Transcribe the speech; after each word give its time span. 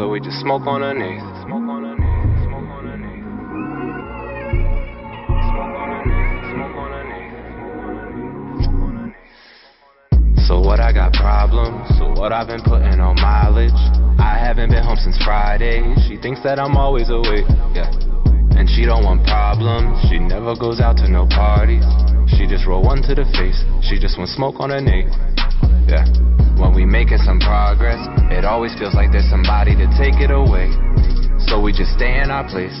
So 0.00 0.08
we 0.08 0.18
just 0.18 0.40
smoke 0.40 0.66
on 0.66 0.80
eighth. 0.80 1.20
Smoke. 1.44 1.60
So 10.48 10.58
what 10.58 10.80
I 10.80 10.90
got 10.94 11.12
problems, 11.12 11.86
so 11.98 12.08
what 12.18 12.32
I've 12.32 12.48
been 12.48 12.62
putting 12.64 12.98
on 12.98 13.14
mileage. 13.20 13.76
I 14.16 14.40
haven't 14.40 14.70
been 14.70 14.82
home 14.82 14.96
since 14.96 15.22
Friday. 15.22 15.84
She 16.08 16.16
thinks 16.16 16.42
that 16.44 16.58
I'm 16.58 16.78
always 16.78 17.10
awake, 17.10 17.44
yeah. 17.76 17.92
And 18.56 18.70
she 18.70 18.86
don't 18.86 19.04
want 19.04 19.26
problems. 19.28 20.00
She 20.08 20.18
never 20.18 20.56
goes 20.56 20.80
out 20.80 20.96
to 21.04 21.10
no 21.10 21.28
parties. 21.28 21.84
She 22.38 22.46
just 22.46 22.64
roll 22.66 22.82
one 22.82 23.02
to 23.02 23.14
the 23.14 23.28
face. 23.36 23.60
She 23.84 24.00
just 24.00 24.16
want 24.16 24.30
smoke 24.30 24.60
on 24.60 24.70
her 24.70 24.80
neck, 24.80 25.12
yeah. 25.84 26.08
When 26.60 26.76
we 26.76 26.84
making 26.84 27.24
some 27.24 27.40
progress, 27.40 27.98
it 28.28 28.44
always 28.44 28.76
feels 28.78 28.94
like 28.94 29.10
there's 29.10 29.28
somebody 29.32 29.74
to 29.74 29.88
take 29.96 30.20
it 30.20 30.30
away. 30.30 30.68
So 31.48 31.58
we 31.58 31.72
just 31.72 31.96
stay 31.96 32.20
in 32.20 32.30
our 32.30 32.44
place, 32.46 32.76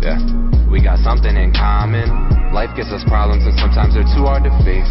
yeah. 0.00 0.16
We 0.72 0.80
got 0.80 0.98
something 1.04 1.36
in 1.36 1.52
common. 1.52 2.08
Life 2.52 2.70
gives 2.74 2.88
us 2.88 3.04
problems 3.04 3.44
and 3.44 3.52
sometimes 3.60 3.92
they're 3.92 4.08
too 4.16 4.24
hard 4.24 4.44
to 4.44 4.52
face. 4.64 4.88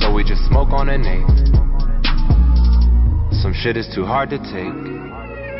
So 0.00 0.12
we 0.12 0.24
just 0.24 0.44
smoke 0.48 0.72
on 0.72 0.88
an 0.88 1.04
eighth. 1.04 1.50
Some 3.42 3.52
shit 3.52 3.76
is 3.76 3.88
too 3.94 4.04
hard 4.04 4.30
to 4.30 4.38
take. 4.38 4.72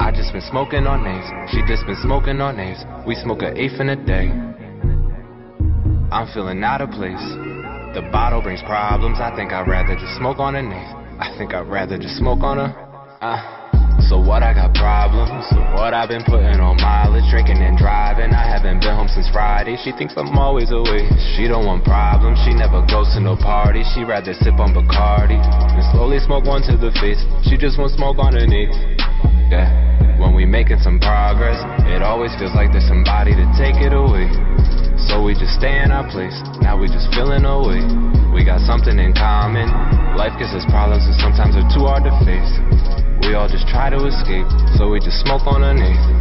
I 0.01 0.13
just 0.17 0.33
been 0.33 0.45
smoking 0.49 0.87
on 0.87 1.05
names. 1.05 1.29
She 1.53 1.61
just 1.69 1.85
been 1.85 2.01
smoking 2.01 2.41
on 2.41 2.57
names. 2.57 2.79
We 3.07 3.15
smoke 3.17 3.43
an 3.43 3.57
eighth 3.57 3.81
in 3.81 3.91
a 3.91 3.97
day. 3.97 4.33
I'm 6.11 6.27
feeling 6.33 6.65
out 6.65 6.81
of 6.81 6.91
place. 6.91 7.21
The 7.93 8.09
bottle 8.11 8.41
brings 8.41 8.63
problems. 8.63 9.19
I 9.21 9.35
think 9.37 9.53
I'd 9.53 9.69
rather 9.69 9.95
just 9.95 10.17
smoke 10.17 10.39
on 10.39 10.57
an 10.57 10.73
eighth. 10.73 11.00
I 11.21 11.37
think 11.37 11.53
I'd 11.53 11.69
rather 11.69 12.01
just 12.01 12.17
smoke 12.17 12.41
on 12.41 12.57
her. 12.57 12.73
Uh. 13.21 13.61
So 14.09 14.17
what 14.17 14.41
I 14.43 14.57
got 14.57 14.73
problems. 14.73 15.45
So 15.53 15.61
what 15.77 15.93
I've 15.93 16.09
been 16.09 16.25
putting 16.25 16.57
on 16.57 16.81
mileage, 16.81 17.29
drinking 17.29 17.61
and 17.61 17.77
driving. 17.77 18.33
I 18.33 18.49
haven't 18.49 18.81
been 18.81 18.97
home 18.97 19.13
since 19.13 19.29
Friday. 19.29 19.77
She 19.85 19.93
thinks 19.93 20.17
I'm 20.17 20.33
always 20.41 20.73
away. 20.73 21.05
She 21.37 21.45
don't 21.45 21.69
want 21.69 21.85
problems. 21.85 22.41
She 22.43 22.57
never 22.57 22.81
goes 22.89 23.13
to 23.13 23.21
no 23.21 23.37
party. 23.37 23.85
She 23.93 24.03
rather 24.03 24.33
sip 24.33 24.57
on 24.57 24.73
Bacardi 24.73 25.37
and 25.37 25.85
slowly 25.93 26.19
smoke 26.25 26.49
one 26.49 26.65
to 26.73 26.81
the 26.81 26.89
face. 26.97 27.21
She 27.45 27.61
just 27.61 27.77
wants 27.77 27.95
smoke 28.01 28.17
on 28.17 28.33
her 28.33 28.49
knees. 28.49 28.73
Yeah. 29.53 29.69
When 30.17 30.33
we 30.33 30.49
making 30.49 30.81
some 30.81 30.99
progress, 30.99 31.61
it 31.85 32.01
always 32.01 32.33
feels 32.41 32.57
like 32.57 32.73
there's 32.73 32.89
somebody 32.89 33.37
to 33.37 33.47
take 33.61 33.77
it 33.77 33.93
away. 33.93 34.33
So 34.97 35.21
we 35.21 35.37
just 35.37 35.53
stay 35.61 35.85
in 35.85 35.93
our 35.93 36.09
place. 36.09 36.41
Now 36.65 36.81
we 36.81 36.89
just 36.89 37.13
feeling 37.13 37.45
away. 37.45 38.20
We 38.41 38.47
got 38.47 38.65
something 38.65 38.99
in 38.99 39.13
common. 39.13 39.69
Life 40.17 40.33
gives 40.39 40.57
us 40.57 40.65
problems 40.73 41.05
and 41.05 41.13
sometimes 41.21 41.53
they're 41.53 41.69
too 41.77 41.85
hard 41.85 42.09
to 42.09 42.13
face. 42.25 42.49
We 43.21 43.37
all 43.37 43.53
just 43.53 43.69
try 43.69 43.91
to 43.91 44.01
escape, 44.09 44.49
so 44.81 44.89
we 44.89 44.99
just 44.99 45.21
smoke 45.21 45.45
on 45.45 45.61
eighth. 45.77 46.20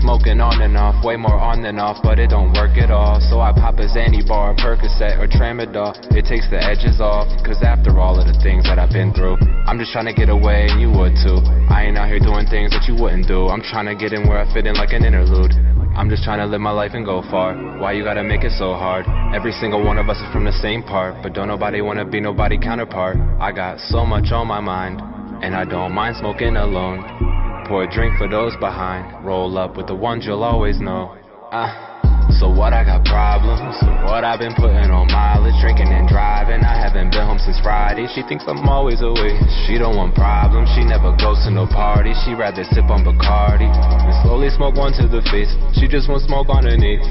Smoking 0.00 0.40
on 0.40 0.62
and 0.62 0.76
off, 0.76 1.04
way 1.04 1.16
more 1.16 1.36
on 1.36 1.62
than 1.62 1.78
off, 1.78 2.00
but 2.02 2.18
it 2.18 2.30
don't 2.30 2.52
work 2.54 2.78
at 2.78 2.90
all. 2.90 3.20
So 3.20 3.40
I 3.40 3.52
pop 3.52 3.76
a 3.78 3.86
Zanny 3.86 4.26
bar, 4.26 4.54
Percocet, 4.56 5.20
or 5.20 5.28
Tramadol. 5.28 5.92
It 6.16 6.24
takes 6.24 6.48
the 6.48 6.56
edges 6.56 7.00
off, 7.00 7.28
cause 7.44 7.60
after 7.62 8.00
all 8.00 8.18
of 8.18 8.26
the 8.26 8.34
things 8.42 8.64
that 8.64 8.78
I've 8.78 8.90
been 8.90 9.12
through, 9.12 9.36
I'm 9.66 9.78
just 9.78 9.92
trying 9.92 10.06
to 10.06 10.16
get 10.16 10.28
away, 10.28 10.66
and 10.70 10.80
you 10.80 10.90
would 10.90 11.14
too. 11.20 11.38
I 11.70 11.86
ain't 11.86 11.98
out 11.98 12.08
here 12.08 12.18
doing 12.18 12.46
things 12.46 12.72
that 12.72 12.88
you 12.88 12.96
wouldn't 12.96 13.28
do. 13.28 13.46
I'm 13.46 13.62
trying 13.62 13.86
to 13.86 13.94
get 13.94 14.12
in 14.12 14.26
where 14.26 14.40
I 14.40 14.48
fit 14.52 14.66
in 14.66 14.74
like 14.74 14.90
an 14.92 15.04
interlude. 15.04 15.52
I'm 15.94 16.08
just 16.08 16.24
trying 16.24 16.40
to 16.40 16.46
live 16.46 16.60
my 16.60 16.72
life 16.72 16.92
and 16.94 17.04
go 17.04 17.20
far. 17.30 17.52
Why 17.78 17.92
you 17.92 18.02
gotta 18.02 18.24
make 18.24 18.44
it 18.44 18.52
so 18.56 18.72
hard? 18.72 19.04
Every 19.36 19.52
single 19.52 19.84
one 19.84 19.98
of 19.98 20.08
us 20.08 20.16
is 20.16 20.32
from 20.32 20.44
the 20.44 20.52
same 20.52 20.82
part, 20.82 21.22
but 21.22 21.34
don't 21.34 21.48
nobody 21.48 21.82
wanna 21.82 22.04
be 22.04 22.20
nobody 22.20 22.56
counterpart. 22.56 23.18
I 23.38 23.52
got 23.52 23.78
so 23.78 24.06
much 24.06 24.32
on 24.32 24.46
my 24.48 24.60
mind, 24.60 25.02
and 25.44 25.54
I 25.54 25.64
don't 25.64 25.92
mind 25.92 26.16
smoking 26.16 26.56
alone. 26.56 27.51
Pour 27.72 27.88
a 27.88 27.88
drink 27.88 28.20
for 28.20 28.28
those 28.28 28.52
behind. 28.60 29.24
Roll 29.24 29.56
up 29.56 29.80
with 29.80 29.88
the 29.88 29.96
ones 29.96 30.28
you'll 30.28 30.44
always 30.44 30.76
know. 30.76 31.16
Ah. 31.56 32.28
So 32.36 32.52
what 32.52 32.76
I 32.76 32.84
got 32.84 33.00
problems, 33.08 33.64
so 33.80 33.88
what 34.12 34.28
I've 34.28 34.36
been 34.36 34.52
putting 34.52 34.92
on 34.92 35.08
mileage, 35.08 35.56
drinking 35.56 35.88
and 35.88 36.04
driving. 36.04 36.60
I 36.60 36.76
haven't 36.76 37.16
been 37.16 37.24
home 37.24 37.40
since 37.40 37.56
Friday. 37.64 38.12
She 38.12 38.20
thinks 38.28 38.44
I'm 38.44 38.60
always 38.68 39.00
away. 39.00 39.40
She 39.64 39.80
don't 39.80 39.96
want 39.96 40.12
problems. 40.12 40.68
She 40.76 40.84
never 40.84 41.16
goes 41.16 41.40
to 41.48 41.50
no 41.50 41.64
party. 41.64 42.12
She 42.28 42.36
rather 42.36 42.60
sip 42.60 42.92
on 42.92 43.08
Bacardi 43.08 43.72
and 43.72 44.12
slowly 44.20 44.52
smoke 44.52 44.76
one 44.76 44.92
to 45.00 45.08
the 45.08 45.24
face. 45.32 45.48
She 45.72 45.88
just 45.88 46.12
wants 46.12 46.28
smoke 46.28 46.52
on 46.52 46.68
her 46.68 46.76
knees. 46.76 47.08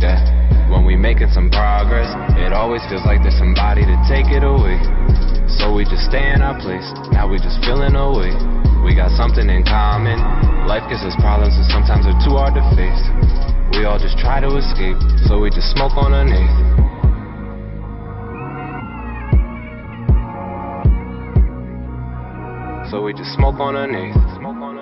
Yeah. 0.00 0.24
When 0.72 0.88
we 0.88 0.96
making 0.96 1.36
some 1.36 1.52
progress, 1.52 2.08
it 2.40 2.56
always 2.56 2.80
feels 2.88 3.04
like 3.04 3.20
there's 3.20 3.36
somebody 3.36 3.84
to 3.84 3.96
take 4.08 4.32
it 4.32 4.40
away. 4.40 4.80
So 5.60 5.76
we 5.76 5.84
just 5.84 6.08
stay 6.08 6.32
in 6.32 6.40
our 6.40 6.56
place. 6.64 6.88
Now 7.12 7.28
we 7.28 7.36
just 7.36 7.60
feeling 7.60 7.92
away. 7.92 8.61
We 8.84 8.94
got 8.94 9.10
something 9.16 9.48
in 9.48 9.64
common. 9.64 10.18
Life 10.66 10.84
gives 10.90 11.02
us 11.02 11.14
problems 11.20 11.54
and 11.56 11.66
sometimes 11.70 12.04
they're 12.04 12.22
too 12.26 12.36
hard 12.36 12.54
to 12.54 12.64
face. 12.76 13.02
We 13.78 13.84
all 13.86 13.98
just 13.98 14.18
try 14.18 14.40
to 14.40 14.50
escape, 14.58 14.98
so 15.26 15.38
we 15.40 15.48
just 15.50 15.70
smoke 15.72 15.96
on 15.96 16.12
an 16.12 16.28
eighth. 16.28 16.58
So 22.90 23.00
we 23.02 23.14
just 23.14 23.32
smoke 23.34 23.58
on 23.58 23.76
an 23.76 23.94
eighth. 23.94 24.14
Smoke 24.36 24.56
on 24.60 24.72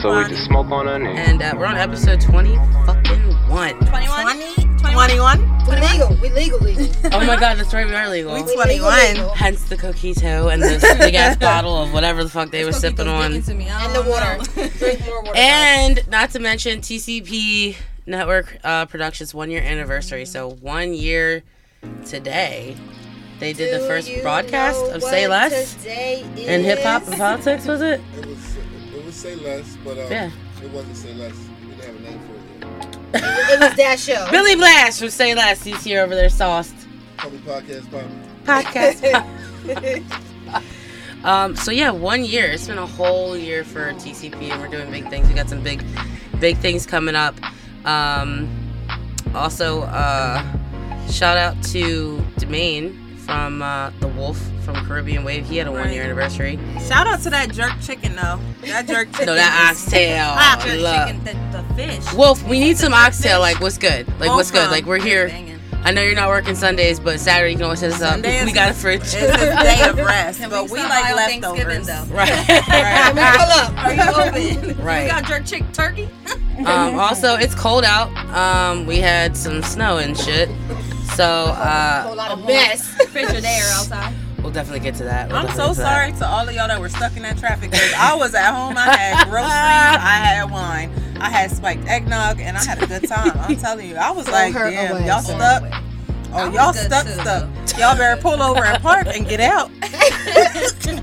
So 0.00 0.08
we 0.08 0.14
Bonnie. 0.14 0.34
just 0.34 0.44
smoke 0.46 0.70
on 0.70 0.88
an 0.88 1.06
eighth. 1.06 1.18
And 1.28 1.42
uh, 1.42 1.54
we're 1.58 1.66
on 1.66 1.76
episode 1.76 2.20
20 2.20 2.56
fucking 2.86 3.20
1. 3.48 3.78
21? 3.86 4.69
21? 4.80 5.64
We're 5.66 5.80
legal. 5.80 6.08
We 6.20 6.30
legal, 6.30 6.58
legal. 6.60 6.86
Oh 7.12 7.26
my 7.26 7.38
god, 7.38 7.58
that's 7.58 7.72
right, 7.74 7.86
we 7.86 7.94
are 7.94 8.08
legal. 8.08 8.34
We 8.34 8.42
We 8.42 8.54
21. 8.54 8.94
legal. 9.14 9.30
Hence 9.34 9.64
the 9.68 9.76
coquito 9.76 10.52
and 10.52 10.62
this 10.62 10.82
big 10.98 11.14
ass 11.14 11.36
bottle 11.36 11.76
of 11.82 11.92
whatever 11.92 12.22
the 12.24 12.30
fuck 12.30 12.50
they 12.50 12.64
were 12.64 12.72
sipping 12.72 13.08
on. 13.08 13.32
And 13.34 13.42
the 13.44 14.04
water. 14.06 14.38
Drink 14.78 15.04
more 15.06 15.22
water. 15.22 15.36
And 15.36 16.08
not 16.08 16.30
to 16.30 16.38
mention 16.38 16.80
TCP 16.80 17.76
Network 18.06 18.58
uh, 18.64 18.86
Productions 18.86 19.34
one 19.34 19.50
year 19.50 19.62
anniversary. 19.62 20.24
So 20.24 20.50
one 20.50 20.94
year 20.94 21.42
today, 22.06 22.76
they 23.38 23.52
did 23.52 23.74
the 23.80 23.86
first 23.86 24.10
broadcast 24.22 24.80
of 24.92 25.02
Say 25.02 25.26
Less 25.26 25.74
today 25.74 26.22
in 26.36 26.62
hip 26.64 26.80
hop 26.80 27.06
and 27.06 27.16
politics. 27.16 27.66
Was 27.66 27.80
it? 27.82 28.00
It 28.18 28.26
was 28.26 28.56
it 28.94 29.04
was 29.04 29.14
say 29.16 29.34
less, 29.36 29.76
but 29.84 29.98
um, 29.98 30.10
Yeah. 30.10 30.30
it 30.62 30.70
wasn't 30.70 30.96
say 30.96 31.14
less. 31.14 31.34
It 33.14 33.60
was 33.60 33.74
that 33.76 33.98
show. 33.98 34.26
Billy 34.30 34.54
Blast 34.54 35.00
from 35.00 35.10
Say 35.10 35.34
Less. 35.34 35.62
He's 35.62 35.82
here 35.82 36.02
over 36.02 36.14
there, 36.14 36.28
sauced 36.28 36.74
Call 37.16 37.30
me 37.30 37.38
podcast 37.38 37.90
Bobby. 37.90 38.06
podcast. 38.44 40.04
Um, 41.22 41.54
so 41.54 41.70
yeah, 41.70 41.90
one 41.90 42.24
year. 42.24 42.46
It's 42.46 42.66
been 42.66 42.78
a 42.78 42.86
whole 42.86 43.36
year 43.36 43.62
for 43.62 43.92
TCP, 43.92 44.50
and 44.50 44.60
we're 44.60 44.68
doing 44.68 44.90
big 44.90 45.08
things. 45.10 45.28
We 45.28 45.34
got 45.34 45.48
some 45.50 45.62
big, 45.62 45.84
big 46.38 46.56
things 46.58 46.86
coming 46.86 47.14
up. 47.14 47.34
Um, 47.84 48.48
also, 49.34 49.82
uh, 49.82 50.42
shout 51.10 51.36
out 51.36 51.62
to 51.64 52.24
Domain 52.38 53.09
from 53.30 53.62
uh, 53.62 53.90
the 54.00 54.08
Wolf 54.08 54.36
from 54.64 54.74
Caribbean 54.86 55.22
Wave. 55.22 55.46
He 55.46 55.56
had 55.56 55.68
a 55.68 55.72
one 55.72 55.92
year 55.92 56.02
anniversary. 56.02 56.58
Shout 56.88 57.06
out 57.06 57.20
to 57.20 57.30
that 57.30 57.52
jerk 57.52 57.72
chicken, 57.80 58.16
though. 58.16 58.40
That 58.62 58.88
jerk 58.88 59.10
chicken. 59.12 59.26
No, 59.30 59.34
that 59.36 59.70
is- 59.72 59.84
oxtail. 59.84 60.26
Ah, 60.36 60.60
jerk 60.64 60.80
chicken, 60.80 61.24
the, 61.52 61.58
the 61.62 61.74
fish. 61.74 62.12
Wolf, 62.14 62.42
we 62.48 62.58
need 62.58 62.76
some 62.76 62.92
oxtail. 62.92 63.36
fish. 63.38 63.40
Like, 63.40 63.60
what's 63.60 63.78
good? 63.78 64.08
Like, 64.18 64.30
what's 64.30 64.50
good? 64.50 64.68
Like, 64.70 64.84
we're 64.84 64.98
here. 65.00 65.28
Banging. 65.28 65.58
I 65.82 65.92
know 65.92 66.02
you're 66.02 66.14
not 66.16 66.28
working 66.28 66.54
Sundays, 66.56 66.98
but 67.00 67.18
Saturday 67.20 67.52
you 67.52 67.56
can 67.56 67.64
always 67.64 67.80
hit 67.80 67.92
us 67.92 68.02
up. 68.02 68.10
Sunday 68.14 68.44
We 68.44 68.52
got 68.52 68.70
a 68.70 68.74
fridge. 68.74 69.00
It's 69.00 69.14
his 69.14 69.30
day 69.30 69.88
of 69.88 69.96
rest, 69.96 70.40
but 70.50 70.64
we 70.64 70.72
we 70.72 70.78
like 70.80 71.04
by 71.04 71.12
leftovers. 71.14 71.86
Thanksgiving, 71.86 72.16
right. 72.16 72.30
I 72.68 73.12
mean, 73.14 73.24
pull 73.38 73.50
up. 73.56 73.84
Are 73.84 73.94
you 73.94 74.62
open? 74.74 74.84
Right. 74.84 75.04
We 75.04 75.08
got 75.08 75.24
jerk 75.24 75.46
chick 75.46 75.64
turkey. 75.72 76.08
Um, 76.66 76.98
also, 76.98 77.36
it's 77.36 77.54
cold 77.54 77.84
out. 77.84 78.10
Um, 78.34 78.84
we 78.84 78.98
had 78.98 79.34
some 79.36 79.62
snow 79.62 79.96
and 79.96 80.18
shit. 80.18 80.50
So 81.16 81.24
uh, 81.24 82.02
whole 82.04 82.16
lot 82.16 82.30
of 82.30 82.44
mess. 82.46 82.94
Picture 83.12 83.40
there 83.40 83.62
outside. 83.74 84.14
we'll 84.42 84.52
definitely 84.52 84.80
get 84.80 84.94
to 84.96 85.04
that. 85.04 85.28
We'll 85.28 85.38
I'm 85.38 85.48
so 85.48 85.68
get 85.68 85.74
to 85.74 85.80
that. 85.80 85.94
sorry 85.96 86.12
to 86.12 86.26
all 86.26 86.48
of 86.48 86.54
y'all 86.54 86.68
that 86.68 86.80
were 86.80 86.88
stuck 86.88 87.16
in 87.16 87.22
that 87.22 87.38
traffic. 87.38 87.72
'cause 87.72 87.92
I 87.98 88.14
was 88.14 88.34
at 88.34 88.52
home. 88.54 88.76
I 88.78 88.96
had 88.96 89.24
groceries. 89.28 89.50
I 89.50 90.16
had 90.24 90.50
wine. 90.50 90.90
I 91.20 91.28
had 91.28 91.50
spiked 91.50 91.86
eggnog, 91.86 92.40
and 92.40 92.56
I 92.56 92.64
had 92.64 92.82
a 92.82 92.86
good 92.86 93.06
time. 93.08 93.32
I'm 93.38 93.56
telling 93.56 93.88
you, 93.88 93.96
I 93.96 94.10
was 94.10 94.26
like, 94.28 94.54
damn, 94.54 94.92
away. 94.96 95.06
y'all 95.06 95.20
stuck. 95.20 95.62
Oh, 96.32 96.50
y'all 96.52 96.72
stuck, 96.72 97.06
too, 97.06 97.12
stuck. 97.12 97.48
Y'all 97.78 97.96
better 97.96 98.20
pull 98.20 98.40
over 98.42 98.64
and 98.64 98.82
park 98.82 99.06
and 99.08 99.26
get 99.28 99.40
out. 99.40 99.70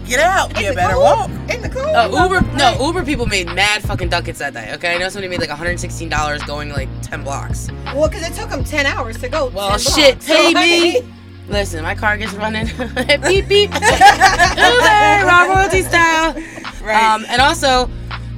get 0.06 0.20
out. 0.20 0.60
You 0.60 0.74
better 0.74 0.98
walk. 0.98 1.30
In 1.50 1.62
the 1.62 1.70
cold. 1.70 1.96
Uh, 1.96 2.10
Uber, 2.24 2.42
no, 2.56 2.78
Uber 2.80 3.04
people 3.04 3.26
made 3.26 3.48
mad 3.48 3.82
fucking 3.82 4.10
ducats 4.10 4.40
that 4.40 4.54
day. 4.54 4.74
Okay, 4.76 4.96
I 4.96 4.98
know 4.98 5.10
somebody 5.10 5.30
made 5.30 5.40
like 5.40 5.50
116 5.50 6.08
dollars 6.10 6.42
going 6.44 6.70
like 6.70 6.90
10 7.02 7.24
blocks. 7.24 7.70
Well, 7.88 8.08
because 8.08 8.28
it 8.28 8.34
took 8.34 8.50
them 8.50 8.64
10 8.64 8.86
hours 8.86 9.18
to 9.20 9.30
go. 9.30 9.48
Well, 9.48 9.72
10 9.72 9.80
shit, 9.80 10.20
blocks. 10.20 10.28
pay 10.28 10.54
So, 10.54 10.60
me. 11.04 11.14
Listen, 11.50 11.84
my 11.84 11.96
car 11.96 12.18
gets 12.18 12.34
running. 12.34 12.66
beep 13.24 13.48
beep. 13.48 13.74
Uber, 13.74 15.26
raw 15.26 15.46
royalty 15.50 15.82
style. 15.82 16.36
Um, 16.84 17.26
and 17.30 17.42
also, 17.42 17.90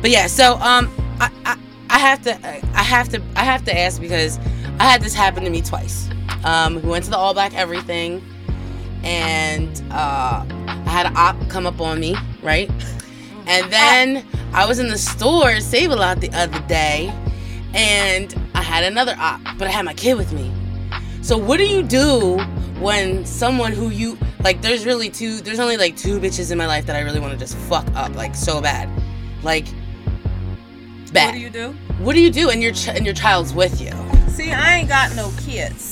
but 0.00 0.10
yeah, 0.10 0.26
so 0.26 0.54
um, 0.54 0.90
I, 1.20 1.30
I 1.44 1.56
I 1.90 1.98
have 1.98 2.22
to 2.22 2.34
I 2.74 2.82
have 2.84 3.08
to 3.10 3.22
I 3.34 3.44
have 3.44 3.64
to 3.64 3.76
ask 3.76 4.00
because 4.00 4.38
I 4.78 4.84
had 4.84 5.02
this 5.02 5.12
happen 5.12 5.42
to 5.44 5.50
me 5.50 5.60
twice. 5.60 6.08
Um, 6.44 6.76
we 6.76 6.88
went 6.88 7.04
to 7.04 7.10
the 7.10 7.16
All 7.16 7.34
Black 7.34 7.52
Everything, 7.54 8.24
and 9.02 9.82
uh, 9.90 10.46
I 10.48 10.88
had 10.88 11.06
an 11.06 11.16
op 11.16 11.36
come 11.50 11.66
up 11.66 11.80
on 11.80 11.98
me, 11.98 12.16
right? 12.42 12.70
And 13.46 13.70
then 13.72 14.24
I 14.52 14.66
was 14.66 14.78
in 14.78 14.88
the 14.88 14.98
store 14.98 15.60
Save 15.60 15.90
a 15.90 15.96
Lot 15.96 16.20
the 16.20 16.30
other 16.32 16.60
day, 16.68 17.12
and 17.74 18.34
I 18.54 18.62
had 18.62 18.84
another 18.84 19.16
op, 19.18 19.40
but 19.58 19.66
I 19.66 19.70
had 19.72 19.84
my 19.84 19.94
kid 19.94 20.14
with 20.16 20.32
me. 20.32 20.52
So 21.22 21.36
what 21.36 21.58
do 21.58 21.66
you 21.66 21.82
do 21.82 22.38
when 22.78 23.26
someone 23.26 23.72
who 23.72 23.90
you 23.90 24.16
like? 24.44 24.62
There's 24.62 24.86
really 24.86 25.10
two. 25.10 25.40
There's 25.40 25.58
only 25.58 25.76
like 25.76 25.96
two 25.96 26.20
bitches 26.20 26.52
in 26.52 26.56
my 26.56 26.68
life 26.68 26.86
that 26.86 26.94
I 26.94 27.00
really 27.00 27.20
want 27.20 27.32
to 27.32 27.38
just 27.38 27.56
fuck 27.56 27.86
up 27.96 28.14
like 28.14 28.36
so 28.36 28.60
bad, 28.60 28.88
like 29.42 29.66
what 31.12 31.32
do 31.32 31.40
you 31.40 31.50
do? 31.50 31.72
What 31.98 32.14
do 32.14 32.20
you 32.20 32.30
do? 32.30 32.50
And 32.50 32.62
your 32.62 32.72
ch- 32.72 32.88
and 32.88 33.04
your 33.04 33.14
child's 33.14 33.52
with 33.52 33.80
you. 33.80 33.92
See, 34.28 34.52
I 34.52 34.76
ain't 34.76 34.88
got 34.88 35.14
no 35.16 35.32
kids, 35.44 35.82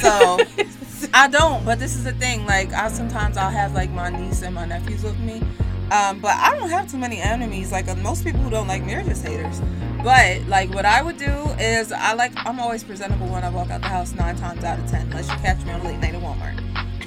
so 0.00 0.38
I 1.14 1.28
don't. 1.28 1.64
But 1.64 1.78
this 1.78 1.94
is 1.94 2.04
the 2.04 2.12
thing. 2.12 2.44
Like, 2.46 2.72
I 2.72 2.88
sometimes 2.88 3.36
I'll 3.36 3.50
have 3.50 3.72
like 3.74 3.90
my 3.90 4.10
niece 4.10 4.42
and 4.42 4.54
my 4.54 4.66
nephews 4.66 5.02
with 5.02 5.18
me, 5.20 5.42
um, 5.90 6.20
but 6.20 6.32
I 6.36 6.56
don't 6.58 6.68
have 6.70 6.90
too 6.90 6.98
many 6.98 7.20
enemies. 7.20 7.72
Like 7.72 7.88
uh, 7.88 7.94
most 7.96 8.24
people 8.24 8.40
who 8.40 8.50
don't 8.50 8.68
like 8.68 8.84
me 8.84 8.94
are 8.94 9.02
just 9.02 9.24
haters. 9.24 9.60
But 10.02 10.46
like, 10.48 10.72
what 10.74 10.84
I 10.84 11.00
would 11.02 11.16
do 11.16 11.32
is 11.58 11.90
I 11.90 12.12
like 12.12 12.32
I'm 12.36 12.60
always 12.60 12.84
presentable 12.84 13.26
when 13.28 13.42
I 13.42 13.48
walk 13.48 13.70
out 13.70 13.80
the 13.80 13.88
house 13.88 14.12
nine 14.12 14.36
times 14.36 14.62
out 14.64 14.78
of 14.78 14.90
ten, 14.90 15.06
unless 15.06 15.30
you 15.30 15.36
catch 15.36 15.64
me 15.64 15.72
on 15.72 15.80
a 15.80 15.84
late 15.84 15.98
night 16.00 16.14
at 16.14 16.20
Walmart. 16.20 16.60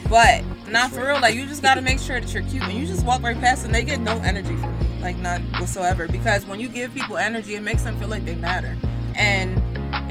But 0.10 0.44
not 0.72 0.92
for 0.92 1.06
real. 1.06 1.20
Like, 1.20 1.36
you 1.36 1.46
just 1.46 1.62
gotta 1.62 1.82
make 1.82 2.00
sure 2.00 2.20
that 2.20 2.34
you're 2.34 2.44
cute, 2.44 2.64
and 2.64 2.74
you 2.74 2.88
just 2.88 3.06
walk 3.06 3.22
right 3.22 3.40
past, 3.40 3.66
and 3.66 3.76
they 3.76 3.84
get 3.84 4.00
no 4.00 4.18
energy 4.22 4.56
from 4.56 4.80
me, 4.80 4.87
like 5.02 5.18
none 5.18 5.44
whatsoever. 5.54 6.08
Because 6.08 6.46
when 6.46 6.60
you 6.60 6.68
give 6.70 6.94
people 6.94 7.18
energy, 7.18 7.56
it 7.56 7.62
makes 7.62 7.84
them 7.84 7.98
feel 8.00 8.08
like 8.08 8.26
they 8.26 8.36
matter. 8.36 8.76
And 9.16 9.62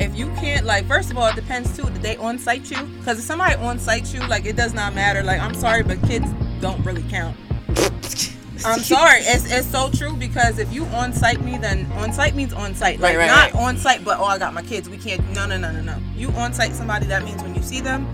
if 0.00 0.16
you 0.16 0.26
can't 0.34 0.64
like 0.66 0.86
first 0.86 1.10
of 1.10 1.18
all 1.18 1.26
it 1.26 1.36
depends 1.36 1.74
too 1.76 1.84
did 1.84 2.02
they 2.02 2.16
on 2.16 2.38
site 2.38 2.70
you? 2.70 2.82
Because 2.98 3.18
if 3.18 3.24
somebody 3.24 3.54
on 3.56 3.78
site 3.78 4.12
you 4.12 4.20
like 4.26 4.44
it 4.44 4.56
does 4.56 4.74
not 4.74 4.94
matter. 4.94 5.22
Like 5.22 5.40
i'm 5.40 5.54
sorry 5.54 5.82
but 5.82 6.00
kids 6.02 6.26
don't 6.60 6.84
really 6.84 7.04
count. 7.04 7.36
I'm 8.64 8.80
sorry. 8.80 9.20
It's, 9.20 9.52
it's 9.52 9.66
so 9.66 9.90
true 9.90 10.16
because 10.16 10.58
if 10.58 10.72
you 10.72 10.86
on 10.86 11.12
site 11.12 11.40
me 11.42 11.58
then 11.58 11.90
on 11.92 12.12
site 12.12 12.34
means 12.34 12.52
on 12.52 12.74
site 12.74 13.00
like 13.00 13.16
Right, 13.16 13.18
right, 13.18 13.26
not 13.26 13.52
right. 13.52 13.62
on 13.62 13.76
site 13.76 14.02
but 14.04 14.18
oh 14.18 14.24
i 14.24 14.38
got 14.38 14.54
my 14.54 14.62
kids. 14.62 14.88
We 14.88 14.96
can't 14.96 15.22
no 15.34 15.46
no 15.46 15.56
no 15.58 15.70
no 15.70 15.82
no. 15.82 15.98
You 16.16 16.30
on 16.30 16.52
site 16.54 16.72
somebody 16.72 17.06
that 17.06 17.22
means 17.22 17.42
when 17.42 17.54
you 17.54 17.62
see 17.62 17.80
them 17.80 18.06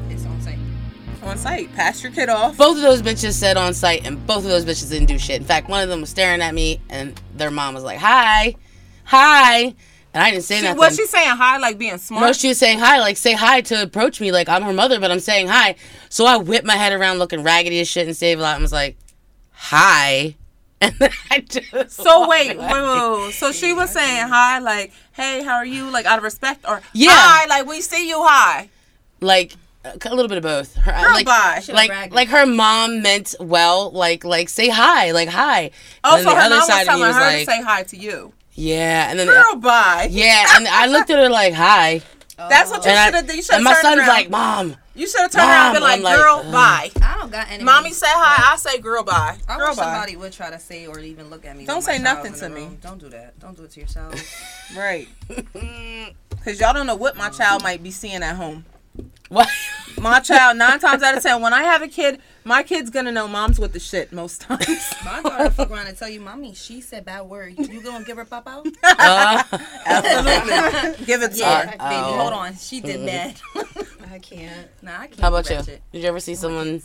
It's 1.23 1.31
on 1.31 1.39
site. 1.39 1.69
on 1.71 1.75
pass 1.77 2.03
your 2.03 2.13
kid 2.13 2.29
off 2.29 2.57
Both 2.57 2.77
of 2.77 2.83
those 2.83 3.03
bitches 3.03 3.33
said 3.33 3.57
on 3.57 3.75
site, 3.75 4.07
and 4.07 4.25
both 4.27 4.39
of 4.39 4.45
those 4.51 4.65
bitches 4.65 4.91
didn't 4.91 5.07
do 5.07 5.19
shit. 5.19 5.41
In 5.41 5.47
fact, 5.47 5.69
one 5.69 5.83
of 5.83 5.89
them 5.89 6.01
was 6.01 6.11
staring 6.11 6.41
at 6.43 6.55
me, 6.55 6.81
and 6.91 7.21
their 7.35 7.51
mom 7.51 7.75
was 7.75 7.85
like, 7.85 7.99
"Hi, 7.99 8.55
hi," 9.05 9.75
and 10.15 10.23
I 10.23 10.31
didn't 10.31 10.45
say 10.45 10.57
she, 10.59 10.63
nothing. 10.65 10.79
was 10.79 10.97
she 10.97 11.07
saying 11.07 11.37
hi 11.37 11.59
like 11.59 11.79
being 11.79 11.99
smart 11.99 12.27
No, 12.27 12.33
she 12.33 12.49
was 12.49 12.59
saying 12.59 12.81
hi, 12.81 12.99
like 12.99 13.17
say 13.17 13.33
hi 13.35 13.61
to 13.63 13.83
approach 13.83 14.21
me, 14.21 14.33
like 14.33 14.49
I'm 14.49 14.63
her 14.63 14.73
mother, 14.73 14.99
but 15.01 15.11
I'm 15.11 15.21
saying 15.21 15.49
hi. 15.49 15.77
So 16.09 16.27
I 16.27 16.37
whipped 16.39 16.67
my 16.67 16.77
head 16.77 16.93
around 16.93 17.19
looking 17.19 17.43
raggedy 17.43 17.81
as 17.81 17.89
shit 17.89 18.07
and 18.07 18.17
Save 18.17 18.39
a 18.39 18.43
Lot 18.43 18.55
and 18.57 18.63
was 18.63 18.73
like, 18.73 18.97
hi. 19.53 20.37
And 20.83 20.93
then 20.99 21.11
I 21.31 21.39
just 21.39 21.93
so 21.95 22.29
wait, 22.29 22.59
wait, 22.59 22.59
wait, 22.59 23.19
wait. 23.21 23.35
So 23.35 23.53
she 23.53 23.73
was 23.73 23.91
saying 23.91 24.27
hi, 24.27 24.59
like, 24.59 24.93
"Hey, 25.13 25.45
how 25.45 25.55
are 25.55 25.65
you?" 25.65 25.89
Like 25.89 26.07
out 26.07 26.19
of 26.19 26.25
respect, 26.25 26.65
or 26.67 26.83
Yeah. 26.93 27.11
hi, 27.13 27.47
like 27.47 27.69
we 27.69 27.81
see 27.81 28.09
you, 28.09 28.21
hi. 28.21 28.69
like 29.21 29.55
a 29.85 30.15
little 30.15 30.29
bit 30.29 30.39
of 30.39 30.43
both. 30.45 30.75
Her 30.77 30.93
uh, 30.95 31.03
Girl, 31.03 31.13
like 31.13 31.27
bye. 31.27 31.63
Like 31.73 32.13
like 32.13 32.29
her 32.29 32.47
mom 32.47 33.03
meant 33.03 33.35
well, 33.41 33.91
like 33.91 34.25
like 34.25 34.49
say 34.49 34.69
hi, 34.69 35.11
like 35.13 35.29
hi. 35.29 35.71
Oh, 36.05 36.17
And 36.17 36.25
so 36.25 36.31
then 36.31 36.43
her 36.43 36.51
mom 36.51 36.59
was 36.69 36.85
telling 36.87 37.03
her 37.15 37.21
like, 37.21 37.39
to 37.41 37.45
say 37.47 37.63
hi 37.63 37.83
to 37.85 37.97
you. 37.97 38.33
yeah, 38.55 39.11
and 39.11 39.19
then 39.19 39.27
Girl, 39.27 39.57
bye. 39.57 40.09
yeah, 40.11 40.47
and 40.57 40.69
I 40.69 40.87
looked 40.87 41.11
at 41.11 41.19
her 41.19 41.29
like 41.29 41.55
hi, 41.55 42.03
That's 42.37 42.71
what 42.71 42.85
you 42.85 42.91
and, 42.91 43.07
should 43.07 43.15
have 43.15 43.27
done. 43.27 43.37
You 43.37 43.43
should 43.43 43.55
and 43.57 43.65
my 43.65 43.75
son's 43.75 43.99
around. 43.99 44.09
like, 44.09 44.31
mom, 44.31 44.77
you 44.95 45.07
should 45.07 45.21
have 45.21 45.31
turned 45.31 45.49
around 45.49 45.67
and 45.67 45.75
been 45.75 45.83
like, 45.83 45.97
I'm 45.99 46.03
like, 46.03 46.17
girl, 46.17 46.43
ugh. 46.45 46.53
bye. 46.53 46.91
I 47.03 47.19
don't 47.19 47.31
got 47.31 47.51
any. 47.51 47.63
Mommy 47.63 47.91
say 47.93 48.07
hi, 48.09 48.53
I 48.53 48.57
say 48.57 48.79
girl, 48.79 49.03
bye. 49.05 49.39
I 49.49 49.57
girl, 49.59 49.69
wish 49.69 49.77
bye. 49.77 49.83
somebody 49.85 50.17
would 50.17 50.33
try 50.33 50.51
to 50.51 50.59
say 50.59 50.87
or 50.87 50.99
even 50.99 51.31
look 51.31 51.45
at 51.45 51.57
me. 51.57 51.67
Don't 51.67 51.83
say 51.83 51.99
nothing 51.99 52.33
to 52.35 52.49
me. 52.49 52.63
room. 52.63 52.79
Don't 52.81 52.99
do 52.99 53.09
that. 53.11 53.39
Don't 53.39 53.57
do 53.57 53.65
it 53.65 53.71
to 53.73 53.81
yourself. 53.81 54.15
Right. 54.77 55.07
Because 56.31 56.59
y'all 56.59 56.73
don't 56.73 56.87
know 56.89 56.97
what 56.97 57.17
my 57.17 57.29
child 57.29 57.63
might 57.63 57.83
be 57.85 57.93
seeing 57.93 58.21
at 58.23 58.35
home. 58.35 58.65
What? 59.29 59.49
My 59.99 60.21
child, 60.21 60.57
nine 60.59 60.79
times 60.81 61.03
out 61.03 61.17
of 61.17 61.23
ten, 61.23 61.41
when 61.41 61.53
I 61.55 61.63
have 61.63 61.81
a 61.83 61.89
kid, 61.89 62.21
my 62.45 62.63
kid's 62.63 62.91
gonna 62.91 63.13
know 63.13 63.29
mom's 63.29 63.59
with 63.59 63.73
the 63.73 63.79
shit 63.79 64.13
most 64.13 64.41
times. 64.41 64.95
My 65.05 65.23
daughter 65.23 65.51
fuck 65.51 65.71
around 65.71 65.87
and 65.87 65.97
tell 65.97 66.09
you, 66.09 66.21
mommy, 66.21 66.55
she 66.55 66.81
said 66.81 67.05
bad 67.05 67.23
word. 67.23 67.55
You 67.57 67.81
gonna 67.83 68.05
give 68.05 68.17
her 68.17 68.25
pop 68.25 68.49
out? 68.49 68.67
Uh, 68.83 69.43
Absolutely. 69.87 71.07
Give 71.07 71.23
it 71.23 71.33
to 71.33 71.39
Yeah, 71.39 71.61
her. 71.61 71.67
baby, 71.73 71.79
Uh-oh. 71.81 72.17
hold 72.19 72.33
on. 72.33 72.55
She 72.57 72.81
did 72.81 73.07
bad. 73.07 73.37
I 74.13 74.19
can't. 74.19 74.69
nah, 74.83 75.01
I 75.01 75.07
can't. 75.07 75.21
how 75.21 75.29
about 75.29 75.49
you? 75.49 75.57
that 75.57 75.65
shit. 75.67 75.83
Did 75.93 76.03
you 76.03 76.09
ever 76.09 76.21
see 76.21 76.35
someone? 76.35 76.83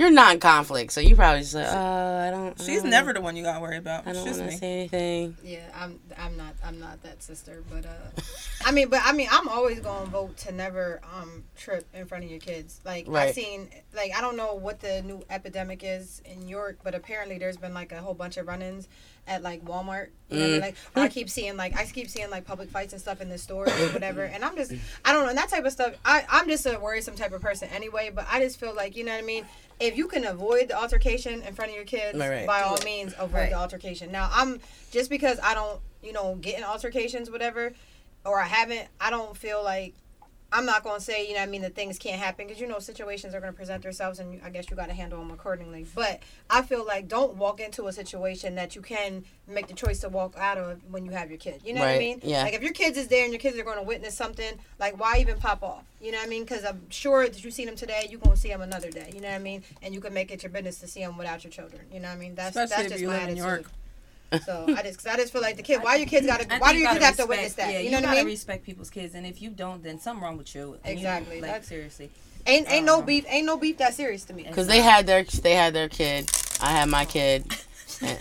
You're 0.00 0.10
non-conflict, 0.10 0.92
so 0.92 1.02
you 1.02 1.14
probably 1.14 1.42
just 1.42 1.52
like, 1.52 1.66
uh, 1.66 2.24
I 2.26 2.30
don't. 2.30 2.58
I 2.58 2.64
She's 2.64 2.80
don't- 2.80 2.90
never 2.90 3.12
the 3.12 3.20
one 3.20 3.36
you 3.36 3.42
gotta 3.42 3.60
worry 3.60 3.76
about. 3.76 4.06
I 4.06 4.14
don't 4.14 4.24
want 4.24 4.34
to 4.50 4.56
say 4.56 4.72
anything. 4.78 5.36
Yeah, 5.44 5.58
I'm. 5.74 6.00
I'm 6.16 6.38
not. 6.38 6.54
I'm 6.64 6.80
not 6.80 7.02
that 7.02 7.22
sister. 7.22 7.62
But 7.70 7.84
uh, 7.84 8.22
I 8.64 8.72
mean, 8.72 8.88
but 8.88 9.02
I 9.04 9.12
mean, 9.12 9.28
I'm 9.30 9.46
always 9.46 9.78
gonna 9.80 10.06
vote 10.06 10.38
to 10.38 10.52
never 10.52 11.02
um 11.14 11.44
trip 11.54 11.86
in 11.92 12.06
front 12.06 12.24
of 12.24 12.30
your 12.30 12.40
kids. 12.40 12.80
Like 12.82 13.04
Right. 13.08 13.28
I've 13.28 13.34
seen, 13.34 13.68
like 13.94 14.12
I 14.16 14.22
don't 14.22 14.38
know 14.38 14.54
what 14.54 14.80
the 14.80 15.02
new 15.02 15.22
epidemic 15.28 15.82
is 15.84 16.22
in 16.24 16.48
York, 16.48 16.78
but 16.82 16.94
apparently 16.94 17.36
there's 17.36 17.58
been 17.58 17.74
like 17.74 17.92
a 17.92 17.98
whole 18.00 18.14
bunch 18.14 18.38
of 18.38 18.46
run-ins 18.48 18.88
at 19.26 19.42
like 19.42 19.62
Walmart. 19.66 20.08
You 20.30 20.38
know, 20.38 20.44
I? 20.44 20.48
Mm. 20.48 20.60
like 20.62 20.74
I 20.96 21.08
keep 21.08 21.28
seeing 21.28 21.58
like 21.58 21.76
I 21.76 21.84
keep 21.84 22.08
seeing 22.08 22.30
like 22.30 22.46
public 22.46 22.70
fights 22.70 22.94
and 22.94 23.02
stuff 23.02 23.20
in 23.20 23.28
the 23.28 23.36
stores 23.36 23.68
or 23.78 23.88
whatever, 23.88 24.22
and 24.22 24.46
I'm 24.46 24.56
just 24.56 24.72
I 25.04 25.12
don't 25.12 25.24
know 25.24 25.28
and 25.28 25.36
that 25.36 25.50
type 25.50 25.66
of 25.66 25.72
stuff. 25.72 25.92
I 26.06 26.24
I'm 26.30 26.48
just 26.48 26.64
a 26.64 26.78
worrisome 26.80 27.16
type 27.16 27.32
of 27.32 27.42
person 27.42 27.68
anyway, 27.74 28.10
but 28.14 28.24
I 28.30 28.40
just 28.40 28.58
feel 28.58 28.74
like 28.74 28.96
you 28.96 29.04
know 29.04 29.12
what 29.12 29.22
I 29.22 29.26
mean. 29.26 29.44
If 29.80 29.96
you 29.96 30.06
can 30.08 30.24
avoid 30.26 30.68
the 30.68 30.76
altercation 30.78 31.42
in 31.42 31.54
front 31.54 31.70
of 31.70 31.76
your 31.76 31.86
kids, 31.86 32.18
Right, 32.18 32.28
right. 32.28 32.46
by 32.46 32.60
all 32.62 32.78
means, 32.84 33.14
avoid 33.18 33.32
Right. 33.34 33.50
the 33.50 33.56
altercation. 33.56 34.12
Now, 34.12 34.28
I'm 34.32 34.60
just 34.90 35.08
because 35.08 35.40
I 35.42 35.54
don't, 35.54 35.80
you 36.02 36.12
know, 36.12 36.34
get 36.36 36.58
in 36.58 36.64
altercations, 36.64 37.30
whatever, 37.30 37.72
or 38.24 38.38
I 38.40 38.46
haven't. 38.46 38.88
I 39.00 39.08
don't 39.10 39.34
feel 39.36 39.64
like 39.64 39.94
I'm 40.52 40.66
not 40.66 40.82
gonna 40.82 41.00
say, 41.00 41.26
you 41.26 41.34
know, 41.34 41.40
what 41.40 41.48
I 41.48 41.50
mean, 41.50 41.62
that 41.62 41.74
things 41.74 41.98
can't 41.98 42.20
happen 42.20 42.46
because 42.46 42.60
you 42.60 42.66
know 42.66 42.78
situations 42.80 43.34
are 43.34 43.40
gonna 43.40 43.52
present 43.52 43.82
themselves, 43.82 44.18
and 44.18 44.40
I 44.44 44.50
guess 44.50 44.68
you 44.70 44.76
got 44.76 44.88
to 44.88 44.94
handle 44.94 45.18
them 45.18 45.30
accordingly. 45.30 45.86
But 45.94 46.20
I 46.48 46.62
feel 46.62 46.84
like 46.84 47.08
don't 47.08 47.36
walk 47.36 47.60
into 47.60 47.86
a 47.86 47.92
situation 47.92 48.56
that 48.56 48.74
you 48.74 48.82
can 48.82 49.24
make 49.46 49.68
the 49.68 49.74
choice 49.74 50.00
to 50.00 50.08
walk 50.08 50.34
out 50.36 50.58
of 50.58 50.80
when 50.90 51.04
you 51.04 51.12
have 51.12 51.30
your 51.30 51.38
kid. 51.38 51.60
You 51.64 51.74
know 51.74 51.80
what 51.80 51.90
I 51.90 51.98
mean? 51.98 52.20
yeah. 52.22 52.42
Like 52.42 52.54
if 52.54 52.62
your 52.62 52.72
kids 52.72 52.98
is 52.98 53.08
there 53.08 53.24
and 53.24 53.32
your 53.32 53.40
kids 53.40 53.58
are 53.58 53.64
going 53.64 53.78
to 53.78 53.84
witness 53.84 54.16
something, 54.16 54.54
like 54.78 54.98
why 54.98 55.18
even 55.18 55.38
pop 55.38 55.62
off? 55.62 55.84
You 56.00 56.12
know 56.12 56.18
what 56.18 56.26
I 56.26 56.30
mean? 56.30 56.42
Because 56.42 56.64
I'm 56.64 56.88
sure 56.90 57.28
that 57.28 57.44
you 57.44 57.50
see 57.50 57.64
them 57.64 57.76
today, 57.76 58.08
you 58.10 58.18
gonna 58.18 58.36
see 58.36 58.48
them 58.48 58.62
another 58.62 58.90
day. 58.90 59.10
You 59.14 59.20
know 59.20 59.28
what 59.28 59.34
I 59.36 59.38
mean? 59.38 59.62
And 59.82 59.94
you 59.94 60.00
can 60.00 60.14
make 60.14 60.30
it 60.30 60.42
your 60.42 60.50
business 60.50 60.80
to 60.80 60.86
see 60.86 61.00
them 61.00 61.16
without 61.16 61.44
your 61.44 61.50
children. 61.50 61.82
You 61.92 62.00
know 62.00 62.08
what 62.08 62.14
I 62.14 62.18
mean? 62.18 62.34
That's 62.34 62.56
Especially 62.56 62.70
that's 62.70 62.82
if 62.86 62.90
just 62.92 63.02
you 63.02 63.08
my 63.08 63.18
live 63.18 63.28
in 63.28 63.38
attitude. 63.38 63.66
York. 64.32 64.42
So 64.44 64.64
I 64.76 64.82
just, 64.82 64.98
cause 64.98 65.06
I 65.06 65.16
just 65.16 65.32
feel 65.32 65.42
like 65.42 65.56
the 65.56 65.62
kid. 65.62 65.82
Why 65.82 65.96
your 65.96 66.06
kids 66.06 66.26
got 66.26 66.40
to? 66.40 66.52
I 66.52 66.58
Why 66.58 66.72
do 66.72 66.78
your 66.78 66.88
you 66.88 66.94
kids 66.94 67.04
have 67.06 67.16
gotta 67.16 67.28
witness 67.28 67.54
that? 67.54 67.72
Yeah, 67.72 67.80
you 67.80 67.90
know 67.90 68.00
what 68.00 68.08
I 68.10 68.14
mean? 68.16 68.26
respect 68.26 68.64
people's 68.64 68.90
kids, 68.90 69.14
and 69.14 69.26
if 69.26 69.40
you 69.42 69.50
don't, 69.50 69.82
then 69.82 69.98
something 70.00 70.22
wrong 70.22 70.36
with 70.36 70.54
you. 70.54 70.78
And 70.84 70.92
you- 70.98 71.06
Exactly. 71.06 71.40
like 71.40 71.50
That's- 71.50 71.68
seriously. 71.68 72.10
Ain't 72.46 72.70
ain't 72.72 72.86
no 72.86 73.02
beef. 73.02 73.24
Ain't 73.28 73.44
no 73.46 73.58
beef 73.58 73.76
that 73.78 73.92
serious 73.94 74.24
to 74.24 74.32
me. 74.32 74.44
Because 74.44 74.66
they 74.66 74.80
had 74.80 75.06
their 75.06 75.24
they 75.24 75.52
had 75.54 75.74
their 75.74 75.88
kid. 75.90 76.30
I 76.60 76.70
had 76.70 76.88
my 76.88 77.04
kid. 77.04 77.44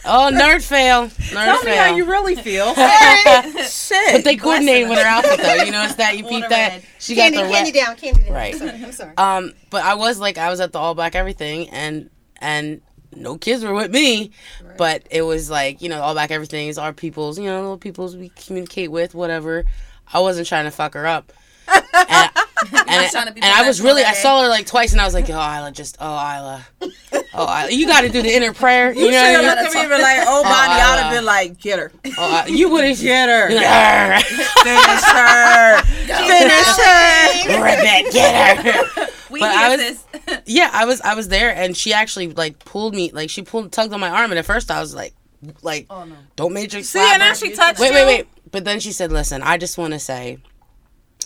Oh, 0.03 0.29
nerd 0.33 0.61
fail. 0.61 1.07
Nerd 1.07 1.31
Tell 1.45 1.57
me 1.59 1.63
fail. 1.71 1.83
how 1.83 1.95
you 1.95 2.03
really 2.03 2.35
feel. 2.35 2.73
Shit. 3.63 4.11
but 4.11 4.23
they 4.25 4.35
coordinated 4.35 4.89
with 4.89 4.99
her 4.99 5.05
outfit 5.05 5.39
though. 5.39 5.63
You 5.63 5.71
notice 5.71 5.95
that? 5.95 6.17
You 6.17 6.25
All 6.25 6.29
the 6.31 6.35
peeped 6.37 6.49
that? 6.49 6.81
She 6.99 7.15
candy, 7.15 7.37
got 7.37 7.43
the 7.47 7.53
candy 7.53 7.71
red. 7.71 7.85
down, 7.85 7.95
candy 7.95 8.23
down. 8.23 8.33
Right. 8.33 8.53
I'm 8.55 8.59
sorry. 8.59 8.83
I'm 8.83 8.91
sorry. 8.91 9.13
Um, 9.17 9.53
but 9.69 9.83
I 9.85 9.93
was 9.95 10.19
like, 10.19 10.37
I 10.37 10.49
was 10.49 10.59
at 10.59 10.73
the 10.73 10.79
all 10.79 10.95
black 10.95 11.15
everything, 11.15 11.69
and 11.69 12.09
and 12.41 12.81
no 13.19 13.38
kids 13.38 13.63
were 13.63 13.73
with 13.73 13.91
me, 13.91 14.31
but 14.77 15.03
it 15.11 15.21
was 15.21 15.49
like 15.49 15.81
you 15.81 15.89
know 15.89 16.01
all 16.01 16.13
black 16.13 16.31
everything 16.31 16.67
is 16.67 16.77
our 16.77 16.93
peoples, 16.93 17.38
you 17.38 17.45
know, 17.45 17.61
little 17.61 17.77
peoples 17.77 18.15
we 18.15 18.29
communicate 18.29 18.91
with, 18.91 19.13
whatever. 19.13 19.65
I 20.11 20.19
wasn't 20.19 20.47
trying 20.47 20.65
to 20.65 20.71
fuck 20.71 20.93
her 20.93 21.05
up. 21.05 21.33
And, 21.93 22.28
and, 22.87 23.33
be 23.35 23.41
and 23.41 23.53
I 23.53 23.65
was 23.67 23.81
really, 23.81 24.03
I 24.03 24.13
saw 24.13 24.41
her 24.43 24.47
like 24.49 24.65
twice, 24.65 24.91
and 24.91 24.99
I 25.01 25.05
was 25.05 25.13
like, 25.13 25.29
"Oh, 25.29 25.33
Isla, 25.33 25.71
just 25.71 25.97
oh, 25.99 26.05
Isla, 26.13 26.67
oh, 26.81 27.61
Isla. 27.63 27.67
you 27.71 27.87
got 27.87 28.01
to 28.01 28.09
do 28.09 28.21
the 28.21 28.33
inner 28.35 28.53
prayer." 28.53 28.91
You, 28.91 29.05
You 29.05 29.11
know, 29.11 29.17
should 29.23 29.25
have 29.27 29.43
what 29.45 29.57
I 29.57 29.61
looked 29.63 29.75
mean? 29.75 29.83
at 29.85 29.89
me 29.89 29.93
and 29.95 30.01
like, 30.03 30.17
oh, 30.27 30.39
oh 30.39 30.43
Bonnie, 30.43 30.73
I 30.73 30.87
I 30.87 30.95
would 30.95 31.03
have 31.03 31.13
been 31.13 31.25
like, 31.25 31.59
get 31.59 31.79
her. 31.79 31.91
Oh, 32.17 32.45
you 32.47 32.69
would 32.69 32.83
have 32.85 32.99
Get 33.01 33.29
her. 33.29 33.49
Like, 33.55 34.25
Finish 34.25 35.03
her. 35.03 35.81
Finish 36.27 36.77
her. 36.77 37.63
Rip 37.63 37.79
it, 37.81 38.13
get 38.13 38.57
her. 38.65 39.07
We 39.29 39.39
But 39.41 39.51
I 39.51 39.75
was- 39.75 40.03
but 40.25 40.43
yeah, 40.47 40.69
I 40.73 40.85
was 40.85 41.01
I 41.01 41.13
was 41.15 41.27
there, 41.27 41.53
and 41.55 41.77
she 41.77 41.93
actually 41.93 42.29
like 42.29 42.59
pulled 42.65 42.93
me, 42.95 43.11
like 43.11 43.29
she 43.29 43.41
pulled 43.41 43.71
tugged 43.71 43.93
on 43.93 43.99
my 43.99 44.09
arm, 44.09 44.31
and 44.31 44.39
at 44.39 44.45
first 44.45 44.71
I 44.71 44.79
was 44.79 44.93
like, 44.95 45.13
like, 45.61 45.85
Oh 45.89 46.03
no. 46.03 46.15
don't 46.35 46.53
matrix. 46.53 46.89
See, 46.89 46.99
and 46.99 47.21
then 47.21 47.35
she 47.35 47.53
touched 47.55 47.79
Wait, 47.79 47.93
wait, 47.93 48.05
wait. 48.05 48.27
But 48.51 48.65
then 48.65 48.79
she 48.79 48.91
said, 48.91 49.11
listen, 49.11 49.43
I 49.43 49.57
just 49.57 49.77
want 49.77 49.93
to 49.93 49.99
say, 49.99 50.39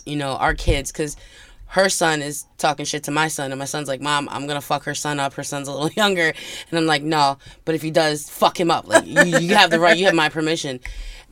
you 0.04 0.16
know, 0.16 0.32
our 0.36 0.54
kids, 0.54 0.92
because 0.92 1.16
her 1.68 1.88
son 1.88 2.22
is 2.22 2.46
talking 2.56 2.84
shit 2.84 3.02
to 3.04 3.10
my 3.10 3.28
son, 3.28 3.50
and 3.50 3.58
my 3.58 3.64
son's 3.64 3.88
like, 3.88 4.00
Mom, 4.00 4.28
I'm 4.30 4.46
gonna 4.46 4.60
fuck 4.60 4.84
her 4.84 4.94
son 4.94 5.18
up. 5.18 5.34
Her 5.34 5.42
son's 5.42 5.66
a 5.66 5.72
little 5.72 5.90
younger, 5.96 6.32
and 6.70 6.78
I'm 6.78 6.86
like, 6.86 7.02
No, 7.02 7.38
but 7.64 7.74
if 7.74 7.82
he 7.82 7.90
does, 7.90 8.28
fuck 8.30 8.58
him 8.58 8.70
up. 8.70 8.86
Like, 8.86 9.06
you, 9.06 9.24
you 9.38 9.54
have 9.56 9.70
the 9.70 9.80
right, 9.80 9.96
you 9.96 10.06
have 10.06 10.14
my 10.14 10.28
permission. 10.28 10.80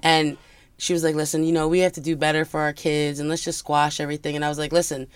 And 0.02 0.36
she 0.78 0.92
was 0.92 1.04
like, 1.04 1.14
Listen, 1.14 1.44
you 1.44 1.52
know, 1.52 1.68
we 1.68 1.80
have 1.80 1.92
to 1.92 2.00
do 2.00 2.16
better 2.16 2.44
for 2.44 2.60
our 2.60 2.72
kids, 2.72 3.20
and 3.20 3.28
let's 3.28 3.44
just 3.44 3.58
squash 3.58 4.00
everything. 4.00 4.34
And 4.34 4.44
I 4.44 4.48
was 4.48 4.58
like, 4.58 4.72
Listen, 4.72 5.06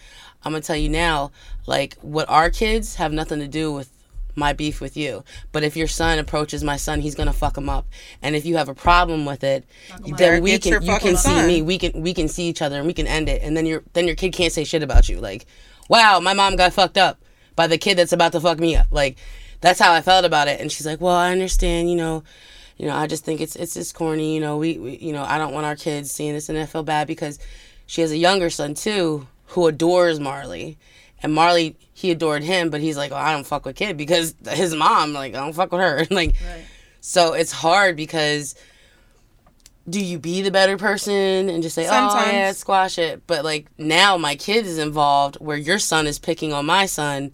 I'm 0.44 0.52
gonna 0.52 0.62
tell 0.62 0.76
you 0.76 0.88
now, 0.88 1.32
like, 1.66 1.96
what 2.02 2.28
our 2.30 2.50
kids 2.50 2.94
have 2.94 3.12
nothing 3.12 3.40
to 3.40 3.48
do 3.48 3.72
with 3.72 3.90
my 4.36 4.52
beef 4.52 4.80
with 4.80 4.96
you. 4.96 5.24
But 5.52 5.62
if 5.62 5.76
your 5.76 5.86
son 5.86 6.18
approaches 6.18 6.62
my 6.62 6.76
son, 6.76 7.00
he's 7.00 7.14
gonna 7.14 7.32
fuck 7.32 7.56
him 7.56 7.68
up. 7.68 7.86
And 8.22 8.36
if 8.36 8.44
you 8.44 8.56
have 8.56 8.68
a 8.68 8.74
problem 8.74 9.24
with 9.24 9.42
it, 9.42 9.64
then 10.16 10.42
we 10.42 10.58
can 10.58 10.82
you 10.82 10.98
can 10.98 11.16
see 11.16 11.30
son. 11.30 11.46
me. 11.46 11.62
We 11.62 11.78
can 11.78 12.00
we 12.02 12.14
can 12.14 12.28
see 12.28 12.48
each 12.48 12.62
other 12.62 12.78
and 12.78 12.86
we 12.86 12.92
can 12.92 13.06
end 13.06 13.28
it. 13.28 13.42
And 13.42 13.56
then 13.56 13.66
your 13.66 13.82
then 13.94 14.06
your 14.06 14.16
kid 14.16 14.32
can't 14.32 14.52
say 14.52 14.64
shit 14.64 14.82
about 14.82 15.08
you. 15.08 15.20
Like, 15.20 15.46
wow, 15.88 16.20
my 16.20 16.34
mom 16.34 16.56
got 16.56 16.72
fucked 16.72 16.98
up 16.98 17.20
by 17.54 17.66
the 17.66 17.78
kid 17.78 17.96
that's 17.96 18.12
about 18.12 18.32
to 18.32 18.40
fuck 18.40 18.58
me 18.58 18.76
up. 18.76 18.86
Like, 18.90 19.18
that's 19.60 19.80
how 19.80 19.92
I 19.92 20.02
felt 20.02 20.24
about 20.24 20.48
it. 20.48 20.60
And 20.60 20.70
she's 20.70 20.86
like, 20.86 21.00
well, 21.00 21.16
I 21.16 21.32
understand. 21.32 21.90
You 21.90 21.96
know. 21.96 22.24
You 22.78 22.84
know, 22.84 22.94
I 22.94 23.06
just 23.06 23.24
think 23.24 23.40
it's 23.40 23.56
it's 23.56 23.72
just 23.72 23.94
corny. 23.94 24.34
You 24.34 24.40
know, 24.42 24.58
we, 24.58 24.76
we 24.76 24.98
you 24.98 25.14
know 25.14 25.24
I 25.24 25.38
don't 25.38 25.54
want 25.54 25.64
our 25.64 25.76
kids 25.76 26.10
seeing 26.10 26.34
this, 26.34 26.50
and 26.50 26.58
I 26.58 26.66
feel 26.66 26.82
bad 26.82 27.06
because 27.06 27.38
she 27.86 28.02
has 28.02 28.10
a 28.10 28.18
younger 28.18 28.50
son 28.50 28.74
too 28.74 29.26
who 29.46 29.66
adores 29.66 30.20
Marley, 30.20 30.76
and 31.22 31.34
Marley 31.34 31.76
he 31.92 32.10
adored 32.10 32.42
him, 32.42 32.70
but 32.70 32.80
he's 32.80 32.96
like, 32.96 33.12
oh, 33.12 33.16
I 33.16 33.32
don't 33.32 33.46
fuck 33.46 33.64
with 33.64 33.76
kid 33.76 33.96
because 33.96 34.34
his 34.48 34.74
mom 34.74 35.12
like 35.12 35.34
I 35.34 35.38
don't 35.38 35.54
fuck 35.54 35.72
with 35.72 35.80
her. 35.80 36.06
like, 36.14 36.34
so 37.00 37.32
it's 37.32 37.52
hard 37.52 37.96
because 37.96 38.54
do 39.88 40.04
you 40.04 40.18
be 40.18 40.42
the 40.42 40.50
better 40.50 40.76
person 40.76 41.48
and 41.48 41.62
just 41.62 41.74
say, 41.74 41.86
oh 41.86 41.90
Sometimes. 41.90 42.32
yeah, 42.32 42.52
squash 42.52 42.98
it? 42.98 43.22
But 43.26 43.44
like 43.44 43.66
now 43.78 44.16
my 44.16 44.34
kid 44.34 44.66
is 44.66 44.78
involved 44.78 45.36
where 45.36 45.56
your 45.56 45.78
son 45.78 46.06
is 46.06 46.18
picking 46.18 46.52
on 46.52 46.66
my 46.66 46.86
son. 46.86 47.32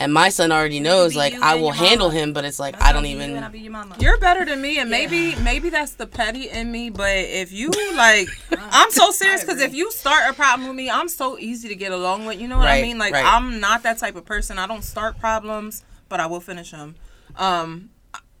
And 0.00 0.14
my 0.14 0.30
son 0.30 0.50
already 0.50 0.80
knows, 0.80 1.14
like, 1.14 1.34
I 1.34 1.56
will 1.56 1.72
handle 1.72 2.08
mama. 2.08 2.18
him, 2.18 2.32
but 2.32 2.46
it's 2.46 2.58
like, 2.58 2.72
That's 2.72 2.86
I 2.86 2.92
don't 2.94 3.04
even. 3.04 3.36
and 3.36 3.44
I 3.44 3.48
be 3.48 3.60
your 3.60 3.70
mama. 3.70 3.96
You're 3.98 4.16
better 4.18 4.46
than 4.46 4.62
me, 4.62 4.78
and 4.78 4.88
maybe 4.88 5.36
maybe 5.36 5.68
that's 5.68 5.92
the 5.92 6.06
petty 6.06 6.48
in 6.48 6.72
me. 6.72 6.88
But 6.88 7.14
if 7.16 7.52
you 7.52 7.70
like, 7.96 8.28
I'm 8.50 8.90
so 8.90 9.10
serious 9.10 9.44
because 9.44 9.60
if 9.60 9.74
you 9.74 9.92
start 9.92 10.30
a 10.30 10.32
problem 10.32 10.68
with 10.68 10.76
me, 10.76 10.88
I'm 10.88 11.10
so 11.10 11.38
easy 11.38 11.68
to 11.68 11.74
get 11.74 11.92
along 11.92 12.24
with. 12.24 12.40
You 12.40 12.48
know 12.48 12.56
what 12.56 12.66
I 12.66 12.80
mean? 12.80 12.96
Like 12.96 13.12
right. 13.12 13.26
I'm 13.26 13.60
not 13.60 13.82
that 13.82 13.98
type 13.98 14.16
of 14.16 14.24
person. 14.24 14.58
I 14.58 14.66
don't 14.66 14.82
start 14.82 15.18
problems, 15.18 15.84
but 16.08 16.18
I 16.18 16.24
will 16.26 16.40
finish 16.40 16.70
them. 16.70 16.94
Um, 17.36 17.90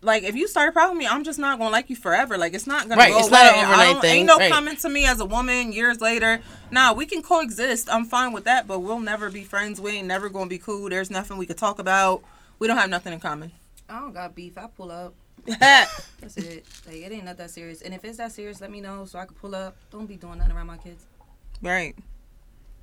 like 0.02 0.22
if 0.22 0.34
you 0.34 0.48
start 0.48 0.68
a 0.68 0.72
problem 0.72 0.96
with 0.98 1.04
me, 1.04 1.08
I'm 1.10 1.24
just 1.24 1.38
not 1.38 1.58
gonna 1.58 1.70
like 1.70 1.90
you 1.90 1.96
forever. 1.96 2.38
Like 2.38 2.54
it's 2.54 2.66
not 2.66 2.88
gonna 2.88 2.96
Right, 3.00 3.12
go 3.12 3.18
it's 3.18 3.28
away. 3.28 3.38
not 3.38 3.54
an 3.54 3.64
overnight 3.64 4.00
thing, 4.02 4.18
Ain't 4.20 4.26
no 4.26 4.36
right. 4.38 4.50
coming 4.52 4.76
to 4.76 4.88
me 4.88 5.04
as 5.06 5.20
a 5.20 5.24
woman 5.26 5.72
years 5.72 6.00
later. 6.00 6.40
Nah, 6.70 6.92
we 6.92 7.06
can 7.06 7.22
coexist. 7.22 7.88
I'm 7.92 8.04
fine 8.04 8.32
with 8.32 8.44
that, 8.44 8.66
but 8.66 8.80
we'll 8.80 9.00
never 9.00 9.30
be 9.30 9.44
friends. 9.44 9.80
We 9.80 9.92
ain't 9.92 10.06
never 10.08 10.28
gonna 10.28 10.48
be 10.48 10.58
cool. 10.58 10.88
There's 10.88 11.10
nothing 11.10 11.36
we 11.36 11.46
could 11.46 11.58
talk 11.58 11.78
about. 11.78 12.22
We 12.58 12.66
don't 12.66 12.76
have 12.78 12.90
nothing 12.90 13.12
in 13.12 13.20
common. 13.20 13.52
I 13.88 14.00
don't 14.00 14.12
got 14.12 14.34
beef. 14.34 14.56
I 14.56 14.66
pull 14.68 14.90
up. 14.90 15.14
That's 15.46 16.36
it. 16.36 16.66
Like 16.86 16.96
it 16.96 17.12
ain't 17.12 17.24
not 17.24 17.36
that 17.38 17.50
serious. 17.50 17.82
And 17.82 17.94
if 17.94 18.04
it's 18.04 18.18
that 18.18 18.32
serious, 18.32 18.60
let 18.60 18.70
me 18.70 18.80
know 18.80 19.04
so 19.06 19.18
I 19.18 19.24
can 19.24 19.34
pull 19.34 19.54
up. 19.54 19.76
Don't 19.90 20.06
be 20.06 20.16
doing 20.16 20.38
nothing 20.38 20.54
around 20.54 20.66
my 20.66 20.76
kids. 20.76 21.04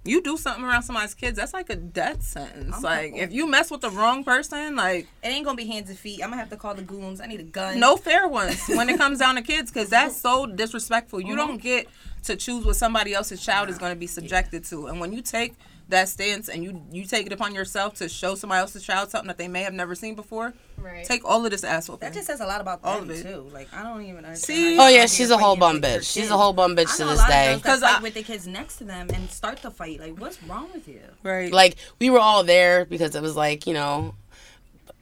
You 0.07 0.21
do 0.21 0.37
something 0.37 0.63
around 0.63 0.83
somebody's 0.83 1.13
kids, 1.13 1.37
that's 1.37 1.53
like 1.53 1.69
a 1.69 1.75
death 1.75 2.23
sentence. 2.23 2.75
I'm 2.75 2.81
like 2.81 3.15
if 3.15 3.31
you 3.31 3.47
mess 3.47 3.69
with 3.69 3.81
the 3.81 3.89
wrong 3.89 4.23
person, 4.23 4.75
like 4.75 5.07
It 5.23 5.27
ain't 5.27 5.45
gonna 5.45 5.57
be 5.57 5.67
hands 5.67 5.89
and 5.89 5.97
feet. 5.97 6.21
I'm 6.23 6.29
gonna 6.29 6.41
have 6.41 6.49
to 6.49 6.57
call 6.57 6.75
the 6.75 6.81
goons. 6.81 7.21
I 7.21 7.27
need 7.27 7.39
a 7.39 7.43
gun. 7.43 7.79
no 7.79 7.97
fair 7.97 8.27
ones 8.27 8.67
when 8.67 8.89
it 8.89 8.97
comes 9.03 9.19
down 9.19 9.35
to 9.35 9.41
kids 9.41 9.71
because 9.71 9.89
that's 9.89 10.15
so 10.15 10.45
disrespectful. 10.45 11.19
You 11.19 11.27
mm-hmm. 11.29 11.37
don't 11.37 11.61
get 11.61 11.87
to 12.23 12.35
choose 12.35 12.65
what 12.65 12.75
somebody 12.75 13.13
else's 13.13 13.43
child 13.43 13.69
is 13.69 13.77
going 13.77 13.91
to 13.91 13.99
be 13.99 14.07
subjected 14.07 14.63
to. 14.65 14.87
And 14.87 14.99
when 14.99 15.13
you 15.13 15.21
take 15.21 15.55
that 15.89 16.09
stance 16.09 16.49
and 16.49 16.63
you 16.63 16.81
you 16.91 17.05
take 17.05 17.25
it 17.25 17.31
upon 17.31 17.55
yourself 17.55 17.93
to 17.95 18.09
show 18.09 18.35
somebody 18.35 18.59
else's 18.59 18.83
child 18.83 19.09
something 19.09 19.27
that 19.27 19.37
they 19.37 19.47
may 19.47 19.63
have 19.63 19.73
never 19.73 19.95
seen 19.95 20.15
before, 20.15 20.53
Right. 20.77 21.05
take 21.05 21.23
all 21.23 21.45
of 21.45 21.51
this 21.51 21.63
asshole. 21.63 21.95
whooping. 21.95 22.09
That 22.09 22.13
just 22.13 22.27
says 22.27 22.41
a 22.41 22.45
lot 22.45 22.59
about 22.59 22.81
All 22.83 22.99
them 22.99 23.09
of 23.09 23.15
it. 23.15 23.23
too. 23.23 23.47
Like 23.53 23.73
I 23.73 23.83
don't 23.83 24.01
even 24.03 24.25
understand. 24.25 24.57
See? 24.57 24.77
Oh 24.79 24.87
yeah, 24.89 25.05
she's 25.05 25.29
a 25.29 25.37
whole 25.37 25.55
bum 25.55 25.81
bitch. 25.81 25.99
She's 26.03 26.23
kids. 26.23 26.31
a 26.31 26.37
whole 26.37 26.51
bum 26.53 26.75
bitch 26.75 26.93
I 26.93 26.97
to 26.97 27.05
this 27.05 27.19
a 27.19 27.21
lot 27.21 27.29
day. 27.29 27.53
of 27.53 27.61
girls 27.61 27.63
that 27.63 27.69
'Cause 27.69 27.79
fight 27.81 27.99
I- 27.99 28.03
with 28.03 28.13
the 28.15 28.23
kids 28.23 28.47
next 28.47 28.77
to 28.77 28.83
them 28.83 29.07
and 29.13 29.29
start 29.31 29.61
the 29.61 29.71
fight. 29.71 29.99
Like, 30.01 30.19
what's 30.19 30.41
wrong 30.43 30.69
with 30.73 30.87
you? 30.87 31.01
right. 31.23 31.51
like 31.53 31.77
we 31.99 32.09
were 32.09 32.19
all 32.19 32.43
there 32.43 32.83
because 32.85 33.15
it 33.15 33.21
was 33.21 33.35
like 33.35 33.65
you 33.65 33.73
know 33.73 34.13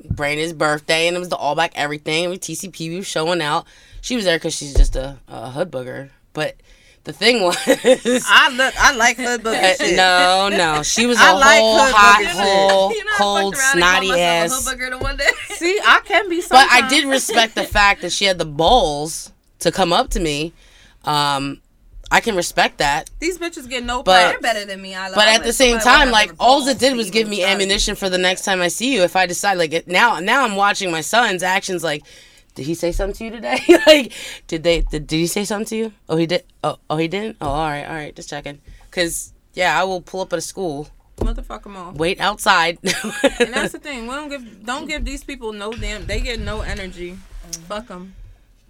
Brandon's 0.10 0.54
birthday 0.54 1.08
and 1.08 1.16
it 1.16 1.20
was 1.20 1.30
the 1.30 1.36
all 1.36 1.56
back 1.56 1.72
everything. 1.76 2.30
We 2.30 2.38
TCP 2.38 2.90
we 2.90 2.98
were 2.98 3.04
showing 3.04 3.42
out. 3.42 3.66
She 4.02 4.16
was 4.16 4.26
there 4.26 4.38
because 4.38 4.54
she's 4.54 4.74
just 4.76 4.96
a, 4.96 5.18
a 5.28 5.50
hood 5.50 5.72
booger. 5.72 6.12
But 6.34 6.56
the 7.06 7.14
thing 7.14 7.42
was, 7.44 7.56
I 7.66 8.50
look, 8.56 8.74
I 8.78 8.94
like 8.96 9.18
hood 9.18 9.42
uh, 9.46 9.52
booger 9.52 9.78
shit. 9.78 9.96
no, 9.96 10.50
no, 10.50 10.84
she 10.84 11.06
was 11.06 11.18
a 11.22 11.24
I 11.24 11.32
like 11.32 11.60
whole 11.62 11.80
hot 11.80 12.20
booger 12.22 12.28
shit. 12.28 12.36
hole, 12.70 12.92
You 12.94 13.06
know, 13.06 13.12
cold, 13.18 13.56
fucked 13.56 13.78
around 13.78 13.84
and 13.84 13.84
called 13.84 14.08
snotty 14.10 14.22
ass. 14.22 14.66
hood 14.68 14.78
booger 14.80 14.90
the 14.90 14.98
one 14.98 15.18
day. 15.18 15.30
See, 15.56 15.80
I 15.86 16.02
can 16.04 16.30
be. 16.30 16.42
But 16.50 16.68
I 16.72 16.88
did 16.90 17.06
respect 17.06 17.56
the 17.56 17.64
fact 17.64 18.02
that 18.02 18.12
she 18.12 18.26
had 18.26 18.38
the 18.38 18.46
balls 18.46 19.32
to 19.60 19.72
come 19.72 19.94
up 19.94 20.10
to 20.12 20.20
me. 20.20 20.52
Um, 21.06 21.62
I 22.12 22.22
can 22.22 22.36
respect 22.36 22.78
that. 22.80 23.10
These 23.20 23.38
bitches 23.40 23.68
get 23.70 23.84
no. 23.84 24.04
But- 24.04 24.20
props. 24.22 24.32
You're 24.34 24.42
better 24.42 24.66
than 24.66 24.82
me. 24.82 24.94
I 24.96 25.08
love 25.08 25.16
But 25.16 25.28
at 25.28 25.44
the 25.44 25.54
same 25.54 25.80
time, 25.80 26.12
like 26.12 26.32
all 26.40 26.68
it 26.68 26.78
did 26.80 26.96
was 26.98 27.10
give 27.12 27.28
me 27.28 27.44
ammunition 27.44 27.96
for 27.96 28.10
the 28.10 28.18
next 28.18 28.44
time 28.44 28.62
I 28.62 28.68
see 28.68 28.94
you. 28.94 29.02
If 29.04 29.16
I 29.16 29.26
decide 29.26 29.58
like 29.58 29.74
it, 29.74 29.88
now, 29.88 30.20
now 30.20 30.44
I'm 30.44 30.56
watching 30.56 30.92
my 30.92 31.02
son's 31.02 31.42
actions. 31.44 31.84
Like, 31.84 32.04
did 32.56 32.66
he 32.66 32.74
say 32.74 32.92
something 32.92 33.16
to 33.18 33.24
you 33.26 33.32
today? 33.32 33.60
like, 33.86 34.12
did 34.48 34.64
they? 34.64 34.82
Did, 34.82 35.08
did 35.08 35.18
he 35.18 35.28
say 35.28 35.44
something 35.46 35.66
to 35.68 35.76
you? 35.76 35.94
Oh, 36.10 36.16
he 36.18 36.26
did. 36.26 36.44
Oh, 36.64 36.78
oh, 36.90 36.98
he 36.98 37.08
didn't. 37.08 37.38
Oh, 37.42 37.48
all 37.50 37.68
right, 37.70 37.86
all 37.86 37.94
right. 37.94 38.16
Just 38.16 38.30
checking. 38.30 38.60
Cause 38.92 39.34
yeah, 39.54 39.80
I 39.80 39.84
will 39.84 40.02
pull 40.02 40.22
up 40.22 40.32
at 40.34 40.40
a 40.40 40.42
school, 40.42 40.90
motherfucker 41.18 41.64
them 41.64 41.76
all. 41.78 41.92
wait 41.94 42.20
outside. 42.20 42.78
And 43.40 43.54
that's 43.54 43.74
the 43.74 43.80
thing. 43.80 44.08
We 44.08 44.14
don't 44.16 44.30
give 44.30 44.66
don't 44.66 44.88
give 44.88 45.04
these 45.06 45.24
people 45.24 45.52
no 45.54 45.72
damn. 45.72 46.06
They 46.06 46.20
get 46.22 46.40
no 46.40 46.62
energy. 46.62 47.18
Fuck 47.68 47.88
them. 47.88 48.16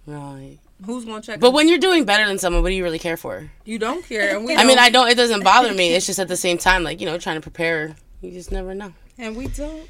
right. 0.06 0.58
Who's 0.84 1.04
gonna 1.06 1.22
check? 1.22 1.40
But 1.40 1.48
'em? 1.48 1.54
when 1.54 1.68
you're 1.68 1.78
doing 1.78 2.04
better 2.04 2.26
than 2.26 2.38
someone, 2.38 2.62
what 2.62 2.68
do 2.68 2.74
you 2.74 2.84
really 2.84 2.98
care 2.98 3.16
for? 3.16 3.50
you 3.64 3.78
don't 3.78 4.04
care, 4.04 4.36
and 4.36 4.44
we 4.44 4.54
I 4.56 4.64
mean, 4.64 4.76
don't- 4.76 4.84
I 4.84 4.90
don't. 4.90 5.08
It 5.08 5.14
doesn't 5.16 5.42
bother 5.42 5.72
me. 5.72 5.94
It's 5.94 6.04
just 6.06 6.18
at 6.18 6.28
the 6.28 6.36
same 6.36 6.58
time, 6.58 6.82
like 6.82 7.00
you 7.00 7.06
know, 7.06 7.16
trying 7.18 7.36
to 7.36 7.40
prepare. 7.40 7.96
You 8.20 8.30
just 8.32 8.52
never 8.52 8.74
know. 8.74 8.92
and 9.16 9.34
we 9.36 9.46
don't. 9.48 9.88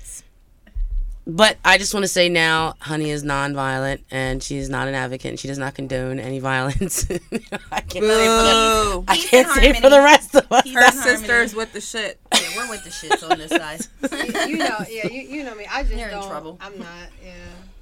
But 1.29 1.57
I 1.65 1.77
just 1.77 1.93
want 1.93 2.05
to 2.05 2.09
say 2.09 2.29
now, 2.29 2.75
Honey 2.79 3.11
is 3.11 3.25
non-violent 3.25 4.05
and 4.13 4.41
she's 4.41 4.69
not 4.69 4.87
an 4.87 4.95
advocate 4.95 5.31
and 5.31 5.41
she 5.41 5.49
does 5.49 5.59
not 5.59 5.75
condone 5.75 6.21
any 6.21 6.39
violence. 6.53 7.05
I 7.73 7.81
can't 7.81 8.05
say 8.05 8.27
for 8.29 8.43
the, 8.43 8.91
Boo. 8.95 9.05
I 9.09 9.17
can't 9.17 9.49
and 9.49 9.57
say 9.57 9.73
for 9.73 9.91
the 9.91 10.01
rest 10.01 10.37
of 10.37 10.47
us. 10.53 10.71
Her 10.71 10.91
sisters 10.93 11.55
with 11.55 11.73
the 11.73 11.81
shit. 11.81 12.21
Yeah, 12.33 12.41
we're 12.57 12.71
with 12.71 12.85
the 12.85 12.91
shits 12.91 13.29
on 13.29 13.39
this 13.39 13.51
side. 13.51 13.81
you, 14.47 14.53
you 14.53 14.57
know, 14.59 14.79
yeah, 14.89 15.09
you, 15.09 15.23
you 15.23 15.45
know 15.45 15.55
me. 15.57 15.67
I 15.69 15.83
just 15.83 15.97
You're 15.97 16.09
in 16.11 16.15
don't. 16.15 16.29
trouble. 16.29 16.59
I'm 16.61 16.79
not. 16.79 17.09
Yeah, 17.25 17.33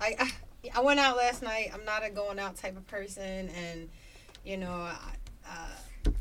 I, 0.01 0.17
I 0.19 0.31
I 0.77 0.81
went 0.81 0.99
out 0.99 1.17
last 1.19 1.43
night. 1.43 1.71
I'm 1.75 1.85
not 1.85 2.03
a 2.05 2.09
going 2.11 2.39
out 2.39 2.57
type 2.57 2.77
of 2.79 2.87
person, 2.87 3.51
and 3.51 3.91
you 4.45 4.57
know, 4.57 4.73
I, 4.73 4.97
uh, 5.47 5.69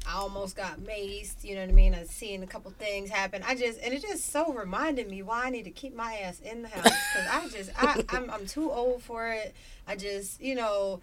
I 0.07 0.15
almost 0.15 0.55
got 0.55 0.79
maced. 0.79 1.43
You 1.43 1.55
know 1.55 1.61
what 1.61 1.69
I 1.69 1.73
mean? 1.73 1.95
I 1.95 2.03
seen 2.03 2.43
a 2.43 2.47
couple 2.47 2.71
things 2.71 3.09
happen. 3.09 3.43
I 3.45 3.55
just 3.55 3.79
and 3.81 3.93
it 3.93 4.01
just 4.01 4.31
so 4.31 4.53
reminded 4.53 5.09
me 5.09 5.23
why 5.23 5.45
I 5.45 5.49
need 5.49 5.63
to 5.63 5.71
keep 5.71 5.95
my 5.95 6.13
ass 6.15 6.39
in 6.41 6.61
the 6.61 6.67
house 6.67 6.83
because 6.83 7.27
I 7.29 7.49
just 7.49 7.71
I 7.77 8.03
I'm 8.15 8.29
I'm 8.29 8.45
too 8.45 8.71
old 8.71 9.03
for 9.03 9.29
it. 9.29 9.55
I 9.87 9.95
just 9.95 10.41
you 10.41 10.55
know. 10.55 11.01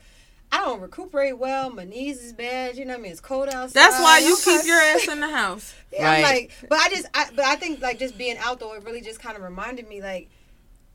I 0.52 0.58
don't 0.58 0.80
recuperate 0.80 1.38
well. 1.38 1.70
My 1.70 1.84
knees 1.84 2.20
is 2.25 2.32
bad. 2.32 2.76
You 2.76 2.84
know 2.84 2.94
what 2.94 2.99
I 2.99 3.02
mean? 3.02 3.12
It's 3.12 3.20
cold 3.20 3.49
outside. 3.49 3.72
That's 3.72 4.00
why 4.00 4.18
you 4.18 4.37
keep 4.37 4.66
your 4.66 4.80
ass 4.80 5.06
in 5.06 5.20
the 5.20 5.30
house. 5.30 5.72
yeah, 5.92 6.10
I'm 6.10 6.22
like, 6.22 6.50
but 6.68 6.76
I 6.76 6.88
just, 6.88 7.06
I, 7.14 7.28
but 7.37 7.44
I 7.44 7.54
think 7.54 7.80
like 7.80 8.00
just 8.00 8.18
being 8.18 8.37
out 8.37 8.58
though, 8.58 8.75
it 8.75 8.82
really 8.82 9.00
just 9.00 9.20
kind 9.20 9.37
of 9.37 9.44
reminded 9.44 9.88
me 9.88 10.02
like, 10.02 10.28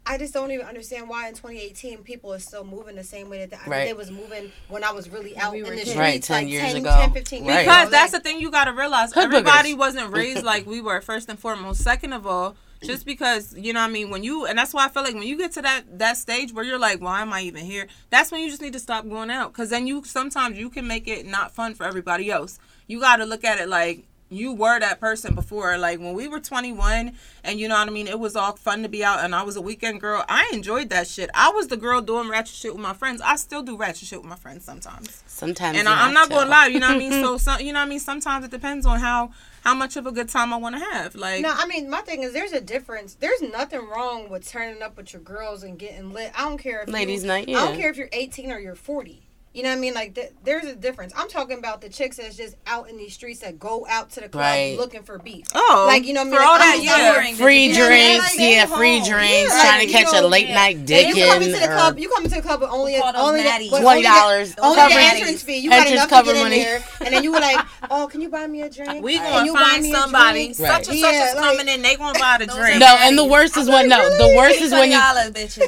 I 0.08 0.18
just 0.20 0.34
don't 0.34 0.52
even 0.52 0.66
understand 0.68 1.10
why 1.10 1.28
in 1.28 1.34
2018 1.34 2.00
people 2.04 2.32
are 2.34 2.40
still 2.40 2.64
moving 2.64 2.96
the 2.96 3.04
same 3.04 3.30
way 3.30 3.40
that 3.46 3.50
they, 3.50 3.70
Right. 3.70 3.86
they 3.86 3.94
was 3.94 4.12
moving 4.12 4.52
when 4.68 4.84
I 4.84 4.92
was 4.92 5.10
really 5.10 5.36
out 5.38 5.54
we 5.54 5.60
in 5.60 5.64
the 5.66 5.72
kids. 5.72 5.82
streets 5.90 5.98
Right, 6.00 6.22
10 6.24 6.44
like 6.44 6.52
years 6.52 6.64
10, 6.74 6.76
ago. 6.78 6.96
10, 6.96 7.14
15 7.14 7.46
years 7.46 7.56
Right. 7.56 7.62
ago. 7.64 7.72
Because 7.72 7.90
that's 7.92 8.14
Like, 8.14 8.24
the 8.24 8.30
thing 8.30 8.40
you 8.42 8.52
gotta 8.52 8.72
realize. 8.74 9.16
Everybody 9.18 9.74
boogers. 9.74 9.78
wasn't 9.78 10.14
raised 10.14 10.44
like 10.44 10.66
we 10.68 10.80
were. 10.82 11.02
First 11.02 11.28
and 11.30 11.40
foremost. 11.40 11.82
Second 11.84 12.14
of 12.14 12.28
all, 12.28 12.56
just 12.84 13.04
because 13.06 13.56
you 13.58 13.74
know 13.74 13.80
what 13.80 13.90
I 13.90 13.94
mean 13.94 14.12
when 14.12 14.24
you 14.24 14.46
and 14.46 14.60
that's 14.60 14.72
why 14.74 14.86
I 14.86 14.90
feel 14.90 15.02
like 15.02 15.16
when 15.16 15.24
you 15.24 15.38
get 15.40 15.52
to 15.54 15.62
that 15.64 15.98
that 15.98 16.18
stage 16.18 16.54
where 16.54 16.64
you're 16.64 16.78
like, 16.78 17.02
why 17.02 17.22
am 17.24 17.34
I 17.34 17.42
even 17.42 17.66
here? 17.66 17.88
That's 18.12 18.32
when 18.32 18.42
you 18.42 18.50
just 18.50 18.62
need 18.62 18.74
to 18.74 18.80
stop 18.80 19.10
going 19.10 19.32
out 19.32 19.54
because 19.54 19.72
then 19.72 19.88
you 19.88 20.04
sometimes 20.04 20.60
you 20.60 20.70
can 20.70 20.86
make 20.88 21.08
it 21.08 21.26
not 21.26 21.56
fun 21.56 21.74
for 21.74 21.84
everybody 21.86 22.30
else. 22.30 22.60
You 22.86 23.00
got 23.00 23.16
to 23.16 23.26
look 23.26 23.44
at 23.44 23.60
it 23.60 23.70
like 23.70 24.04
you 24.30 24.54
were 24.54 24.80
that 24.80 25.00
person 25.00 25.36
before. 25.36 25.78
Like 25.78 26.00
when 26.00 26.14
we 26.14 26.28
were 26.28 26.40
21 26.40 27.14
and 27.44 27.60
you 27.60 27.68
know 27.68 27.76
what 27.76 27.88
I 27.88 27.92
mean, 27.92 28.08
it 28.08 28.20
was 28.20 28.36
all 28.36 28.56
fun 28.56 28.82
to 28.84 28.90
be 28.90 29.04
out 29.04 29.24
and 29.24 29.36
I 29.36 29.44
was 29.44 29.56
a 29.56 29.62
weekend 29.62 30.02
girl. 30.02 30.24
I 30.28 30.50
enjoyed 30.54 30.90
that 30.90 31.08
shit. 31.08 31.30
I 31.34 31.50
was 31.50 31.68
the 31.68 31.78
girl 31.78 32.02
doing 32.02 32.30
ratchet 32.30 32.56
shit 32.56 32.74
with 32.74 32.82
my 32.82 32.94
friends. 32.94 33.22
I 33.22 33.36
still 33.36 33.62
do 33.62 33.78
ratchet 33.78 34.08
shit 34.08 34.20
with 34.20 34.30
my 34.30 34.36
friends 34.36 34.66
sometimes. 34.66 35.24
Sometimes. 35.28 35.78
And 35.78 35.88
you 35.88 35.94
I, 35.94 36.06
I'm 36.06 36.14
not 36.14 36.30
gonna 36.30 36.50
lie, 36.50 36.68
you 36.68 36.80
know 36.80 36.88
what 36.88 36.96
I 36.96 37.00
mean. 37.00 37.12
So, 37.12 37.38
some, 37.38 37.62
you 37.62 37.74
know 37.74 37.80
what 37.80 37.86
I 37.86 37.90
mean. 37.90 38.00
Sometimes 38.00 38.46
it 38.46 38.52
depends 38.52 38.86
on 38.86 39.00
how 39.00 39.32
how 39.64 39.74
much 39.74 39.98
of 39.98 40.06
a 40.06 40.12
good 40.12 40.30
time 40.30 40.54
I 40.54 40.58
want 40.58 40.76
to 40.76 40.82
have. 40.82 41.16
Like, 41.16 41.42
No, 41.42 41.54
I 41.56 41.66
mean 41.68 41.90
my 41.90 42.02
thing 42.02 42.24
is 42.24 42.34
there's 42.34 42.54
a 42.54 42.62
difference. 42.62 43.16
There's 43.16 43.42
nothing 43.42 43.88
wrong 43.88 44.30
with 44.30 44.48
turning 44.48 44.82
up 44.82 44.98
with 44.98 45.14
your 45.14 45.22
girls 45.22 45.64
and 45.64 45.78
getting 45.78 46.14
lit. 46.14 46.32
I 46.36 46.44
don't 46.44 46.58
care 46.58 46.82
if 46.82 46.90
Ladies' 46.90 47.24
you, 47.24 47.28
night, 47.28 47.50
I 47.50 47.54
don't 47.54 47.78
care 47.78 47.90
if 47.90 47.98
you're 47.98 48.10
18 48.12 48.52
or 48.52 48.60
you're 48.60 48.76
40. 48.76 49.25
You 49.56 49.64
know 49.64 49.70
what 49.70 49.78
I 49.78 49.80
mean? 49.80 49.94
Like 49.94 50.14
th- 50.16 50.32
there's 50.44 50.66
a 50.66 50.76
difference. 50.76 51.14
I'm 51.16 51.30
talking 51.30 51.58
about 51.58 51.80
the 51.80 51.88
chicks 51.88 52.18
that's 52.18 52.36
just 52.36 52.58
out 52.68 52.90
in 52.90 52.98
these 52.98 53.14
streets 53.14 53.40
that 53.40 53.58
go 53.58 53.86
out 53.90 54.10
to 54.12 54.20
the 54.20 54.28
club 54.28 54.42
Right. 54.42 54.78
looking 54.78 55.02
for 55.02 55.18
beef. 55.18 55.46
oh, 55.56 55.86
Like 55.88 56.04
you 56.06 56.14
know 56.14 56.26
what 56.26 56.28
I 56.28 56.32
mean? 56.32 56.40
for 56.40 56.44
all 56.46 56.52
Like, 56.52 56.60
that, 56.62 56.76
I'm 56.78 56.84
yeah. 56.84 57.14
suffering. 57.14 57.36
Free 57.36 57.66
You 57.68 57.74
know 57.74 57.80
what 57.80 57.86
I 57.88 57.96
mean? 57.96 58.12
drinks, 58.20 58.38
Like, 58.38 58.52
yeah, 58.52 58.66
free 58.66 59.00
home. 59.00 59.08
drinks. 59.10 59.54
Yeah, 59.54 59.62
trying 59.62 59.80
like, 59.80 59.88
to 59.88 59.94
catch 59.94 60.12
you 60.12 60.18
a 60.20 60.22
know, 60.24 60.28
late 60.28 60.50
night 60.50 60.76
And 60.76 60.90
you 60.90 61.26
come 61.26 61.42
into 61.42 61.60
the 61.60 61.68
club. 61.68 61.98
You 62.00 62.10
come 62.10 62.24
into 62.26 62.36
the 62.36 62.42
club 62.42 62.60
with 62.60 62.70
only 62.70 63.00
Call 63.00 63.14
those 63.14 63.22
only 63.22 63.44
the, 63.44 63.50
$20. 63.50 63.72
only 63.72 64.02
the, 64.04 64.62
only 64.62 64.76
the 64.76 64.82
Cover- 64.82 65.00
entrance 65.00 65.42
fee. 65.42 65.58
You 65.60 65.70
got 65.70 65.88
enough 65.90 66.10
cover 66.10 66.32
to 66.32 66.34
get 66.36 66.44
money. 66.44 66.56
in 66.60 66.64
there, 66.64 66.84
and 67.00 67.14
then 67.16 67.24
you 67.24 67.32
were 67.32 67.40
like, 67.40 67.66
"Oh, 67.90 68.08
can 68.12 68.20
you 68.20 68.28
buy 68.28 68.48
me 68.48 68.62
a 68.62 68.70
drink? 68.78 69.02
We 69.06 69.16
Can 69.16 69.24
gonna 69.24 69.46
you 69.46 69.54
buy 69.54 69.60
find 69.72 69.86
somebody. 69.86 70.52
Such 70.54 70.90
and 70.90 71.00
such 71.00 71.16
is 71.16 71.34
coming 71.36 71.70
in. 71.70 71.82
They 71.82 71.96
gonna 71.96 72.20
buy 72.20 72.40
the 72.40 72.46
drink. 72.58 72.80
no, 72.82 72.98
and 73.00 73.18
the 73.18 73.24
worst 73.26 73.56
is 73.56 73.70
when 73.70 73.88
no, 73.88 74.04
the 74.18 74.36
worst 74.36 74.60
is 74.60 74.72
when 74.74 74.92
you 74.92 75.00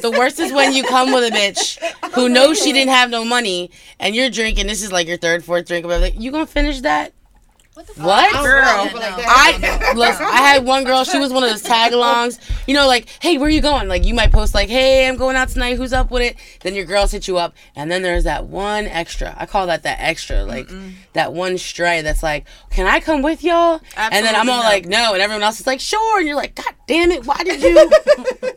the 0.01 0.11
worst 0.11 0.41
is 0.41 0.51
when 0.51 0.73
you 0.73 0.83
come 0.83 1.13
with 1.13 1.23
a 1.23 1.35
bitch 1.35 1.79
who 2.15 2.27
knows 2.27 2.61
she 2.61 2.73
didn't 2.73 2.91
have 2.91 3.09
no 3.09 3.23
money 3.23 3.71
and 3.99 4.15
you're 4.15 4.29
drinking. 4.29 4.67
This 4.67 4.83
is 4.83 4.91
like 4.91 5.07
your 5.07 5.17
third, 5.17 5.43
fourth 5.43 5.67
drink. 5.67 5.85
Or 5.85 5.89
whatever. 5.89 6.15
You 6.15 6.31
gonna 6.31 6.45
finish 6.47 6.81
that? 6.81 7.13
What 7.77 7.87
What? 7.97 8.35
I 8.35 8.41
Girl. 8.41 8.99
like. 8.99 9.25
I 9.27 9.93
look. 9.93 10.19
I 10.19 10.37
had 10.37 10.65
one 10.65 10.83
girl. 10.83 11.03
She 11.03 11.19
was 11.19 11.31
one 11.31 11.43
of 11.43 11.49
those 11.51 11.61
tag 11.61 11.91
alongs. 11.91 12.39
You 12.67 12.73
know, 12.73 12.87
like, 12.87 13.07
hey, 13.21 13.37
where 13.37 13.51
you 13.51 13.61
going? 13.61 13.87
Like, 13.87 14.03
you 14.03 14.15
might 14.15 14.31
post 14.31 14.55
like, 14.55 14.67
hey, 14.67 15.07
I'm 15.07 15.15
going 15.15 15.35
out 15.35 15.49
tonight. 15.49 15.77
Who's 15.77 15.93
up 15.93 16.09
with 16.09 16.23
it? 16.23 16.37
Then 16.61 16.73
your 16.73 16.85
girls 16.85 17.11
hit 17.11 17.27
you 17.27 17.37
up, 17.37 17.55
and 17.75 17.91
then 17.91 18.01
there's 18.01 18.23
that 18.23 18.47
one 18.47 18.85
extra. 18.87 19.35
I 19.37 19.45
call 19.45 19.67
that 19.67 19.83
that 19.83 19.97
extra, 19.99 20.43
like 20.43 20.67
that 21.13 21.33
one 21.33 21.59
stray 21.59 22.01
that's 22.01 22.23
like, 22.23 22.47
can 22.71 22.87
I 22.87 22.99
come 22.99 23.21
with 23.21 23.43
y'all? 23.43 23.79
and 23.95 24.25
then 24.25 24.35
I'm 24.35 24.49
all 24.49 24.63
no. 24.63 24.63
like, 24.63 24.87
no, 24.87 25.13
and 25.13 25.21
everyone 25.21 25.43
else 25.43 25.59
is 25.59 25.67
like, 25.67 25.79
sure. 25.79 26.17
And 26.17 26.27
you're 26.27 26.35
like, 26.35 26.55
God 26.55 26.73
damn 26.87 27.11
it, 27.11 27.27
why 27.27 27.43
did 27.43 27.61
you, 27.61 27.75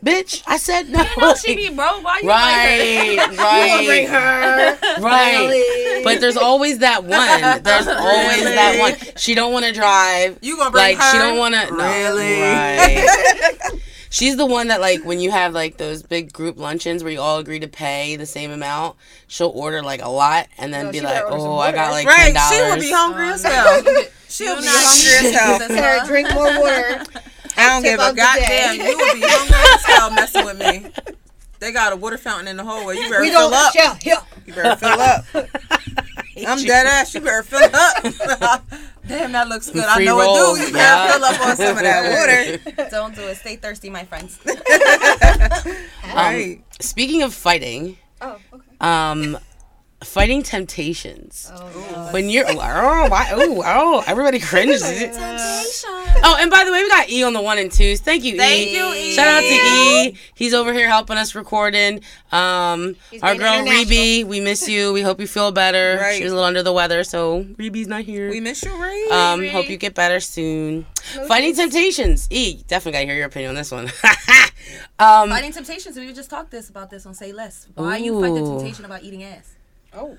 bitch? 0.03 0.41
I 0.47 0.57
said 0.57 0.89
no. 0.89 1.03
You 1.03 1.21
know 1.21 1.35
she 1.35 1.55
be 1.55 1.69
broke. 1.69 2.03
Why 2.03 2.19
you 2.23 2.27
right, 2.27 3.17
like 3.17 3.29
her? 3.29 3.37
right, 3.43 3.85
Bring 3.85 4.07
her. 4.07 5.01
right. 5.01 5.47
Really? 5.47 6.03
But 6.03 6.19
there's 6.21 6.37
always 6.37 6.79
that 6.79 7.03
one. 7.03 7.63
There's 7.63 7.87
always 7.87 8.43
that 8.43 8.77
one. 8.79 9.10
She 9.17 9.35
don't 9.35 9.53
want 9.53 9.65
to 9.65 9.71
drive. 9.71 10.39
You 10.41 10.57
gonna 10.57 10.71
bring 10.71 10.97
like 10.97 11.01
she 11.11 11.17
don't 11.17 11.37
want 11.37 11.55
to. 11.55 11.73
Really? 11.73 12.41
right. 12.41 13.57
She's 14.09 14.35
the 14.35 14.45
one 14.45 14.67
that 14.67 14.81
like 14.81 15.05
when 15.05 15.19
you 15.21 15.31
have 15.31 15.53
like 15.53 15.77
those 15.77 16.03
big 16.03 16.33
group 16.33 16.57
luncheons 16.59 17.01
where 17.01 17.13
you 17.13 17.21
all 17.21 17.37
agree 17.39 17.59
to 17.59 17.67
pay 17.69 18.17
the 18.17 18.25
same 18.25 18.51
amount, 18.51 18.97
she'll 19.27 19.47
order 19.55 19.81
like 19.81 20.01
a 20.01 20.09
lot 20.09 20.47
and 20.57 20.73
then 20.73 20.87
No, 20.87 20.91
be 20.91 20.99
like, 20.99 21.13
better 21.13 21.25
order 21.27 21.39
some 21.39 21.47
"Oh, 21.49 21.57
I 21.59 21.71
got 21.71 21.91
like 21.91 22.05
Right, 22.05 22.33
ten 22.33 22.33
dollars." 22.33 22.51
she 22.53 22.61
will 22.61 22.79
be 22.81 22.91
hungry 22.91 23.27
as 23.29 23.45
um, 23.45 23.51
hell. 23.51 24.03
She'll 24.27 24.55
be 24.57 24.63
hungry 24.65 25.29
as 25.29 25.35
hell. 25.35 25.59
Sarah, 25.67 26.05
drink 26.07 26.33
more 26.33 26.45
water. 26.59 27.03
I 27.57 27.67
don't 27.69 27.83
Tip 27.83 27.99
give 27.99 27.99
a 27.99 28.13
goddamn. 28.13 28.75
You 28.75 28.97
will 28.97 29.13
be 29.13 29.21
hungry 29.23 29.75
as 29.75 29.85
hell 29.85 30.11
messing 30.11 30.45
with 30.45 30.57
me. 30.59 31.15
They 31.59 31.71
got 31.71 31.93
a 31.93 31.95
water 31.95 32.17
fountain 32.17 32.47
in 32.47 32.57
the 32.57 32.63
hallway. 32.63 32.95
You 32.95 33.09
better 33.09 33.21
We 33.21 33.29
fill 33.29 33.53
up. 33.53 33.73
yeah, 33.75 33.97
yeah. 34.03 34.23
You 34.45 34.53
better 34.53 34.75
fill 34.77 34.99
up. 34.99 35.25
I'm 36.47 36.63
dead 36.63 36.87
ass. 36.87 37.13
You 37.13 37.21
better 37.21 37.43
fill 37.43 37.69
up. 38.41 38.63
Damn, 39.07 39.31
that 39.31 39.47
looks 39.49 39.69
good. 39.69 39.83
I 39.83 40.03
know 40.03 40.19
rolls, 40.19 40.59
it 40.59 40.61
do. 40.63 40.67
You 40.71 40.77
yeah. 40.77 41.07
better 41.07 41.13
fill 41.13 41.23
up 41.25 41.41
on 41.47 41.57
some 41.57 41.77
of 41.77 41.83
that 41.83 42.65
water. 42.75 42.89
Don't 42.89 43.15
do 43.15 43.21
it. 43.23 43.35
Stay 43.37 43.55
thirsty, 43.55 43.89
my 43.89 44.03
friends. 44.05 44.39
Right. 46.13 46.61
Speaking 46.81 47.21
of 47.23 47.33
fighting, 47.33 47.97
Oh, 48.21 48.37
okay. 48.53 48.63
um, 48.81 49.37
fighting 50.03 50.43
temptations. 50.43 51.51
Oh, 51.53 52.09
When 52.11 52.29
you're 52.29 52.45
oh, 52.47 52.55
why, 52.55 53.29
oh, 53.33 53.63
oh, 53.65 54.03
everybody 54.07 54.39
cringes. 54.49 54.81
Oh, 54.83 56.37
and 56.39 56.51
by 56.51 56.63
the 56.63 56.71
way, 56.71 56.83
we 56.83 56.89
got 56.89 57.09
E 57.09 57.23
on 57.23 57.33
the 57.33 57.41
one 57.41 57.57
and 57.57 57.71
twos. 57.71 57.99
Thank 57.99 58.23
you, 58.23 58.37
Thank 58.37 58.67
E. 58.69 58.75
you, 58.75 58.93
E. 58.93 59.13
Shout 59.13 59.27
out 59.27 59.41
to 59.41 59.47
E. 59.47 60.17
He's 60.35 60.53
over 60.53 60.73
here 60.73 60.87
helping 60.87 61.17
us 61.17 61.35
recording. 61.35 62.01
Um, 62.31 62.95
He's 63.09 63.21
our 63.23 63.35
girl 63.35 63.53
international. 63.59 63.85
Rebe, 63.85 64.25
we 64.25 64.39
miss 64.39 64.67
you. 64.67 64.93
We 64.93 65.01
hope 65.01 65.19
you 65.19 65.27
feel 65.27 65.51
better. 65.51 65.97
Right. 65.99 66.17
She 66.17 66.23
was 66.23 66.31
a 66.31 66.35
little 66.35 66.47
under 66.47 66.63
the 66.63 66.73
weather, 66.73 67.03
so 67.03 67.43
Rebe's 67.57 67.87
not 67.87 68.01
here. 68.03 68.29
We 68.29 68.39
miss 68.39 68.63
you, 68.63 68.75
Ray. 68.81 69.07
um, 69.11 69.45
hope 69.47 69.69
you 69.69 69.77
get 69.77 69.93
better 69.95 70.19
soon. 70.19 70.85
Fighting 71.27 71.55
temptations. 71.55 72.27
E, 72.29 72.63
definitely 72.67 72.93
gotta 72.93 73.05
hear 73.05 73.15
your 73.15 73.25
opinion 73.27 73.49
on 73.49 73.55
this 73.55 73.71
one. 73.71 73.85
um, 74.99 75.29
Fighting 75.29 75.51
temptations. 75.51 75.97
We 75.97 76.11
just 76.13 76.29
talked 76.29 76.51
this 76.51 76.69
about 76.69 76.89
this 76.89 77.05
on 77.05 77.13
Say 77.13 77.33
Less. 77.33 77.67
Why 77.75 77.97
you 77.97 78.19
fight 78.21 78.33
the 78.33 78.45
temptation 78.45 78.85
about 78.85 79.03
eating 79.03 79.23
ass? 79.23 79.55
Oh, 79.93 80.17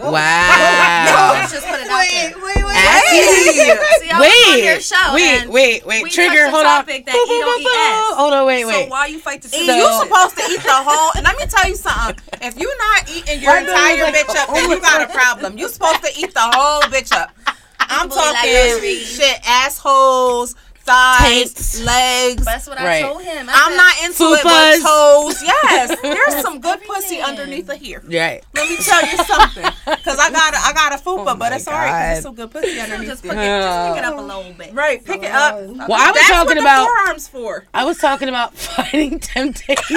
oh. 0.00 0.12
wow. 0.12 1.30
Let's 1.34 1.52
just 1.52 1.66
put 1.66 1.80
it 1.80 1.86
out 1.88 2.04
there. 2.10 2.32
Wait, 2.34 2.42
wait, 2.42 2.64
wait. 2.64 2.76
See, 3.06 4.10
I 4.10 4.20
was 4.20 4.26
on 4.48 4.58
your 4.58 4.74
Wait, 4.76 4.82
show 4.82 5.14
wait, 5.14 5.48
wait, 5.86 5.86
wait. 6.04 6.12
Trigger, 6.12 6.48
hold 6.48 6.64
on. 6.66 6.84
topic 6.84 7.06
that 7.06 7.12
don't 7.12 7.60
eat. 7.60 7.66
Hold 8.16 8.32
on, 8.32 8.46
wait, 8.46 8.64
wait. 8.64 8.84
So 8.84 8.90
why 8.90 9.06
you 9.06 9.18
fight 9.18 9.42
the 9.42 9.48
E, 9.48 9.66
temptation? 9.66 9.76
you 9.76 9.92
supposed 10.04 10.36
to 10.36 10.42
eat 10.50 10.62
the 10.62 10.72
whole. 10.72 11.10
And 11.16 11.24
let 11.24 11.36
me 11.36 11.44
tell 11.46 11.68
you 11.68 11.76
something. 11.76 12.16
If 12.42 12.58
you're 12.58 12.78
not 12.78 13.10
eating 13.10 13.40
your 13.42 13.52
Why 13.52 13.60
do 13.60 13.66
you 13.66 13.72
entire 13.72 14.04
like- 14.12 14.14
bitch 14.26 14.36
up, 14.36 14.48
then 14.54 14.70
you 14.70 14.80
got 14.80 15.02
a 15.02 15.12
problem. 15.12 15.58
You 15.58 15.68
supposed 15.68 16.02
to 16.02 16.10
eat 16.18 16.32
the 16.32 16.40
whole 16.54 16.80
bitch 16.82 17.12
up. 17.12 17.30
I'm 17.80 18.08
People 18.08 18.16
like 18.24 18.34
talking 18.34 18.98
shit, 19.04 19.40
assholes, 19.46 20.54
thighs, 20.86 21.52
Taints. 21.52 21.80
legs. 21.82 22.44
That's 22.44 22.66
what 22.68 22.78
Right. 22.78 23.04
I 23.04 23.08
told 23.08 23.22
him. 23.22 23.48
I 23.48 23.52
I'm 23.52 23.72
said, 23.72 23.76
not 23.76 23.94
into 24.04 24.34
it 24.34 24.40
Fupas. 24.46 24.72
with 24.74 24.82
toes. 24.84 25.42
Yes, 25.42 26.00
there's 26.02 26.42
some 26.42 26.60
good 26.60 26.80
pussy 26.84 27.20
underneath 27.20 27.68
of 27.68 27.78
here. 27.78 28.02
Right. 28.06 28.42
Let 28.54 28.68
me 28.70 28.76
tell 28.76 29.02
you 29.06 29.16
something, 29.18 29.64
cause 29.64 30.18
I 30.18 30.30
got 30.30 30.54
a, 30.54 30.58
I 30.58 30.72
got 30.72 30.92
a 30.92 31.02
fupa, 31.02 31.32
Oh 31.32 31.34
but 31.36 31.52
it's 31.52 31.66
alright. 31.68 31.88
'cause 31.90 31.96
God. 31.96 32.06
There's 32.14 32.22
some 32.22 32.34
good 32.34 32.50
pussy 32.50 32.76
So 32.76 32.82
underneath 32.82 33.08
just, 33.08 33.22
pick 33.22 33.32
it, 33.32 33.34
just 33.34 33.94
pick 33.94 33.98
it 33.98 34.04
up 34.04 34.14
a 34.14 34.18
oh. 34.18 34.22
little 34.24 34.52
bit. 34.52 34.72
Right, 34.74 35.04
pick 35.04 35.22
it 35.22 35.30
up. 35.32 35.54
Oh. 35.56 35.66
Well, 35.88 35.92
I 35.92 36.10
was 36.10 36.14
That's 36.14 36.28
talking 36.28 36.46
what 36.46 36.54
the 36.54 36.60
about. 36.60 36.86
forearms 36.88 37.28
for. 37.28 37.64
I 37.74 37.84
was 37.84 37.98
talking 37.98 38.28
about 38.28 38.54
fighting 38.56 39.18
temptation. 39.18 39.96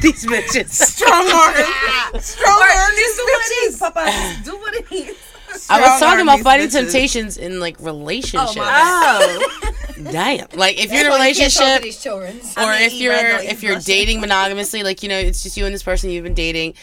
These 0.00 0.26
bitches. 0.26 0.70
Strong 0.70 1.28
arm. 1.30 2.20
Strong 2.20 2.60
arm. 2.60 2.92
Just 2.96 3.16
do 3.16 3.22
what 3.24 3.42
it 3.42 3.48
These 3.64 3.74
is, 3.74 3.78
Papa. 3.78 4.36
Do 4.44 4.56
what 4.56 4.74
it 4.74 4.92
is. 4.92 5.16
I 5.70 5.80
was 5.80 6.00
talking 6.00 6.22
about 6.22 6.40
fighting 6.40 6.68
bitches. 6.68 6.72
temptations 6.72 7.36
in 7.36 7.60
like 7.60 7.78
relationships. 7.80 8.56
Oh, 8.56 8.60
my 8.60 9.50
Oh, 9.62 9.72
Damn. 10.10 10.48
Like 10.54 10.78
if 10.78 10.90
That's 10.90 10.92
you're 10.92 11.00
in 11.00 11.06
a 11.06 11.10
why 11.10 11.28
you 11.28 11.34
can't 11.34 11.52
talk 11.52 11.64
to 11.64 11.72
relationship 11.80 12.12
or 12.56 12.62
I 12.62 12.78
mean, 12.78 12.86
if 12.86 12.94
you're 12.94 13.12
red, 13.12 13.44
if 13.44 13.62
you're 13.62 13.78
dating 13.78 14.20
monogamously, 14.22 14.82
like 14.82 15.02
you 15.02 15.08
know, 15.08 15.18
it's 15.18 15.42
just 15.42 15.56
you 15.56 15.66
and 15.66 15.74
this 15.74 15.82
person 15.82 16.10
you've 16.10 16.24
been 16.24 16.34
dating. 16.34 16.74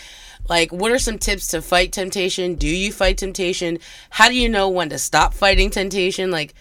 Like, 0.49 0.71
what 0.71 0.91
are 0.91 0.99
some 0.99 1.17
tips 1.17 1.47
to 1.49 1.61
fight 1.61 1.91
temptation? 1.91 2.55
Do 2.55 2.67
you 2.67 2.91
fight 2.93 3.17
temptation? 3.17 3.79
How 4.09 4.29
do 4.29 4.35
you 4.35 4.47
know 4.47 4.69
when 4.69 4.89
to 4.89 4.97
stop 4.97 5.33
fighting 5.33 5.69
temptation? 5.69 6.31
Like, 6.31 6.53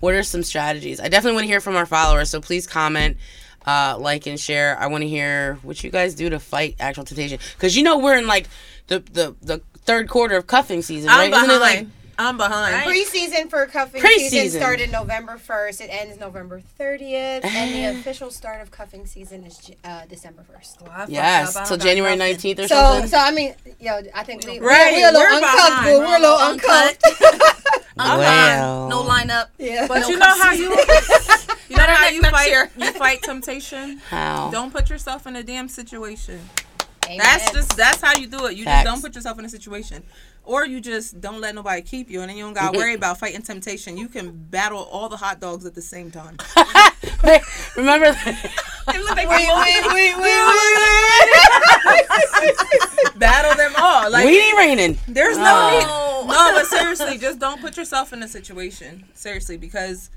what 0.00 0.14
are 0.14 0.22
some 0.22 0.42
strategies? 0.42 1.00
I 1.00 1.08
definitely 1.08 1.36
want 1.36 1.44
to 1.44 1.48
hear 1.48 1.60
from 1.60 1.76
our 1.76 1.86
followers, 1.86 2.28
so 2.28 2.40
please 2.42 2.66
comment, 2.66 3.16
uh, 3.66 3.96
like, 3.98 4.26
and 4.26 4.38
share. 4.38 4.78
I 4.78 4.88
want 4.88 5.02
to 5.02 5.08
hear 5.08 5.58
what 5.62 5.82
you 5.82 5.90
guys 5.90 6.14
do 6.14 6.28
to 6.28 6.38
fight 6.38 6.76
actual 6.80 7.04
temptation, 7.04 7.38
because 7.54 7.76
you 7.76 7.82
know 7.82 7.98
we're 7.98 8.18
in 8.18 8.26
like 8.26 8.46
the 8.88 8.98
the 8.98 9.34
the 9.40 9.62
third 9.90 10.08
quarter 10.08 10.36
of 10.36 10.46
cuffing 10.46 10.82
season, 10.82 11.10
I'm 11.10 11.30
right? 11.30 11.42
Isn't 11.42 11.50
it 11.50 11.58
like 11.60 11.72
behind. 11.80 11.92
I'm 12.18 12.36
behind. 12.36 12.84
Preseason 12.86 13.48
for 13.48 13.64
cuffing 13.64 14.02
Preseason. 14.02 14.28
season 14.28 14.60
started 14.60 14.92
November 14.92 15.38
1st. 15.38 15.80
It 15.80 15.88
ends 15.90 16.20
November 16.20 16.60
30th. 16.78 17.42
and 17.46 17.74
the 17.74 17.84
official 17.98 18.30
start 18.30 18.60
of 18.60 18.70
cuffing 18.70 19.06
season 19.06 19.42
is 19.44 19.70
uh, 19.84 20.02
December 20.06 20.42
1st. 20.42 20.82
Well, 20.82 20.90
I 20.92 20.98
fucked 20.98 21.12
yes 21.12 21.54
till 21.54 21.64
don't 21.78 21.80
January 21.82 22.16
nineteenth 22.16 22.58
or 22.58 22.68
So, 22.68 22.74
something? 22.74 23.06
so 23.08 23.16
I 23.16 23.30
mean, 23.30 23.54
yo, 23.80 24.00
I 24.14 24.22
think 24.24 24.44
we, 24.44 24.58
Right, 24.58 24.92
we're, 24.92 25.00
we're 25.00 25.08
a 25.08 25.12
little 25.12 25.20
we're 25.22 25.36
uncomfortable. 25.38 25.70
behind. 25.70 25.98
We're 25.98 26.16
a 26.16 26.20
little 26.20 26.38
Uncut. 26.38 26.98
uncomfortable. 27.06 27.46
Well. 27.96 28.88
No 28.88 29.02
lineup. 29.02 29.48
yeah. 29.58 29.86
But 29.86 30.00
No 30.00 30.08
you 30.08 30.18
know 30.18 30.24
how 30.42 30.52
you, 30.52 30.70
you 31.68 31.76
know 31.76 31.84
how 31.84 32.08
you 32.08 32.22
fight. 32.22 32.70
You 32.78 32.92
fight 32.92 33.22
temptation. 33.22 33.98
How? 34.08 34.50
Don't 34.50 34.72
put 34.72 34.88
yourself 34.88 35.26
in 35.26 35.36
a 35.36 35.42
damn 35.42 35.68
situation. 35.68 36.40
Amen. 37.10 37.18
That's 37.18 37.50
just 37.52 37.76
that's 37.76 38.00
how 38.00 38.14
you 38.16 38.26
do 38.28 38.46
it. 38.46 38.56
You 38.56 38.64
Facts. 38.64 38.84
just 38.84 38.94
don't 38.94 39.02
put 39.02 39.14
yourself 39.16 39.38
in 39.38 39.44
a 39.44 39.48
situation, 39.48 40.02
or 40.44 40.64
you 40.66 40.80
just 40.80 41.20
don't 41.20 41.40
let 41.40 41.54
nobody 41.54 41.82
keep 41.82 42.08
you, 42.10 42.20
and 42.20 42.30
then 42.30 42.36
you 42.36 42.44
don't 42.44 42.52
gotta 42.54 42.76
worry 42.78 42.94
about 42.94 43.18
fighting 43.18 43.42
temptation. 43.42 43.96
You 43.96 44.08
can 44.08 44.30
battle 44.30 44.84
all 44.92 45.08
the 45.08 45.16
hot 45.16 45.40
dogs 45.40 45.66
at 45.66 45.74
the 45.74 45.82
same 45.82 46.10
time. 46.10 46.36
Remember? 47.76 48.16
Wait, 48.88 49.04
wait, 49.16 49.28
wait, 49.28 49.84
wait, 49.92 50.16
wait, 50.18 50.38
battle 53.16 53.54
them 53.56 53.72
all. 53.78 54.10
Like 54.10 54.24
we 54.24 54.38
ain't 54.40 54.58
raining. 54.58 54.98
there's 55.08 55.36
no 55.36 55.44
Oh. 55.46 56.22
need. 56.22 56.28
No, 56.32 56.52
but 56.54 56.66
seriously, 56.66 57.18
just 57.18 57.38
don't 57.38 57.60
put 57.60 57.76
yourself 57.76 58.12
in 58.12 58.22
a 58.22 58.28
situation. 58.28 59.04
Seriously, 59.14 59.56
because 59.56 60.10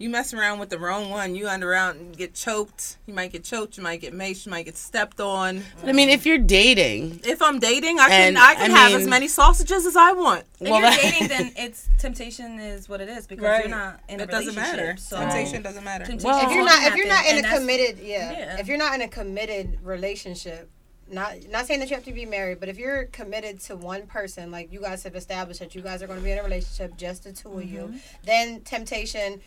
You 0.00 0.08
mess 0.10 0.32
around 0.32 0.60
with 0.60 0.70
the 0.70 0.78
wrong 0.78 1.10
one, 1.10 1.34
you 1.34 1.48
end 1.48 1.64
around 1.64 1.96
and 1.98 2.16
get 2.16 2.32
choked. 2.32 2.98
You 3.06 3.14
might 3.14 3.32
get 3.32 3.42
choked. 3.42 3.76
You 3.76 3.82
might 3.82 4.00
get 4.00 4.14
maced. 4.14 4.46
You 4.46 4.50
might 4.50 4.64
get 4.64 4.76
stepped 4.76 5.18
on. 5.20 5.64
I 5.84 5.90
mean, 5.92 6.08
if 6.08 6.24
you're 6.24 6.38
dating, 6.38 7.20
If 7.24 7.42
I'm 7.42 7.58
dating, 7.58 7.98
I 7.98 8.08
can 8.08 8.36
I 8.36 8.54
can 8.54 8.70
I 8.70 8.76
have 8.78 8.92
mean- 8.92 9.00
as 9.00 9.08
many 9.08 9.26
sausages 9.26 9.86
as 9.86 9.96
I 9.96 10.12
want. 10.12 10.44
If 10.60 10.70
Well, 10.70 10.80
you're 10.80 10.90
dating, 11.02 11.26
then 11.28 11.52
it's 11.56 11.88
temptation 11.98 12.60
is 12.60 12.88
what 12.88 13.00
it 13.00 13.08
is 13.08 13.26
because 13.26 13.42
you're 13.60 13.68
not 13.68 13.98
in 14.08 14.20
a 14.20 14.22
it 14.22 14.30
doesn't 14.30 14.54
relationship. 14.54 14.76
matter. 14.86 14.96
So 14.98 15.16
Temptation 15.18 15.62
doesn't 15.62 15.82
matter. 15.84 16.04
temptation 16.04 16.30
Well- 16.30 16.48
if 16.48 16.54
you're 16.54 16.64
not 16.64 16.82
if 16.84 16.94
you're 16.96 17.08
not 17.08 17.26
in 17.26 17.44
a 17.44 17.48
committed 17.58 17.98
yeah, 17.98 18.30
yeah. 18.30 18.60
if 18.60 18.68
you're 18.68 18.78
not 18.78 18.94
in 18.94 19.02
a 19.02 19.08
committed 19.08 19.78
relationship 19.82 20.70
not 21.10 21.32
not 21.50 21.66
saying 21.66 21.80
that 21.80 21.88
you 21.90 21.96
have 21.96 22.04
to 22.04 22.12
be 22.12 22.26
married 22.26 22.60
but 22.60 22.68
if 22.68 22.78
you're 22.78 23.04
committed 23.06 23.58
to 23.58 23.74
one 23.74 24.06
person 24.06 24.50
like 24.52 24.70
you 24.72 24.80
guys 24.80 25.02
have 25.02 25.16
established 25.16 25.58
that 25.58 25.74
you 25.74 25.80
guys 25.80 26.02
are 26.02 26.06
going 26.06 26.18
to 26.18 26.24
be 26.24 26.30
in 26.30 26.38
a 26.38 26.42
relationship 26.42 26.96
just 26.98 27.24
the 27.24 27.32
2 27.32 27.48
of 27.50 27.64
you 27.64 27.80
Mm-hmm. 27.80 27.96
then 28.24 28.60
temptation 28.60 29.40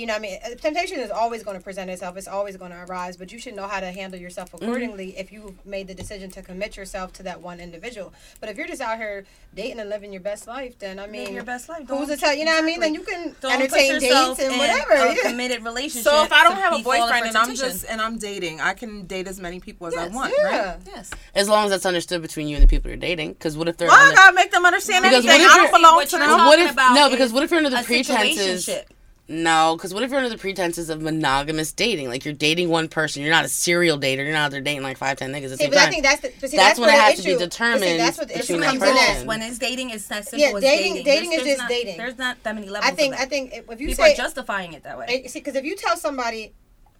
you 0.00 0.06
know, 0.06 0.14
what 0.14 0.18
I 0.18 0.22
mean, 0.22 0.38
uh, 0.44 0.48
temptation 0.56 0.98
is 0.98 1.10
always 1.10 1.42
going 1.42 1.56
to 1.58 1.62
present 1.62 1.90
itself. 1.90 2.16
It's 2.16 2.26
always 2.28 2.56
going 2.56 2.70
to 2.72 2.84
arise, 2.88 3.16
but 3.16 3.30
you 3.32 3.38
should 3.38 3.54
know 3.54 3.66
how 3.68 3.80
to 3.80 3.90
handle 3.92 4.18
yourself 4.18 4.50
Mm-hmm. 4.50 4.64
accordingly 4.64 5.18
if 5.18 5.30
you 5.30 5.54
made 5.64 5.86
the 5.86 5.94
decision 5.94 6.30
to 6.30 6.42
commit 6.42 6.76
yourself 6.76 7.12
to 7.14 7.22
that 7.24 7.40
one 7.42 7.60
individual. 7.60 8.12
But 8.40 8.48
if 8.48 8.56
you're 8.56 8.66
just 8.66 8.80
out 8.80 8.96
here 8.98 9.24
dating 9.54 9.78
and 9.80 9.88
living 9.90 10.12
your 10.12 10.22
best 10.22 10.46
life, 10.46 10.78
then 10.78 10.98
I 10.98 11.06
mean, 11.06 11.32
your 11.34 11.44
best 11.44 11.68
life. 11.68 11.86
Who's 11.88 12.08
to 12.08 12.16
tell 12.16 12.34
you 12.34 12.44
know 12.46 12.52
what 12.52 12.62
I 12.62 12.66
mean? 12.66 12.80
Then 12.80 12.94
you 12.94 13.02
can 13.02 13.36
Don't 13.40 13.52
entertain 13.52 14.00
dates 14.00 14.40
and 14.40 14.56
whatever. 14.58 14.94
A 14.94 15.14
Yeah. 15.14 15.30
committed 15.30 15.62
relationship. 15.64 16.04
So 16.10 16.22
if 16.24 16.32
I 16.32 16.42
don't 16.44 16.56
have 16.56 16.72
a 16.72 16.82
boyfriend 16.82 17.26
and 17.26 17.36
I'm 17.36 17.54
just 17.54 17.84
and 17.84 18.00
I'm 18.00 18.16
dating, 18.18 18.60
I 18.60 18.72
can 18.74 19.06
date 19.06 19.28
as 19.28 19.38
many 19.38 19.60
people 19.60 19.86
as 19.86 19.94
I 19.96 20.08
want, 20.08 20.32
Yeah. 20.36 20.44
right? 20.70 20.76
yes. 20.86 21.10
as 21.34 21.48
long 21.48 21.64
as 21.66 21.70
that's 21.70 21.86
understood 21.86 22.22
between 22.22 22.48
you 22.48 22.56
and 22.56 22.62
the 22.64 22.68
people 22.68 22.88
you're 22.90 22.96
dating, 22.96 23.34
because 23.34 23.56
what 23.58 23.68
if 23.68 23.76
they're 23.76 23.88
Why 23.88 23.96
I 23.98 24.02
under- 24.04 24.16
gotta 24.16 24.34
make 24.34 24.50
them 24.52 24.64
understand 24.64 25.02
Because 25.04 25.26
anything? 25.26 25.40
what 25.42 25.46
if 25.46 25.50
I 25.52 25.56
don't 25.56 25.64
you're- 25.66 25.78
belong 25.78 25.94
What 25.96 26.08
to 26.08 26.18
them. 26.18 26.30
What 26.46 26.58
if 26.58 26.70
about 26.72 26.94
no? 26.94 27.10
Because 27.10 27.32
what 27.32 27.42
if 27.42 27.50
you're 27.50 27.58
under 27.58 27.70
the 27.70 27.80
a 27.80 27.84
pretenses? 27.84 28.68
Situationship. 29.30 29.42
No, 29.42 29.76
because 29.76 29.94
what 29.94 30.02
if 30.02 30.10
you're 30.10 30.18
under 30.18 30.28
the 30.30 30.38
pretenses 30.38 30.90
of 30.90 31.00
monogamous 31.02 31.72
dating? 31.72 32.08
Like 32.08 32.24
you're 32.24 32.34
dating 32.34 32.68
one 32.68 32.88
person, 32.88 33.22
you're 33.22 33.30
not 33.30 33.44
a 33.44 33.48
serial 33.48 33.98
dater. 33.98 34.18
You're 34.24 34.32
not 34.32 34.46
out 34.46 34.50
there 34.50 34.60
dating 34.60 34.82
like 34.82 34.96
five, 34.98 35.16
ten 35.18 35.32
niggas 35.32 35.44
at 35.44 35.50
the 35.50 35.56
See, 35.58 35.64
same 35.64 35.70
but 35.70 35.78
I 35.78 35.90
think 35.90 36.02
that's 36.02 36.20
the, 36.20 36.32
but 36.40 36.50
see, 36.50 36.56
That's 36.56 36.68
that's, 36.70 36.78
when 36.80 36.86
where 36.88 36.94
it 36.96 36.98
the 36.98 37.02
has 37.04 37.16
to 37.16 37.22
be 37.22 37.30
issue- 37.30 37.38
but 37.38 37.40
see, 37.40 37.44
determined 37.58 38.00
that's 38.00 38.18
what 38.18 38.28
the 38.28 38.34
issue 38.38 38.42
between 38.54 38.60
that 38.60 38.66
comes 38.66 38.82
in 38.82 38.88
person. 38.96 39.16
at. 39.22 39.26
When 39.26 39.42
it's 39.42 39.58
dating, 39.58 39.90
it's 39.90 40.06
that 40.08 40.26
simple 40.28 40.38
Yeah, 40.48 40.56
as 40.56 40.62
dating- 40.62 40.92
dating. 40.94 41.04
dating 41.04 41.30
There's- 41.30 41.40
is 41.40 41.44
there's 41.46 41.46
just 41.46 41.58
not- 41.58 41.68
dating. 41.68 41.96
There's 41.96 42.18
not 42.18 42.42
that 42.42 42.54
many 42.54 42.68
levels. 42.68 42.90
I 42.92 42.94
think 42.94 43.14
I 43.14 43.24
think 43.26 43.52
if 43.54 43.80
you 43.80 43.88
people 43.88 44.04
say 44.04 44.12
are 44.12 44.16
justifying 44.16 44.72
it 44.72 44.82
that 44.84 44.98
way. 44.98 45.26
See, 45.28 45.38
because 45.40 45.54
if 45.56 45.64
you 45.64 45.76
tell 45.76 45.96
somebody, 45.96 46.52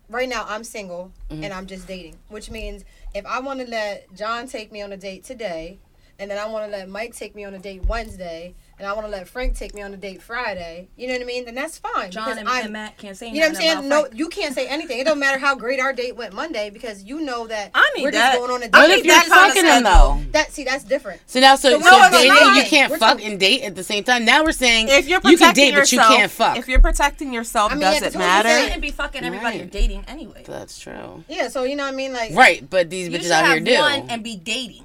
right 0.08 0.28
now 0.28 0.44
I'm 0.48 0.64
single 0.64 1.12
Mm-hmm. 1.30 1.44
and 1.44 1.52
I'm 1.52 1.66
just 1.66 1.86
dating, 1.86 2.16
which 2.28 2.50
means 2.50 2.84
if 3.14 3.24
I 3.26 3.40
want 3.40 3.60
to 3.60 3.66
let 3.66 4.12
John 4.14 4.46
take 4.46 4.72
me 4.72 4.82
on 4.82 4.92
a 4.92 4.96
date 4.96 5.24
today, 5.24 5.78
and 6.18 6.30
then 6.30 6.38
I 6.38 6.46
want 6.46 6.70
to 6.70 6.76
let 6.76 6.88
Mike 6.88 7.14
take 7.16 7.34
me 7.34 7.44
on 7.44 7.54
a 7.54 7.58
date 7.58 7.86
Wednesday, 7.86 8.54
and 8.80 8.88
I 8.88 8.94
want 8.94 9.06
to 9.06 9.10
let 9.10 9.28
Frank 9.28 9.54
take 9.56 9.74
me 9.74 9.82
on 9.82 9.92
a 9.92 9.96
date 9.96 10.22
Friday, 10.22 10.88
you 10.96 11.06
know 11.06 11.12
what 11.12 11.22
I 11.22 11.24
mean? 11.26 11.44
Then 11.44 11.54
that's 11.54 11.76
fine. 11.78 12.10
John 12.10 12.38
and, 12.38 12.48
I'm- 12.48 12.64
and 12.64 12.72
Matt 12.72 12.96
can't 12.98 13.16
say 13.16 13.26
anything. 13.26 13.36
You 13.36 13.40
know 13.42 13.52
what 13.52 13.62
I'm 13.62 13.76
saying? 13.76 13.88
No, 13.90 14.00
Frank. 14.00 14.18
you 14.18 14.28
can't 14.28 14.54
say 14.54 14.66
anything. 14.66 14.98
It 14.98 15.04
don't 15.04 15.18
matter 15.18 15.38
how 15.38 15.54
great 15.54 15.78
our 15.80 15.92
date 15.92 16.16
went 16.16 16.32
Monday 16.32 16.70
because 16.70 17.04
you 17.04 17.20
know 17.20 17.46
that 17.46 17.70
I 17.74 17.90
need 17.96 18.02
we're 18.04 18.10
that. 18.12 18.32
just 18.32 18.38
going 18.38 18.50
on 18.50 18.62
a 18.62 18.66
date. 18.68 18.74
I 18.74 18.80
What 18.88 18.90
if 18.98 19.04
you're 19.04 19.14
that 19.14 19.28
kind 19.28 19.52
fucking 19.52 19.64
him 19.70 19.82
though? 19.84 20.20
That 20.32 20.52
see, 20.52 20.64
that's 20.64 20.84
different. 20.84 21.20
So 21.26 21.40
now, 21.40 21.56
so, 21.56 21.70
So 21.70 21.80
so 21.80 21.90
no, 21.90 21.98
it's 22.04 22.10
dating, 22.16 22.28
not. 22.34 22.56
you 22.56 22.62
can't 22.64 22.90
We're 22.90 22.98
fuck 22.98 23.18
talking- 23.18 23.30
and 23.32 23.38
date 23.40 23.62
at 23.62 23.74
the 23.74 23.84
same 23.84 24.02
time. 24.02 24.24
Now 24.24 24.42
we're 24.44 24.52
saying 24.52 24.88
If 24.88 25.06
you're 25.08 25.20
you 25.24 25.36
protecting 25.36 25.64
can 25.66 25.74
date, 25.74 25.80
but 25.80 25.92
you 25.92 25.98
can't 25.98 26.30
fuck. 26.32 26.56
If 26.56 26.66
you're 26.68 26.80
protecting 26.80 27.32
yourself, 27.34 27.72
I 27.72 27.74
mean, 27.74 27.82
does 27.82 27.92
yeah, 27.92 27.98
it 27.98 28.00
that's 28.00 28.14
You 28.14 28.18
matter? 28.20 28.48
saying. 28.48 28.64
shouldn't 28.64 28.82
be 28.82 28.90
fucking 28.90 29.24
everybody 29.24 29.58
you're 29.58 29.66
dating 29.66 30.04
anyway. 30.08 30.42
That's 30.46 30.78
true. 30.78 31.24
Yeah, 31.28 31.48
so 31.48 31.64
you 31.64 31.76
know 31.76 31.84
what 31.84 31.92
I 31.92 31.96
mean? 31.96 32.12
Like, 32.12 32.34
Right, 32.34 32.68
but 32.68 32.88
these 32.88 33.08
bitches 33.10 33.30
out 33.30 33.44
here 33.46 33.60
do. 33.60 33.78
one 33.78 34.08
and 34.08 34.22
be 34.24 34.36
dating. 34.36 34.84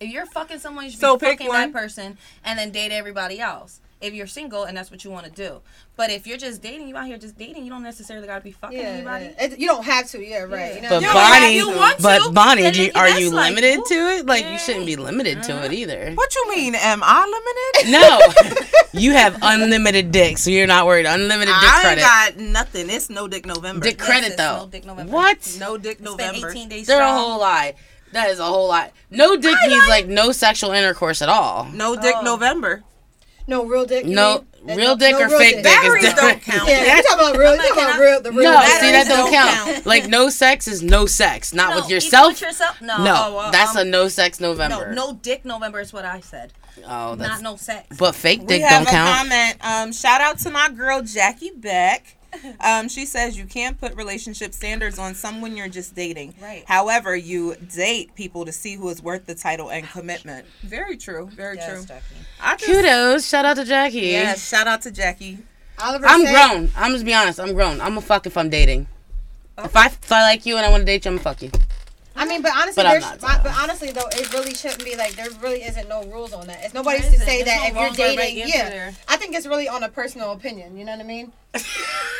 If 0.00 0.10
you're 0.10 0.24
fucking 0.26 0.58
someone, 0.60 0.86
you 0.86 0.90
should 0.92 1.00
So 1.00 1.16
be 1.18 1.26
pick 1.26 1.38
fucking 1.40 1.48
one. 1.48 1.72
that 1.72 1.78
person 1.78 2.16
and 2.44 2.58
then 2.58 2.70
date 2.70 2.90
everybody 2.90 3.38
else. 3.38 3.80
If 4.00 4.14
you're 4.14 4.26
single 4.26 4.64
and 4.64 4.74
that's 4.74 4.90
what 4.90 5.04
you 5.04 5.10
want 5.10 5.26
to 5.26 5.30
do, 5.30 5.60
but 5.94 6.08
if 6.08 6.26
you're 6.26 6.38
just 6.38 6.62
dating, 6.62 6.88
you 6.88 6.96
out 6.96 7.04
here 7.04 7.18
just 7.18 7.36
dating, 7.36 7.64
you 7.64 7.70
don't 7.70 7.82
necessarily 7.82 8.26
gotta 8.26 8.42
be 8.42 8.50
fucking 8.50 8.78
yeah, 8.78 8.84
anybody. 8.84 9.26
yeah. 9.26 9.44
It- 9.44 9.58
you 9.58 9.66
don't 9.66 9.84
have 9.84 10.08
to. 10.12 10.24
Yeah, 10.24 10.44
right. 10.44 10.76
You 10.76 10.80
know 10.80 10.88
But 10.88 11.02
what 11.02 11.16
I? 11.16 11.40
Bonnie, 11.40 11.54
you 11.56 11.68
want 11.68 11.96
to, 11.98 12.02
but 12.02 12.32
Bonnie, 12.32 12.62
you, 12.62 12.84
you- 12.84 12.92
are 12.94 13.10
you 13.10 13.30
like, 13.30 13.50
limited 13.54 13.84
to 13.84 13.94
it? 13.94 14.24
Like 14.24 14.46
you 14.46 14.56
shouldn't 14.56 14.86
be 14.86 14.96
limited 14.96 15.42
to 15.42 15.52
it 15.52 15.64
uh-huh. 15.66 15.72
either. 15.72 16.12
What 16.14 16.34
you 16.34 16.48
mean? 16.48 16.74
Am 16.76 17.02
I 17.04 17.26
limited? 17.26 17.90
No, 18.00 18.18
you 18.98 19.12
have 19.12 19.36
unlimited 19.42 20.10
dick, 20.12 20.38
so 20.38 20.48
you're 20.50 20.66
not 20.66 20.86
worried. 20.86 21.04
Unlimited 21.04 21.48
dick 21.60 21.70
I 21.70 21.74
ain't 21.74 21.82
credit. 21.82 22.00
got 22.00 22.36
nothing. 22.38 22.88
It's 22.88 23.10
no 23.10 23.28
dick 23.28 23.44
November. 23.44 23.84
dick 23.84 23.98
credit 23.98 24.28
it's 24.28 24.36
though. 24.36 24.60
no 24.64 24.66
dick 24.66 24.86
November. 24.86 25.12
What? 25.12 25.56
No 25.60 25.76
dick 25.76 25.98
Spend 25.98 26.04
November. 26.16 26.48
18 26.50 26.68
days 26.70 26.86
They're 26.86 27.02
a 27.02 27.12
whole 27.12 27.38
lie. 27.40 27.74
That 28.12 28.30
is 28.30 28.38
a 28.38 28.44
whole 28.44 28.68
lot. 28.68 28.92
No 29.10 29.36
dick 29.36 29.56
means 29.66 29.88
like 29.88 30.06
no 30.08 30.32
sexual 30.32 30.72
intercourse 30.72 31.22
at 31.22 31.28
all. 31.28 31.64
No 31.72 31.94
dick 31.96 32.14
Oh. 32.18 32.22
November. 32.22 32.82
No 33.46 33.64
real 33.64 33.84
dick. 33.84 34.04
No, 34.06 34.44
mean? 34.64 34.76
Real 34.76 34.88
no- 34.90 34.96
dick 34.96 35.12
no 35.12 35.22
or 35.22 35.28
real 35.28 35.38
fake 35.38 35.56
dick 35.56 35.66
is 35.66 35.72
Batteries 35.72 36.02
different. 36.04 36.44
don't 36.44 36.54
count. 36.56 36.68
Yeah, 36.68 36.96
you 36.96 37.02
talking 37.02 37.18
about 37.26 37.36
real. 37.38 37.52
You 37.56 37.62
talking 37.68 37.82
about 37.84 37.98
real. 38.00 38.20
The 38.20 38.30
real. 38.32 38.42
No, 38.44 38.52
Batteries 38.52 38.80
see 38.80 38.92
that 38.92 39.08
don't 39.08 39.18
don't 39.18 39.32
count. 39.32 39.74
count. 39.74 39.86
Like 39.86 40.08
no 40.08 40.28
sex 40.28 40.68
is 40.68 40.82
no 40.82 41.06
sex. 41.06 41.52
Not 41.52 41.70
No, 41.70 41.76
with 41.80 41.90
yourself. 41.90 42.28
with 42.34 42.42
yourself? 42.42 42.80
No. 42.80 43.02
No, 43.02 43.14
Oh, 43.26 43.34
well, 43.36 43.50
that's 43.52 43.74
um, 43.76 43.86
a 43.86 43.90
no 43.90 44.06
sex. 44.08 44.38
November. 44.40 44.92
No 44.92 45.14
dick 45.14 45.44
November 45.44 45.80
is 45.80 45.92
what 45.92 46.04
I 46.04 46.20
said. 46.20 46.52
oh, 46.86 47.16
that's 47.16 47.42
Not 47.42 47.52
no 47.52 47.56
sex. 47.56 47.96
but 47.98 48.14
fake 48.14 48.40
We 48.42 48.46
dick 48.46 48.62
have 48.62 48.84
don't 48.84 48.88
a 48.88 48.90
count. 48.90 49.16
comment. 49.18 49.56
Um, 49.64 49.92
shout 49.92 50.20
out 50.20 50.38
to 50.40 50.50
my 50.50 50.68
girl 50.70 51.02
Jackie 51.02 51.50
Beck. 51.56 52.16
Um, 52.60 52.88
she 52.88 53.06
says 53.06 53.36
you 53.36 53.44
can't 53.44 53.78
put 53.80 53.94
relationship 53.96 54.52
standards 54.52 54.98
on 54.98 55.14
someone 55.14 55.56
you're 55.56 55.68
just 55.68 55.94
dating. 55.94 56.34
Right. 56.40 56.64
However, 56.66 57.16
you 57.16 57.56
date 57.74 58.14
people 58.14 58.44
to 58.44 58.52
see 58.52 58.76
who 58.76 58.88
is 58.88 59.02
worth 59.02 59.26
the 59.26 59.34
title 59.34 59.70
and 59.70 59.86
commitment. 59.88 60.46
Very 60.62 60.96
true. 60.96 61.28
Very 61.32 61.56
true. 61.56 61.84
I 62.40 62.56
just, 62.56 62.70
Kudos, 62.70 63.28
shout 63.28 63.44
out 63.44 63.56
to 63.56 63.64
Jackie. 63.64 64.00
Yeah. 64.00 64.34
Shout 64.34 64.66
out 64.66 64.82
to 64.82 64.90
Jackie. 64.90 65.38
Oliver 65.80 66.06
I'm 66.06 66.24
said- 66.24 66.32
grown. 66.32 66.70
I'm 66.76 66.92
just 66.92 67.04
be 67.04 67.14
honest. 67.14 67.40
I'm 67.40 67.54
grown. 67.54 67.80
I'm 67.80 67.96
a 67.98 68.00
fuck 68.00 68.26
if 68.26 68.36
I'm 68.36 68.50
dating. 68.50 68.86
If 69.58 69.76
I 69.76 69.86
if 69.86 70.12
I 70.12 70.22
like 70.22 70.46
you 70.46 70.56
and 70.56 70.64
I 70.64 70.70
want 70.70 70.82
to 70.82 70.86
date 70.86 71.04
you, 71.04 71.10
I'm 71.10 71.16
gonna 71.16 71.24
fuck 71.24 71.42
you. 71.42 71.50
I 72.16 72.26
mean, 72.26 72.42
but 72.42 72.52
honestly, 72.54 72.82
But 72.82 72.90
there's, 72.90 73.02
not, 73.02 73.20
but, 73.20 73.42
but 73.44 73.56
honestly 73.58 73.92
though, 73.92 74.08
it 74.12 74.32
really 74.32 74.52
shouldn't 74.52 74.84
be 74.84 74.94
like 74.96 75.12
there 75.14 75.28
really 75.40 75.62
isn't 75.62 75.88
no 75.88 76.02
rules 76.04 76.32
on 76.32 76.46
that. 76.48 76.64
It's 76.64 76.74
nobody's 76.74 77.06
to 77.10 77.18
say 77.18 77.42
There's 77.42 77.46
that 77.46 77.60
no 77.60 77.66
if 77.68 77.98
you're 77.98 78.06
wrong 78.06 78.16
or 78.16 78.20
right 78.20 78.34
dating, 78.34 78.48
yeah. 78.48 78.92
I 79.08 79.16
think 79.16 79.34
it's 79.34 79.46
really 79.46 79.68
on 79.68 79.82
a 79.84 79.88
personal 79.88 80.32
opinion. 80.32 80.76
You 80.76 80.84
know 80.84 80.92
what 80.92 81.00
I 81.00 81.04
mean? 81.04 81.32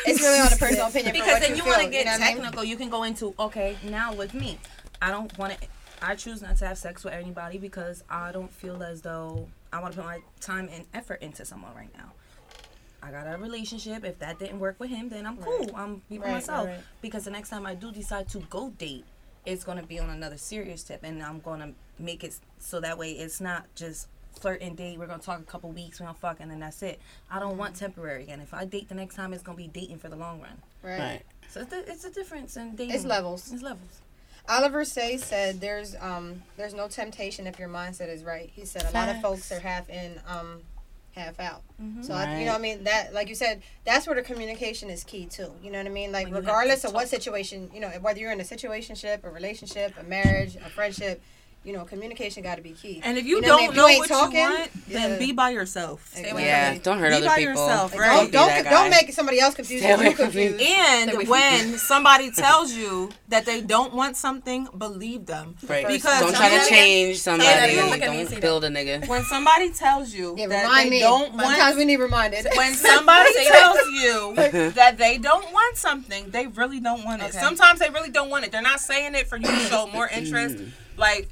It's 0.05 0.21
really 0.21 0.39
on 0.39 0.51
a 0.51 0.55
personal 0.55 0.87
opinion. 0.89 1.13
Because 1.13 1.39
then 1.39 1.51
you, 1.51 1.57
you 1.57 1.65
want 1.65 1.81
to 1.83 1.89
get 1.89 2.05
know 2.05 2.11
what 2.13 2.21
I 2.21 2.25
mean? 2.33 2.35
technical. 2.41 2.63
You 2.63 2.75
can 2.77 2.89
go 2.89 3.03
into 3.03 3.33
okay 3.39 3.77
now 3.83 4.13
with 4.13 4.33
me. 4.33 4.57
I 5.01 5.09
don't 5.11 5.35
want 5.37 5.59
to. 5.59 5.67
I 6.03 6.15
choose 6.15 6.41
not 6.41 6.57
to 6.57 6.67
have 6.67 6.77
sex 6.77 7.03
with 7.03 7.13
anybody 7.13 7.57
because 7.59 8.03
I 8.09 8.31
don't 8.31 8.51
feel 8.51 8.81
as 8.81 9.01
though 9.01 9.47
I 9.71 9.79
want 9.81 9.93
to 9.93 9.99
put 10.01 10.05
my 10.07 10.19
time 10.39 10.67
and 10.73 10.85
effort 10.93 11.21
into 11.21 11.45
someone 11.45 11.75
right 11.75 11.95
now. 11.95 12.11
I 13.03 13.11
got 13.11 13.25
a 13.31 13.37
relationship. 13.37 14.03
If 14.03 14.19
that 14.19 14.39
didn't 14.39 14.59
work 14.59 14.79
with 14.79 14.89
him, 14.89 15.09
then 15.09 15.25
I'm 15.25 15.37
cool. 15.37 15.69
I'm 15.75 16.01
be 16.09 16.17
by 16.17 16.25
Right, 16.25 16.33
myself. 16.35 16.67
right, 16.67 16.73
right. 16.73 16.83
Because 17.01 17.23
the 17.25 17.31
next 17.31 17.49
time 17.49 17.65
I 17.65 17.75
do 17.75 17.91
decide 17.91 18.29
to 18.29 18.39
go 18.49 18.69
date, 18.71 19.05
it's 19.45 19.63
gonna 19.63 19.83
be 19.83 19.99
on 19.99 20.09
another 20.09 20.37
serious 20.37 20.83
tip, 20.83 21.03
and 21.03 21.21
I'm 21.23 21.39
gonna 21.39 21.73
make 21.97 22.23
it 22.23 22.35
so 22.59 22.79
that 22.79 22.97
way 22.97 23.11
it's 23.13 23.41
not 23.41 23.65
just 23.75 24.07
flirt 24.39 24.61
and 24.61 24.75
date. 24.77 24.97
We're 24.97 25.07
gonna 25.07 25.21
talk 25.21 25.39
a 25.39 25.43
couple 25.43 25.71
weeks, 25.71 25.99
we're 25.99 26.07
gonna 26.07 26.17
fuck, 26.17 26.37
and 26.39 26.49
then 26.49 26.59
that's 26.59 26.81
it. 26.83 26.99
I 27.29 27.39
don't 27.39 27.57
want 27.57 27.75
temporary. 27.75 28.27
And 28.29 28.41
if 28.41 28.53
I 28.53 28.65
date 28.65 28.89
the 28.89 28.95
next 28.95 29.15
time, 29.15 29.33
it's 29.33 29.43
gonna 29.43 29.57
be 29.57 29.67
dating 29.67 29.99
for 29.99 30.09
the 30.09 30.15
long 30.15 30.41
run. 30.41 30.61
Right. 30.83 30.99
Right. 30.99 31.21
So 31.49 31.61
it's 31.61 31.73
a, 31.73 31.91
it's 31.91 32.05
a 32.05 32.11
difference 32.11 32.55
in 32.57 32.75
dating. 32.75 32.95
It's 32.95 33.05
levels. 33.05 33.51
It's 33.51 33.61
levels. 33.61 34.01
Oliver 34.49 34.85
Say 34.85 35.17
said 35.17 35.61
there's 35.61 35.95
um 35.99 36.43
there's 36.57 36.73
no 36.73 36.87
temptation 36.87 37.47
if 37.47 37.59
your 37.59 37.69
mindset 37.69 38.09
is 38.09 38.23
right. 38.23 38.49
He 38.53 38.65
said 38.65 38.85
a 38.85 38.91
lot 38.91 39.09
of 39.09 39.21
folks 39.21 39.51
are 39.51 39.59
half 39.59 39.89
in 39.89 40.19
um 40.27 40.61
half 41.13 41.39
out. 41.39 41.61
Mm-hmm. 41.81 42.03
So 42.03 42.13
I, 42.13 42.39
you 42.39 42.45
know 42.45 42.53
what 42.53 42.59
I 42.59 42.61
mean 42.61 42.83
that 42.85 43.13
like 43.13 43.29
you 43.29 43.35
said 43.35 43.61
that's 43.85 44.07
where 44.07 44.15
the 44.15 44.21
communication 44.21 44.89
is 44.89 45.03
key 45.03 45.25
too. 45.25 45.51
You 45.61 45.71
know 45.71 45.77
what 45.77 45.87
I 45.87 45.91
mean? 45.91 46.11
Like 46.11 46.25
When 46.25 46.29
you 46.29 46.35
have 46.35 46.45
regardless 46.45 46.81
to 46.81 46.87
of 46.87 46.93
what 46.93 47.07
situation, 47.07 47.69
you 47.73 47.79
know, 47.79 47.89
whether 48.01 48.19
you're 48.19 48.31
in 48.31 48.39
a 48.39 48.45
situationship, 48.45 49.23
a 49.23 49.29
relationship, 49.29 49.93
a 49.99 50.03
marriage, 50.03 50.55
a 50.55 50.69
friendship, 50.69 51.21
you 51.63 51.73
know, 51.73 51.85
communication 51.85 52.41
got 52.41 52.55
to 52.55 52.61
be 52.63 52.71
key. 52.71 53.01
And 53.03 53.17
if 53.19 53.25
you, 53.25 53.39
know 53.39 53.49
what 53.49 53.53
I 53.55 53.57
mean? 53.57 53.65
don't 53.67 53.69
If 53.69 53.75
know 53.77 53.87
ain't 53.87 53.99
what 53.99 54.09
talking, 54.09 54.37
you 54.39 54.49
want, 54.49 54.71
then 54.87 55.19
be 55.19 55.31
by 55.31 55.51
yourself. 55.51 56.11
Exactly. 56.17 56.43
Yeah, 56.43 56.77
don't 56.79 56.97
hurt 56.97 57.09
Be 57.11 57.15
other 57.17 57.27
by 57.27 57.35
people. 57.37 57.51
yourself, 57.53 57.91
Like, 57.91 58.01
right. 58.01 58.31
Don't 58.31 58.47
be 58.47 58.53
don't, 58.63 58.63
don't 58.71 58.89
make 58.89 59.11
somebody 59.13 59.39
else 59.39 59.53
confused. 59.53 59.83
Stay 59.83 59.93
away 59.93 60.13
from 60.13 60.25
me. 60.29 60.31
confused. 60.47 60.61
And 60.63 61.09
Stay 61.09 61.15
away 61.15 61.25
from 61.25 61.31
when 61.31 61.77
somebody 61.77 62.31
tells 62.31 62.73
you 62.73 63.11
that 63.29 63.45
they 63.45 63.61
don't 63.61 63.93
want 63.93 64.17
something, 64.17 64.67
believe 64.75 65.27
them. 65.27 65.55
Right. 65.67 65.87
Because 65.87 66.19
don't 66.21 66.35
try 66.35 66.49
to 66.57 66.65
change 66.67 67.19
somebody. 67.19 67.47
again. 67.49 67.89
Look 67.91 68.01
at 68.01 68.09
and 68.09 68.17
Don't 68.17 68.29
that. 68.31 68.41
build 68.41 68.63
a 68.63 68.69
nigga. 68.69 69.07
When 69.07 69.23
somebody 69.25 69.71
tells 69.71 70.13
you 70.13 70.35
Yeah, 70.37 70.47
that 70.47 70.63
remind 70.63 70.87
they 70.87 70.89
me. 70.89 70.99
don't 71.01 71.33
want, 71.33 71.45
Sometimes 71.45 71.75
we 71.75 71.79
want, 71.81 71.87
need 71.87 71.97
reminded. 71.99 72.47
when 72.55 72.73
somebody 72.89 73.29
tells 73.47 73.77
you 73.91 74.33
that 74.71 74.97
they 74.97 75.19
don't 75.19 75.53
want 75.53 75.77
something, 75.77 76.31
they 76.31 76.47
really 76.47 76.79
don't 76.79 77.03
want 77.05 77.21
it. 77.21 77.29
Okay. 77.29 77.37
Sometimes 77.39 77.79
they 77.79 77.89
really 77.91 78.09
don't 78.09 78.29
want 78.31 78.45
it. 78.45 78.51
They're 78.51 78.61
not 78.63 78.79
saying 78.79 79.13
it 79.13 79.27
for 79.27 79.37
you 79.37 79.45
to 79.45 79.59
show 79.59 79.85
more 79.93 80.07
interest. 80.09 80.55
Mm. 80.57 80.71
Like, 80.97 81.29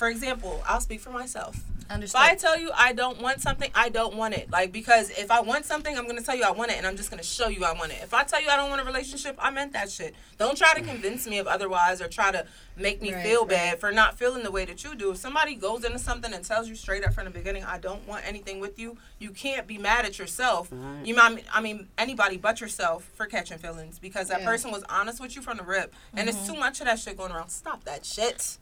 for 0.00 0.08
example, 0.08 0.62
I'll 0.66 0.80
speak 0.80 0.98
for 0.98 1.10
myself. 1.10 1.60
If 1.90 2.16
I 2.16 2.34
tell 2.34 2.58
you 2.58 2.70
I 2.74 2.94
don't 2.94 3.20
want 3.20 3.42
something, 3.42 3.70
I 3.74 3.90
don't 3.90 4.16
want 4.16 4.32
it. 4.32 4.50
Like 4.50 4.72
because 4.72 5.10
if 5.10 5.30
I 5.30 5.40
want 5.40 5.66
something, 5.66 5.94
I'm 5.94 6.06
gonna 6.06 6.22
tell 6.22 6.34
you 6.34 6.44
I 6.44 6.52
want 6.52 6.70
it, 6.70 6.78
and 6.78 6.86
I'm 6.86 6.96
just 6.96 7.10
gonna 7.10 7.22
show 7.22 7.48
you 7.48 7.64
I 7.66 7.74
want 7.74 7.92
it. 7.92 7.98
If 8.02 8.14
I 8.14 8.24
tell 8.24 8.40
you 8.40 8.48
I 8.48 8.56
don't 8.56 8.70
want 8.70 8.80
a 8.80 8.84
relationship, 8.86 9.36
I 9.38 9.50
meant 9.50 9.74
that 9.74 9.90
shit. 9.90 10.14
Don't 10.38 10.56
try 10.56 10.72
to 10.72 10.80
convince 10.80 11.26
me 11.26 11.36
of 11.36 11.46
otherwise 11.46 12.00
or 12.00 12.08
try 12.08 12.30
to 12.30 12.46
make 12.78 13.02
me 13.02 13.12
Right, 13.12 13.22
feel 13.26 13.40
right. 13.40 13.50
bad 13.50 13.80
for 13.80 13.92
not 13.92 14.16
feeling 14.18 14.42
the 14.42 14.50
way 14.50 14.64
that 14.64 14.82
you 14.84 14.94
do. 14.94 15.10
If 15.10 15.18
somebody 15.18 15.54
goes 15.54 15.84
into 15.84 15.98
something 15.98 16.32
and 16.32 16.42
tells 16.42 16.66
you 16.66 16.76
straight 16.76 17.04
up 17.04 17.12
from 17.12 17.26
the 17.26 17.30
beginning, 17.30 17.64
I 17.64 17.76
don't 17.76 18.08
want 18.08 18.26
anything 18.26 18.58
with 18.58 18.78
you, 18.78 18.96
you 19.18 19.32
can't 19.32 19.66
be 19.66 19.76
mad 19.76 20.06
at 20.06 20.18
yourself. 20.18 20.70
Right. 20.72 21.04
You 21.04 21.14
might, 21.14 21.44
I 21.52 21.60
mean, 21.60 21.88
anybody 21.98 22.38
but 22.38 22.62
yourself 22.62 23.10
for 23.16 23.26
catching 23.26 23.58
feelings 23.58 23.98
because 23.98 24.28
that 24.28 24.40
Yeah. 24.40 24.46
person 24.46 24.70
was 24.70 24.82
honest 24.88 25.20
with 25.20 25.36
you 25.36 25.42
from 25.42 25.58
the 25.58 25.64
rip, 25.64 25.92
and 26.14 26.26
it's 26.26 26.38
mm-hmm. 26.38 26.54
too 26.54 26.58
much 26.58 26.80
of 26.80 26.86
that 26.86 26.98
shit 26.98 27.18
going 27.18 27.32
around. 27.32 27.50
Stop 27.50 27.84
that 27.84 28.06
shit. 28.06 28.56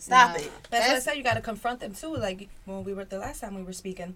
Stop 0.00 0.30
Nah. 0.30 0.36
it. 0.42 0.50
That's, 0.70 0.88
what 0.88 0.96
I 0.96 0.98
said. 1.00 1.14
You 1.16 1.22
got 1.22 1.34
to 1.34 1.40
confront 1.40 1.80
them 1.80 1.94
too. 1.94 2.16
Like 2.16 2.48
when 2.64 2.82
we 2.84 2.94
were 2.94 3.04
the 3.04 3.18
last 3.18 3.40
time 3.40 3.54
we 3.54 3.62
were 3.62 3.72
speaking, 3.72 4.14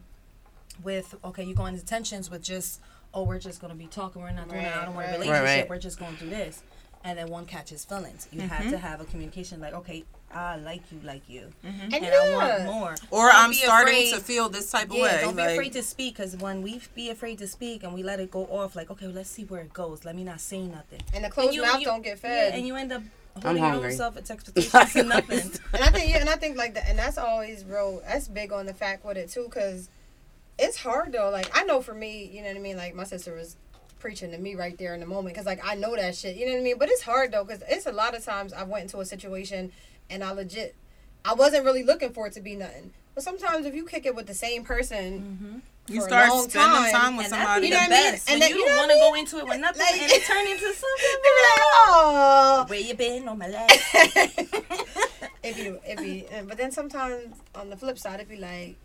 with 0.83 1.14
okay, 1.25 1.44
you 1.44 1.55
go 1.55 1.66
into 1.66 1.85
tensions 1.85 2.31
with 2.31 2.42
just 2.42 2.81
oh, 3.12 3.23
we're 3.23 3.38
just 3.38 3.61
gonna 3.61 3.75
be 3.77 3.87
talking. 3.87 4.23
We're 4.23 4.33
not 4.33 4.49
doing 4.49 4.62
that. 4.62 4.77
I 4.77 4.85
don't 4.87 4.94
want 4.94 5.07
a 5.07 5.11
Right, 5.11 5.18
right. 5.18 5.20
relationship. 5.20 5.44
Right, 5.44 5.61
right. 5.61 5.70
We're 5.70 5.79
just 5.79 5.99
going 6.01 6.16
through 6.16 6.31
this, 6.31 6.62
and 7.05 7.16
then 7.18 7.29
one 7.29 7.47
catches 7.47 7.85
feelings. 7.85 8.27
You 8.33 8.40
have 8.40 8.62
to 8.62 8.64
mm-hmm. 8.70 8.77
have 8.77 9.01
a 9.01 9.05
communication. 9.05 9.61
Like 9.61 9.75
okay, 9.75 10.05
I 10.33 10.57
like 10.57 10.83
you, 10.90 10.99
like 11.05 11.29
you, 11.29 11.53
mm-hmm. 11.64 11.81
And, 11.83 11.94
and 11.94 12.05
yeah. 12.05 12.11
I 12.12 12.35
want 12.35 12.64
more. 12.64 12.94
Or 13.12 13.31
Don't 13.31 13.37
I'm 13.37 13.53
starting 13.53 13.94
afraid- 13.94 14.14
to 14.14 14.20
feel 14.20 14.49
this 14.49 14.68
type 14.70 14.87
of 14.90 14.97
way. 14.97 15.18
don't 15.20 15.37
be 15.37 15.42
like- 15.42 15.53
afraid 15.53 15.73
to 15.75 15.83
speak 15.83 16.16
because 16.16 16.37
when 16.37 16.61
we 16.62 16.81
be 16.97 17.11
afraid 17.11 17.38
to 17.38 17.47
speak 17.47 17.85
and 17.85 17.94
we 17.94 18.03
let 18.03 18.18
it 18.18 18.31
go 18.33 18.47
off, 18.47 18.75
like 18.75 18.90
okay, 18.90 19.07
let's 19.07 19.31
see 19.31 19.44
where 19.44 19.61
it 19.61 19.73
goes. 19.73 20.05
Let 20.05 20.16
me 20.16 20.25
not 20.25 20.40
say 20.40 20.62
nothing. 20.66 21.03
And 21.14 21.25
the 21.25 21.31
closed 21.31 21.55
you- 21.55 21.62
mouth 21.62 21.79
you- 21.79 21.87
don't 21.87 22.03
get 22.03 22.16
Yeah, 22.16 22.29
fed. 22.51 22.55
and 22.55 22.66
you 22.66 22.75
end 22.75 22.90
up 22.92 23.03
holding 23.42 23.62
your 23.62 23.70
hungry. 23.70 23.90
own 23.90 23.97
self 23.97 24.16
expectations 24.31 24.97
and 24.97 25.09
nothing. 25.09 25.51
And 25.73 25.83
I 25.83 25.90
think 25.90 26.11
yeah, 26.11 26.20
and 26.20 26.29
I 26.29 26.37
think 26.37 26.57
like 26.57 26.75
that, 26.75 26.88
and 26.88 26.99
that's 26.99 27.18
always 27.18 27.64
real. 27.64 28.03
That's 28.07 28.29
big 28.29 28.53
on 28.53 28.66
the 28.66 28.75
fact 28.75 29.05
with 29.05 29.16
it 29.16 29.31
too, 29.31 29.44
because 29.44 29.88
it's 30.59 30.77
hard 30.77 31.12
though. 31.12 31.31
Like 31.31 31.51
I 31.57 31.64
know 31.64 31.81
for 31.81 31.94
me, 31.94 32.31
you 32.33 32.42
know 32.42 32.49
what 32.49 32.57
I 32.57 32.61
mean. 32.61 32.77
Like 32.77 32.94
my 32.94 33.05
sister 33.05 33.35
was 33.35 33.57
preaching 33.99 34.31
to 34.33 34.38
me 34.38 34.55
right 34.55 34.77
there 34.79 34.94
in 34.94 35.01
the 35.01 35.07
moment, 35.07 35.35
because 35.35 35.47
like 35.47 35.61
I 35.64 35.75
know 35.75 35.97
that 35.97 36.14
shit. 36.14 36.37
You 36.37 36.47
know 36.47 36.53
what 36.53 36.61
I 36.61 36.64
mean. 36.64 36.79
But 36.79 36.88
it's 36.88 37.03
hard 37.03 37.33
though, 37.33 37.44
because 37.44 37.62
it's 37.68 37.87
a 37.87 37.92
lot 37.92 38.16
of 38.16 38.25
times 38.25 38.53
I 38.53 38.64
went 38.64 38.85
into 38.85 39.01
a 39.01 39.05
situation 39.05 39.73
and 40.11 40.23
I 40.23 40.33
legit, 40.33 40.75
I 41.25 41.35
wasn't 41.35 41.64
really 41.64 41.83
looking 41.83 42.12
for 42.12 42.27
it 42.27 42.33
to 42.35 42.40
be 42.40 42.55
nothing. 42.55 42.92
But 43.14 43.25
sometimes 43.25 43.66
if 43.66 43.75
you 43.75 43.87
kick 43.87 44.07
it 44.07 44.14
with 44.14 44.27
the 44.27 44.35
same 44.35 44.64
person, 44.64 45.38
mm-hmm. 45.40 45.59
You 45.87 46.01
start 46.01 46.33
spending 46.51 46.51
time, 46.51 46.90
time, 46.92 47.16
with 47.16 47.27
somebody. 47.29 47.66
You 47.68 47.73
know 47.75 47.81
the 47.81 47.83
what 47.85 47.92
I 47.92 48.03
mean? 48.03 48.12
best. 48.12 48.31
And 48.31 48.40
then- 48.42 48.51
you, 48.51 48.57
you 48.57 48.66
don't 48.66 48.77
want 48.79 48.90
to 48.90 48.97
go 48.99 49.14
into 49.14 49.38
it 49.38 49.47
with 49.47 49.61
nothing, 49.61 49.81
Like- 49.81 50.01
and 50.03 50.11
it 50.12 50.23
turn 50.25 50.47
into 50.47 50.64
they 50.64 50.73
something. 50.73 51.16
be 51.23 51.31
like, 51.44 51.61
oh. 51.88 52.64
Where 52.68 52.81
you 52.81 52.94
been 52.94 53.29
on 53.29 53.38
my 53.38 53.49
last? 53.49 53.81
It 55.42 55.57
be, 55.57 55.62
it 55.90 55.99
be, 55.99 56.27
and- 56.33 56.49
but 56.49 56.57
then 56.57 56.70
sometimes 56.73 57.37
on 57.55 57.68
the 57.70 57.77
flip 57.77 57.99
side, 57.99 58.20
it 58.20 58.29
be 58.29 58.37
like. 58.37 58.77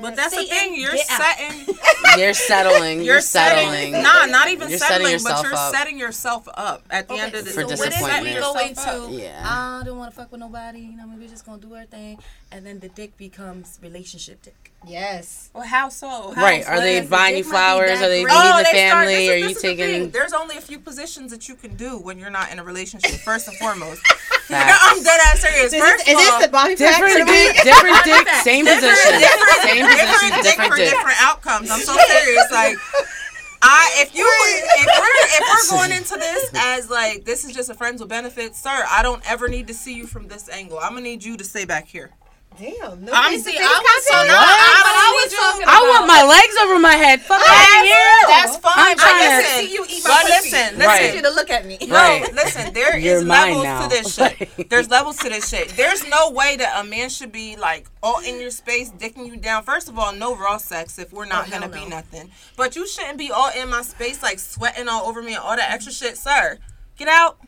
But 0.00 0.16
that's 0.16 0.34
the 0.36 0.44
thing. 0.44 0.74
You're 0.80 0.96
setting. 0.96 1.74
You're 2.18 2.32
settling. 2.34 2.98
You're, 2.98 3.14
You're 3.16 3.20
settling. 3.20 3.92
setting. 3.92 4.02
Nah, 4.02 4.26
not 4.26 4.48
even 4.48 4.68
You're 4.70 4.78
setting 4.78 5.06
settling, 5.06 5.24
but 5.24 5.42
you're 5.44 5.54
up. 5.54 5.74
setting 5.74 5.98
yourself 5.98 6.48
up 6.54 6.82
at 6.90 7.08
the 7.08 7.14
end 7.14 7.34
of 7.34 7.44
the 7.44 7.50
For 7.50 7.62
so 7.62 7.68
day. 7.68 7.74
what 7.76 7.88
if 7.88 7.92
disappointment. 7.94 8.24
we 8.34 8.40
go 8.40 8.54
Yourself 8.60 9.08
into. 9.10 9.22
Yeah. 9.22 9.42
I 9.44 9.82
don't 9.84 9.98
want 9.98 10.10
to 10.12 10.16
fuck 10.16 10.30
with 10.32 10.40
nobody, 10.40 10.80
you 10.80 10.96
know, 10.96 11.06
maybe 11.06 11.22
we're 11.24 11.28
just 11.28 11.44
gonna 11.44 11.60
do 11.60 11.74
our 11.74 11.84
thing, 11.84 12.18
and 12.52 12.64
then 12.64 12.80
the 12.80 12.88
dick 12.88 13.16
becomes 13.16 13.78
relationship 13.82 14.42
dick. 14.42 14.72
yes. 14.86 15.50
Well, 15.54 15.64
how 15.66 15.88
so? 15.88 16.32
How 16.32 16.42
Right. 16.42 16.64
so? 16.64 16.70
Are 16.70 16.80
they 16.80 16.96
if 16.98 17.04
the 17.04 17.10
buying 17.10 17.36
you 17.36 17.42
dick 17.42 17.52
might 17.52 17.58
be 17.76 17.82
flowers? 17.86 18.00
Are 18.00 18.08
they 18.08 18.22
great- 18.22 18.32
feeding 18.34 18.52
Oh, 18.52 18.58
the 18.58 18.64
they 18.64 18.86
start- 18.88 19.06
family? 19.06 19.14
this 19.14 19.28
Are 19.28 19.32
this 19.34 19.40
you 19.42 19.48
is 19.48 19.62
the 19.62 19.76
taking? 19.76 20.10
There's 20.10 20.32
only 20.32 20.56
a 20.56 20.60
few 20.60 20.78
positions 20.78 21.30
that 21.32 21.48
you 21.48 21.54
can 21.54 21.76
do 21.76 21.98
when 21.98 22.18
you're 22.18 22.30
not 22.30 22.50
in 22.50 22.58
a 22.58 22.64
relationship. 22.64 23.10
First 23.20 23.48
and 23.48 23.56
foremost, 23.58 24.00
Facts. 24.06 24.39
I'm 24.52 25.02
dead 25.02 25.20
ass 25.26 25.40
serious. 25.40 25.72
Is, 25.72 25.80
First 25.80 26.06
this, 26.06 26.18
is 26.18 26.28
all, 26.28 26.38
this 26.38 26.46
the 26.46 26.52
body 26.52 26.76
pack 26.76 27.00
Different 27.00 27.26
the 27.26 27.32
dick, 27.32 27.62
different 27.62 28.04
dick, 28.04 28.28
same 28.42 28.64
different, 28.64 28.96
position, 28.96 29.20
different, 29.20 29.60
same 29.62 29.84
different 29.86 30.10
position, 30.10 30.30
dick 30.30 30.56
different 30.56 30.76
dick. 30.76 30.90
different 30.90 31.18
outcomes. 31.22 31.70
I'm 31.70 31.80
so 31.80 31.96
serious. 31.96 32.50
Like, 32.50 32.76
I 33.62 33.92
if 34.00 34.14
you 34.14 34.26
if 34.26 34.86
we're 34.86 35.20
if 35.36 35.42
we're 35.48 35.76
going 35.76 35.92
into 35.92 36.16
this 36.16 36.50
as 36.54 36.88
like 36.88 37.24
this 37.24 37.44
is 37.44 37.54
just 37.54 37.68
a 37.70 37.74
friends 37.74 38.00
with 38.00 38.08
benefits, 38.08 38.60
sir, 38.60 38.84
I 38.88 39.02
don't 39.02 39.22
ever 39.30 39.48
need 39.48 39.66
to 39.68 39.74
see 39.74 39.94
you 39.94 40.06
from 40.06 40.28
this 40.28 40.48
angle. 40.48 40.78
I'm 40.78 40.90
gonna 40.90 41.02
need 41.02 41.24
you 41.24 41.36
to 41.36 41.44
stay 41.44 41.64
back 41.64 41.86
here. 41.86 42.10
Damn. 42.58 43.04
No 43.04 43.12
I'm 43.14 43.38
see, 43.40 43.56
I 43.56 43.62
was 43.62 44.04
so 44.04 44.12
contact? 44.14 44.28
not. 44.28 44.36
What? 44.36 44.58
I, 44.60 44.82
But 44.82 44.92
I 44.92 45.08
was 45.14 45.24
need 45.24 45.32
you. 45.32 45.38
talking 45.40 45.64
I 45.68 45.80
want 45.96 46.06
my 46.06 46.22
legs 46.24 46.56
over 46.60 46.78
my 46.78 46.92
head. 46.94 47.20
Fuck 47.22 47.40
out 47.40 47.80
of 47.80 47.86
here. 47.86 48.20
That's 48.26 48.56
fine. 48.58 48.72
I'm 48.76 48.96
but 48.96 49.02
trying 49.02 49.40
to 49.42 49.48
see 49.48 49.72
you 49.72 49.86
eat 49.88 50.04
my 50.04 50.10
but 50.10 50.20
pussy. 50.26 50.50
listen, 50.50 50.78
listen. 50.78 50.78
Right. 50.80 51.00
I 51.02 51.06
need 51.06 51.14
you 51.16 51.22
to 51.22 51.30
look 51.30 51.48
at 51.50 51.64
me. 51.64 51.78
No, 51.86 51.94
Right. 51.94 52.34
listen, 52.34 52.72
there 52.74 52.96
is 52.98 53.04
You're 53.04 53.24
mine 53.24 53.54
levels 53.58 53.64
now. 53.64 53.82
to 53.82 53.88
this 53.88 54.14
shit. 54.14 54.50
There's 54.68 54.90
levels 54.90 55.16
to 55.18 55.28
this 55.30 55.48
shit. 55.48 55.68
There's 55.70 56.06
no 56.08 56.30
way 56.32 56.56
that 56.56 56.78
a 56.78 56.84
man 56.84 57.08
should 57.08 57.32
be 57.32 57.56
like 57.56 57.86
all 58.02 58.20
in 58.20 58.38
your 58.40 58.50
space, 58.50 58.90
dicking 58.90 59.26
you 59.26 59.36
down. 59.38 59.62
First 59.62 59.88
of 59.88 59.98
all, 59.98 60.12
no 60.12 60.36
raw 60.36 60.58
sex 60.58 60.98
if 60.98 61.12
we're 61.14 61.24
not 61.26 61.46
Oh, 61.46 61.50
gonna 61.52 61.74
hell 61.74 61.84
be 61.84 61.88
nothing. 61.88 62.30
But 62.56 62.76
you 62.76 62.86
shouldn't 62.86 63.16
be 63.16 63.30
all 63.30 63.50
in 63.56 63.70
my 63.70 63.82
space, 63.82 64.22
like 64.22 64.38
sweating 64.38 64.88
all 64.88 65.06
over 65.06 65.22
me 65.22 65.34
and 65.34 65.42
all 65.42 65.56
that 65.56 65.70
extra 65.70 65.92
shit, 65.92 66.18
sir. 66.18 66.58
Get 66.98 67.08
out. 67.08 67.38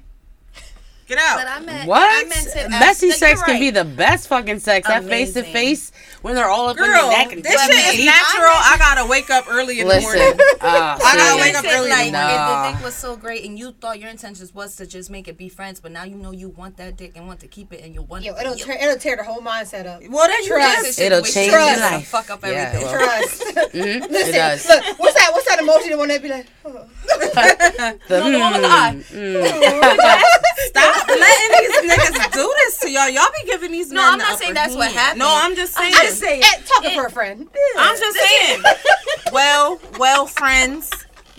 Get 1.13 1.19
out. 1.21 1.37
But 1.37 1.47
I 1.49 1.61
meant 1.61 1.85
I 1.85 1.87
What? 1.87 2.29
meant 2.29 2.47
it 2.47 2.57
as- 2.57 2.71
Messy 2.71 3.07
you're 3.09 3.17
sex 3.17 3.43
can 3.43 3.55
right. 3.55 3.61
be 3.61 3.71
the 3.71 3.85
best 3.85 4.29
fucking 4.29 4.61
sex. 4.61 4.89
That 4.89 5.05
face 5.05 5.35
to 5.35 5.43
face 5.43 5.93
when 6.23 6.35
they're 6.35 6.49
all 6.49 6.69
up 6.71 6.79
on 6.81 6.87
Girl, 6.87 7.03
your 7.03 7.11
neck 7.11 7.33
and 7.33 7.43
this 7.45 7.53
shit 7.67 7.75
is 7.75 7.97
deep. 7.97 8.07
natural. 8.07 8.49
I 8.55 8.77
gotta 8.79 9.07
wake 9.07 9.29
up 9.29 9.45
early 9.51 9.81
in 9.81 9.89
the 9.89 10.01
morning. 10.01 10.23
uh, 10.23 10.97
I 11.03 11.17
gotta 11.17 11.43
wake 11.43 11.55
up 11.55 11.65
early. 11.67 11.91
Like, 11.91 12.13
Nah. 12.13 12.69
if 12.69 12.73
the 12.73 12.77
dick 12.79 12.85
was 12.87 12.95
so 12.95 13.15
great 13.17 13.45
and 13.45 13.59
you 13.59 13.73
thought 13.73 13.99
your 14.01 14.09
intentions 14.09 14.55
was 14.55 14.75
to 14.77 14.87
just 14.87 15.11
make 15.11 15.29
it 15.29 15.37
be 15.37 15.49
friends, 15.51 15.81
but 15.81 15.93
now 15.93 16.05
you 16.05 16.17
know 16.17 16.31
you 16.33 16.49
want 16.49 16.79
that 16.79 16.97
dick 16.97 17.13
and 17.15 17.27
want 17.27 17.41
to 17.41 17.47
keep 17.47 17.73
it 17.75 17.83
and 17.85 17.95
you 17.95 18.03
want 18.03 18.25
Yo, 18.25 18.35
it. 18.35 18.41
it'll 18.41 18.55
tear, 18.55 18.79
it'll 18.83 18.97
tear 18.99 19.17
the 19.17 19.25
whole 19.25 19.41
mindset 19.43 19.85
up. 19.87 20.01
Well, 20.09 20.27
then 20.29 20.43
you 20.45 20.49
Trust. 20.49 20.87
just- 20.87 20.99
It'll 21.01 21.21
change 21.23 21.51
trust 21.53 21.79
your 21.81 21.91
life. 21.91 22.09
Fuck 22.09 22.31
up 22.31 22.41
Yeah, 22.43 22.49
everything. 22.75 22.87
well. 22.87 22.99
Trust. 23.07 23.43
Mhm, 23.73 24.11
Listen, 24.11 24.35
it 24.35 24.37
does. 24.37 24.69
look, 24.69 24.99
what's 24.99 25.15
that? 25.15 25.31
What's 25.33 25.49
that 25.49 25.59
emoji? 25.61 25.89
The 25.91 25.97
one 25.99 26.09
that 26.09 26.23
be 26.23 26.29
like, 26.29 26.47
oh. 26.65 26.87
The, 28.09 28.21
the 28.31 28.39
one 28.39 28.53
with 28.53 28.63
the 28.63 28.69
eye. 28.69 29.03
mm. 29.11 30.23
Stop 30.69 31.09
letting 31.09 31.51
these 31.59 31.93
niggas 31.93 32.33
do 32.33 32.55
this 32.59 32.79
to 32.81 32.82
y'all. 32.93 33.09
Y'all 33.09 33.29
be 33.43 33.47
giving 33.51 33.73
these 33.73 33.91
No, 33.91 34.03
men 34.03 34.13
I'm 34.13 34.19
the 34.19 34.25
not 34.25 34.39
saying 34.39 34.51
upper 34.53 34.55
that's 34.55 34.75
what 34.77 34.93
happened. 34.93 35.19
No, 35.21 35.29
I'm 35.31 35.57
just 35.57 35.75
saying. 35.75 35.95
I'm 35.97 36.03
just 36.07 36.19
saying. 36.21 36.43
Eh, 36.45 36.61
talking 36.67 36.95
for 36.95 37.07
a 37.07 37.11
friend. 37.11 37.49
I'm 37.79 37.99
just 37.99 38.19
saying. 38.19 38.63
well, 39.33 39.81
well, 39.99 40.27
friends. 40.27 40.91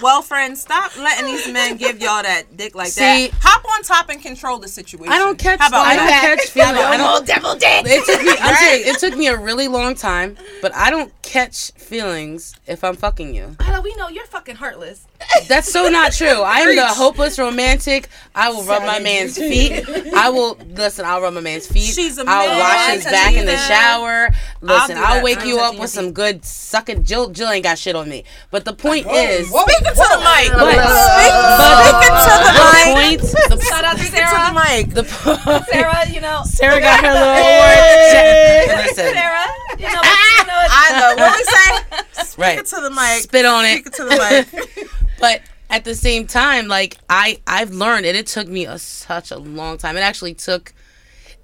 Well, 0.02 0.22
friends, 0.24 0.60
stop 0.62 0.98
letting 0.98 1.28
these 1.28 1.48
men 1.54 1.78
give 1.78 2.02
y'all 2.02 2.24
that 2.24 2.58
dick 2.58 2.76
like 2.76 2.88
See- 2.90 3.28
that. 3.30 3.32
Hop 3.42 3.64
on 3.72 3.84
top 3.84 4.10
and 4.10 4.22
control 4.22 4.58
the 4.58 4.68
situation. 4.68 5.14
I 5.14 5.18
don't 5.20 5.38
catch. 5.38 5.60
How 5.60 5.68
about 5.68 5.86
I 5.86 5.96
don't 5.96 6.08
that? 6.08 6.22
catch 6.38 6.50
feelings. 6.50 6.78
I 6.80 6.98
don't. 6.98 7.26
devil 7.26 7.54
dick. 7.56 7.86
It 7.86 8.04
took 8.06 8.22
me. 8.24 8.32
I'm 8.32 8.54
Right. 8.54 8.82
it 8.86 8.98
took 9.00 9.16
me 9.18 9.28
a 9.28 9.38
really 9.38 9.68
long 9.68 9.96
time, 9.96 10.36
but 10.62 10.74
I 10.76 10.90
don't 10.90 11.14
catch 11.22 11.72
feelings 11.74 12.56
if 12.68 12.84
I'm 12.84 12.96
fucking 12.96 13.34
you. 13.36 13.56
Hello, 13.62 13.80
we 13.82 13.96
know 13.96 14.10
you're 14.10 14.26
fucking 14.26 14.56
heartless. 14.56 15.06
That's 15.48 15.72
so 15.72 15.90
not 15.90 16.14
true. 16.14 16.42
I 16.42 16.60
am 16.60 16.76
the 16.76 16.86
hopeless 16.86 17.38
romantic. 17.40 18.08
I 18.36 18.50
will 18.50 18.64
rub 18.64 18.84
my 18.84 19.00
man's 19.00 19.38
feet. 19.50 19.84
I 20.16 20.30
will 20.30 20.58
listen. 20.70 21.06
I'll 21.06 21.22
rub 21.22 21.34
my 21.34 21.42
man's 21.42 21.68
feet. 21.68 21.94
She's 21.94 22.18
a 22.18 22.24
I'll 22.28 22.48
man. 22.48 22.60
wash 22.60 22.96
his 22.96 23.06
back 23.06 23.34
in 23.34 23.46
the 23.46 23.58
shower. 23.58 24.30
Listen, 24.62 24.96
do 24.98 25.04
I'll, 25.04 25.24
wake 25.24 25.42
I'm 25.42 25.48
you 25.48 25.60
up 25.60 25.78
with 25.80 25.90
some 25.90 26.12
good 26.14 26.44
sucking. 26.46 27.04
Jill, 27.04 27.30
Jill 27.30 27.50
ain't 27.50 27.64
got 27.64 27.78
shit 27.78 27.96
on 27.96 28.10
me. 28.10 28.24
But 28.52 28.66
the 28.66 28.74
point 28.74 29.06
is, 29.08 29.50
Whoa, 29.50 29.64
Speaking 29.64 29.86
to 29.86 29.96
the 29.96 30.18
mic. 30.24 30.52
but, 30.54 30.74
Speaking 31.14 32.18
to 32.24 32.34
the 32.40 32.50
the 32.50 32.64
mic. 32.74 32.86
point, 32.96 33.22
the, 33.60 33.66
Shout 33.70 33.84
out 33.86 33.98
to 33.98 34.04
Speaking 34.04 34.16
to 34.16 34.22
the 34.22 34.30
Sarah. 34.30 34.54
mic. 34.54 34.90
the 34.94 35.04
point. 35.04 35.66
Sarah, 35.72 36.10
you 36.10 36.22
know. 36.22 36.42
Sarah 36.46 36.80
got 36.80 37.04
her 37.04 37.14
little 37.14 37.34
award. 37.34 38.86
Listen, 38.88 39.14
Sarah, 39.14 39.46
you 39.78 39.86
know. 39.88 40.02
You 40.44 40.48
know 40.48 40.64
I 40.70 41.16
know. 41.18 41.24
What 41.24 41.38
we 41.38 41.44
say? 41.44 42.24
Speaking 42.26 42.44
right? 42.58 42.66
to 42.66 42.76
the 42.82 42.90
mic. 42.92 43.24
Spit 43.24 43.46
on 43.46 43.66
it. 43.66 43.80
Speaking 43.86 43.92
to 43.94 44.04
the 44.06 44.16
mic. 44.18 44.88
but 45.24 45.42
at 45.70 45.86
the 45.86 45.96
same 45.96 46.28
time 46.28 46.68
like 46.68 46.98
i 47.10 47.40
i've 47.48 47.72
learned 47.72 48.06
and 48.06 48.18
it 48.18 48.28
took 48.28 48.46
me 48.46 48.66
a, 48.66 48.78
such 48.78 49.32
a 49.32 49.38
long 49.38 49.78
time. 49.78 49.96
It 49.96 50.02
actually 50.02 50.34
took 50.34 50.74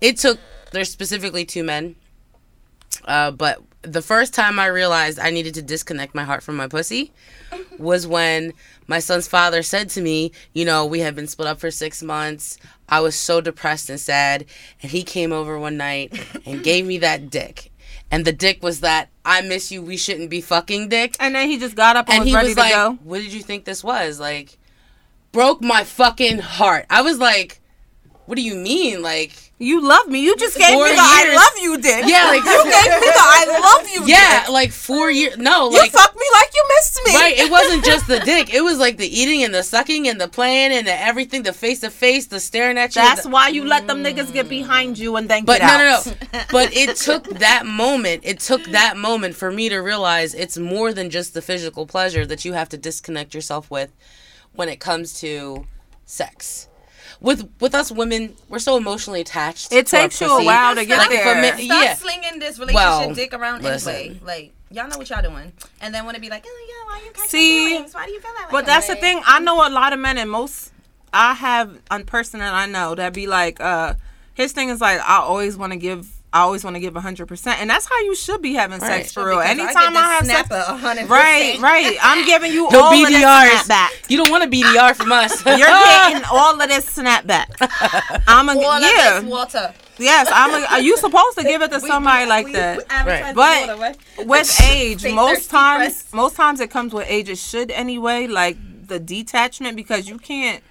it 0.01 0.17
took 0.17 0.37
there's 0.71 0.91
specifically 0.91 1.45
two 1.45 1.63
men. 1.63 1.95
Uh, 3.05 3.31
but 3.31 3.63
the 3.83 4.01
first 4.01 4.33
time 4.33 4.59
i 4.59 4.65
realized 4.65 5.17
i 5.17 5.29
needed 5.29 5.53
to 5.53 5.61
disconnect 5.61 6.13
my 6.13 6.25
heart 6.25 6.43
from 6.43 6.57
my 6.57 6.67
pussy 6.67 7.13
was 7.77 8.05
when 8.05 8.51
my 8.87 8.99
son's 8.99 9.29
father 9.29 9.63
said 9.63 9.89
to 9.91 10.01
me 10.01 10.33
you 10.51 10.65
know 10.65 10.85
we 10.85 10.99
had 10.99 11.15
been 11.15 11.27
split 11.27 11.47
up 11.47 11.59
for 11.61 11.71
six 11.71 12.03
months. 12.03 12.57
I 12.89 12.99
was 12.99 13.15
so 13.15 13.39
depressed 13.39 13.89
and 13.89 13.99
sad. 13.99 14.45
And 14.81 14.91
he 14.91 15.03
came 15.03 15.31
over 15.31 15.57
one 15.57 15.77
night 15.77 16.11
and 16.45 16.63
gave 16.63 16.85
me 16.85 16.97
that 16.97 17.29
dick 17.29 17.68
and 18.11 18.25
the 18.25 18.31
dick 18.31 18.61
was 18.63 18.79
that 18.81 19.09
i 19.25 19.41
miss 19.41 19.71
you 19.71 19.81
we 19.81 19.97
shouldn't 19.97 20.29
be 20.29 20.41
fucking 20.41 20.89
dick 20.89 21.15
And 21.19 21.35
then 21.35 21.47
he 21.47 21.57
just 21.57 21.75
got 21.75 21.95
up 21.95 22.07
and, 22.09 22.23
and 22.23 22.25
was 22.25 22.41
he 22.41 22.47
was 22.49 22.57
like, 22.57 22.73
go. 22.73 22.97
"What 23.03 23.19
did 23.19 23.33
you 23.33 23.41
think 23.41 23.65
this 23.65 23.83
was?" 23.83 24.19
Like, 24.19 24.57
broke 25.31 25.61
my 25.61 25.83
fucking 25.83 26.39
heart. 26.39 26.85
I 26.89 27.01
was 27.01 27.19
like, 27.19 27.59
"What 28.29 28.35
do 28.37 28.43
you 28.43 28.55
mean?" 28.55 29.01
Like, 29.01 29.31
You 29.61 29.81
love 29.85 30.07
me. 30.07 30.19
You 30.21 30.37
just 30.37 30.55
gave 30.57 30.69
me 30.77 30.89
the 30.95 31.03
I 31.19 31.35
love 31.35 31.55
you 31.61 31.77
dick. 31.77 32.05
yeah, 32.07 32.27
like 32.33 32.43
You 32.55 32.63
gave 32.63 32.91
me 33.03 33.07
the 33.19 33.25
I 33.37 33.59
love 33.59 33.89
you 33.93 34.01
yeah, 34.07 34.41
dick. 34.45 34.49
like 34.59 34.71
four 34.71 35.11
years. 35.11 35.35
No, 35.37 35.69
You 35.71 35.83
fucked 35.89 36.15
me 36.15 36.27
like 36.39 36.49
you 36.57 36.63
missed 36.77 36.99
me. 37.05 37.13
right. 37.15 37.37
It 37.37 37.51
wasn't 37.51 37.83
just 37.83 38.07
the 38.07 38.19
dick. 38.31 38.53
It 38.53 38.61
was 38.61 38.77
like 38.79 38.95
the 38.97 39.07
eating 39.19 39.43
and 39.43 39.53
the 39.53 39.61
sucking 39.63 40.07
and 40.07 40.21
the 40.21 40.29
playing 40.29 40.71
and 40.71 40.87
the 40.87 40.93
everything, 41.09 41.43
the 41.43 41.51
face 41.51 41.81
to 41.81 41.89
face, 41.89 42.27
the 42.27 42.39
staring 42.39 42.77
at 42.77 42.95
you. 42.95 43.01
That's 43.01 43.23
the- 43.23 43.29
why 43.29 43.49
you 43.49 43.65
let 43.65 43.85
them 43.87 44.01
niggas 44.01 44.31
get 44.31 44.47
behind 44.47 44.97
you 44.97 45.17
and 45.17 45.27
then 45.29 45.43
But 45.43 45.59
no, 45.61 45.77
no, 45.77 45.85
no. 46.33 46.39
But 46.51 46.73
it 46.73 46.95
took 46.95 47.27
that 47.39 47.65
moment. 47.65 48.21
It 48.23 48.39
took 48.39 48.63
that 48.79 48.95
moment 48.95 49.35
for 49.35 49.51
me 49.51 49.67
to 49.67 49.79
realize 49.79 50.33
it's 50.33 50.57
more 50.57 50.93
than 50.93 51.09
just 51.09 51.33
the 51.33 51.41
physical 51.41 51.85
pleasure 51.85 52.25
that 52.25 52.45
you 52.45 52.53
have 52.53 52.69
to 52.69 52.77
disconnect 52.77 53.33
yourself 53.33 53.69
with 53.69 53.91
when 54.53 54.69
it 54.69 54.79
comes 54.79 55.19
to 55.19 55.65
sex. 56.05 56.68
With 57.21 57.49
with 57.59 57.75
us 57.75 57.91
women, 57.91 58.33
we're 58.47 58.59
so 58.59 58.77
emotionally 58.77 59.19
attached. 59.21 59.73
It 59.73 59.87
to 59.87 59.97
our 59.97 60.03
takes 60.03 60.21
you 60.21 60.27
a 60.27 60.43
while 60.43 60.75
to 60.75 60.85
get 60.85 60.97
Like, 60.99 61.11
if 61.11 61.19
a 61.21 61.23
there. 61.25 61.41
man- 61.41 61.57
Stop 61.59 61.83
yeah. 61.83 61.93
slinging 61.95 62.39
this 62.39 62.57
relationship 62.59 62.73
Well, 62.75 63.13
dick 63.13 63.33
around 63.33 63.61
listen. 63.61 63.93
anyway. 63.93 64.19
Like 64.23 64.53
y'all 64.71 64.87
know 64.87 64.97
what 64.97 65.09
y'all 65.09 65.21
doing, 65.21 65.51
and 65.81 65.93
then 65.93 66.05
when 66.05 66.15
it 66.15 66.21
be 66.21 66.29
like, 66.29 66.45
oh 66.47 66.65
yeah, 66.69 66.93
why 66.93 67.03
you 67.05 67.11
catching 67.11 67.29
See, 67.29 67.69
feelings? 67.71 67.93
Why 67.93 68.05
do 68.05 68.11
you 68.13 68.21
feel 68.21 68.31
that 68.37 68.45
way? 68.47 68.51
But 68.51 68.65
that's 68.65 68.87
the 68.87 68.95
thing. 68.95 69.21
I 69.25 69.39
know 69.41 69.67
a 69.67 69.69
lot 69.69 69.91
of 69.91 69.99
men, 69.99 70.17
and 70.17 70.29
most 70.31 70.71
I 71.11 71.33
have 71.33 71.77
a 71.91 71.99
person 72.05 72.39
that 72.39 72.53
I 72.53 72.67
know 72.67 72.95
that 72.95 73.13
be 73.13 73.27
like, 73.27 73.59
uh, 73.59 73.95
his 74.33 74.53
thing 74.53 74.69
is 74.69 74.79
like, 74.79 74.99
I 75.01 75.17
always 75.17 75.57
want 75.57 75.73
to 75.73 75.77
give. 75.77 76.07
I 76.31 76.41
always 76.41 76.63
want 76.63 76.75
to 76.75 76.79
give 76.79 76.95
hundred 76.95 77.25
percent, 77.27 77.59
and 77.59 77.67
that's 77.69 77.87
how 77.87 77.99
you 78.01 78.15
should 78.15 78.41
be 78.41 78.53
having 78.53 78.79
Right. 78.79 79.01
sex 79.01 79.13
for 79.13 79.25
real. 79.27 79.39
because 79.39 79.49
Anytime 79.57 79.97
I, 79.97 80.01
have 80.19 80.25
sex, 80.27 80.47
100%. 80.49 81.09
right, 81.09 81.57
right, 81.59 81.97
I'm 82.03 82.23
giving 82.25 82.51
you 82.53 82.69
No 82.71 82.81
all 82.83 82.93
of 82.93 83.07
this 83.07 83.23
snapback. 83.23 83.87
You 84.09 84.17
don't 84.17 84.29
want 84.29 84.43
a 84.43 84.47
BDR 84.47 84.95
from 84.95 85.11
us. 85.11 85.43
You're 85.45 85.57
getting 85.57 86.23
all 86.31 86.61
of 86.61 86.67
this 86.69 86.85
snapback. 86.95 87.47
I'm 88.27 88.47
a 88.47 88.51
All 88.53 88.71
of 88.73 88.81
yeah, 88.83 89.19
this 89.21 89.23
water. 89.23 89.73
yes. 89.97 90.29
I'm 90.31 90.53
a. 90.63 90.67
Are 90.67 90.79
you 90.81 90.97
supposed 90.97 91.37
to 91.39 91.43
give 91.43 91.63
it 91.63 91.71
to 91.71 91.79
somebody 91.79 92.25
we- 92.25 92.29
like 92.29 92.45
we- 92.45 92.51
that? 92.53 92.77
we 92.77 92.83
advertise 92.91 93.33
But- 93.35 93.67
water, 93.67 93.81
right? 93.81 94.27
with 94.27 94.61
age 94.69 95.03
most 95.11 95.49
times 95.49 96.03
press. 96.03 96.13
most 96.13 96.35
times 96.35 96.59
it 96.59 96.69
comes 96.69 96.93
with 96.93 97.07
age 97.09 97.29
it 97.29 97.37
should 97.39 97.71
anyway 97.71 98.27
like 98.27 98.57
the 98.87 98.99
detachment 98.99 99.75
because 99.75 100.07
you 100.07 100.17
can't 100.19 100.61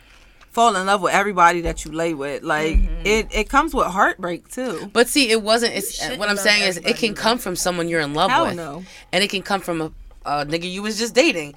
fall 0.58 0.74
in 0.76 0.86
love 0.86 1.00
with 1.04 1.14
everybody 1.14 1.60
that 1.66 1.76
you 1.84 1.90
lay 2.02 2.12
with 2.22 2.42
like 2.42 2.76
Mm-hmm. 2.76 3.06
it 3.14 3.24
it 3.40 3.46
comes 3.48 3.70
with 3.78 3.86
heartbreak 3.98 4.40
too 4.58 4.74
But 4.92 5.04
see, 5.14 5.24
it 5.34 5.40
wasn't. 5.50 5.72
It's 5.78 5.90
what 6.20 6.28
I'm 6.32 6.36
saying 6.48 6.62
is, 6.68 6.74
it 6.90 6.96
can 7.02 7.14
come 7.14 7.38
from 7.44 7.54
someone 7.64 7.84
you're 7.90 8.00
in 8.08 8.12
love 8.20 8.30
Hell 8.30 8.46
with, 8.46 8.56
no. 8.56 8.72
and 9.12 9.18
it 9.24 9.30
can 9.34 9.42
come 9.50 9.60
from 9.60 9.78
a, 9.86 9.88
a 10.34 10.34
nigga 10.52 10.68
you 10.76 10.82
was 10.82 10.98
just 10.98 11.14
dating. 11.14 11.54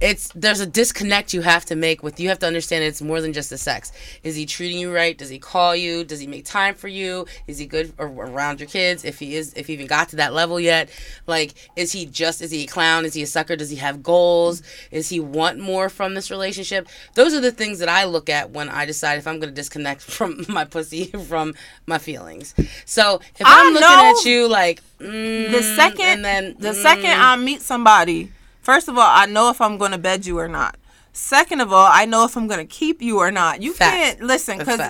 It's 0.00 0.30
there's 0.34 0.60
a 0.60 0.66
disconnect 0.66 1.32
you 1.32 1.40
have 1.42 1.64
to 1.66 1.76
make 1.76 2.02
with. 2.02 2.20
You 2.20 2.28
have 2.28 2.38
to 2.40 2.46
understand 2.46 2.84
it's 2.84 3.02
more 3.02 3.20
than 3.20 3.32
just 3.32 3.50
the 3.50 3.58
sex. 3.58 3.90
Is 4.22 4.36
he 4.36 4.46
treating 4.46 4.78
you 4.78 4.94
right? 4.94 5.18
Does 5.18 5.28
he 5.28 5.40
call 5.40 5.74
you? 5.74 6.04
Does 6.04 6.20
he 6.20 6.26
make 6.28 6.44
time 6.44 6.76
for 6.76 6.86
you? 6.86 7.26
Is 7.48 7.58
he 7.58 7.66
good 7.66 7.92
ar- 7.98 8.06
around 8.06 8.60
your 8.60 8.68
kids? 8.68 9.04
If 9.04 9.18
he 9.18 9.34
is, 9.34 9.52
if 9.54 9.66
he 9.66 9.72
even 9.72 9.88
got 9.88 10.10
to 10.10 10.16
that 10.16 10.32
level 10.32 10.60
yet, 10.60 10.88
like 11.26 11.54
is 11.74 11.90
he 11.90 12.06
just 12.06 12.40
is 12.40 12.52
he 12.52 12.64
a 12.64 12.66
clown? 12.66 13.04
Is 13.04 13.14
he 13.14 13.22
a 13.22 13.26
sucker? 13.26 13.56
Does 13.56 13.70
he 13.70 13.76
have 13.76 14.02
goals? 14.02 14.62
Is 14.92 15.08
he 15.08 15.18
want 15.18 15.58
more 15.58 15.88
from 15.88 16.14
this 16.14 16.30
relationship? 16.30 16.86
Those 17.14 17.34
are 17.34 17.40
the 17.40 17.52
things 17.52 17.80
that 17.80 17.88
I 17.88 18.04
look 18.04 18.28
at 18.28 18.50
when 18.50 18.68
I 18.68 18.84
decide 18.84 19.18
if 19.18 19.26
I'm 19.26 19.40
going 19.40 19.50
to 19.50 19.54
disconnect 19.54 20.02
from 20.18 20.44
my 20.48 20.64
pussy 20.64 21.06
from 21.06 21.54
my 21.86 21.98
feelings. 21.98 22.54
So 22.84 23.20
if 23.38 23.44
I 23.44 23.66
I'm 23.66 23.74
looking 23.74 23.88
at 23.88 24.24
you 24.24 24.48
like 24.48 24.80
mm, 25.00 25.50
the 25.50 25.62
second 25.62 26.04
and 26.04 26.24
then 26.24 26.56
the 26.58 26.70
mm, 26.70 26.82
second 26.82 27.10
i 27.10 27.36
meet 27.36 27.60
somebody 27.60 28.30
first 28.68 28.86
of 28.88 28.94
all 28.98 29.10
i 29.22 29.24
know 29.34 29.48
if 29.54 29.60
i'm 29.66 29.76
gonna 29.82 29.98
bed 30.08 30.20
you 30.28 30.38
or 30.38 30.48
not 30.58 30.72
second 31.12 31.60
of 31.64 31.72
all 31.72 31.88
i 32.00 32.04
know 32.12 32.24
if 32.28 32.36
i'm 32.36 32.46
gonna 32.52 32.66
keep 32.80 33.00
you 33.08 33.18
or 33.18 33.30
not 33.30 33.62
you 33.62 33.72
Fact. 33.72 33.96
can't 33.96 34.20
listen 34.32 34.58
because 34.58 34.80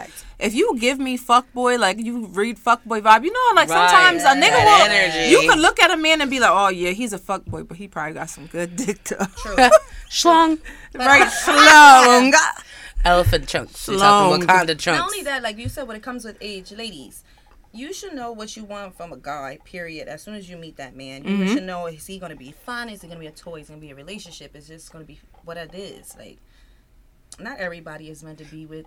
if 0.46 0.52
you 0.58 0.66
give 0.78 0.98
me 0.98 1.16
fuck 1.16 1.46
boy 1.52 1.76
like 1.78 1.96
you 2.08 2.26
read 2.40 2.58
fuck 2.58 2.80
boy 2.84 3.00
vibe 3.00 3.22
you 3.24 3.32
know 3.32 3.46
like 3.60 3.68
Right. 3.68 3.88
sometimes 3.90 4.22
a 4.24 4.34
nigga 4.42 4.58
That 4.58 4.86
will 4.88 4.92
energy. 4.94 5.30
you 5.32 5.40
can 5.48 5.60
look 5.66 5.78
at 5.84 5.90
a 5.90 5.96
man 5.96 6.20
and 6.22 6.28
be 6.30 6.40
like 6.40 6.50
oh 6.52 6.68
yeah 6.82 6.90
he's 6.90 7.12
a 7.12 7.18
fuck 7.28 7.44
boy 7.44 7.62
but 7.62 7.76
he 7.76 7.86
probably 7.88 8.14
got 8.14 8.28
some 8.30 8.46
good 8.46 8.74
dick 8.76 9.02
to 9.10 9.14
schlong 10.10 10.58
right 10.94 11.28
slong 11.30 12.32
elephant 13.04 13.46
chunks. 13.48 13.86
We're 13.88 13.94
Schlong. 13.94 14.00
talking 14.40 14.46
Wakanda 14.48 14.74
chunks. 14.78 14.86
Not 14.86 15.02
only 15.12 15.22
that, 15.22 15.40
like 15.40 15.56
you 15.56 15.68
said, 15.68 15.86
when 15.86 15.96
it 15.96 16.02
comes 16.02 16.24
with 16.24 16.36
age, 16.40 16.72
ladies, 16.72 17.22
you 17.72 17.92
should 17.92 18.14
know 18.14 18.32
what 18.32 18.56
you 18.56 18.64
want 18.64 18.96
from 18.96 19.12
a 19.12 19.16
guy. 19.16 19.58
Period. 19.64 20.08
As 20.08 20.22
soon 20.22 20.34
as 20.34 20.48
you 20.48 20.56
meet 20.56 20.76
that 20.76 20.96
man, 20.96 21.24
you 21.24 21.30
Mm-hmm. 21.36 21.54
should 21.54 21.62
know 21.64 21.86
is 21.86 22.06
he 22.06 22.18
going 22.18 22.30
to 22.30 22.36
be 22.36 22.52
fun? 22.52 22.88
Is 22.88 23.02
it 23.04 23.08
going 23.08 23.18
to 23.18 23.20
be 23.20 23.26
a 23.26 23.30
toy? 23.30 23.60
Is 23.60 23.66
it 23.68 23.72
going 23.72 23.80
to 23.80 23.86
be 23.86 23.92
a 23.92 23.94
relationship? 23.94 24.56
Is 24.56 24.68
this 24.68 24.88
going 24.88 25.04
to 25.04 25.06
be 25.08 25.18
what 25.44 25.56
it 25.56 25.74
is? 25.74 26.16
Like, 26.16 26.38
not 27.38 27.58
everybody 27.58 28.08
is 28.10 28.22
meant 28.22 28.38
to 28.38 28.44
be 28.44 28.66
with 28.66 28.86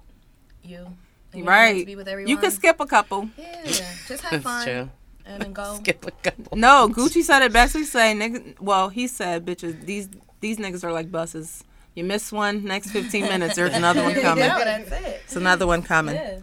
you. 0.64 0.88
You're 1.34 1.46
To 1.46 1.50
right 1.50 1.86
be 1.86 1.96
with 1.96 2.08
everyone. 2.08 2.30
you 2.30 2.38
can 2.38 2.52
skip 2.52 2.80
a 2.82 2.86
couple 2.86 3.30
Yeah, 3.38 3.64
just 4.08 4.22
have 4.24 4.44
fun 4.44 4.66
true. 4.66 4.90
and 5.26 5.42
then 5.42 5.54
go. 5.54 5.76
Skip 5.82 6.06
a 6.06 6.12
couple. 6.12 6.58
no 6.58 6.90
gucci 6.90 7.24
said 7.24 7.42
it 7.42 7.54
best 7.54 7.74
he 7.74 7.86
say 7.86 8.14
nigga 8.14 8.60
well 8.60 8.90
he 8.90 9.08
said 9.08 9.46
bitches 9.46 9.86
these 9.86 10.10
these 10.42 10.58
niggas 10.58 10.84
are 10.84 10.92
like 10.92 11.10
buses 11.10 11.64
you 11.96 12.04
miss 12.04 12.34
one 12.34 12.66
next 12.66 12.90
15 12.92 13.24
minutes 13.24 13.56
there's 13.56 13.74
another 13.74 14.04
one 14.08 14.14
coming 14.16 14.44
Yeah, 14.44 14.58
that's 14.62 14.92
it. 14.92 15.22
it's 15.24 15.36
another 15.38 15.66
one 15.66 15.84
coming 15.84 16.16
Yeah. 16.16 16.40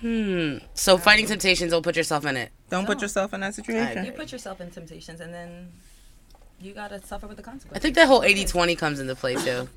Hmm. 0.00 0.58
So 0.74 0.96
fighting 0.96 1.26
temptations, 1.26 1.72
don't 1.72 1.82
put 1.82 1.96
yourself 1.96 2.24
in 2.24 2.36
it. 2.36 2.50
don't 2.70 2.86
put 2.86 3.02
yourself 3.02 3.34
in 3.34 3.40
that 3.40 3.54
situation 3.54 4.04
You 4.04 4.12
put 4.12 4.32
yourself 4.32 4.60
in 4.60 4.70
temptations, 4.70 5.20
and 5.20 5.32
then 5.34 5.72
you 6.60 6.72
gotta 6.72 7.04
suffer 7.04 7.26
with 7.26 7.36
the 7.36 7.42
consequences. 7.42 7.76
I 7.76 7.80
think 7.80 7.94
that 7.96 8.06
whole 8.06 8.20
80-20 8.22 8.78
comes 8.78 8.98
into 9.00 9.14
play 9.14 9.34
too. 9.34 9.68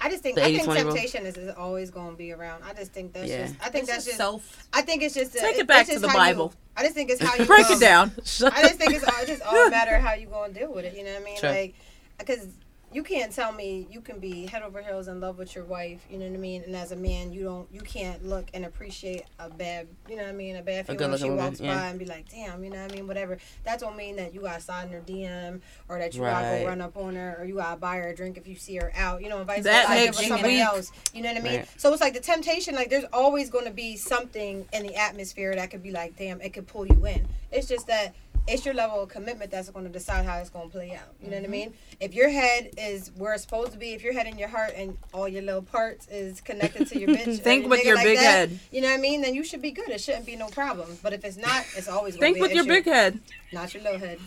I 0.00 0.08
just 0.08 0.22
think 0.22 0.36
The 0.36 0.44
I 0.44 0.56
think 0.56 0.62
80-20 0.62 0.66
rule. 0.84 0.92
temptation 0.92 1.26
is, 1.26 1.36
is 1.36 1.54
always 1.56 1.90
going 1.90 2.12
to 2.12 2.16
be 2.16 2.30
around. 2.32 2.62
I 2.64 2.72
just 2.72 2.92
think 2.92 3.12
that's 3.12 3.28
Yeah. 3.28 3.46
just. 3.48 3.56
I 3.60 3.68
think 3.68 3.82
It's 3.82 3.86
that's 3.92 3.96
just 4.04 4.06
just. 4.06 4.16
self. 4.18 4.68
I 4.72 4.80
think 4.82 5.02
it's 5.02 5.14
just. 5.14 5.34
a- 5.34 5.40
Take 5.40 5.58
it 5.58 5.66
back 5.66 5.86
to 5.88 5.98
the 5.98 6.06
how 6.08 6.12
you- 6.14 6.18
Bible. 6.34 6.54
I 6.76 6.82
just 6.82 6.94
think 6.94 7.10
it's 7.10 7.20
how 7.20 7.34
you 7.38 7.44
break 7.44 7.66
um, 7.66 7.72
it 7.72 7.80
down 7.80 8.12
I 8.16 8.62
just 8.62 8.76
think 8.76 8.92
it's 8.94 9.02
all, 9.04 9.14
it's 9.18 9.26
just 9.26 9.42
all 9.42 9.66
a 9.66 9.70
matter 9.78 9.98
how 9.98 10.14
you 10.14 10.26
gonna 10.28 10.52
deal 10.52 10.72
with 10.72 10.84
it. 10.84 10.96
You 10.96 11.02
know 11.04 11.12
what 11.14 11.22
I 11.22 11.24
mean? 11.24 11.36
Sure. 11.38 11.50
Like, 11.50 11.74
because 12.18 12.46
you 12.92 13.02
can't 13.02 13.32
tell 13.32 13.52
me 13.52 13.86
you 13.90 14.00
can 14.00 14.18
be 14.18 14.46
head 14.46 14.62
over 14.62 14.80
heels 14.82 15.08
in 15.08 15.20
love 15.20 15.38
with 15.38 15.54
your 15.54 15.64
wife. 15.64 16.06
You 16.10 16.18
know 16.18 16.26
what 16.26 16.34
I 16.34 16.38
mean? 16.38 16.62
And 16.62 16.74
as 16.74 16.92
a 16.92 16.96
man, 16.96 17.32
you 17.32 17.44
don't, 17.44 17.68
you 17.72 17.80
can't 17.80 18.24
look 18.24 18.48
and 18.54 18.64
appreciate 18.64 19.24
a 19.38 19.50
bad, 19.50 19.88
you 20.08 20.16
know 20.16 20.22
what 20.22 20.30
I 20.30 20.34
mean, 20.34 20.56
a 20.56 20.62
bad 20.62 20.86
feeling 20.86 21.10
when 21.10 21.18
she 21.18 21.24
woman, 21.24 21.44
walks 21.44 21.60
yeah. 21.60 21.74
by 21.74 21.86
and 21.88 21.98
be 21.98 22.06
like, 22.06 22.30
damn, 22.30 22.64
you 22.64 22.70
know 22.70 22.80
what 22.80 22.92
I 22.92 22.94
mean, 22.94 23.06
whatever. 23.06 23.38
That 23.64 23.78
don't 23.78 23.96
mean 23.96 24.16
that 24.16 24.32
you 24.32 24.40
gotta 24.40 24.62
slide 24.62 24.84
in 24.84 24.92
her 24.92 25.00
DM 25.00 25.60
or 25.88 25.98
that 25.98 26.14
you 26.14 26.22
gotta 26.22 26.60
go 26.60 26.66
run 26.66 26.80
up 26.80 26.96
on 26.96 27.14
her 27.14 27.36
or 27.38 27.44
you 27.44 27.56
gotta 27.56 27.78
buy 27.78 27.96
her 27.96 28.08
a 28.08 28.16
drink 28.16 28.38
if 28.38 28.48
you 28.48 28.56
see 28.56 28.76
her 28.76 28.90
out. 28.94 29.22
You 29.22 29.28
know, 29.28 29.38
and 29.38 29.46
vice 29.46 29.64
That 29.64 29.88
versa. 29.88 30.22
you 30.22 30.28
somebody 30.28 30.54
weak. 30.54 30.62
else. 30.62 30.90
You 31.12 31.22
know 31.22 31.32
what 31.32 31.40
I 31.40 31.44
mean? 31.44 31.56
Right. 31.58 31.68
So 31.76 31.92
it's 31.92 32.00
like 32.00 32.14
the 32.14 32.20
temptation. 32.20 32.74
Like, 32.74 32.88
there's 32.88 33.04
always 33.12 33.50
going 33.50 33.66
to 33.66 33.70
be 33.70 33.96
something 33.96 34.66
in 34.72 34.86
the 34.86 34.94
atmosphere 34.96 35.54
that 35.54 35.70
could 35.70 35.82
be 35.82 35.90
like, 35.90 36.16
damn, 36.16 36.40
it 36.40 36.52
could 36.54 36.66
pull 36.66 36.86
you 36.86 37.06
in. 37.06 37.28
It's 37.50 37.66
just 37.66 37.86
that 37.86 38.14
it's 38.48 38.64
your 38.64 38.74
level 38.74 39.00
of 39.02 39.08
commitment 39.10 39.50
that's 39.50 39.68
going 39.70 39.84
to 39.84 39.92
decide 39.92 40.24
how 40.24 40.38
it's 40.38 40.50
going 40.50 40.68
to 40.68 40.72
play 40.72 40.92
out. 40.94 41.14
You 41.22 41.30
know 41.30 41.36
what 41.36 41.44
I 41.44 41.48
mean? 41.48 41.74
If 42.00 42.14
your 42.14 42.28
head 42.30 42.70
is 42.78 43.10
where 43.16 43.34
it's 43.34 43.42
supposed 43.42 43.72
to 43.72 43.78
be, 43.78 43.92
if 43.92 44.02
your 44.02 44.12
head 44.14 44.26
and 44.26 44.38
your 44.38 44.48
heart 44.48 44.72
and 44.76 44.96
all 45.12 45.28
your 45.28 45.42
little 45.42 45.62
parts 45.62 46.08
is 46.08 46.40
connected 46.40 46.88
to 46.88 46.98
your 46.98 47.08
bitch, 47.16 47.38
Think 47.40 47.66
or 47.66 47.68
with 47.68 47.84
your 47.84 47.96
like 47.96 48.04
big 48.04 48.18
that, 48.18 48.22
head. 48.48 48.58
You 48.72 48.80
know 48.80 48.88
what 48.88 48.98
I 48.98 49.00
mean? 49.00 49.20
Then 49.22 49.34
you 49.34 49.44
should 49.44 49.62
be 49.62 49.70
good. 49.70 49.88
It 49.90 50.00
shouldn't 50.00 50.26
be 50.26 50.34
no 50.36 50.48
problem. 50.48 50.98
But 51.02 51.12
if 51.12 51.24
it's 51.24 51.36
not, 51.36 51.64
it's 51.76 51.88
always 51.88 52.16
going 52.16 52.34
think 52.34 52.36
be 52.36 52.40
with 52.40 52.50
an 52.52 52.56
your 52.56 52.64
issue. 52.64 52.72
big 52.72 52.84
head 52.86 53.20
not 53.52 53.72
your 53.74 53.82
little 53.82 53.98
head. 53.98 54.18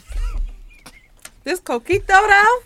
this 1.44 1.60
coquito 1.60 2.06
though 2.08 2.62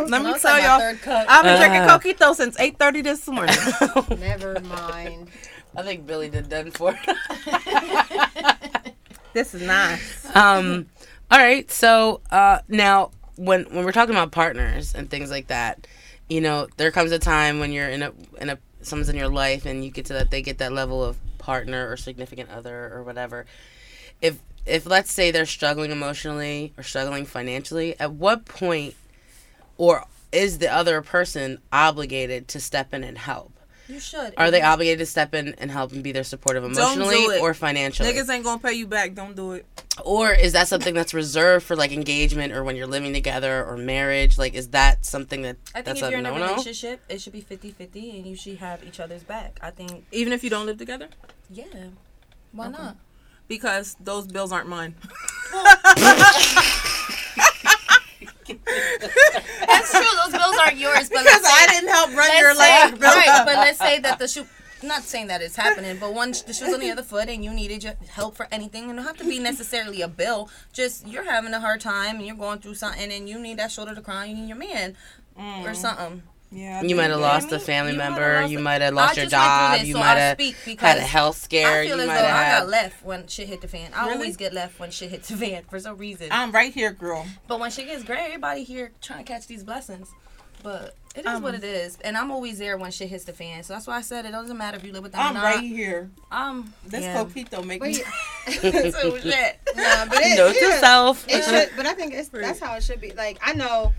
let 0.08 0.22
me 0.22 0.38
tell 0.38 0.58
y'all 0.58 0.80
i've 1.28 1.44
been 1.44 1.58
drinking 1.58 1.80
Uh. 1.82 1.98
coquito 1.98 2.34
since 2.34 2.56
8.30 2.56 3.02
this 3.02 3.26
morning 3.28 3.56
Never 4.20 4.60
mind. 4.60 5.28
I 5.76 5.82
think 5.82 6.06
Billy 6.06 6.30
did 6.30 6.48
done 6.48 6.70
for. 6.70 6.96
This 9.36 9.54
is 9.54 9.62
nice 9.62 10.26
um. 10.34 10.86
All 11.30 11.38
right. 11.38 11.68
So 11.70 12.20
uh, 12.30 12.60
now, 12.68 13.10
when 13.36 13.64
when 13.64 13.84
we're 13.84 13.92
talking 13.92 14.14
about 14.14 14.30
partners 14.30 14.94
and 14.94 15.10
things 15.10 15.30
like 15.30 15.48
that, 15.48 15.86
you 16.28 16.40
know, 16.40 16.68
there 16.76 16.90
comes 16.90 17.10
a 17.12 17.18
time 17.18 17.58
when 17.58 17.72
you're 17.72 17.88
in 17.88 18.02
a 18.02 18.12
in 18.40 18.50
a 18.50 18.58
someone's 18.82 19.08
in 19.08 19.16
your 19.16 19.28
life 19.28 19.66
and 19.66 19.84
you 19.84 19.90
get 19.90 20.06
to 20.06 20.12
that 20.12 20.30
they 20.30 20.40
get 20.40 20.58
that 20.58 20.72
level 20.72 21.02
of 21.02 21.16
partner 21.38 21.90
or 21.90 21.96
significant 21.96 22.50
other 22.50 22.92
or 22.94 23.02
whatever. 23.02 23.46
If 24.22 24.38
if 24.64 24.86
let's 24.86 25.12
say 25.12 25.30
they're 25.30 25.46
struggling 25.46 25.90
emotionally 25.90 26.72
or 26.76 26.84
struggling 26.84 27.26
financially, 27.26 27.98
at 27.98 28.12
what 28.12 28.44
point 28.44 28.94
or 29.76 30.04
is 30.30 30.58
the 30.58 30.72
other 30.72 31.02
person 31.02 31.58
obligated 31.72 32.46
to 32.48 32.60
step 32.60 32.94
in 32.94 33.02
and 33.02 33.18
help? 33.18 33.52
You 33.88 34.00
should. 34.00 34.34
Are 34.36 34.50
they 34.50 34.62
obligated 34.62 34.98
to 34.98 35.06
step 35.06 35.32
in 35.34 35.54
and 35.58 35.70
help 35.70 35.92
and 35.92 36.02
be 36.02 36.10
their 36.12 36.24
supportive 36.24 36.64
do 36.64 36.70
emotionally 36.70 37.16
it. 37.16 37.40
or 37.40 37.54
financially? 37.54 38.12
niggas 38.12 38.28
ain't 38.28 38.44
gonna 38.44 38.58
pay 38.60 38.72
you 38.72 38.86
back 38.86 39.14
don't 39.14 39.36
do 39.36 39.52
it 39.52 39.66
Or 40.04 40.32
is 40.32 40.52
that 40.54 40.66
something 40.68 40.92
that's 40.94 41.14
reserved 41.14 41.64
for 41.64 41.76
like 41.76 41.92
engagement 41.92 42.52
or 42.52 42.64
when 42.64 42.74
you're 42.76 42.86
living 42.86 43.12
together 43.12 43.64
or 43.64 43.76
marriage? 43.76 44.38
Like, 44.38 44.54
is 44.54 44.68
that 44.70 45.04
something 45.06 45.42
that 45.42 45.56
I 45.74 45.82
think 45.82 45.86
that's 45.86 46.00
if 46.00 46.06
a 46.08 46.10
you're 46.10 46.18
in 46.18 46.26
a 46.26 46.30
no 46.30 46.38
no? 46.38 46.50
relationship, 46.50 47.00
it 47.08 47.20
should 47.20 47.32
be 47.32 47.42
50-50 47.42 48.16
and 48.16 48.26
you 48.26 48.34
should 48.36 48.58
have 48.58 48.82
each 48.84 48.98
other's 49.00 49.22
back. 49.22 49.58
I 49.62 49.70
think, 49.70 50.04
even 50.12 50.32
if 50.32 50.42
you 50.42 50.50
don't 50.50 50.66
live 50.66 50.78
together 50.78 51.08
yeah. 51.50 51.64
Why 52.52 52.68
not? 52.68 52.96
because 53.48 53.96
those 54.00 54.26
bills 54.26 54.50
aren't 54.50 54.68
mine 54.68 54.94
That's 58.46 59.90
true. 59.90 60.02
Those 60.24 60.32
bills 60.32 60.56
aren't 60.60 60.76
yours, 60.76 61.08
but 61.08 61.24
because 61.24 61.42
say, 61.42 61.50
I 61.52 61.66
didn't 61.68 61.88
help 61.88 62.14
run 62.14 62.38
your 62.38 62.54
say, 62.54 62.58
life. 62.58 63.00
right, 63.00 63.42
but 63.44 63.56
let's 63.56 63.78
say 63.78 63.98
that 64.00 64.18
the 64.18 64.28
shoe. 64.28 64.46
not 64.82 65.02
saying 65.02 65.28
that 65.28 65.42
it's 65.42 65.56
happening, 65.56 65.96
but 65.98 66.14
when 66.14 66.30
the 66.30 66.52
shoe's 66.52 66.72
on 66.72 66.80
the 66.80 66.90
other 66.90 67.02
foot 67.02 67.28
and 67.28 67.44
you 67.44 67.52
needed 67.52 67.82
your 67.82 67.94
help 68.08 68.36
for 68.36 68.46
anything, 68.52 68.84
it 68.90 68.94
don't 68.94 69.04
have 69.04 69.16
to 69.18 69.24
be 69.24 69.38
necessarily 69.38 70.02
a 70.02 70.08
bill. 70.08 70.50
Just 70.72 71.06
you're 71.06 71.24
having 71.24 71.52
a 71.54 71.60
hard 71.60 71.80
time 71.80 72.16
and 72.16 72.26
you're 72.26 72.36
going 72.36 72.58
through 72.58 72.74
something 72.74 73.10
and 73.10 73.28
you 73.28 73.38
need 73.38 73.58
that 73.58 73.72
shoulder 73.72 73.94
to 73.94 74.00
cry. 74.00 74.26
You 74.26 74.34
need 74.34 74.48
your 74.48 74.58
man 74.58 74.96
or 75.36 75.70
mm. 75.70 75.76
something. 75.76 76.22
Yeah. 76.52 76.82
You 76.82 76.94
might 76.96 77.10
have 77.10 77.20
what 77.20 77.28
I 77.28 77.32
lost 77.34 77.48
a 77.48 77.56
mean? 77.56 77.60
family 77.60 77.92
You 77.92 77.98
might 77.98 78.04
have 78.04 78.12
member. 78.14 78.40
lost 78.40 78.52
You 78.52 78.58
might 78.60 78.80
have 78.82 78.94
lost 78.94 79.16
your 79.16 79.26
just 79.26 79.34
went 79.34 79.42
through 79.44 79.66
job. 79.68 79.78
this, 79.80 79.88
You 79.88 79.94
so 79.94 79.98
might 80.00 80.06
I'll 80.10 80.16
have 80.16 80.36
speak 80.36 80.54
had 80.56 80.62
a 80.62 80.70
because 80.70 81.00
health 81.00 81.36
scare. 81.38 81.80
I 81.80 81.86
feel 81.86 81.96
You 81.96 82.02
as 82.02 82.08
though 82.08 82.14
have 82.14 82.56
I 82.56 82.58
got 82.60 82.68
left 82.68 83.04
when 83.04 83.26
shit 83.26 83.48
hit 83.48 83.60
the 83.60 83.68
fan. 83.68 83.90
I 83.94 84.02
Really? 84.04 84.14
always 84.14 84.36
get 84.36 84.52
left 84.54 84.78
when 84.78 84.90
shit 84.90 85.10
hits 85.10 85.28
the 85.28 85.36
fan 85.36 85.64
for 85.68 85.80
some 85.80 85.96
reason. 85.98 86.28
I'm 86.30 86.52
right 86.52 86.72
here, 86.72 86.92
girl. 86.92 87.26
But 87.48 87.58
when 87.60 87.70
shit 87.70 87.86
gets 87.86 88.04
great, 88.04 88.20
everybody 88.20 88.62
here 88.64 88.92
trying 89.02 89.24
to 89.24 89.32
catch 89.32 89.46
these 89.48 89.64
blessings. 89.64 90.08
But 90.62 90.94
it 91.14 91.20
is 91.20 91.26
Um, 91.26 91.42
what 91.42 91.54
it 91.54 91.62
is, 91.62 91.98
and 92.02 92.16
I'm 92.16 92.30
always 92.30 92.58
there 92.58 92.76
when 92.76 92.90
shit 92.90 93.08
hits 93.08 93.24
the 93.24 93.32
fan. 93.32 93.62
So 93.62 93.74
that's 93.74 93.86
why 93.86 93.96
I 93.96 94.00
said 94.00 94.24
it 94.24 94.32
doesn't 94.32 94.56
matter 94.56 94.76
if 94.76 94.84
you 94.84 94.92
live 94.92 95.02
with 95.02 95.12
them 95.12 95.20
I'm 95.20 95.30
or 95.32 95.34
not. 95.34 95.44
right 95.44 95.60
here. 95.60 96.10
Um, 96.32 96.72
This 96.84 97.02
yeah. 97.02 97.22
coquito 97.22 97.64
make 97.64 97.80
But 97.80 97.90
me. 97.90 97.98
yeah, 98.62 98.90
so 98.90 99.16
shit. 99.18 99.58
nah, 99.76 100.06
but 100.06 100.18
it, 100.22 100.36
Note 100.36 100.54
to 100.54 100.64
yeah. 100.64 100.80
self. 100.80 101.24
It 101.28 101.44
should, 101.44 101.70
but 101.76 101.86
I 101.86 101.92
think 101.92 102.14
it's 102.14 102.28
that's 102.30 102.58
how 102.60 102.74
it 102.74 102.82
should 102.82 103.00
be. 103.00 103.12
Like 103.12 103.38
I 103.44 103.52
know, 103.52 103.92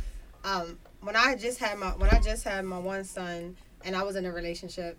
um, 0.44 0.78
when 1.02 1.16
I 1.16 1.36
just 1.36 1.60
had 1.60 1.78
my 1.78 1.90
when 1.90 2.10
I 2.10 2.20
just 2.20 2.44
had 2.44 2.66
my 2.66 2.80
one 2.80 3.04
son 3.04 3.56
and 3.84 3.96
I 3.96 4.04
was 4.04 4.16
in 4.16 4.26
a 4.26 4.32
relationship, 4.32 4.98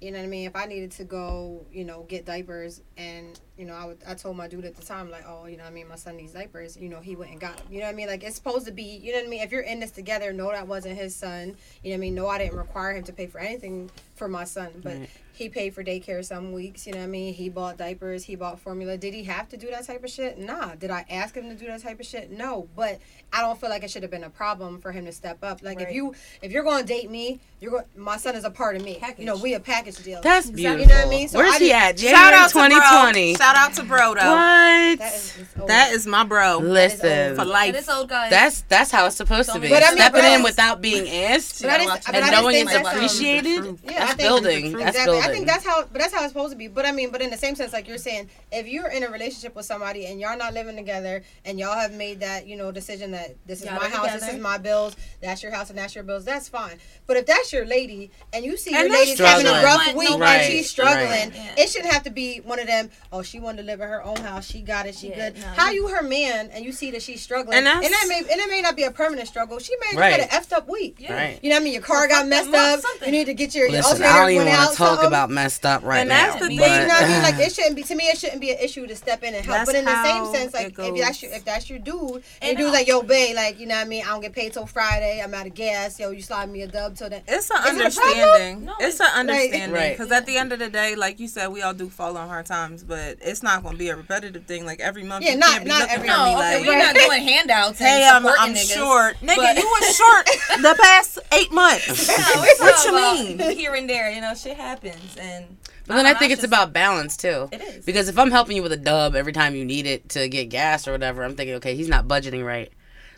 you 0.00 0.10
know 0.10 0.18
what 0.18 0.24
I 0.24 0.28
mean. 0.28 0.46
If 0.46 0.56
I 0.56 0.66
needed 0.66 0.90
to 0.92 1.04
go, 1.04 1.64
you 1.72 1.84
know, 1.84 2.04
get 2.08 2.26
diapers, 2.26 2.82
and 2.96 3.38
you 3.56 3.64
know, 3.64 3.74
I 3.74 3.86
would 3.86 3.98
I 4.06 4.14
told 4.14 4.36
my 4.36 4.48
dude 4.48 4.64
at 4.64 4.76
the 4.76 4.84
time 4.84 5.10
like, 5.10 5.24
oh, 5.26 5.46
you 5.46 5.56
know, 5.56 5.64
I 5.64 5.70
mean, 5.70 5.88
my 5.88 5.96
son 5.96 6.16
needs 6.16 6.32
diapers. 6.32 6.76
You 6.76 6.88
know, 6.88 7.00
he 7.00 7.16
went 7.16 7.30
and 7.30 7.40
got 7.40 7.56
them. 7.56 7.66
You 7.70 7.80
know 7.80 7.86
what 7.86 7.92
I 7.92 7.96
mean? 7.96 8.08
Like 8.08 8.22
it's 8.22 8.36
supposed 8.36 8.66
to 8.66 8.72
be. 8.72 8.82
You 8.82 9.12
know 9.12 9.18
what 9.18 9.26
I 9.26 9.30
mean? 9.30 9.42
If 9.42 9.52
you're 9.52 9.62
in 9.62 9.80
this 9.80 9.92
together, 9.92 10.32
no, 10.32 10.50
that 10.50 10.66
wasn't 10.66 10.98
his 10.98 11.14
son. 11.14 11.56
You 11.82 11.90
know 11.90 11.94
what 11.94 11.94
I 11.94 11.96
mean? 11.98 12.14
No, 12.14 12.28
I 12.28 12.38
didn't 12.38 12.56
require 12.56 12.94
him 12.94 13.04
to 13.04 13.12
pay 13.12 13.26
for 13.26 13.38
anything 13.38 13.90
for 14.14 14.28
my 14.28 14.44
son, 14.44 14.70
but. 14.82 14.96
He 15.36 15.50
paid 15.50 15.74
for 15.74 15.84
daycare 15.84 16.24
some 16.24 16.52
weeks, 16.52 16.86
you 16.86 16.94
know 16.94 17.00
what 17.00 17.04
I 17.04 17.08
mean? 17.08 17.34
He 17.34 17.50
bought 17.50 17.76
diapers, 17.76 18.24
he 18.24 18.36
bought 18.36 18.58
formula. 18.58 18.96
Did 18.96 19.12
he 19.12 19.24
have 19.24 19.48
to 19.50 19.58
do 19.58 19.68
that 19.70 19.86
type 19.86 20.02
of 20.02 20.08
shit? 20.10 20.38
Nah. 20.38 20.74
Did 20.76 20.90
I 20.90 21.04
ask 21.10 21.34
him 21.34 21.50
to 21.50 21.54
do 21.54 21.66
that 21.66 21.82
type 21.82 22.00
of 22.00 22.06
shit? 22.06 22.30
No. 22.30 22.68
But 22.74 23.00
I 23.34 23.42
don't 23.42 23.60
feel 23.60 23.68
like 23.68 23.82
it 23.84 23.90
should 23.90 24.00
have 24.02 24.10
been 24.10 24.24
a 24.24 24.30
problem 24.30 24.80
for 24.80 24.92
him 24.92 25.04
to 25.04 25.12
step 25.12 25.38
up. 25.42 25.62
Like 25.62 25.80
if 25.82 25.92
you 25.92 26.14
if 26.40 26.52
you're 26.52 26.62
going 26.64 26.80
to 26.80 26.86
date 26.86 27.10
me, 27.10 27.38
you're 27.60 27.70
going 27.70 27.84
my 27.96 28.16
son 28.16 28.34
is 28.34 28.44
a 28.44 28.50
part 28.50 28.76
of 28.76 28.82
me. 28.82 28.98
You 29.18 29.26
know, 29.26 29.36
we 29.36 29.52
a 29.52 29.60
package 29.60 30.02
deal. 30.02 30.22
That's 30.22 30.50
beautiful. 30.50 30.80
You 30.80 30.86
know 30.86 30.94
what 30.96 31.06
I 31.06 31.10
mean? 31.10 31.28
So 31.28 31.38
Where's 31.38 31.54
I 31.54 31.58
he 31.58 31.68
just- 31.68 31.82
at? 31.84 31.98
Shout 31.98 32.12
January 32.14 32.34
out 32.34 32.46
to 32.48 32.52
2020. 32.54 33.34
Shout 33.34 33.56
out 33.56 33.72
to 33.74 33.82
bro 33.82 34.14
though. 34.14 34.20
What? 34.20 34.98
That 34.98 35.14
is, 35.14 35.34
that 35.66 35.92
is 35.92 36.06
my 36.06 36.24
bro. 36.24 36.58
Listen, 36.58 37.36
For 37.36 37.44
life. 37.44 37.74
it's 37.74 37.88
old 37.90 38.08
guys. 38.08 38.30
that's 38.30 38.62
that's 38.62 38.90
how 38.90 39.04
it's 39.06 39.16
supposed 39.16 39.52
to 39.52 39.58
be. 39.60 39.68
But 39.68 39.82
I 39.82 39.88
mean, 39.88 39.96
Stepping 39.98 40.24
in 40.24 40.42
without 40.42 40.80
being 40.80 41.06
asked 41.26 41.60
But 41.62 41.80
but 42.06 42.14
and 42.14 42.30
knowing 42.30 42.56
it's 42.66 42.74
appreciated. 42.74 43.78
Yeah, 43.84 44.06
that's 44.06 44.14
building. 44.14 44.72
That's 44.72 44.96
exactly. 44.96 45.14
building. 45.14 45.25
I 45.30 45.32
think 45.32 45.46
that's 45.46 45.64
how, 45.64 45.82
but 45.82 46.00
that's 46.00 46.12
how 46.14 46.22
it's 46.22 46.32
supposed 46.32 46.52
to 46.52 46.56
be. 46.58 46.68
But 46.68 46.86
I 46.86 46.92
mean, 46.92 47.10
but 47.10 47.20
in 47.22 47.30
the 47.30 47.36
same 47.36 47.54
sense, 47.54 47.72
like 47.72 47.88
you're 47.88 47.98
saying, 47.98 48.28
if 48.52 48.66
you're 48.66 48.88
in 48.88 49.02
a 49.04 49.08
relationship 49.10 49.54
with 49.54 49.66
somebody 49.66 50.06
and 50.06 50.20
y'all 50.20 50.36
not 50.36 50.54
living 50.54 50.76
together 50.76 51.22
and 51.44 51.58
y'all 51.58 51.78
have 51.78 51.92
made 51.92 52.20
that, 52.20 52.46
you 52.46 52.56
know, 52.56 52.70
decision 52.72 53.10
that 53.12 53.36
this 53.46 53.60
is 53.60 53.66
Y'all 53.66 53.74
my 53.76 53.82
live 53.82 53.92
house, 53.92 54.12
this 54.12 54.28
is 54.32 54.40
my 54.40 54.58
bills, 54.58 54.96
that's 55.20 55.42
your 55.42 55.52
house 55.52 55.70
and 55.70 55.78
that's 55.78 55.94
your 55.94 56.04
bills, 56.04 56.24
that's 56.24 56.48
fine. 56.48 56.78
But 57.06 57.16
if 57.16 57.26
that's 57.26 57.52
your 57.52 57.66
lady 57.66 58.10
and 58.32 58.44
you 58.44 58.56
see 58.56 58.74
And 58.74 58.88
your 58.88 59.04
they're 59.16 59.26
having 59.26 59.46
a 59.46 59.62
rough 59.62 59.86
Want 59.86 59.96
week 59.98 60.10
no 60.10 60.18
Right, 60.18 60.36
and 60.42 60.52
she's 60.52 60.68
struggling, 60.70 61.08
right. 61.08 61.32
Yeah. 61.34 61.54
it 61.64 61.68
shouldn't 61.70 61.92
have 61.92 62.02
to 62.04 62.10
be 62.10 62.38
one 62.38 62.58
of 62.58 62.66
them. 62.66 62.90
Oh, 63.12 63.22
she 63.22 63.38
wanted 63.40 63.58
to 63.62 63.62
live 63.64 63.80
in 63.80 63.88
her 63.88 64.02
own 64.02 64.16
house, 64.16 64.46
she 64.46 64.60
got 64.62 64.86
it, 64.86 64.94
she 64.94 65.08
Yeah, 65.10 65.30
good. 65.30 65.40
no, 65.40 65.46
How 65.48 65.70
you- 65.70 65.76
you 65.76 65.88
her 65.88 66.02
man 66.02 66.48
and 66.52 66.64
you 66.64 66.72
see 66.72 66.90
that 66.92 67.02
she's 67.02 67.20
struggling, 67.22 67.58
And 67.58 67.66
and, 67.68 67.82
that 67.84 68.04
may 68.08 68.18
and 68.20 68.40
it 68.40 68.50
may 68.50 68.62
not 68.62 68.76
be 68.76 68.84
a 68.84 68.90
permanent 68.90 69.28
struggle. 69.28 69.58
She 69.58 69.74
may 69.76 69.98
Right. 69.98 70.16
just 70.18 70.30
had 70.30 70.40
an 70.40 70.44
effed 70.44 70.52
up 70.56 70.68
week. 70.68 70.96
Yeah. 70.98 71.14
Right. 71.14 71.38
You 71.42 71.50
know 71.50 71.56
what 71.56 71.60
I 71.60 71.64
mean? 71.64 71.72
Your 71.74 71.82
car 71.82 72.08
got 72.08 72.26
messed 72.26 72.48
up. 72.48 72.54
up, 72.78 72.80
something. 72.80 73.06
You 73.08 73.12
need 73.20 73.24
to 73.26 73.34
get 73.34 73.54
your, 73.54 73.66
your 73.66 73.78
Listen, 73.78 73.92
alternator 74.02 74.12
I 74.14 74.20
don't 74.20 74.30
even 74.30 74.44
went 74.46 74.56
want 74.56 74.68
out. 74.68 74.72
to 74.72 74.76
talk 74.78 74.88
something. 74.88 75.06
about 75.06 75.15
messed 75.30 75.64
up 75.64 75.82
right 75.82 76.00
And 76.00 76.08
now. 76.10 76.14
And 76.24 76.32
that's 76.34 76.42
the 76.42 76.48
me 76.48 76.58
But 76.58 76.64
thing. 76.68 76.80
you 76.82 76.88
know 76.88 76.94
what 76.94 77.02
I 77.04 77.08
mean? 77.08 77.22
Like 77.22 77.38
it 77.46 77.52
shouldn't 77.54 77.76
be 77.76 77.82
to 77.84 77.94
me. 77.94 78.04
It 78.04 78.18
shouldn't 78.18 78.40
be 78.40 78.50
an 78.50 78.58
issue 78.58 78.86
to 78.86 78.94
step 78.96 79.22
in 79.22 79.34
and 79.34 79.44
help. 79.44 79.58
That's 79.58 79.70
but 79.70 79.74
in 79.78 79.84
the 79.84 80.02
same 80.04 80.26
sense, 80.34 80.52
like 80.54 80.74
if 80.78 80.96
that's 81.00 81.22
your, 81.22 81.32
if 81.32 81.44
that's 81.44 81.70
your 81.70 81.78
dude, 81.78 82.00
and, 82.10 82.22
And 82.42 82.58
dude's 82.58 82.72
like, 82.72 82.86
yo, 82.88 83.02
babe, 83.02 83.34
like 83.36 83.58
you 83.58 83.66
know 83.66 83.74
what 83.76 83.86
I 83.86 83.88
mean? 83.88 84.02
I 84.04 84.08
don't 84.08 84.20
get 84.20 84.32
paid 84.32 84.52
till 84.52 84.66
Friday. 84.66 85.20
I'm 85.22 85.32
out 85.34 85.46
of 85.46 85.54
gas. 85.54 85.98
Yo, 85.98 86.10
you 86.10 86.22
slide 86.22 86.50
me 86.50 86.62
a 86.62 86.66
dub 86.68 86.96
till 86.96 87.08
then. 87.08 87.22
It's 87.26 87.50
an 87.50 87.56
Is 87.58 87.64
it 87.64 87.68
understanding. 87.70 88.64
No, 88.66 88.74
it's 88.80 88.94
it's- 88.96 89.00
an 89.00 89.18
understanding. 89.20 89.72
Right. 89.72 89.96
Because 89.96 90.12
at 90.12 90.26
the 90.26 90.36
end 90.36 90.52
of 90.52 90.58
the 90.58 90.68
day, 90.68 90.94
like 90.94 91.18
you 91.20 91.28
said, 91.28 91.48
we 91.48 91.62
all 91.62 91.74
do 91.74 91.88
fall 91.88 92.16
on 92.16 92.28
hard 92.28 92.46
times, 92.46 92.82
but 92.82 93.18
it's 93.20 93.42
not 93.42 93.62
going 93.62 93.74
to 93.74 93.78
be 93.78 93.88
a 93.88 93.96
repetitive 93.96 94.44
thing. 94.46 94.64
Like 94.66 94.80
every 94.80 95.02
month, 95.04 95.24
Yeah, 95.24 95.32
you 95.32 95.38
not- 95.38 95.50
can't 95.50 95.64
be 95.64 95.68
not 95.70 95.80
looking 95.80 95.94
every 95.94 96.08
for 96.08 96.14
no, 96.14 96.24
me 96.24 96.30
okay, 96.36 96.58
like, 96.58 96.66
we're 96.66 96.78
not 96.78 96.94
doing 96.94 97.22
handouts. 97.28 97.78
hey, 97.78 98.02
and 98.04 98.16
I'm, 98.16 98.22
supporting 98.22 98.44
I'm 98.44 98.54
niggas. 98.54 98.74
short. 98.74 99.16
Nigga, 99.20 99.36
but- 99.36 99.56
you 99.56 99.70
were 99.70 99.92
short 99.92 100.26
the 100.62 100.76
past 100.80 101.18
eight 101.32 101.52
months. 101.52 102.08
No, 102.16 102.42
What 102.60 102.84
you 102.84 102.94
mean? 103.38 103.56
Here 103.56 103.74
and 103.74 103.88
there, 103.88 104.10
you 104.10 104.20
know, 104.20 104.34
shit 104.34 104.56
happens, 104.56 104.96
and 105.18 105.56
But 105.86 105.96
then 105.96 106.06
I 106.06 106.14
think 106.14 106.32
it's 106.32 106.42
just- 106.42 106.52
about 106.52 106.72
balance 106.72 107.16
too. 107.16 107.48
It 107.52 107.60
is. 107.60 107.84
Because 107.84 108.08
if 108.08 108.18
I'm 108.18 108.30
helping 108.30 108.56
you 108.56 108.62
with 108.62 108.72
a 108.72 108.76
dub 108.76 109.14
every 109.14 109.32
time 109.32 109.54
you 109.54 109.64
need 109.64 109.86
it 109.86 110.08
to 110.10 110.28
get 110.28 110.48
gas 110.48 110.88
or 110.88 110.92
whatever, 110.92 111.22
I'm 111.24 111.36
thinking, 111.36 111.54
okay, 111.56 111.74
he's 111.76 111.88
not 111.88 112.06
budgeting 112.08 112.44
right. 112.44 112.72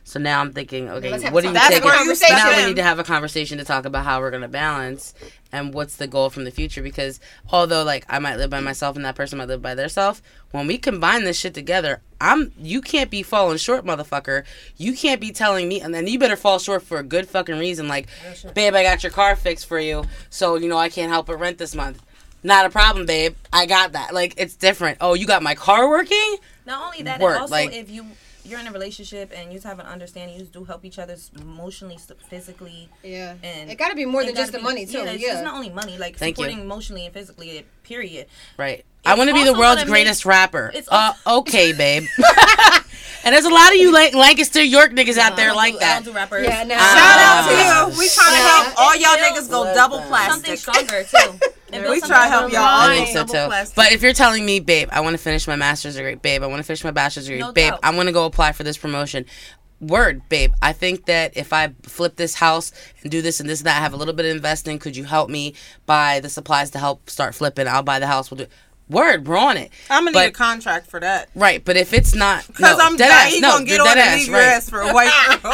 So 0.08 0.18
now 0.18 0.40
I'm 0.40 0.54
thinking, 0.54 0.88
okay, 0.88 1.10
what 1.30 1.42
do 1.42 1.48
you 1.48 1.52
That's 1.52 1.68
take? 1.68 1.84
where 1.84 1.92
it- 1.92 1.98
you 1.98 1.98
conversation. 1.98 2.36
Now 2.36 2.56
we 2.56 2.66
need 2.68 2.76
to 2.76 2.82
have 2.82 2.98
a 2.98 3.04
conversation 3.04 3.58
to 3.58 3.64
talk 3.64 3.84
about 3.84 4.06
how 4.06 4.20
we're 4.20 4.30
gonna 4.30 4.48
balance 4.48 5.12
and 5.52 5.74
what's 5.74 5.96
the 5.96 6.06
goal 6.06 6.30
from 6.30 6.44
the 6.44 6.50
future. 6.50 6.80
Because 6.80 7.20
although 7.52 7.84
like 7.84 8.06
I 8.08 8.18
might 8.18 8.36
live 8.36 8.48
by 8.48 8.60
myself 8.60 8.96
and 8.96 9.04
that 9.04 9.16
person 9.16 9.36
might 9.36 9.48
live 9.48 9.60
by 9.60 9.74
themselves, 9.74 10.22
when 10.50 10.66
we 10.66 10.78
combine 10.78 11.24
this 11.24 11.38
shit 11.38 11.52
together, 11.52 12.00
I'm 12.22 12.52
you 12.58 12.80
can't 12.80 13.10
be 13.10 13.22
falling 13.22 13.58
short, 13.58 13.84
motherfucker. 13.84 14.44
You 14.78 14.94
can't 14.94 15.20
be 15.20 15.30
telling 15.30 15.68
me, 15.68 15.82
and 15.82 15.94
then 15.94 16.06
you 16.06 16.18
better 16.18 16.36
fall 16.36 16.58
short 16.58 16.82
for 16.82 16.96
a 16.96 17.02
good 17.02 17.28
fucking 17.28 17.58
reason. 17.58 17.86
Like, 17.86 18.08
babe, 18.54 18.74
I 18.74 18.82
got 18.82 19.02
your 19.02 19.12
car 19.12 19.36
fixed 19.36 19.66
for 19.66 19.78
you, 19.78 20.04
so 20.30 20.56
you 20.56 20.70
know 20.70 20.78
I 20.78 20.88
can't 20.88 21.12
help 21.12 21.26
but 21.26 21.36
rent 21.38 21.58
this 21.58 21.74
month. 21.74 22.00
Not 22.42 22.64
a 22.64 22.70
problem, 22.70 23.04
babe. 23.04 23.34
I 23.52 23.66
got 23.66 23.92
that. 23.92 24.14
Like 24.14 24.32
it's 24.38 24.54
different. 24.54 24.96
Oh, 25.02 25.12
you 25.12 25.26
got 25.26 25.42
my 25.42 25.54
car 25.54 25.86
working? 25.86 26.36
Not 26.64 26.82
only 26.86 27.02
that, 27.02 27.20
Work, 27.20 27.40
also 27.40 27.50
like- 27.50 27.74
if 27.74 27.90
you 27.90 28.06
you're 28.48 28.60
in 28.60 28.66
a 28.66 28.72
relationship 28.72 29.32
and 29.34 29.48
you 29.52 29.54
just 29.58 29.66
have 29.66 29.78
an 29.78 29.86
understanding, 29.86 30.38
you 30.38 30.44
do 30.44 30.64
help 30.64 30.84
each 30.84 30.98
other 30.98 31.16
emotionally, 31.40 31.98
physically, 32.28 32.88
Yeah, 33.02 33.34
and 33.42 33.70
it 33.70 33.76
got 33.78 33.90
to 33.90 33.94
be 33.96 34.04
more 34.06 34.24
than 34.24 34.34
gotta 34.34 34.42
just 34.44 34.52
the 34.52 34.60
money 34.60 34.86
too. 34.86 34.98
Yeah, 34.98 35.12
Yeah, 35.12 35.34
it's 35.34 35.42
not 35.42 35.54
only 35.54 35.70
money, 35.70 35.98
like 35.98 36.16
Thank 36.16 36.38
you. 36.38 36.44
supporting 36.44 36.64
emotionally 36.64 37.04
and 37.06 37.14
physically. 37.14 37.64
Period. 37.88 38.26
Right. 38.56 38.84
I 39.06 39.14
want 39.14 39.28
to 39.30 39.34
be 39.34 39.44
the 39.44 39.52
world's 39.54 39.62
what 39.62 39.78
I 39.78 39.84
mean- 39.84 39.88
greatest 39.92 40.26
rapper. 40.26 40.70
It's 40.74 40.88
Uh, 40.90 41.14
okay, 41.26 41.72
babe. 41.72 42.04
and 43.24 43.34
there's 43.34 43.46
a 43.46 43.50
lot 43.50 43.70
of 43.70 43.76
you 43.76 43.90
like 43.92 44.14
Lancaster, 44.14 44.62
York 44.62 44.90
niggas 44.92 45.16
out 45.16 45.36
there 45.36 45.54
like 45.54 45.74
do- 45.74 45.78
that. 45.80 46.04
don't 46.04 46.12
do 46.12 46.16
rappers. 46.16 46.46
Yeah, 46.46 46.64
no. 46.64 46.74
Ah. 46.78 47.48
Shout 47.48 47.86
out 47.88 47.88
to 47.88 47.92
you. 47.94 47.98
We 47.98 48.08
trying 48.10 48.26
to 48.34 48.38
Yeah. 48.38 48.62
help 48.64 48.78
all 48.78 48.96
y'all 48.96 49.16
niggas 49.16 49.50
go 49.50 49.72
double 49.74 49.98
something 49.98 50.08
plastic. 50.10 50.58
stronger 50.58 51.04
too. 51.04 51.38
We 51.70 51.76
something 52.00 52.00
try 52.08 52.24
to 52.24 52.30
help 52.30 52.50
y'all. 52.52 52.62
I 52.62 52.88
all 52.88 52.96
think 52.96 53.08
so 53.08 53.14
double 53.24 53.34
too. 53.34 53.46
plastic. 53.48 53.76
But 53.76 53.92
if 53.92 54.00
you're 54.00 54.14
telling 54.14 54.46
me, 54.46 54.58
babe, 54.58 54.88
I 54.90 55.00
want 55.02 55.12
to 55.12 55.22
finish 55.22 55.46
my 55.46 55.56
master's 55.56 55.96
degree, 55.96 56.14
babe, 56.14 56.42
I 56.42 56.46
want 56.46 56.60
to 56.60 56.62
finish 56.62 56.82
my 56.82 56.92
bachelor's 56.92 57.26
degree, 57.26 57.40
No 57.40 57.52
babe, 57.52 57.72
doubt. 57.72 57.80
I'm 57.82 57.94
gonna 57.96 58.10
go 58.12 58.24
apply 58.24 58.52
for 58.52 58.62
this 58.64 58.78
promotion. 58.78 59.26
Word, 59.80 60.28
babe. 60.28 60.52
I 60.60 60.72
think 60.72 61.06
that 61.06 61.36
if 61.36 61.52
I 61.52 61.72
flip 61.84 62.16
this 62.16 62.34
house 62.34 62.72
and 63.02 63.10
do 63.12 63.22
this 63.22 63.38
and 63.38 63.48
this 63.48 63.60
and 63.60 63.66
that, 63.68 63.76
I 63.76 63.80
have 63.80 63.92
a 63.92 63.96
little 63.96 64.14
bit 64.14 64.26
of 64.26 64.34
investing. 64.34 64.78
Could 64.80 64.96
you 64.96 65.04
help 65.04 65.30
me 65.30 65.54
buy 65.86 66.18
the 66.20 66.28
supplies 66.28 66.70
to 66.70 66.78
help 66.78 67.08
start 67.08 67.34
flipping? 67.34 67.68
I'll 67.68 67.82
buy 67.84 67.98
the 68.00 68.06
house. 68.08 68.30
We'll 68.30 68.38
do. 68.38 68.46
Word, 68.88 69.28
we're 69.28 69.36
on 69.36 69.56
it. 69.58 69.70
I'm 69.90 70.04
gonna 70.04 70.12
But- 70.14 70.20
need 70.22 70.28
a 70.28 70.32
contract 70.32 70.90
for 70.90 70.98
that. 70.98 71.28
Right, 71.34 71.62
but 71.64 71.76
if 71.76 71.92
it's 71.92 72.14
not, 72.14 72.44
Cause 72.46 72.58
no, 72.60 72.78
I'm 72.80 72.96
dead 72.96 73.08
dead 73.08 73.34
ass, 73.34 73.40
no, 73.40 73.48
gonna 73.52 73.64
get 73.66 73.80
on 73.80 73.86
dead 73.86 73.98
and 73.98 74.08
ass, 74.08 74.16
leave 74.16 74.28
your 74.28 74.40
ass 74.40 74.70
for 74.70 74.80
a 74.80 74.92
white 74.92 75.38
girl. 75.42 75.52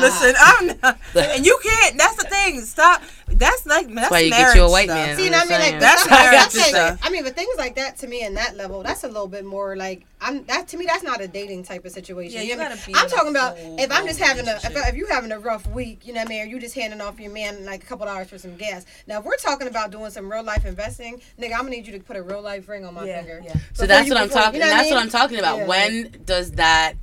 Listen, 0.00 0.34
ah. 0.38 0.56
I'm 0.60 0.66
not, 0.82 0.98
and 1.16 1.44
you 1.46 1.58
can't. 1.62 1.96
That's 1.98 2.16
the 2.16 2.28
thing. 2.28 2.60
Stop. 2.62 3.02
That's 3.30 3.66
like 3.66 3.92
that's 3.94 4.10
why 4.10 4.20
you 4.20 4.30
get 4.30 4.38
marriage 4.40 4.56
you 4.56 4.62
a 4.62 4.70
white 4.70 4.84
stuff. 4.88 4.96
man. 4.96 5.16
See, 5.16 5.24
you 5.24 5.30
know 5.30 5.38
what 5.38 5.46
I 5.48 5.50
mean? 5.50 5.60
Like 5.60 5.74
I'm 5.74 5.80
That's 5.80 6.02
stuff 6.02 6.10
like- 6.12 6.30
marriage 6.32 6.54
like- 6.56 6.64
stuff. 6.66 7.00
I 7.02 7.10
mean, 7.10 7.24
but 7.24 7.36
things 7.36 7.54
like 7.58 7.74
that 7.76 7.98
to 7.98 8.06
me, 8.06 8.22
in 8.22 8.34
that 8.34 8.56
level, 8.56 8.82
that's 8.82 9.04
a 9.04 9.06
little 9.08 9.28
bit 9.28 9.44
more 9.44 9.76
like 9.76 10.06
I'm. 10.20 10.44
That 10.46 10.66
to 10.68 10.76
me, 10.78 10.86
that's 10.86 11.02
not 11.02 11.20
a 11.20 11.28
dating 11.28 11.64
type 11.64 11.84
of 11.84 11.92
situation. 11.92 12.36
Yeah, 12.36 12.42
you 12.42 12.48
you 12.50 12.56
know 12.56 12.62
I 12.62 12.68
gotta 12.70 12.76
mean? 12.76 12.86
be 12.86 12.94
I'm 12.96 13.04
in 13.04 13.10
talking 13.10 13.30
about 13.30 13.56
if 13.58 13.92
I'm 13.92 14.06
just 14.06 14.18
having 14.18 14.48
a 14.48 14.52
if, 14.52 14.64
relationship. 14.64 14.88
if 14.94 14.96
you 14.96 15.06
having 15.08 15.32
a 15.32 15.38
rough 15.38 15.66
week, 15.68 16.06
you 16.06 16.14
know 16.14 16.20
what 16.20 16.28
I 16.28 16.30
mean, 16.30 16.42
or 16.42 16.46
you 16.46 16.58
just 16.58 16.74
handing 16.74 17.00
off 17.02 17.20
your 17.20 17.30
man 17.32 17.64
like 17.66 17.82
a 17.82 17.86
couple 17.86 18.06
dollars 18.06 18.28
for 18.30 18.38
some 18.38 18.56
gas. 18.56 18.86
Now, 19.06 19.18
if 19.18 19.24
we're 19.26 19.36
talking 19.36 19.68
about 19.68 19.90
doing 19.90 20.10
some 20.10 20.30
real 20.32 20.42
life 20.42 20.64
investing, 20.64 21.20
nigga, 21.38 21.52
I'm 21.52 21.58
gonna 21.60 21.70
need 21.70 21.86
you 21.86 21.92
to 21.98 22.00
put 22.04 22.16
a 22.16 22.22
real 22.22 22.40
life 22.42 22.66
ring 22.68 22.84
on 22.86 22.94
my 22.94 23.04
Yeah, 23.06 23.18
finger. 23.18 23.42
yeah. 23.44 23.56
So 23.74 23.86
that's 23.86 24.08
you- 24.08 24.14
what 24.14 24.22
I'm 24.22 24.30
talking. 24.30 24.54
you 24.54 24.66
know 24.66 24.70
that's 24.72 24.90
what? 24.90 25.00
I'm 25.02 25.10
talking 25.10 25.38
about. 25.38 25.66
When 25.66 26.22
does 26.24 26.52
that? 26.52 26.94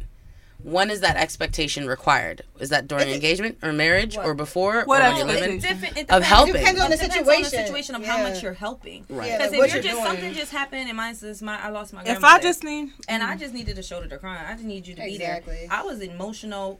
When 0.65 0.89
is 0.89 1.01
that 1.01 1.15
expectation 1.15 1.85
required? 1.87 2.41
Is 2.59 2.69
that 2.69 2.87
during 2.87 3.07
engagement 3.09 3.59
or 3.61 3.71
marriage 3.71 4.17
What? 4.17 4.25
or 4.25 4.33
before 4.33 4.83
What 4.85 4.99
or 4.99 5.09
when 5.09 5.17
you're 5.17 5.25
living? 5.27 5.59
Different. 5.59 5.95
It 5.95 6.01
Of 6.01 6.23
depends- 6.23 6.27
helping. 6.27 6.55
It 6.55 6.57
depends 6.57 6.81
on 6.81 6.89
the 6.89 6.95
It 6.95 7.01
depends 7.01 7.15
situation, 7.17 7.35
on 7.35 7.43
the 7.43 7.49
situation 7.67 7.95
of 7.95 8.05
how 8.05 8.23
much 8.23 8.41
you're 8.41 8.53
helping. 8.53 9.05
Right. 9.07 9.27
Yeah, 9.27 9.37
Because 9.37 9.51
like, 9.51 9.61
if 9.69 9.73
you're 9.75 9.83
you're 9.83 9.83
just 9.83 9.95
doing. 9.95 10.05
something 10.05 10.33
just 10.33 10.51
happened, 10.51 10.87
and 10.87 10.97
mine 10.97 11.15
is 11.21 11.41
my 11.43 11.63
I 11.63 11.69
lost 11.69 11.93
my 11.93 12.01
If. 12.03 12.23
I 12.23 12.39
just 12.39 12.63
need, 12.63 12.89
and 13.07 13.21
I 13.21 13.35
mm. 13.35 13.39
just 13.39 13.53
needed 13.53 13.77
a 13.77 13.83
shoulder 13.83 14.07
to 14.07 14.17
cry. 14.17 14.37
on. 14.37 14.45
I 14.45 14.53
just 14.53 14.63
need 14.63 14.87
you 14.87 14.95
to 14.95 15.01
be 15.03 15.19
there. 15.19 15.37
Exactly. 15.37 15.67
I 15.69 15.83
was 15.83 16.01
emotional, 16.01 16.79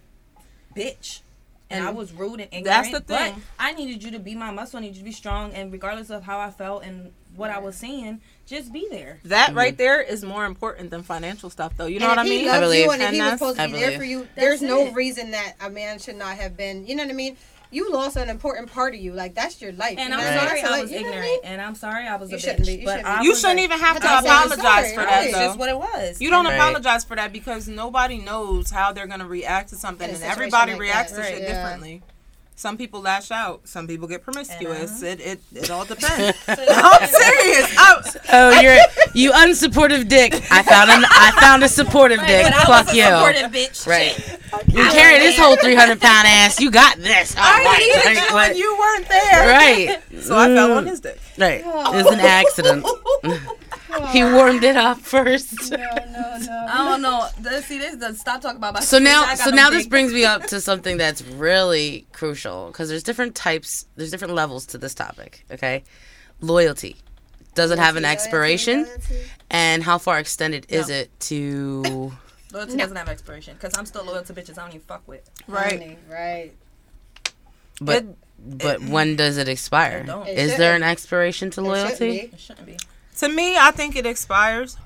bitch. 0.75 1.21
And 1.69 1.83
I 1.83 1.89
was 1.91 2.11
rude 2.13 2.41
and 2.41 2.49
ignorant. 2.53 2.65
that's 2.65 2.91
the 2.91 3.01
But 3.01 3.33
thing. 3.33 3.41
I 3.59 3.73
needed 3.73 4.03
you 4.03 4.11
to 4.11 4.19
be 4.19 4.35
my 4.35 4.51
muscle. 4.51 4.77
I 4.77 4.81
needed 4.81 4.97
you 4.97 5.01
to 5.01 5.05
be 5.05 5.11
strong. 5.11 5.51
And 5.53 5.71
regardless 5.71 6.11
of 6.11 6.23
how 6.23 6.39
I 6.39 6.51
felt 6.51 6.83
and 6.83 7.11
what 7.35 7.51
I 7.51 7.59
was 7.59 7.75
saying, 7.75 8.21
just 8.45 8.71
be 8.71 8.87
there. 8.89 9.19
that 9.25 9.49
Mm-hmm. 9.49 9.57
right 9.57 9.77
there 9.77 10.01
is 10.01 10.23
more 10.23 10.45
important 10.45 10.89
than 10.91 11.03
financial 11.03 11.49
stuff, 11.49 11.73
though. 11.77 11.85
You 11.87 11.99
know 11.99 12.07
And 12.09 12.17
what 12.17 12.25
I 12.25 12.29
mean? 12.29 12.45
loves 12.47 12.59
believe. 12.59 12.85
you 12.85 12.91
and 12.91 13.01
if 13.01 13.11
he 13.11 13.21
was 13.21 13.31
supposed 13.33 13.59
to 13.59 13.65
be 13.67 13.73
there 13.73 13.97
for 13.97 14.03
you, 14.03 14.19
That's 14.21 14.35
there's 14.35 14.61
no 14.61 14.87
it. 14.87 14.93
reason 14.95 15.31
that 15.31 15.53
a 15.61 15.69
man 15.69 15.99
should 15.99 16.15
not 16.15 16.37
have 16.37 16.55
been. 16.55 16.85
You 16.85 16.95
know 16.95 17.03
what 17.03 17.11
I 17.11 17.15
mean? 17.15 17.37
you 17.71 17.91
lost 17.91 18.15
an 18.15 18.29
important 18.29 18.71
part 18.71 18.93
of 18.93 19.01
you. 19.01 19.11
Like 19.11 19.33
that's 19.33 19.59
your 19.61 19.73
life. 19.73 19.97
And 19.97 20.13
you 20.13 20.15
I'm 20.15 20.21
know? 20.21 20.39
sorry 20.47 20.61
That's 20.61 20.63
I 20.63 20.71
like- 20.71 20.81
was 20.83 20.91
you 20.91 21.01
know 21.01 21.07
what 21.09 21.13
I 21.13 21.17
ignorant, 21.17 21.43
mean? 21.43 21.51
and 21.51 21.61
I'm 21.61 21.75
sorry 21.75 22.07
I 22.07 22.15
was 22.15 22.29
You 22.31 22.37
a 22.37 22.39
shouldn't 22.39 22.61
bitch. 22.61 22.65
be. 22.67 22.73
You 22.75 22.85
but 22.85 22.97
shouldn't 22.99 23.19
be. 23.19 23.25
You 23.25 23.35
shouldn't 23.35 23.59
a- 23.59 23.63
even 23.63 23.79
have 23.79 23.95
to 23.97 24.01
That's 24.01 24.23
what 24.25 24.31
I'm 24.31 24.51
apologize 24.51 24.93
for 24.93 25.01
that 25.01 25.23
It's 25.25 25.33
though. 25.33 25.39
just 25.47 25.59
what 25.59 25.69
it 25.69 25.77
was. 25.77 26.21
You 26.21 26.29
don't 26.29 26.45
Right. 26.45 26.55
apologize 26.55 27.03
for 27.03 27.15
that 27.17 27.33
because 27.33 27.67
nobody 27.67 28.19
knows 28.19 28.69
how 28.69 28.93
they're 28.93 29.07
gonna 29.07 29.27
react 29.27 29.69
to 29.69 29.75
something, 29.75 30.09
and 30.09 30.23
everybody 30.23 30.71
like 30.73 30.81
reacts 30.81 31.11
that, 31.13 31.17
to 31.17 31.21
right, 31.23 31.33
shit 31.33 31.41
yeah. 31.49 31.53
differently. 31.63 32.01
Some 32.57 32.77
people 32.77 33.01
lash 33.01 33.31
out. 33.31 33.67
Some 33.67 33.85
people 33.85 34.07
get 34.07 34.23
promiscuous. 34.23 35.01
And, 35.03 35.19
It, 35.19 35.41
it 35.53 35.63
it 35.63 35.69
all 35.71 35.83
depends. 35.83 36.37
I'm 36.47 37.07
serious. 37.07 37.75
I'm, 37.77 38.01
Oh, 38.31 38.59
you're 38.61 38.77
you 39.13 39.31
unsupportive 39.33 40.07
dick. 40.07 40.33
I 40.51 40.63
found 40.63 40.89
an 40.89 41.03
I 41.09 41.31
found 41.39 41.63
a 41.63 41.67
supportive 41.69 42.19
dick. 42.25 42.43
But 42.45 42.53
I 42.53 42.63
Fuck 42.63 42.85
was 42.87 42.93
a 42.93 42.97
you. 42.97 43.03
supportive 43.03 43.51
bitch. 43.51 43.85
Right. 43.87 44.39
You 44.67 44.83
carry 44.89 45.19
this 45.19 45.37
whole 45.37 45.57
three 45.57 45.75
hundred 45.75 45.99
pound 45.99 46.27
ass. 46.27 46.59
You 46.61 46.71
got 46.71 46.97
this. 46.97 47.35
All 47.35 47.43
I 47.43 47.63
right. 47.63 47.79
needed 47.79 48.05
Right. 48.05 48.15
you 48.29 48.35
Right. 48.35 48.49
and 48.51 48.57
you 48.59 48.77
weren't 48.79 49.07
there. 49.09 49.47
Right. 49.49 50.23
So 50.23 50.37
I 50.37 50.47
fell 50.47 50.69
Mm. 50.69 50.77
on 50.77 50.85
his 50.87 50.99
dick. 51.01 51.19
Right. 51.37 51.59
It 51.59 51.65
was 52.03 52.05
an 52.07 52.19
accident. 52.21 52.85
He 54.11 54.23
warmed 54.23 54.63
it 54.63 54.75
up 54.75 54.99
first. 54.99 55.71
No, 55.71 55.77
no, 55.77 56.37
no. 56.39 56.65
I 56.69 56.89
don't 56.89 57.01
know. 57.01 57.27
Let's 57.41 57.67
see 57.67 57.77
this. 57.77 57.95
Let's 57.99 58.19
Stop 58.19 58.41
talking 58.41 58.57
about 58.57 58.73
my. 58.75 58.79
So 58.79 58.99
now, 58.99 59.33
so 59.35 59.45
them 59.49 59.55
now 59.55 59.69
this 59.69 59.87
brings 59.87 60.11
me 60.13 60.25
up 60.25 60.43
to 60.47 60.59
something 60.69 60.97
that's 60.97 61.21
really 61.23 62.05
crucial 62.13 62.67
because 62.67 62.89
there's 62.89 63.03
different 63.03 63.35
types, 63.35 63.85
there's 63.95 64.11
different 64.11 64.33
levels 64.33 64.65
to 64.67 64.77
this 64.77 64.93
topic. 64.93 65.45
Okay, 65.51 65.83
loyalty. 66.41 66.95
Does 67.53 67.71
it 67.71 67.79
have 67.79 67.95
an 67.95 68.03
expiration? 68.05 68.83
loyalty. 68.83 69.15
And 69.49 69.81
how 69.83 69.97
far 69.97 70.19
extended 70.19 70.65
is 70.69 70.89
No. 70.89 70.95
it 70.95 71.19
to? 71.21 72.11
Loyalty 72.53 72.77
doesn't 72.77 72.95
have 72.95 73.09
expiration 73.09 73.53
because 73.55 73.77
I'm 73.77 73.85
still 73.85 74.05
loyal 74.05 74.23
to 74.23 74.33
bitches 74.33 74.57
I 74.57 74.61
don't 74.61 74.69
even 74.69 74.81
fuck 74.81 75.05
with. 75.07 75.29
Right. 75.47 75.71
Honey, 75.79 75.97
Right. 76.09 76.53
But 77.81 78.03
It- 78.03 78.15
but 78.37 78.81
when 78.83 79.15
does 79.15 79.37
it 79.37 79.47
expire? 79.47 79.99
It 79.99 80.05
don't. 80.07 80.27
It 80.27 80.37
Is 80.37 80.57
there 80.57 80.75
an 80.75 80.83
expiration 80.83 81.49
to 81.51 81.61
It 81.61 81.63
shouldn't 81.63 81.83
loyalty? 81.99 82.19
It 82.33 82.39
shouldn't 82.39 82.65
be. 82.65 82.77
To 83.19 83.29
me, 83.29 83.57
I 83.57 83.71
think 83.71 83.95
it 83.95 84.05
expires. 84.05 84.77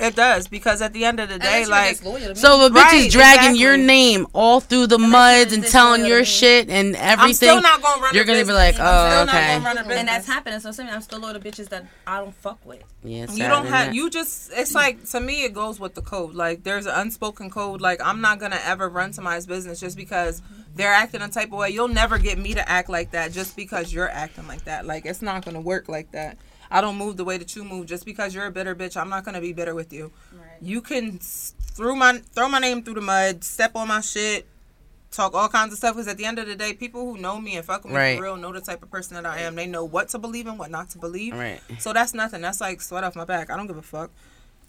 It 0.00 0.16
does 0.16 0.48
because 0.48 0.82
at 0.82 0.92
the 0.92 1.04
end 1.04 1.20
of 1.20 1.28
the 1.28 1.38
day, 1.38 1.64
like 1.66 1.90
just 1.90 2.04
loyal 2.04 2.18
to 2.18 2.28
me. 2.30 2.34
So 2.34 2.62
if 2.66 2.72
a 2.72 2.74
bitch 2.74 2.82
Right, 2.82 2.94
is 3.06 3.12
dragging 3.12 3.54
your 3.54 3.76
name 3.76 4.26
all 4.32 4.58
through 4.58 4.88
the 4.88 4.98
muds 4.98 5.52
and 5.52 5.64
telling 5.64 6.04
your 6.04 6.24
shit 6.24 6.68
and 6.68 6.96
I'm 6.96 7.02
everything, 7.20 7.34
still 7.34 7.62
not 7.62 7.80
gonna 7.80 8.02
run. 8.02 8.12
you're 8.12 8.24
gonna 8.24 8.38
be 8.40 8.42
business. 8.50 8.76
like, 8.76 8.80
I'm 8.80 8.86
oh, 8.86 9.08
still 9.08 9.26
not 9.26 9.34
okay. 9.36 9.58
gonna 9.62 9.88
run 9.88 9.98
and 9.98 10.08
that's 10.08 10.26
happening. 10.26 10.58
So 10.58 10.72
something 10.72 10.92
I'm 10.92 11.00
still 11.00 11.20
loyal 11.20 11.34
to 11.34 11.38
bitches 11.38 11.68
that 11.68 11.86
I 12.08 12.18
don't 12.18 12.34
fuck 12.34 12.58
with. 12.66 12.82
yeah, 13.04 13.30
You 13.30 13.46
don't 13.46 13.66
have. 13.66 13.90
it? 13.90 13.94
You 13.94 14.10
just. 14.10 14.50
It's 14.52 14.74
like 14.74 15.04
to 15.10 15.20
me, 15.20 15.44
it 15.44 15.52
goes 15.54 15.78
with 15.78 15.94
the 15.94 16.02
code. 16.02 16.34
Like 16.34 16.64
there's 16.64 16.86
an 16.86 16.94
unspoken 16.96 17.48
code. 17.48 17.80
Like 17.80 18.00
I'm 18.04 18.20
not 18.20 18.40
gonna 18.40 18.60
ever 18.64 18.88
run 18.88 19.12
somebody's 19.12 19.46
business 19.46 19.78
just 19.78 19.96
because 19.96 20.42
they're 20.74 20.92
acting 20.92 21.22
a 21.22 21.28
type 21.28 21.52
of 21.52 21.58
way. 21.60 21.70
You'll 21.70 21.86
never 21.86 22.18
get 22.18 22.36
me 22.36 22.54
to 22.54 22.68
act 22.68 22.88
like 22.88 23.12
that 23.12 23.30
just 23.30 23.54
because 23.54 23.92
you're 23.94 24.10
acting 24.10 24.48
like 24.48 24.64
that. 24.64 24.86
Like 24.86 25.06
it's 25.06 25.22
not 25.22 25.44
gonna 25.44 25.60
work 25.60 25.88
like 25.88 26.10
that. 26.10 26.36
I 26.74 26.80
don't 26.80 26.98
move 26.98 27.16
the 27.16 27.24
way 27.24 27.38
that 27.38 27.54
you 27.54 27.64
move 27.64 27.86
just 27.86 28.04
because 28.04 28.34
you're 28.34 28.46
a 28.46 28.50
bitter 28.50 28.74
bitch. 28.74 28.96
I'm 28.96 29.08
not 29.08 29.24
gonna 29.24 29.40
be 29.40 29.52
bitter 29.52 29.74
with 29.74 29.92
you. 29.92 30.10
You 30.60 30.80
can 30.80 31.18
throw 31.20 31.94
my 31.94 32.18
throw 32.34 32.48
my 32.48 32.58
name 32.58 32.82
through 32.82 32.94
the 32.94 33.00
mud, 33.00 33.44
step 33.44 33.76
on 33.76 33.88
my 33.88 34.00
shit, 34.00 34.46
talk 35.12 35.34
all 35.34 35.48
kinds 35.48 35.72
of 35.72 35.78
stuff. 35.78 35.94
Because 35.94 36.08
at 36.08 36.16
the 36.16 36.24
end 36.24 36.38
of 36.38 36.46
the 36.46 36.56
day, 36.56 36.74
people 36.74 37.04
who 37.04 37.16
know 37.16 37.40
me 37.40 37.56
and 37.56 37.64
fuck 37.64 37.84
with 37.84 37.94
me 37.94 38.16
for 38.16 38.24
real 38.24 38.36
know 38.36 38.52
the 38.52 38.60
type 38.60 38.82
of 38.82 38.90
person 38.90 39.14
that 39.14 39.24
I 39.24 39.40
am. 39.40 39.54
They 39.54 39.66
know 39.66 39.84
what 39.84 40.08
to 40.10 40.18
believe 40.18 40.46
and 40.46 40.58
what 40.58 40.70
not 40.70 40.90
to 40.90 40.98
believe. 40.98 41.34
Right. 41.34 41.60
So 41.78 41.92
that's 41.92 42.12
nothing. 42.12 42.40
That's 42.40 42.60
like 42.60 42.80
sweat 42.80 43.04
off 43.04 43.14
my 43.14 43.24
back. 43.24 43.50
I 43.50 43.56
don't 43.56 43.66
give 43.66 43.78
a 43.78 43.82
fuck. 43.82 44.10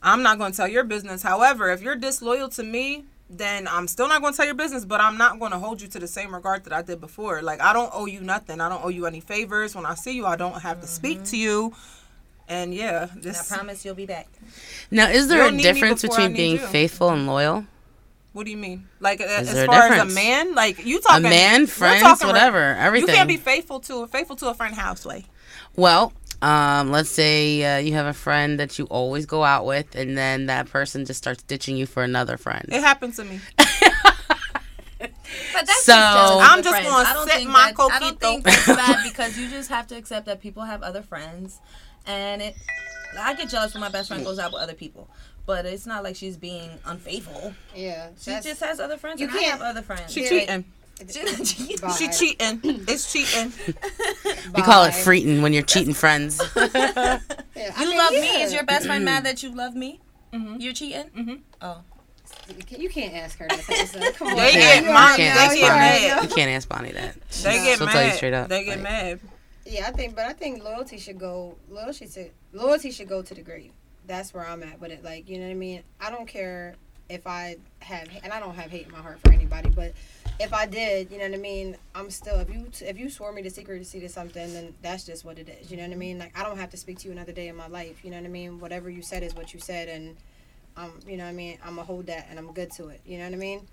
I'm 0.03 0.21
not 0.21 0.37
going 0.37 0.51
to 0.51 0.57
tell 0.57 0.67
your 0.67 0.83
business. 0.83 1.23
However, 1.23 1.71
if 1.71 1.81
you're 1.81 1.95
disloyal 1.95 2.49
to 2.49 2.63
me, 2.63 3.05
then 3.29 3.67
I'm 3.67 3.87
still 3.87 4.07
not 4.07 4.21
going 4.21 4.33
to 4.33 4.37
tell 4.37 4.45
your 4.45 4.55
business, 4.55 4.85
but 4.85 5.01
I'm 5.01 5.17
not 5.17 5.39
going 5.39 5.51
to 5.51 5.59
hold 5.59 5.81
you 5.81 5.87
to 5.89 5.99
the 5.99 6.07
same 6.07 6.33
regard 6.33 6.63
that 6.65 6.73
I 6.73 6.81
did 6.81 7.01
before. 7.01 7.41
Like, 7.41 7.59
I 7.61 7.73
don't 7.73 7.89
owe 7.93 8.05
you 8.05 8.21
nothing. 8.21 8.61
I 8.61 8.69
don't 8.69 8.83
owe 8.83 8.89
you 8.89 9.05
any 9.05 9.19
favors. 9.19 9.75
When 9.75 9.85
I 9.85 9.95
see 9.95 10.15
you, 10.15 10.25
I 10.25 10.35
don't 10.35 10.61
have 10.61 10.81
to 10.81 10.87
speak 10.87 11.23
to 11.25 11.37
you. 11.37 11.73
And 12.47 12.73
yeah, 12.73 13.07
And 13.13 13.27
I 13.27 13.43
promise 13.47 13.83
you'll 13.83 13.95
be 13.95 14.05
back. 14.05 14.27
Now, 14.91 15.09
is 15.09 15.27
there 15.27 15.41
a 15.41 15.45
don't 15.45 15.57
need 15.57 15.65
me 15.65 15.73
difference 15.73 16.03
between 16.03 16.33
being 16.33 16.57
you. 16.57 16.67
faithful 16.67 17.09
and 17.09 17.25
loyal? 17.25 17.65
What 18.33 18.45
do 18.45 18.51
you 18.51 18.57
mean? 18.57 18.87
Like, 18.99 19.21
uh, 19.21 19.23
as 19.23 19.53
there 19.53 19.63
a 19.63 19.67
far 19.67 19.83
as 19.83 20.11
a 20.11 20.13
man, 20.13 20.53
like 20.53 20.85
you 20.85 20.99
talking 20.99 21.25
A 21.25 21.29
man, 21.29 21.61
we're 21.61 21.67
friends, 21.67 22.01
talking 22.01 22.27
whatever, 22.27 22.77
You 22.95 23.07
can't 23.07 23.29
be 23.29 23.37
faithful 23.37 23.79
to 23.81 24.05
faithful 24.07 24.35
to 24.35 24.49
a 24.49 24.53
friend 24.53 24.75
houseway. 24.75 25.25
Well, 25.75 26.13
um, 26.41 26.91
let's 26.91 27.09
say 27.09 27.63
uh, 27.63 27.77
you 27.79 27.93
have 27.93 28.05
a 28.05 28.13
friend 28.13 28.59
that 28.59 28.77
you 28.79 28.85
always 28.85 29.25
go 29.25 29.43
out 29.43 29.65
with, 29.65 29.95
and 29.95 30.17
then 30.17 30.45
that 30.47 30.67
person 30.69 31.05
just 31.05 31.17
starts 31.17 31.43
ditching 31.43 31.77
you 31.77 31.85
for 31.85 32.03
another 32.03 32.37
friend. 32.37 32.65
It 32.69 32.81
happened 32.81 33.13
to 33.15 33.23
me. 33.23 33.39
But 35.53 35.65
that's 35.65 35.83
So- 35.85 35.91
just 35.93 36.51
I'm 36.51 36.63
just 36.63 36.69
friends. 36.69 36.87
gonna 36.87 37.09
I 37.09 37.13
don't 37.13 37.27
sip 37.27 37.37
think 37.37 37.49
my 37.49 37.73
that, 37.75 37.91
I 37.91 37.99
don't 37.99 38.19
think 38.19 38.43
that's 38.43 38.65
bad 38.67 39.03
because 39.03 39.37
you 39.37 39.49
just 39.49 39.69
have 39.69 39.87
to 39.87 39.97
accept 39.97 40.25
that 40.27 40.41
people 40.41 40.63
have 40.63 40.83
other 40.83 41.01
friends, 41.01 41.59
and 42.05 42.41
it. 42.41 42.55
I 43.19 43.33
get 43.33 43.49
jealous 43.49 43.73
when 43.73 43.81
my 43.81 43.89
best 43.89 44.09
friend 44.09 44.23
goes 44.25 44.39
out 44.39 44.51
with 44.53 44.61
other 44.61 44.73
people, 44.73 45.09
but 45.45 45.65
it's 45.65 45.85
not 45.85 46.03
like 46.03 46.15
she's 46.15 46.35
being 46.37 46.69
unfaithful. 46.85 47.53
Yeah. 47.75 48.09
She 48.19 48.31
just 48.41 48.59
has 48.61 48.79
other 48.79 48.97
friends. 48.97 49.21
You 49.21 49.27
and 49.27 49.35
I 49.35 49.39
can't- 49.39 49.51
have 49.53 49.61
other 49.61 49.81
friends. 49.81 50.11
She 50.11 50.23
Yeah. 50.23 50.29
cheating. 50.29 50.65
She- 50.99 52.07
cheating. 52.09 52.61
It's 52.87 53.11
cheating. 53.11 53.51
We 54.55 54.61
call 54.61 54.85
it 54.85 54.91
Bye. 54.91 54.91
freeting 54.91 55.41
when 55.41 55.51
you're 55.53 55.63
cheating 55.63 55.93
friends. 55.93 56.41
Yeah, 56.55 57.71
I 57.77 57.83
You 57.83 57.89
mean, 57.89 57.97
love 57.97 58.11
me? 58.11 58.41
Is 58.43 58.53
your 58.53 58.63
best 58.65 58.85
friend 58.85 59.05
mad 59.05 59.23
that 59.25 59.41
you 59.41 59.49
love 59.55 59.75
me? 59.75 60.01
Mhm. 60.33 60.61
You're 60.61 60.73
cheating? 60.73 61.09
Mhm. 61.17 61.39
Oh. 61.61 61.81
You 62.69 62.89
can't 62.89 63.13
ask 63.15 63.37
her 63.39 63.47
that. 63.47 63.59
So, 63.87 64.11
come 64.11 64.27
on. 64.29 64.35
They 64.35 64.47
You 64.47 64.59
get 64.59 64.73
can't, 64.83 64.85
mad. 64.87 65.11
you 65.11 65.15
can't 65.25 65.35
They 65.35 65.41
ask 65.45 65.55
get 65.55 65.61
Bonnie. 65.61 65.79
mad. 65.79 66.23
You 66.29 66.35
can't 66.35 66.51
ask 66.51 66.67
Bonnie 66.69 66.91
that. 66.91 67.21
They 67.43 67.53
get 67.63 67.77
She'll 67.77 67.85
mad. 67.87 67.93
tell 67.93 68.05
you 68.05 68.11
straight 68.11 68.33
up. 68.33 68.49
They 68.49 68.65
get 68.65 68.71
Like, 68.75 68.83
mad. 68.83 69.19
Yeah, 69.65 69.87
I 69.87 69.91
think, 69.91 70.15
but 70.15 70.25
I 70.25 70.33
think 70.33 70.63
loyalty 70.63 70.97
should 70.97 71.17
go. 71.17 71.55
Loyalty 71.69 72.07
should 72.07 72.31
loyalty 72.51 72.91
should 72.91 73.07
go 73.07 73.21
to 73.21 73.33
the 73.33 73.41
grave. 73.41 73.71
That's 74.05 74.33
where 74.33 74.45
I'm 74.45 74.61
at 74.63 74.79
with 74.81 74.91
it. 74.91 75.01
Like, 75.03 75.29
you 75.29 75.37
know 75.39 75.45
what 75.45 75.51
I 75.51 75.55
mean? 75.55 75.81
I 76.01 76.11
don't 76.11 76.27
care 76.27 76.75
if 77.09 77.25
I 77.25 77.55
have, 77.79 78.09
and 78.23 78.33
I 78.33 78.39
don't 78.41 78.55
have 78.55 78.69
hate 78.69 78.85
in 78.85 78.91
my 78.91 78.99
heart 78.99 79.19
for 79.25 79.31
anybody, 79.31 79.69
but 79.69 79.93
if 80.39 80.53
I 80.53 80.65
did, 80.65 81.11
you 81.11 81.17
know 81.17 81.25
what 81.25 81.33
I 81.33 81.41
mean? 81.41 81.77
I'm 81.93 82.09
still 82.09 82.39
if 82.39 82.49
you 82.49 82.67
if 82.81 82.97
you 82.97 83.09
swore 83.09 83.31
me 83.31 83.41
the 83.41 83.49
secret 83.49 83.79
to 83.79 83.85
secrecy 83.85 84.07
to 84.07 84.13
something, 84.13 84.53
then 84.53 84.73
that's 84.81 85.05
just 85.05 85.23
what 85.23 85.39
it 85.39 85.49
is. 85.49 85.71
You 85.71 85.77
know 85.77 85.83
what 85.83 85.93
I 85.93 85.95
mean? 85.95 86.19
Like, 86.19 86.37
I 86.37 86.43
don't 86.43 86.57
have 86.57 86.71
to 86.71 86.77
speak 86.77 86.99
to 86.99 87.07
you 87.07 87.13
another 87.13 87.31
day 87.31 87.47
in 87.47 87.55
my 87.55 87.67
life. 87.67 88.03
You 88.03 88.11
know 88.11 88.17
what 88.17 88.25
I 88.25 88.29
mean? 88.29 88.59
Whatever 88.59 88.89
you 88.89 89.01
said 89.01 89.23
is 89.23 89.35
what 89.35 89.53
you 89.53 89.59
said, 89.59 89.87
and 89.87 90.17
um, 90.75 90.99
you 91.07 91.17
know 91.17 91.23
what 91.23 91.29
I 91.29 91.33
mean? 91.33 91.57
I'm 91.63 91.75
gonna 91.75 91.83
hold 91.83 92.07
that, 92.07 92.27
and 92.29 92.37
I'm 92.37 92.51
good 92.51 92.71
to 92.71 92.89
it. 92.89 93.01
You 93.05 93.17
know 93.17 93.25
what 93.25 93.33
I 93.33 93.37
mean? 93.37 93.67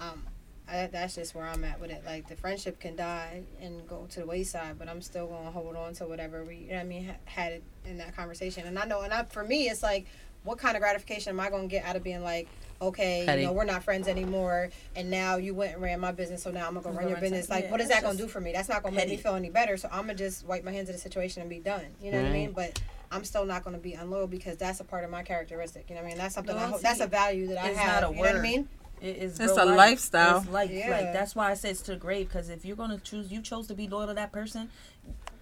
Um, 0.00 0.24
I, 0.68 0.86
that's 0.86 1.14
just 1.14 1.34
where 1.34 1.46
I'm 1.46 1.64
at 1.64 1.80
with 1.80 1.90
it. 1.90 2.02
Like 2.04 2.28
the 2.28 2.36
friendship 2.36 2.80
can 2.80 2.96
die 2.96 3.42
and 3.60 3.86
go 3.88 4.06
to 4.10 4.20
the 4.20 4.26
wayside, 4.26 4.78
but 4.78 4.88
I'm 4.88 5.02
still 5.02 5.26
gonna 5.26 5.50
hold 5.50 5.76
on 5.76 5.94
to 5.94 6.06
whatever 6.06 6.44
we, 6.44 6.56
you 6.56 6.68
know 6.68 6.76
what 6.76 6.80
I 6.80 6.84
mean, 6.84 7.06
ha- 7.06 7.14
had 7.24 7.52
it 7.52 7.62
in 7.84 7.98
that 7.98 8.16
conversation. 8.16 8.66
And 8.66 8.78
I 8.78 8.84
know, 8.86 9.02
and 9.02 9.12
I, 9.12 9.24
for 9.24 9.44
me, 9.44 9.68
it's 9.68 9.82
like, 9.82 10.06
what 10.44 10.58
kind 10.58 10.76
of 10.76 10.80
gratification 10.80 11.30
am 11.30 11.40
I 11.40 11.50
gonna 11.50 11.68
get 11.68 11.84
out 11.84 11.96
of 11.96 12.02
being 12.02 12.22
like, 12.22 12.48
okay, 12.82 13.24
Petty. 13.26 13.42
you 13.42 13.46
know, 13.46 13.52
we're 13.52 13.64
not 13.64 13.82
friends 13.84 14.08
anymore, 14.08 14.70
and 14.96 15.10
now 15.10 15.36
you 15.36 15.54
went 15.54 15.74
and 15.74 15.82
ran 15.82 16.00
my 16.00 16.12
business, 16.12 16.42
so 16.42 16.50
now 16.50 16.66
I'm 16.66 16.74
gonna 16.74 16.84
go 16.84 16.90
I'm 16.90 16.96
run 16.96 17.08
your 17.08 17.18
business. 17.18 17.48
Like, 17.48 17.64
yeah, 17.64 17.70
what 17.70 17.80
is 17.80 17.88
that 17.88 18.02
gonna 18.02 18.18
do 18.18 18.28
for 18.28 18.40
me? 18.40 18.52
That's 18.52 18.68
not 18.68 18.82
gonna 18.82 18.96
make 18.96 19.08
me 19.08 19.16
feel 19.16 19.34
any 19.34 19.50
better. 19.50 19.76
So 19.76 19.88
I'm 19.90 20.02
gonna 20.02 20.14
just 20.14 20.44
wipe 20.46 20.64
my 20.64 20.72
hands 20.72 20.88
of 20.88 20.94
the 20.94 21.00
situation 21.00 21.40
and 21.40 21.48
be 21.50 21.58
done. 21.58 21.84
You 22.02 22.12
know 22.12 22.20
what 22.22 22.30
I 22.30 22.32
mean? 22.32 22.52
But 22.52 22.80
I'm 23.10 23.24
still 23.24 23.44
not 23.44 23.64
gonna 23.64 23.78
be 23.78 23.94
unloyal 23.94 24.26
because 24.26 24.56
that's 24.56 24.80
a 24.80 24.84
part 24.84 25.04
of 25.04 25.10
my 25.10 25.22
characteristic. 25.22 25.86
You 25.88 25.94
know 25.96 26.02
what 26.02 26.06
I 26.06 26.10
mean? 26.10 26.18
That's 26.18 26.34
something. 26.34 26.56
I, 26.56 26.66
ho- 26.66 26.78
that's 26.82 27.00
a 27.00 27.06
value 27.06 27.48
that 27.48 27.58
I 27.58 27.68
have. 27.68 28.02
not 28.02 28.10
a 28.10 28.14
you 28.14 28.22
know 28.22 28.28
what 28.28 28.36
I 28.36 28.40
mean? 28.42 28.68
It 29.00 29.16
is 29.16 29.40
It's 29.40 29.52
a 29.52 29.64
life. 29.64 29.76
lifestyle. 29.76 30.38
It's 30.38 30.48
life. 30.48 30.70
Yeah. 30.70 30.90
Like 30.90 31.12
that's 31.12 31.34
why 31.34 31.50
I 31.50 31.54
say 31.54 31.70
it's 31.70 31.82
to 31.82 31.92
the 31.92 31.96
grave. 31.96 32.28
Because 32.28 32.48
if 32.50 32.64
you're 32.64 32.76
gonna 32.76 32.98
choose, 32.98 33.32
you 33.32 33.42
chose 33.42 33.66
to 33.66 33.74
be 33.74 33.88
loyal 33.88 34.06
to 34.06 34.14
that 34.14 34.32
person. 34.32 34.70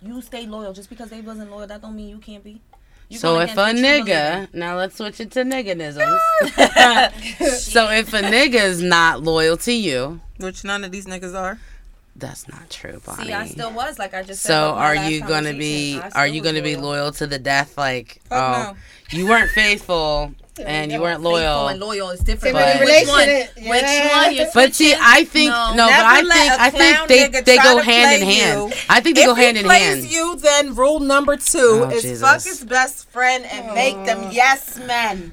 You 0.02 0.22
stay 0.22 0.46
loyal. 0.46 0.72
Just 0.72 0.88
because 0.88 1.10
they 1.10 1.20
wasn't 1.20 1.50
loyal, 1.50 1.66
that 1.66 1.82
don't 1.82 1.94
mean 1.94 2.08
you 2.08 2.18
can't 2.18 2.42
be. 2.42 2.60
You 3.10 3.18
So 3.18 3.40
if 3.40 3.50
a 3.50 3.52
against 3.52 3.56
what 3.56 3.76
you 3.76 3.82
believe 3.82 4.04
nigga, 4.06 4.54
now 4.54 4.76
let's 4.76 4.96
switch 4.96 5.18
it 5.18 5.32
to 5.32 5.42
nigganisms. 5.42 6.18
so 7.58 7.90
if 7.90 8.14
a 8.14 8.22
nigga 8.22 8.54
is 8.54 8.80
not 8.80 9.20
loyal 9.20 9.56
to 9.58 9.72
you, 9.72 10.20
Which 10.38 10.62
none 10.62 10.84
of 10.84 10.92
these 10.92 11.06
niggas 11.06 11.34
are. 11.34 11.58
That's 12.20 12.48
not 12.48 12.70
true. 12.70 13.00
Bonnie. 13.04 13.26
See, 13.26 13.32
I 13.32 13.46
still 13.46 13.72
was 13.72 13.98
like 13.98 14.14
I 14.14 14.22
just. 14.22 14.42
said 14.42 14.48
so 14.52 14.68
about 14.70 14.78
are 14.78 15.10
you 15.10 15.20
gonna 15.20 15.52
be 15.54 16.00
are 16.14 16.26
you 16.26 16.40
gonna 16.42 16.62
be 16.62 16.76
loyal 16.76 17.10
to 17.12 17.26
the 17.26 17.38
death? 17.38 17.76
Like, 17.76 18.20
oh, 18.30 18.36
Fuck 18.36 18.76
oh, 18.76 19.16
you 19.16 19.26
weren't 19.26 19.50
faithful 19.50 20.32
and 20.64 20.92
you 20.92 21.00
weren't 21.00 21.18
Faithful 21.22 21.32
loyal. 21.32 21.68
and 21.68 21.80
loyal 21.80 22.10
is 22.10 22.20
different. 22.20 22.54
But- 22.54 22.78
But 22.78 22.84
which 22.84 23.08
one? 23.08 23.26
Relation- 23.28 23.70
Which 23.70 24.42
one? 24.44 24.46
But 24.54 24.74
see. 24.74 24.94
I 25.00 25.24
think 25.24 25.50
no, 25.50 25.74
No. 25.74 25.86
but 25.86 26.04
I 26.04 26.20
think 26.20 26.52
a 26.52 26.62
I 26.62 26.70
think 26.70 27.08
they 27.34 27.40
they 27.40 27.56
go 27.56 27.78
hand 27.80 28.22
in 28.22 28.28
hand. 28.28 28.70
you. 28.70 28.76
I 28.88 29.00
think 29.00 29.16
they 29.16 29.22
if 29.22 29.26
go 29.26 29.34
hand 29.34 29.56
he 29.56 29.62
in 29.62 29.66
plays 29.66 30.02
hand. 30.04 30.10
you, 30.12 30.36
then 30.36 30.74
rule 30.74 31.00
number 31.00 31.36
two 31.36 31.86
Oh, 31.86 31.90
is 31.90 32.02
Jesus. 32.02 32.20
fuck 32.20 32.42
his 32.42 32.62
best 32.64 33.08
friend 33.10 33.46
and 33.46 33.74
make 33.74 33.96
them 34.04 34.30
yes 34.32 34.78
men. 34.78 35.32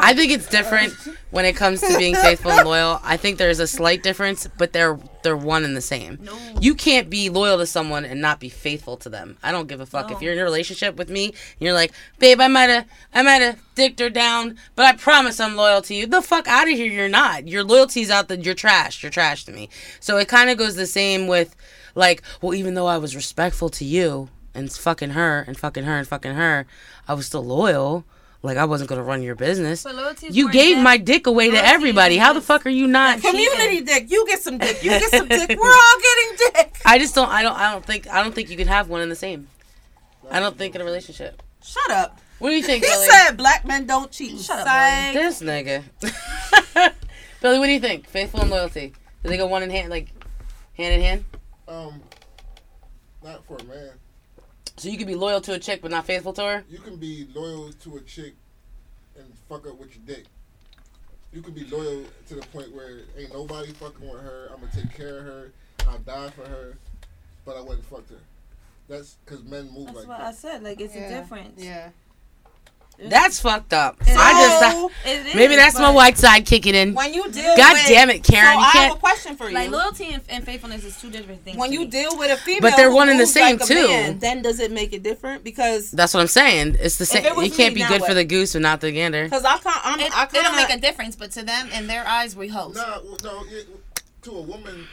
I 0.00 0.14
think 0.14 0.32
it's 0.32 0.48
different 0.48 0.92
when 1.30 1.44
it 1.44 1.56
comes 1.56 1.80
to 1.80 1.96
being 1.98 2.14
faithful 2.14 2.50
and 2.50 2.66
loyal. 2.68 3.00
I 3.02 3.16
think 3.16 3.38
there's 3.38 3.58
a 3.58 3.66
slight 3.66 4.02
difference, 4.02 4.46
but 4.58 4.72
they're 4.72 4.98
they're 5.22 5.36
one 5.36 5.64
and 5.64 5.76
the 5.76 5.80
same. 5.80 6.18
No. 6.22 6.36
You 6.60 6.74
can't 6.74 7.08
be 7.08 7.28
loyal 7.30 7.58
to 7.58 7.66
someone 7.66 8.04
and 8.04 8.20
not 8.20 8.40
be 8.40 8.48
faithful 8.48 8.96
to 8.98 9.08
them. 9.08 9.38
I 9.42 9.52
don't 9.52 9.68
give 9.68 9.80
a 9.80 9.86
fuck 9.86 10.10
No. 10.10 10.16
if 10.16 10.22
you're 10.22 10.32
in 10.32 10.38
a 10.38 10.44
relationship 10.44 10.96
with 10.96 11.08
me 11.08 11.26
and 11.26 11.34
you're 11.60 11.72
like, 11.74 11.92
babe, 12.18 12.40
I 12.40 12.48
might 12.48 12.70
have 12.70 12.86
I 13.14 13.22
might 13.22 13.42
have 13.42 13.58
dicked 13.74 14.00
her 14.00 14.10
down, 14.10 14.56
but 14.74 14.84
I 14.84 14.92
promise 14.96 15.38
I'm 15.40 15.56
loyal 15.56 15.82
to 15.82 15.94
you. 15.94 16.06
The 16.06 16.22
fuck 16.22 16.46
out 16.48 16.68
of 16.68 16.74
here, 16.76 16.90
you're 16.92 17.08
not. 17.08 17.48
Your 17.48 17.64
loyalty's 17.64 18.10
out. 18.10 18.28
The 18.28 18.36
you're 18.38 18.54
trash. 18.54 19.02
You're 19.02 19.10
trash 19.12 19.44
to 19.44 19.52
me. 19.52 19.68
So 20.00 20.16
it 20.18 20.28
kind 20.28 20.50
of 20.50 20.58
goes 20.58 20.74
the 20.76 20.86
same 20.86 21.26
with, 21.26 21.54
like, 21.94 22.22
well, 22.40 22.54
even 22.54 22.74
though 22.74 22.86
I 22.86 22.98
was 22.98 23.14
respectful 23.16 23.68
to 23.70 23.84
you 23.84 24.28
and 24.54 24.70
fucking 24.72 25.10
her 25.10 25.44
and 25.46 25.56
fucking 25.56 25.84
her 25.84 25.96
and 25.98 26.06
fucking 26.08 26.34
her, 26.34 26.66
I 27.08 27.14
was 27.14 27.26
still 27.26 27.44
loyal. 27.44 28.04
Like 28.44 28.56
I 28.56 28.64
wasn't 28.64 28.90
gonna 28.90 29.04
run 29.04 29.22
your 29.22 29.36
business. 29.36 29.84
But 29.84 30.22
You 30.22 30.50
gave 30.50 30.74
than- 30.76 30.84
my 30.84 30.96
dick 30.96 31.26
away 31.28 31.50
to 31.50 31.64
everybody. 31.64 32.16
How 32.16 32.32
the 32.32 32.40
fuck 32.40 32.66
are 32.66 32.70
you 32.70 32.88
not? 32.88 33.20
Community 33.20 33.82
dick. 33.82 34.10
You 34.10 34.26
get 34.26 34.42
some 34.42 34.58
dick. 34.58 34.82
You 34.82 34.90
get 34.90 35.10
some 35.10 35.28
dick. 35.28 35.48
We're 35.58 35.70
all 35.70 35.96
getting 36.02 36.36
dick. 36.54 36.80
I 36.84 36.98
just 36.98 37.14
don't. 37.14 37.28
I 37.28 37.42
don't. 37.42 37.56
I 37.56 37.70
don't 37.70 37.84
think. 37.86 38.08
I 38.08 38.22
don't 38.22 38.34
think 38.34 38.50
you 38.50 38.56
can 38.56 38.66
have 38.66 38.88
one 38.88 39.00
and 39.00 39.10
the 39.10 39.16
same. 39.16 39.46
I 40.30 40.40
don't 40.40 40.58
think 40.58 40.74
in 40.74 40.80
a 40.80 40.84
relationship. 40.84 41.40
Shut 41.62 41.90
up. 41.92 42.18
What 42.40 42.48
do 42.48 42.56
you 42.56 42.62
think, 42.64 42.84
He 42.84 42.90
Billy? 42.90 43.06
said 43.06 43.36
black 43.36 43.64
men 43.64 43.86
don't 43.86 44.10
cheat. 44.10 44.40
Shut 44.40 44.58
up, 44.58 44.66
Psych. 44.66 45.14
this 45.14 45.40
nigga. 45.40 45.84
Billy, 47.40 47.58
what 47.60 47.66
do 47.66 47.72
you 47.72 47.78
think? 47.80 48.08
Faithful 48.08 48.40
and 48.40 48.50
loyalty. 48.50 48.92
Do 49.22 49.28
they 49.28 49.36
go 49.36 49.46
one 49.46 49.62
in 49.62 49.70
hand, 49.70 49.88
like 49.90 50.08
hand 50.76 50.94
in 50.94 51.00
hand? 51.00 51.24
Um, 51.68 52.00
not 53.22 53.44
for 53.46 53.56
a 53.58 53.64
man. 53.64 53.90
So 54.82 54.88
you 54.88 54.98
can 54.98 55.06
be 55.06 55.14
loyal 55.14 55.40
to 55.42 55.52
a 55.52 55.60
chick 55.60 55.80
but 55.80 55.92
not 55.92 56.06
faithful 56.06 56.32
to 56.32 56.42
her. 56.42 56.64
You 56.68 56.78
can 56.78 56.96
be 56.96 57.28
loyal 57.32 57.72
to 57.72 57.96
a 57.98 58.00
chick 58.00 58.34
and 59.16 59.32
fuck 59.48 59.64
up 59.68 59.78
with 59.78 59.94
your 59.94 60.04
dick. 60.04 60.24
You 61.32 61.40
can 61.40 61.54
be 61.54 61.62
loyal 61.66 62.02
to 62.26 62.34
the 62.34 62.40
point 62.48 62.74
where 62.74 63.02
ain't 63.16 63.32
nobody 63.32 63.72
fucking 63.74 64.00
with 64.10 64.20
her. 64.20 64.50
I'm 64.52 64.58
gonna 64.58 64.72
take 64.74 64.92
care 64.92 65.18
of 65.18 65.24
her. 65.24 65.52
I'll 65.86 65.98
die 65.98 66.30
for 66.30 66.48
her, 66.48 66.76
but 67.44 67.56
I 67.56 67.60
wouldn't 67.60 67.84
fuck 67.86 68.08
her. 68.10 68.16
That's 68.88 69.18
because 69.24 69.44
men 69.44 69.70
move 69.72 69.86
That's 69.86 69.98
like 69.98 70.08
what 70.08 70.18
that. 70.18 70.26
I 70.26 70.32
said. 70.32 70.64
Like 70.64 70.80
it's 70.80 70.96
Yeah. 70.96 71.02
a 71.02 71.20
difference. 71.20 71.62
Yeah. 71.62 71.90
That's 72.98 73.40
fucked 73.40 73.72
up. 73.72 73.96
It 74.02 74.16
I 74.16 74.32
just 74.32 75.06
It 75.06 75.26
is, 75.26 75.34
maybe 75.34 75.56
that's 75.56 75.78
my 75.78 75.90
white 75.90 76.16
side 76.18 76.46
kicking 76.46 76.74
in. 76.74 76.94
When 76.94 77.12
you 77.12 77.30
deal 77.32 77.56
God 77.56 77.72
with, 77.74 77.86
damn 77.88 78.10
it, 78.10 78.22
Karen! 78.22 78.52
So 78.54 78.58
you 78.60 78.64
I 78.64 78.70
have 78.86 78.96
a 78.96 79.00
question 79.00 79.36
for 79.36 79.48
you. 79.48 79.54
Like 79.54 79.70
loyalty 79.70 80.12
and, 80.12 80.22
and 80.28 80.44
faithfulness 80.44 80.84
is 80.84 81.00
two 81.00 81.10
different 81.10 81.42
things. 81.42 81.56
when 81.56 81.72
you 81.72 81.80
me. 81.80 81.86
deal 81.86 82.16
with 82.16 82.30
a 82.30 82.36
female, 82.36 82.60
But 82.70 82.76
they're 82.76 82.92
one 82.92 83.08
and 83.08 83.18
the 83.18 83.26
same, 83.26 83.56
like 83.58 83.66
too. 83.66 83.88
man, 83.88 84.18
then 84.20 84.42
does 84.42 84.60
it 84.60 84.70
make 84.70 84.92
it 84.92 85.02
different? 85.02 85.42
Because 85.42 85.90
That's 85.90 86.14
what 86.14 86.20
I'm 86.20 86.28
saying. 86.28 86.76
It's 86.78 86.96
the 86.98 87.06
same. 87.06 87.24
it 87.24 87.36
You 87.36 87.50
can't 87.50 87.74
me, 87.74 87.82
be 87.82 87.88
good 87.88 88.02
what? 88.02 88.08
for 88.08 88.14
the 88.14 88.24
goose 88.24 88.52
but 88.52 88.62
not 88.62 88.80
the 88.80 88.92
gander. 88.92 89.24
because 89.24 89.44
I 89.44 89.58
can't. 89.58 89.80
I'm, 89.84 89.98
it, 90.00 90.16
I 90.16 90.24
it 90.24 90.32
don't 90.32 90.44
kind 90.44 90.56
make 90.56 90.70
a 90.76 90.80
difference, 90.80 91.16
but 91.16 91.32
to 91.32 91.42
them, 91.42 91.70
in 91.72 91.86
their 91.88 92.06
eyes, 92.06 92.36
we 92.36 92.48
hoes. 92.48 92.76
Nah, 92.76 93.00
well, 93.02 93.16
no, 93.24 93.44
it, 93.48 93.66
to 94.22 94.30
a 94.30 94.42
woman, 94.42 94.86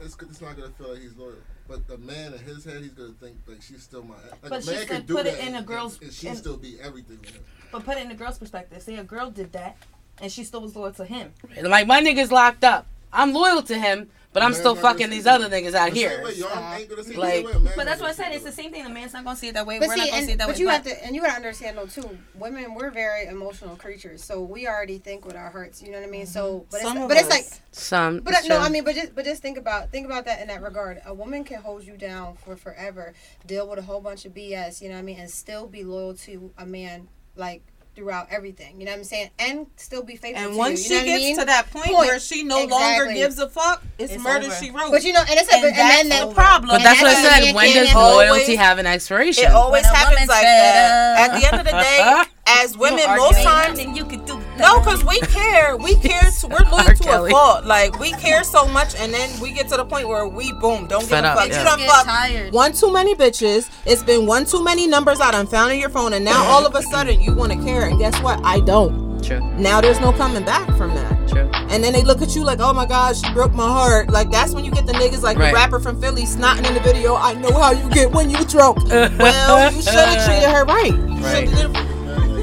it's, 0.00 0.16
it's 0.20 0.40
not 0.42 0.56
gonna 0.56 0.68
feel 0.70 0.90
like 0.92 1.00
he's 1.00 1.16
loyal. 1.16 1.34
But 1.70 1.86
the 1.86 1.98
man 1.98 2.32
in 2.34 2.40
his 2.40 2.64
head, 2.64 2.82
he's 2.82 2.90
gonna 2.94 3.12
think 3.20 3.36
like 3.46 3.62
she's 3.62 3.84
still 3.84 4.02
my. 4.02 4.16
Like 4.16 4.40
But 4.42 4.52
a 4.58 4.62
she 4.62 4.70
man 4.70 4.78
said 4.80 4.88
can 4.88 5.06
do 5.06 5.14
put 5.14 5.26
it 5.26 5.36
that 5.38 5.46
in 5.46 5.54
a 5.54 5.58
and- 5.58 5.66
girl's- 5.66 6.00
and 6.02 6.12
she 6.12 6.26
in- 6.26 6.34
still 6.34 6.56
be 6.56 6.76
everything 6.82 7.18
to 7.18 7.32
him. 7.32 7.44
But 7.70 7.84
put 7.84 7.96
it 7.96 8.02
in 8.02 8.08
the 8.08 8.16
girl's 8.16 8.38
perspective. 8.38 8.82
Say 8.82 8.96
a 8.96 9.04
girl 9.04 9.30
did 9.30 9.52
that, 9.52 9.76
and 10.20 10.32
she 10.32 10.42
still 10.42 10.62
was 10.62 10.74
loyal 10.74 10.92
to 10.94 11.04
him. 11.04 11.32
And 11.56 11.68
like 11.68 11.86
my 11.86 12.02
nigga's 12.02 12.32
locked 12.32 12.64
up. 12.64 12.86
I'm 13.12 13.32
loyal 13.32 13.62
to 13.62 13.78
him, 13.78 14.10
but 14.32 14.42
I'm 14.42 14.52
still 14.54 14.74
fucking 14.76 15.10
these 15.10 15.26
other 15.26 15.48
niggas 15.48 15.74
out 15.74 15.92
here. 15.92 16.10
same 16.10 16.22
way 16.24 16.32
y'all 16.34 16.72
ain't 16.74 16.88
gonna 16.88 17.02
see 17.04 17.10
it 17.10 17.14
the 17.14 17.20
Like- 17.20 17.34
same 17.34 17.44
way 17.46 17.52
a 17.52 17.58
man 17.60 17.72
But 17.76 17.86
that's 17.86 18.00
what 18.00 18.10
I 18.10 18.12
see 18.12 18.22
said. 18.22 18.32
It's 18.32 18.44
the 18.44 18.52
same 18.52 18.70
thing. 18.70 18.84
The 18.84 18.90
man's 18.90 19.12
not 19.12 19.24
gonna 19.24 19.36
see 19.36 19.48
it 19.48 19.54
that 19.54 19.66
way. 19.66 19.78
But 19.78 19.88
We're 19.88 19.94
see, 19.94 20.00
not 20.00 20.06
gonna 20.06 20.16
and, 20.18 20.26
see 20.26 20.32
it 20.32 20.38
that 20.38 20.46
but 20.46 20.56
way. 20.56 20.60
you 20.60 20.68
have 20.68 20.84
to, 20.84 21.04
and 21.04 21.14
you 21.16 21.22
gotta 21.22 21.34
understand 21.36 21.78
though 21.78 21.86
too. 21.86 22.18
Women, 22.34 22.74
we're 22.74 22.90
very 22.90 23.26
emotional 23.26 23.76
creatures, 23.76 24.22
so 24.22 24.40
we 24.40 24.66
already 24.68 24.98
think 24.98 25.24
with 25.26 25.36
our 25.36 25.50
hearts. 25.50 25.82
You 25.82 25.90
know 25.90 25.98
what 26.00 26.06
I 26.08 26.10
mean? 26.10 26.26
So, 26.26 26.66
but 26.70 26.80
Some 26.80 26.96
it's, 26.96 27.02
of 27.04 27.08
but 27.08 27.16
it's 27.18 27.28
like, 27.30 27.46
Some. 27.72 28.20
but 28.20 28.34
uh, 28.34 28.36
it's 28.38 28.48
no, 28.48 28.56
true. 28.56 28.64
I 28.66 28.68
mean, 28.68 28.84
but 28.84 28.94
just, 28.94 29.14
but 29.14 29.24
just 29.24 29.42
think 29.42 29.58
about, 29.58 29.90
think 29.90 30.06
about 30.06 30.24
that 30.26 30.40
in 30.40 30.48
that 30.48 30.62
regard. 30.62 31.00
A 31.06 31.12
woman 31.14 31.42
can 31.44 31.60
hold 31.62 31.84
you 31.84 31.96
down 31.96 32.36
for 32.36 32.56
forever, 32.56 33.12
deal 33.46 33.68
with 33.68 33.78
a 33.78 33.82
whole 33.82 34.00
bunch 34.00 34.24
of 34.24 34.32
BS. 34.34 34.80
You 34.80 34.88
know 34.88 34.94
what 34.94 35.00
I 35.00 35.02
mean, 35.02 35.18
and 35.18 35.30
still 35.30 35.66
be 35.66 35.82
loyal 35.84 36.14
to 36.14 36.52
a 36.56 36.66
man 36.66 37.08
like 37.36 37.62
throughout 37.94 38.28
everything. 38.30 38.78
You 38.80 38.86
know 38.86 38.92
what 38.92 38.98
I'm 38.98 39.04
saying? 39.04 39.30
And 39.38 39.66
still 39.76 40.02
be 40.02 40.16
faithful. 40.16 40.42
And 40.44 40.52
to 40.52 40.58
once 40.58 40.88
you, 40.88 40.96
you 40.96 41.02
know 41.02 41.04
she 41.04 41.10
what 41.10 41.14
I 41.14 41.18
gets 41.18 41.24
mean? 41.24 41.38
to 41.38 41.44
that 41.46 41.70
point, 41.70 41.86
Point. 41.86 41.98
where 42.08 42.20
she 42.20 42.42
no 42.44 42.64
longer 42.64 43.12
gives 43.12 43.38
a 43.38 43.48
fuck, 43.48 43.82
it's, 43.98 44.12
It's 44.14 44.22
murder 44.22 44.46
over. 44.46 44.54
she 44.54 44.70
wrote. 44.70 44.90
But 44.90 45.04
you 45.04 45.12
know, 45.12 45.20
and 45.20 45.30
it's 45.38 45.52
a, 45.52 45.56
and 45.56 45.64
and 45.66 45.76
then 45.76 46.08
that's 46.08 46.20
that 46.22 46.28
the 46.28 46.34
problem. 46.34 46.68
But 46.68 46.74
And 46.76 46.84
that's 46.84 47.02
what 47.02 47.16
I 47.16 47.40
said. 47.40 47.54
When 47.54 47.74
does 47.74 47.94
loyalty 47.94 48.56
have 48.56 48.78
an 48.78 48.86
expiration? 48.86 49.44
It 49.44 49.50
always 49.50 49.84
happens 49.86 50.28
like 50.28 50.42
that. 50.42 51.30
At 51.30 51.40
the 51.40 51.46
end 51.46 51.60
of 51.60 51.66
the 51.66 51.72
day, 51.82 52.22
as 52.46 52.76
women, 52.78 53.04
most 53.16 53.42
times, 53.42 53.78
nothing 53.78 53.96
you 53.96 54.04
could 54.04 54.24
do. 54.24 54.40
No, 54.60 54.78
because 54.80 55.04
we 55.04 55.18
care. 55.20 55.76
We 55.76 55.94
care. 55.96 56.30
To, 56.30 56.48
we're 56.48 56.58
loyal 56.70 56.86
R. 56.88 56.94
to 56.94 57.02
Kelly. 57.02 57.30
a 57.30 57.34
fault. 57.34 57.64
Like 57.64 57.98
we 57.98 58.12
care 58.12 58.44
so 58.44 58.66
much, 58.68 58.94
and 58.96 59.12
then 59.12 59.28
we 59.40 59.52
get 59.52 59.68
to 59.68 59.76
the 59.76 59.84
point 59.84 60.08
where 60.08 60.26
we 60.26 60.52
boom, 60.52 60.86
don't 60.86 61.04
Fed 61.04 61.24
give 61.24 61.32
a 61.32 61.34
fuck. 61.36 61.48
yeah. 61.48 61.58
You 61.58 61.64
done 61.64 61.78
Get 61.78 61.88
fuck 61.90 62.04
tired. 62.06 62.52
one 62.52 62.72
too 62.72 62.92
many 62.92 63.14
bitches. 63.14 63.70
It's 63.86 64.02
been 64.02 64.26
one 64.26 64.44
too 64.44 64.62
many 64.62 64.86
numbers 64.86 65.20
I 65.20 65.30
done 65.32 65.46
found 65.46 65.72
in 65.72 65.78
your 65.80 65.90
phone, 65.90 66.12
and 66.12 66.24
now 66.24 66.44
all 66.44 66.64
of 66.66 66.74
a 66.74 66.82
sudden 66.82 67.20
you 67.20 67.34
want 67.34 67.52
to 67.52 67.58
care. 67.64 67.88
And 67.88 67.98
guess 67.98 68.20
what? 68.22 68.40
I 68.44 68.60
don't. 68.60 69.10
True. 69.22 69.40
Now 69.56 69.82
there's 69.82 70.00
no 70.00 70.12
coming 70.12 70.44
back 70.46 70.66
from 70.78 70.94
that. 70.94 71.28
True. 71.28 71.50
And 71.68 71.84
then 71.84 71.92
they 71.92 72.02
look 72.02 72.22
at 72.22 72.34
you 72.34 72.42
like, 72.42 72.58
oh 72.58 72.72
my 72.72 72.86
God, 72.86 73.14
she 73.16 73.30
broke 73.34 73.52
my 73.52 73.68
heart. 73.68 74.08
Like 74.08 74.30
that's 74.30 74.54
when 74.54 74.64
you 74.64 74.70
get 74.70 74.86
the 74.86 74.94
niggas 74.94 75.20
like 75.22 75.36
Right. 75.36 75.48
the 75.50 75.54
rapper 75.54 75.78
from 75.78 76.00
Philly 76.00 76.22
snotting 76.22 76.66
in 76.66 76.72
the 76.72 76.80
video. 76.80 77.14
I 77.16 77.34
know 77.34 77.52
how 77.52 77.70
you 77.72 77.88
get 77.90 78.10
when 78.12 78.30
you 78.30 78.42
drunk. 78.46 78.78
well, 78.88 79.70
you 79.72 79.82
should 79.82 79.92
have 79.94 80.24
treated 80.24 80.48
her 80.48 80.64
right. 80.64 80.92
You 80.94 81.20
Right. 81.20 81.89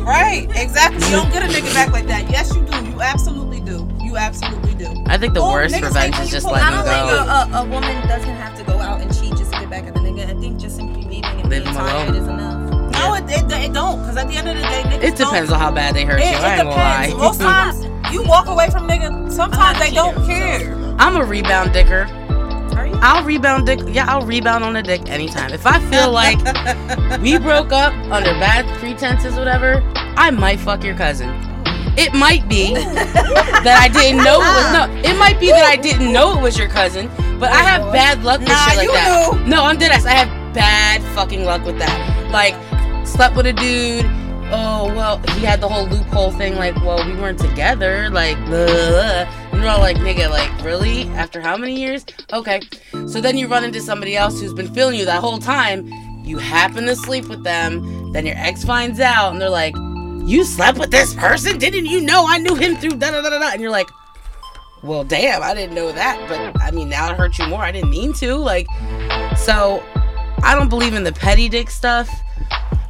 Shoulda 0.08 0.32
did- 0.32 0.50
Right, 0.50 0.62
exactly. 0.64 1.06
You 1.06 1.12
don't 1.16 1.32
get 1.32 1.44
a 1.44 1.48
nigga 1.48 1.74
back 1.74 1.92
like 1.92 2.08
that. 2.08 2.30
Yes, 2.30 2.54
you 2.56 2.62
do. 2.64 2.86
You 2.90 3.02
absolutely 3.02 3.60
do. 3.62 3.88
You 4.02 4.18
absolutely 4.18 4.74
do. 4.76 4.88
I 5.08 5.18
think 5.18 5.34
the 5.34 5.42
Oh, 5.42 5.52
worst 5.52 5.76
revenge 5.82 6.18
is 6.20 6.30
just 6.32 6.46
you 6.48 6.54
pull 6.54 6.54
letting 6.54 6.68
I 6.68 6.72
him 6.80 6.86
don't 6.86 6.88
think 6.88 7.10
go. 7.10 7.58
a, 7.58 7.60
a, 7.60 7.62
a 7.62 7.70
woman 7.70 8.08
doesn't 8.08 8.36
have 8.36 8.58
to 8.58 8.64
go 8.64 8.80
out 8.80 9.02
and 9.02 9.14
cheat 9.14 9.32
just 9.38 9.52
to 9.54 9.60
get 9.60 9.70
back 9.70 9.84
at 9.86 9.94
the 9.94 10.00
nigga. 10.00 10.24
I 10.30 10.40
think 10.40 10.60
just 10.60 10.78
simply 10.78 11.04
leaving 11.04 11.26
and 11.26 11.50
Leave 11.50 11.64
being 11.64 11.66
him 11.66 11.74
tired 11.76 12.10
alone. 12.10 12.22
is 12.22 12.28
enough. 12.28 12.94
No, 12.94 13.14
it, 13.16 13.24
it, 13.30 13.52
it 13.52 13.74
don't. 13.74 14.00
Because 14.02 14.18
at 14.18 14.28
the 14.28 14.36
end 14.36 14.48
of 14.50 14.56
the 14.56 14.62
day, 14.62 14.84
niggas 14.84 15.04
It 15.04 15.16
depends 15.18 15.50
don't, 15.50 15.60
on 15.60 15.60
how 15.60 15.72
bad 15.72 15.94
they 15.96 16.04
hurt 16.06 16.20
It, 16.20 16.24
you. 16.24 16.30
it 16.32 16.36
I 16.42 16.56
ain't 16.56 16.64
gonna 16.64 16.70
depends. 16.72 17.14
lie. 17.14 17.20
Most 17.28 17.42
times, 17.82 18.14
you 18.14 18.24
walk 18.24 18.48
away 18.48 18.70
from 18.70 18.88
niggas. 18.88 19.32
Sometimes 19.34 19.78
they 19.80 19.92
don't 19.92 20.16
care. 20.26 20.74
I'm 21.00 21.16
a 21.18 21.24
rebound 21.24 21.74
dicker. 21.74 22.08
I'll 23.02 23.24
rebound 23.24 23.66
dick. 23.66 23.80
Yeah, 23.88 24.06
I'll 24.08 24.26
rebound 24.26 24.64
on 24.64 24.76
a 24.76 24.84
dick 24.84 25.08
anytime. 25.10 25.52
If 25.54 25.66
I 25.66 25.80
feel 25.90 26.12
like 26.12 26.38
we 27.22 27.38
broke 27.38 27.72
up 27.72 27.94
under 28.12 28.32
bad 28.40 28.66
pretenses, 28.80 29.36
whatever, 29.36 29.82
I 30.18 30.32
might 30.32 30.60
fuck 30.60 30.84
your 30.84 30.96
cousin. 30.96 31.30
It 31.98 32.14
might 32.14 32.48
be 32.48 32.74
that 32.76 33.80
I 33.82 33.88
didn't 33.88 34.24
know 34.24 34.36
it 34.36 34.40
was 34.40 34.74
no. 35.04 35.10
It 35.10 35.18
might 35.18 35.40
be 35.40 35.48
that 35.50 35.66
I 35.66 35.76
didn't 35.76 36.12
know 36.12 36.38
it 36.38 36.42
was 36.42 36.58
your 36.58 36.68
cousin, 36.70 37.08
but 37.40 37.52
I 37.52 37.62
have 37.62 37.92
bad 37.92 38.24
luck 38.24 38.40
with 38.40 38.50
Nah, 38.50 38.68
shit 38.68 38.78
like 38.78 38.88
that. 38.90 39.34
knew. 39.34 39.48
No, 39.48 39.64
I'm 39.64 39.78
dead 39.78 39.92
ass. 39.92 40.06
I 40.06 40.12
have 40.14 40.54
bad 40.54 41.02
fucking 41.16 41.44
luck 41.44 41.66
with 41.66 41.78
that. 41.80 42.32
Like, 42.32 42.56
slept 43.08 43.36
with 43.36 43.48
a 43.48 43.54
dude. 43.54 44.06
Oh 44.50 44.94
well, 44.96 45.18
he 45.36 45.44
had 45.46 45.60
the 45.60 45.68
whole 45.68 45.88
loophole 45.88 46.32
thing. 46.32 46.56
Like, 46.56 46.76
well, 46.78 47.04
we 47.06 47.14
weren't 47.20 47.40
together. 47.40 48.10
Like, 48.12 48.38
blah, 48.46 48.66
blah. 48.66 49.26
And 49.58 49.66
we're 49.66 49.72
all 49.72 49.80
like, 49.80 49.98
nigga, 49.98 50.30
like, 50.30 50.64
really? 50.64 51.06
After 51.16 51.42
how 51.42 51.58
many 51.58 51.74
years? 51.74 52.06
Okay. 52.32 52.62
So 53.08 53.20
then 53.20 53.40
you 53.40 53.48
run 53.48 53.64
into 53.64 53.82
somebody 53.82 54.16
else 54.16 54.40
who's 54.40 54.54
been 54.54 54.72
feeling 54.72 55.00
you 55.00 55.06
that 55.06 55.20
whole 55.20 55.40
time. 55.40 55.92
You 56.24 56.38
happen 56.38 56.86
to 56.86 56.96
sleep 56.96 57.28
with 57.28 57.44
them. 57.44 58.12
Then 58.12 58.28
your 58.28 58.36
ex 58.38 58.64
finds 58.64 59.00
out, 59.00 59.32
and 59.32 59.42
they're 59.42 59.50
like, 59.50 59.76
"You 60.28 60.44
slept 60.44 60.78
with 60.78 60.92
this 60.92 61.16
person? 61.16 61.58
Didn't 61.58 61.88
you 61.88 62.02
know 62.02 62.26
I 62.28 62.38
knew 62.38 62.54
him 62.54 62.76
through 62.76 63.00
da 63.00 63.10
da 63.10 63.22
da 63.22 63.32
da?" 63.32 63.40
da?" 63.40 63.50
And 63.52 63.60
you're 63.60 63.72
like, 63.72 63.90
"Well, 64.84 65.04
damn, 65.04 65.42
I 65.42 65.56
didn't 65.56 65.74
know 65.74 65.92
that." 65.92 66.24
But 66.30 66.62
I 66.62 66.70
mean, 66.70 66.88
now 66.88 67.10
it 67.10 67.18
hurt 67.18 67.40
you 67.40 67.48
more. 67.48 67.62
I 67.64 67.72
didn't 67.72 67.90
mean 67.90 68.14
to. 68.14 68.36
Like, 68.36 68.68
so 69.38 69.84
I 70.44 70.54
don't 70.54 70.70
believe 70.70 70.94
in 70.94 71.04
the 71.04 71.14
petty 71.14 71.50
dick 71.50 71.72
stuff. 71.72 72.08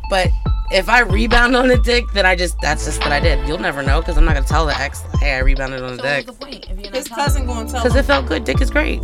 But 0.10 0.32
if 0.72 0.90
I 0.90 1.02
rebound 1.02 1.56
on 1.56 1.70
a 1.72 1.78
dick, 1.78 2.06
then 2.14 2.26
I 2.26 2.36
just 2.36 2.60
that's 2.62 2.86
just 2.86 3.00
what 3.02 3.12
I 3.12 3.20
did. 3.20 3.48
You'll 3.48 3.58
never 3.58 3.84
know 3.84 4.00
because 4.02 4.18
I'm 4.18 4.26
not 4.26 4.34
gonna 4.36 4.46
tell 4.48 4.66
the 4.66 4.78
ex, 4.80 5.02
"Hey, 5.20 5.34
I 5.36 5.40
rebounded 5.40 5.82
on 5.82 5.94
a 5.94 5.96
So 5.98 6.02
dick." 6.04 6.28
what's 6.28 6.40
the 6.40 6.46
point 6.46 6.68
if 6.70 6.80
you're 6.80 6.94
His 6.94 7.06
telling 7.06 7.24
cousin 7.24 7.46
going 7.46 7.66
to 7.68 7.72
tell 7.74 7.84
Because 7.84 7.98
it 7.98 8.04
felt 8.06 8.26
good. 8.28 8.44
Dick 8.44 8.62
is 8.62 8.70
great. 8.70 9.02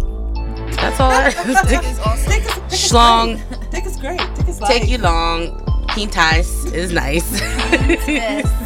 That's 0.77 0.99
all. 0.99 1.11
I, 1.11 1.29
dick, 1.31 1.35
That 1.45 1.85
is 1.85 1.99
awesome. 1.99 2.31
Dick 2.31 2.41
is, 2.41 2.53
dick 2.55 2.63
is 2.71 2.91
schlong, 2.91 3.49
great. 3.49 3.71
Dick 3.71 3.85
is 3.85 3.97
great. 3.97 4.35
Dick 4.35 4.47
is 4.47 4.59
take 4.59 4.81
like- 4.81 4.89
you 4.89 4.97
long. 4.97 5.59
King 5.89 6.09
ties 6.09 6.65
is 6.73 6.91
nice. 6.91 7.29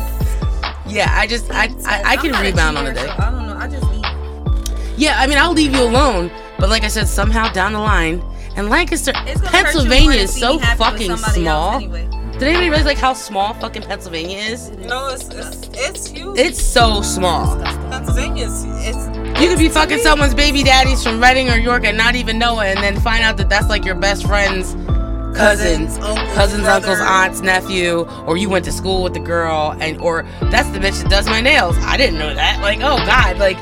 Yeah, 0.89 1.13
I 1.13 1.27
just 1.27 1.51
I 1.51 1.65
I, 1.85 2.01
I 2.01 2.13
I'm 2.13 2.19
can 2.19 2.31
not 2.31 2.41
rebound 2.43 2.77
on 2.77 2.87
a 2.87 2.93
dick. 2.93 3.03
so 3.07 3.11
I 3.19 3.29
don't 3.29 3.45
know. 3.45 3.57
I 3.57 3.67
just 3.67 3.83
leave. 3.91 4.05
Yeah, 4.97 5.19
I 5.19 5.27
mean 5.27 5.37
I'll 5.37 5.51
leave 5.51 5.73
you 5.75 5.83
alone, 5.83 6.31
but 6.57 6.69
like 6.69 6.83
I 6.85 6.87
said, 6.87 7.07
somehow 7.09 7.51
down 7.51 7.73
the 7.73 7.79
line, 7.79 8.23
and 8.55 8.69
Lancaster, 8.69 9.11
It's 9.25 9.41
gonna 9.41 9.57
hurt 9.57 9.57
you 9.57 9.63
Pennsylvania 9.81 10.11
is 10.21 10.33
so 10.39 10.53
me 10.53 10.59
happy 10.59 10.79
with 10.79 11.09
fucking 11.11 11.17
small. 11.17 11.75
Anyway. 11.75 12.07
Did 12.39 12.49
anybody 12.49 12.69
realize 12.69 12.85
like 12.85 12.99
how 12.99 13.13
small 13.13 13.55
fucking 13.55 13.81
Pennsylvania 13.81 14.37
is? 14.37 14.69
No, 14.69 15.07
it's, 15.07 15.27
it's, 15.29 15.69
it's 15.73 16.07
huge. 16.07 16.37
It's 16.37 16.61
so 16.61 17.01
small. 17.01 17.59
Pennsylvania's 17.89 18.63
it's 18.67 19.41
You 19.41 19.49
could 19.49 19.57
be 19.57 19.69
fucking 19.69 19.97
someone's 19.99 20.35
baby 20.35 20.61
daddies 20.61 21.01
from 21.01 21.19
Reading 21.19 21.49
or 21.49 21.57
York 21.57 21.83
and 21.83 21.97
not 21.97 22.13
even 22.13 22.37
know 22.37 22.59
it, 22.59 22.75
and 22.75 22.83
then 22.83 22.99
find 22.99 23.23
out 23.23 23.37
that 23.37 23.49
that's 23.49 23.69
like 23.69 23.83
your 23.85 23.95
best 23.95 24.27
friend's 24.27 24.75
cousins, 25.35 25.97
uncles, 25.97 26.35
cousins, 26.35 26.67
uncles, 26.67 26.99
aunts, 26.99 27.41
nephew, 27.41 28.01
or 28.27 28.37
you 28.37 28.49
went 28.49 28.65
to 28.65 28.71
school 28.71 29.01
with 29.01 29.15
the 29.15 29.19
girl, 29.19 29.75
and 29.79 29.99
or 29.99 30.21
that's 30.51 30.69
the 30.69 30.79
bitch 30.79 31.01
that 31.01 31.09
does 31.09 31.25
my 31.25 31.41
nails. 31.41 31.75
I 31.79 31.97
didn't 31.97 32.19
know 32.19 32.35
that. 32.35 32.61
Like, 32.61 32.81
oh 32.81 32.97
god, 32.97 33.39
like 33.39 33.57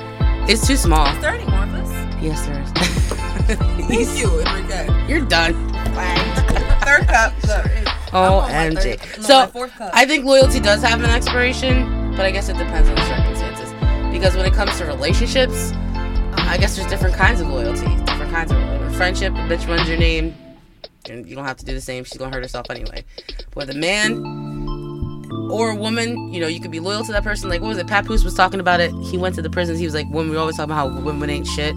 it's 0.49 0.67
too 0.67 0.76
small. 0.76 1.07
Is 1.15 1.21
there 1.21 1.34
any 1.34 1.49
more 1.49 1.63
of 1.63 1.73
us? 1.76 1.89
Yes, 2.21 2.45
there 2.45 2.61
is. 2.61 2.71
Thank 3.88 4.17
you. 4.19 5.07
You're 5.07 5.26
done. 5.26 5.53
Third 6.82 7.07
cup. 7.07 7.84
Look. 8.06 8.14
Oh, 8.14 8.39
on 8.39 8.51
my 8.51 8.82
third- 8.82 8.99
no, 9.18 9.24
So 9.24 9.39
my 9.39 9.47
fourth 9.47 9.72
cup. 9.76 9.91
I 9.93 10.06
think 10.06 10.26
loyalty 10.26 10.60
does 10.60 10.82
have 10.84 11.03
an 11.03 11.10
expiration, 11.10 12.12
but 12.16 12.26
I 12.26 12.32
guess 12.32 12.49
it 12.49 12.58
depends 12.58 12.88
on 12.89 12.95
the 12.95 13.06
circumstances. 13.08 13.72
Because 14.12 14.36
when 14.36 14.45
it 14.45 14.53
comes 14.53 14.78
to 14.78 14.86
relationships, 14.86 15.72
uh, 15.74 16.36
I 16.38 16.58
guess 16.58 16.76
there's 16.76 16.89
different 16.89 17.16
kinds 17.16 17.41
of 17.41 17.47
loyalty. 17.47 17.88
Different 18.06 18.32
kinds 18.32 18.51
of 18.51 18.58
loyalty. 18.58 18.95
Friendship, 18.95 19.34
a 19.34 19.38
bitch 19.49 19.68
runs 19.68 19.89
your 19.89 19.97
name, 19.97 20.34
and 21.10 21.28
you 21.28 21.36
don't 21.36 21.45
have 21.45 21.58
to 21.58 21.66
do 21.66 21.74
the 21.74 21.82
same. 21.82 22.03
She's 22.06 22.18
gonna 22.18 22.34
hurt 22.34 22.43
herself 22.43 22.68
anyway. 22.70 23.03
But 23.53 23.68
with 23.68 23.70
a 23.72 23.74
man 23.80 24.22
or 25.51 25.72
a 25.72 25.76
woman, 25.76 26.34
you 26.34 26.39
know, 26.39 26.47
you 26.47 26.60
could 26.62 26.72
be 26.72 26.80
loyal 26.80 27.03
to 27.03 27.12
that 27.12 27.24
person. 27.24 27.49
Like 27.49 27.62
what 27.62 27.68
was 27.70 27.78
it? 27.78 27.88
Papoose 27.88 28.24
was 28.24 28.34
talking 28.34 28.60
about 28.60 28.80
it. 28.80 28.91
He 29.03 29.18
went 29.18 29.36
to 29.36 29.41
the 29.41 29.49
prisons. 29.49 29.80
He 29.80 29.86
was 29.86 29.93
like, 29.93 30.08
when 30.10 30.30
we 30.30 30.38
always 30.38 30.56
talk 30.58 30.66
about 30.66 30.76
how 30.76 31.01
women 31.01 31.30
ain't 31.30 31.47
shit. 31.47 31.76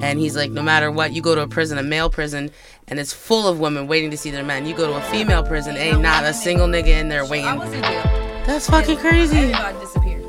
And 0.00 0.18
he's 0.20 0.36
like, 0.36 0.50
no 0.50 0.62
matter 0.62 0.90
what, 0.92 1.12
you 1.12 1.20
go 1.22 1.34
to 1.34 1.42
a 1.42 1.48
prison, 1.48 1.76
a 1.78 1.82
male 1.82 2.08
prison, 2.10 2.50
and 2.90 2.98
it's 2.98 3.12
full 3.12 3.46
of 3.48 3.60
women 3.60 3.86
waiting 3.86 4.10
to 4.10 4.16
see 4.16 4.30
their 4.30 4.44
men. 4.44 4.66
You 4.66 4.74
go 4.74 4.86
to 4.88 4.96
a 4.96 5.02
female 5.10 5.42
prison, 5.42 5.76
ain't 5.76 6.00
not 6.00 6.24
a 6.24 6.32
single 6.32 6.66
nigga 6.66 6.88
in 6.88 7.08
there 7.08 7.24
I 7.24 7.28
waiting. 7.28 7.56
was 7.58 7.72
in 7.72 7.82
jail. 7.82 8.02
That's 8.46 8.68
fucking 8.68 8.96
crazy. 8.98 9.38
Everybody 9.38 9.78
disappeared. 9.78 10.24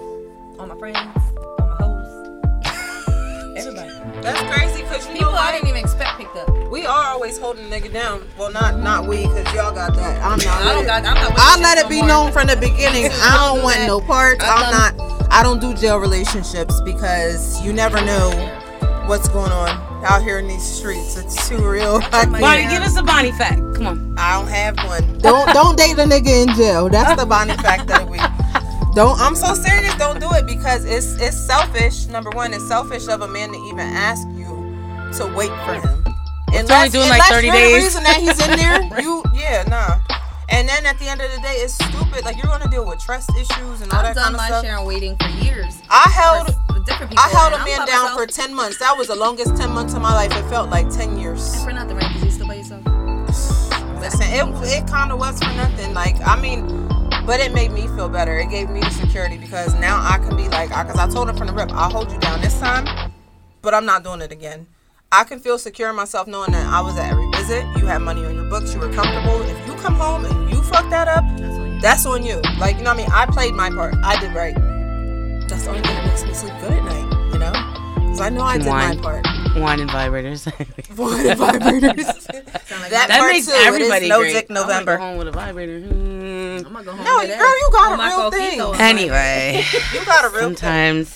All 0.60 0.68
my 0.68 0.78
friends, 0.78 0.98
all 1.60 1.68
my 1.68 1.76
hoes. 1.76 2.68
Everybody. 3.58 4.22
That's 4.22 4.42
crazy 4.54 4.82
because 4.84 5.06
you 5.08 5.14
People 5.14 5.32
know 5.32 5.38
I 5.38 5.52
didn't 5.54 5.70
even 5.70 5.82
expect 5.84 6.18
picked 6.18 6.36
up. 6.36 6.50
We 6.70 6.86
are 6.86 7.06
always 7.08 7.38
holding 7.38 7.66
a 7.66 7.70
nigga 7.76 7.92
down. 7.94 8.28
Well, 8.38 8.52
not 8.52 8.78
not 8.80 9.08
we, 9.08 9.22
because 9.24 9.54
y'all 9.54 9.74
got 9.74 9.96
that. 9.96 10.22
I'm 10.22 10.38
not. 10.40 10.48
I 10.62 10.74
don't 10.74 10.86
got. 10.86 11.06
I'm 11.06 11.16
not. 11.16 11.30
with 11.32 11.40
I 11.40 11.56
this 11.56 11.64
let 11.64 11.78
shit 11.78 11.86
it 11.86 11.90
be 11.90 11.98
more. 12.00 12.08
known 12.08 12.32
from 12.32 12.48
the 12.48 12.56
beginning. 12.58 13.06
I 13.12 13.38
don't 13.48 13.60
do 13.60 13.64
want 13.64 13.78
that. 13.78 13.88
no 13.88 14.02
parts. 14.02 14.44
I 14.44 14.54
I'm 14.56 14.72
not. 15.00 15.28
I 15.32 15.44
don't 15.44 15.62
do 15.62 15.74
jail 15.74 15.98
relationships 15.98 16.82
because 16.82 17.62
you 17.64 17.72
never 17.72 18.02
know 18.04 18.30
what's 19.10 19.28
going 19.28 19.52
on 19.52 19.70
out 20.06 20.22
here 20.22 20.38
in 20.38 20.48
these 20.48 20.64
streets. 20.64 21.18
It's 21.18 21.50
too 21.50 21.68
real. 21.68 22.00
I, 22.14 22.26
Bonnie, 22.26 22.70
give 22.70 22.84
us 22.84 22.96
a 22.96 23.02
Bonnie 23.04 23.32
fact. 23.32 23.58
Come 23.76 23.88
on. 23.88 24.16
I 24.18 24.38
don't 24.38 24.48
have 24.48 24.78
one. 24.88 25.18
Don't 25.20 25.52
don't 25.54 25.78
date 25.78 25.98
a 25.98 26.04
nigga 26.04 26.48
in 26.48 26.56
jail. 26.56 26.90
That's 26.90 27.20
the 27.20 27.26
Bonnie 27.26 27.54
fact 27.64 27.90
of 27.90 28.06
the 28.06 28.06
week. 28.06 28.22
Don't. 28.96 29.20
I'm 29.20 29.36
so 29.36 29.54
serious. 29.54 29.96
Don't 29.96 30.20
do 30.20 30.30
it 30.34 30.46
because 30.46 30.86
it's 30.86 31.20
it's 31.20 31.38
selfish. 31.38 32.08
Number 32.08 32.30
one, 32.30 32.54
it's 32.54 32.68
selfish 32.68 33.08
of 33.08 33.22
a 33.22 33.28
man 33.28 33.50
to 33.52 33.58
even 33.58 33.80
ask 33.80 34.28
you 34.30 34.46
to 35.18 35.34
wait 35.36 35.50
for 35.66 35.74
him. 35.74 36.04
It's 36.52 36.70
only 36.72 36.90
doing 36.90 37.10
like 37.10 37.24
30 37.24 37.48
you're 37.48 37.56
the 37.56 37.62
days. 37.62 37.84
reason 37.84 38.04
that 38.04 38.18
he's 38.18 38.40
in 38.48 38.58
there, 38.58 39.02
you 39.02 39.24
yeah 39.34 39.64
nah. 39.64 40.00
And 40.52 40.68
then 40.68 40.86
at 40.86 40.98
the 41.00 41.08
end 41.08 41.22
of 41.22 41.32
the 41.32 41.42
day, 41.42 41.56
it's 41.58 41.74
stupid. 41.74 42.26
Like 42.26 42.38
you're 42.38 42.52
gonna 42.52 42.70
deal 42.70 42.86
with 42.86 43.00
trust 43.00 43.30
issues 43.32 43.82
and 43.82 43.92
all 43.94 44.02
that 44.02 44.16
stuff. 44.16 44.34
I've 44.34 44.34
done 44.34 44.36
kind 44.36 44.36
of 44.36 44.50
my 44.50 44.62
share 44.62 44.80
of 44.80 44.86
waiting 44.86 45.16
for 45.18 45.28
years. 45.44 45.82
I 45.90 46.10
held. 46.10 46.48
different 46.86 47.12
people. 47.12 47.24
I 47.24 47.30
held 47.30 47.54
a 47.54 47.64
man 47.64 47.86
down 47.86 48.14
myself. 48.14 48.20
for 48.20 48.26
10 48.26 48.54
months. 48.54 48.78
That 48.80 48.98
was 48.98 49.08
the 49.08 49.16
longest 49.16 49.56
10 49.56 49.70
months 49.72 49.94
of 49.94 50.02
my 50.02 50.14
life. 50.14 50.32
It 50.36 50.50
felt 50.50 50.70
like 50.70 50.90
10 50.90 51.18
years. 51.18 51.54
And 51.54 51.64
for 51.64 51.74
nothing, 51.74 51.98
right? 51.98 52.08
Because 52.08 52.26
you 52.26 52.32
still 52.32 52.48
by 52.48 52.56
yourself. 52.56 52.84
Listen, 54.02 54.28
it, 54.32 54.46
it 54.68 54.88
kind 54.88 55.12
of 55.12 55.20
was 55.20 55.38
for 55.40 55.54
nothing. 55.54 55.94
Like, 55.94 56.16
I 56.26 56.40
mean, 56.40 56.88
but 57.26 57.40
it 57.40 57.54
made 57.54 57.72
me 57.72 57.88
feel 57.90 58.10
better. 58.10 58.40
It 58.40 58.50
gave 58.50 58.70
me 58.70 58.80
the 58.80 58.90
security 58.90 59.38
because 59.38 59.76
now 59.76 60.00
I 60.02 60.18
can 60.18 60.36
be 60.36 60.48
like, 60.48 60.70
because 60.70 60.98
I 60.98 61.08
told 61.08 61.30
him 61.30 61.36
from 61.36 61.48
the 61.48 61.54
rip, 61.54 61.72
I'll 61.74 61.92
hold 61.92 62.12
you 62.12 62.18
down 62.20 62.42
this 62.42 62.60
time, 62.60 63.12
but 63.62 63.74
I'm 63.74 63.86
not 63.86 64.04
doing 64.04 64.22
it 64.22 64.32
again. 64.32 64.68
I 65.12 65.24
can 65.24 65.40
feel 65.40 65.58
secure 65.58 65.90
in 65.90 65.96
myself 65.96 66.28
knowing 66.28 66.52
that 66.52 66.66
I 66.68 66.82
was 66.82 66.98
at 66.98 67.12
every 67.12 67.30
visit. 67.32 67.66
You 67.78 67.88
had 67.88 68.00
money 68.02 68.24
on 68.26 68.36
your 68.36 68.50
books. 68.50 68.74
You 68.74 68.80
were 68.80 68.94
comfortable. 68.94 69.42
If 69.42 69.68
you 69.68 69.74
come 69.76 69.96
home 69.96 70.26
and 70.26 70.39
fuck 70.70 70.90
that 70.90 71.08
up, 71.08 71.24
That's 71.38 71.58
on 71.58 71.72
you. 71.74 71.82
that's 71.82 72.06
on 72.06 72.24
you. 72.24 72.42
Like, 72.60 72.78
you 72.78 72.84
know 72.84 72.92
what 72.92 73.00
I 73.00 73.04
mean? 73.04 73.12
I 73.12 73.26
played 73.28 73.54
my 73.54 73.70
part. 73.70 73.96
I 74.04 74.20
did 74.20 74.34
right. 74.36 74.56
That's 75.48 75.64
the 75.64 75.70
only 75.72 75.82
thing 75.82 75.96
that 75.96 76.06
makes 76.06 76.24
me 76.24 76.34
sleep 76.34 76.54
good 76.62 76.72
at 76.74 76.84
night, 76.84 77.34
you 77.34 77.40
know? 77.40 77.52
Because 77.96 78.22
I 78.22 78.30
know 78.30 78.42
I 78.44 78.58
did 78.58 78.68
Wine. 78.68 78.98
my 78.98 79.02
part. 79.02 79.26
Wine 79.56 79.80
and 79.80 79.90
vibrators. 79.90 80.46
Wine 80.98 81.26
and 81.28 81.40
vibrators. 81.40 82.28
Like 82.80 82.92
That 82.92 83.08
that 83.10 83.20
part 83.20 83.32
makes 83.34 83.46
too. 83.48 83.52
It 83.52 83.56
is 83.62 83.66
everybody 83.68 84.08
no 84.10 84.20
great. 84.20 84.34
dick 84.34 84.46
I 84.50 84.54
wanna 84.54 84.62
November. 84.68 84.98
go 84.98 85.04
home 85.04 85.18
with 85.18 85.28
a 85.28 85.32
vibrator. 85.32 85.80
Hmm. 85.82 85.96
I'm 86.68 86.74
gonna 86.74 86.84
go 86.86 86.92
home. 86.94 87.04
No, 87.04 87.18
with 87.18 87.28
girl, 87.28 87.38
that. 87.38 87.60
you 87.62 87.70
got 87.74 87.92
On 87.92 88.00
a 88.00 88.04
real 88.04 88.32
thing. 88.32 88.62
I'm 88.62 88.82
Anyway, 88.82 89.64
You 89.94 90.06
got 90.06 90.24
a 90.26 90.30
real 90.30 90.40
thing. 90.50 90.56
sometimes, 90.56 91.10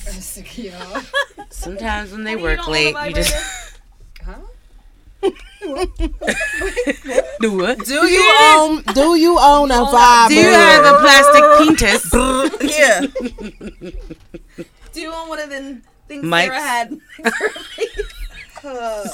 sometimes 1.50 2.12
when 2.12 2.24
they 2.24 2.32
Honey, 2.32 2.44
work 2.44 2.58
don't 2.58 2.68
own 2.70 2.72
a 2.76 2.92
late, 2.94 3.08
you 3.10 3.14
just 3.16 3.34
do 7.40 7.58
what? 7.58 7.80
Do 7.86 8.06
you 8.08 8.34
own? 8.42 8.82
Do 8.94 9.16
you 9.16 9.38
own 9.40 9.72
a 9.72 9.76
vibe? 9.86 10.28
Do 10.30 10.36
you 10.36 10.50
have 10.50 10.86
a 10.86 10.98
plastic 11.00 11.44
penis? 11.60 12.04
Yeah. 12.78 13.02
Do 14.94 15.02
you 15.02 15.12
own 15.14 15.28
one 15.30 15.40
of 15.40 15.50
them 15.50 15.82
things 16.08 16.24
Mike's- 16.24 16.54
Sarah 16.56 16.62
had? 16.62 17.00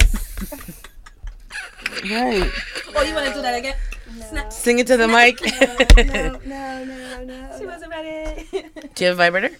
Right. 2.04 2.52
oh, 2.96 3.02
you 3.04 3.16
want 3.16 3.28
to 3.28 3.34
do 3.34 3.42
that 3.42 3.56
again? 3.58 3.76
Snap. 4.30 4.54
Sing 4.54 4.78
it 4.80 4.88
to 4.88 4.98
the 4.98 5.08
mic. 5.08 5.40
No, 5.98 6.40
no, 6.46 6.84
no, 6.86 7.24
no. 7.24 7.56
She 7.58 7.66
wasn't 7.66 7.90
ready. 7.92 8.46
Do 8.52 9.04
you 9.04 9.08
have 9.10 9.16
a 9.16 9.18
vibrator? 9.18 9.56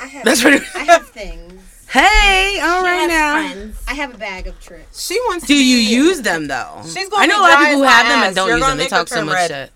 I 0.00 0.06
have, 0.06 0.24
That's 0.24 0.42
what. 0.44 0.54
I 0.74 0.78
have 0.84 1.06
things. 1.08 1.65
Hey, 1.88 2.58
all 2.62 2.80
I 2.80 2.82
right 2.82 3.10
have 3.10 3.10
now. 3.10 3.52
friends. 3.52 3.84
I 3.88 3.94
have 3.94 4.14
a 4.14 4.18
bag 4.18 4.46
of 4.46 4.60
tricks. 4.60 5.06
She 5.06 5.18
wants. 5.26 5.46
To 5.46 5.52
Do 5.52 5.58
to 5.58 5.64
you 5.64 5.76
be- 5.88 5.94
use 5.94 6.22
them 6.22 6.46
though? 6.48 6.80
She's 6.84 7.08
gonna 7.08 7.22
I 7.22 7.26
know 7.26 7.40
a 7.40 7.42
lot 7.42 7.52
of 7.54 7.58
people 7.60 7.76
who 7.78 7.82
have 7.84 8.06
them 8.06 8.18
ass. 8.20 8.26
and 8.28 8.36
don't 8.36 8.48
You're 8.48 8.56
use 8.58 8.66
gonna 8.66 8.72
them. 8.72 8.78
They 8.78 8.84
make 8.84 8.90
her 8.92 8.96
talk 8.98 9.08
so 9.08 9.16
turn 9.16 9.26
much 9.26 9.34
red. 9.34 9.48
shit. 9.50 9.70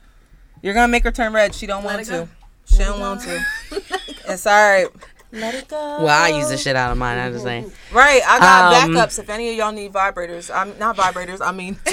You're 0.63 0.75
gonna 0.75 0.89
make 0.89 1.05
her 1.05 1.11
turn 1.13 1.33
red. 1.33 1.55
She 1.55 1.67
don't 1.67 1.85
Let 1.85 1.97
want 1.97 2.09
it 2.09 2.11
go. 2.11 2.25
to. 2.25 2.77
She 2.77 2.79
don't 2.85 3.01
want 3.01 3.21
to. 3.23 3.45
It's 4.29 4.47
all 4.47 4.53
right. 4.55 4.87
Let 5.33 5.55
it 5.55 5.69
go. 5.69 5.77
Well, 5.77 6.09
I 6.09 6.29
use 6.37 6.49
the 6.49 6.57
shit 6.59 6.75
out 6.75 6.91
of 6.91 6.99
mine. 6.99 7.17
I'm 7.19 7.33
just 7.33 7.45
saying. 7.45 7.71
Right. 7.93 8.21
I 8.27 8.39
got 8.41 8.83
Um, 8.85 8.91
backups. 8.95 9.19
If 9.21 9.31
any 9.31 9.51
of 9.51 9.57
y'all 9.57 9.71
need 9.73 9.93
vibrators, 9.93 10.51
I'm 10.55 10.77
not 10.79 10.97
vibrators. 10.97 11.41
I 11.41 11.53
mean, 11.53 11.79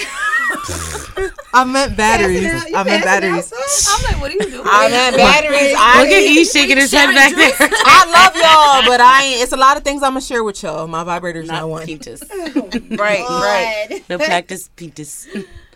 I 1.53 1.63
meant 1.65 1.95
batteries. 1.97 2.45
I 2.73 2.83
meant 2.83 3.03
batteries. 3.03 3.53
I'm 3.87 4.03
like, 4.03 4.21
what 4.21 4.31
are 4.31 4.33
you 4.33 4.39
doing? 4.51 4.63
I 4.65 4.89
meant 4.89 5.17
batteries. 5.17 5.73
I 5.77 6.01
Look 6.01 6.09
at 6.11 6.23
E 6.23 6.45
shaking 6.45 6.77
his 6.77 6.91
head 6.91 7.13
back 7.13 7.35
there. 7.35 7.51
I 7.59 8.05
love 8.11 8.35
y'all, 8.35 8.89
but 8.91 9.01
I 9.01 9.23
ain't. 9.25 9.41
It's 9.43 9.51
a 9.53 9.57
lot 9.57 9.77
of 9.77 9.83
things 9.83 10.03
I'm 10.03 10.11
gonna 10.11 10.21
share 10.21 10.43
with 10.43 10.61
y'all. 10.63 10.87
My 10.87 11.03
vibrator's 11.03 11.47
not, 11.47 11.61
Not 11.61 11.69
one. 11.69 11.85
penis. 11.85 12.21
Right, 12.97 13.19
right. 13.27 14.03
No 14.09 14.17
practice 14.17 14.69
penis. 14.75 15.27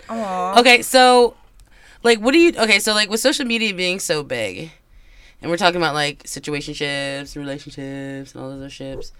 Aw. 0.09 0.59
Okay, 0.59 0.81
so 0.81 1.35
like 2.03 2.19
what 2.19 2.31
do 2.31 2.39
you 2.39 2.53
okay, 2.57 2.79
so 2.79 2.93
like 2.93 3.09
with 3.09 3.19
social 3.19 3.45
media 3.45 3.73
being 3.73 3.99
so 3.99 4.23
big 4.23 4.71
and 5.41 5.49
we're 5.49 5.57
talking 5.57 5.77
about 5.77 5.93
like 5.93 6.23
situationships, 6.23 7.35
relationships 7.35 8.33
and 8.33 8.43
all 8.43 8.49
those 8.49 8.59
other 8.59 8.69
ships. 8.69 9.11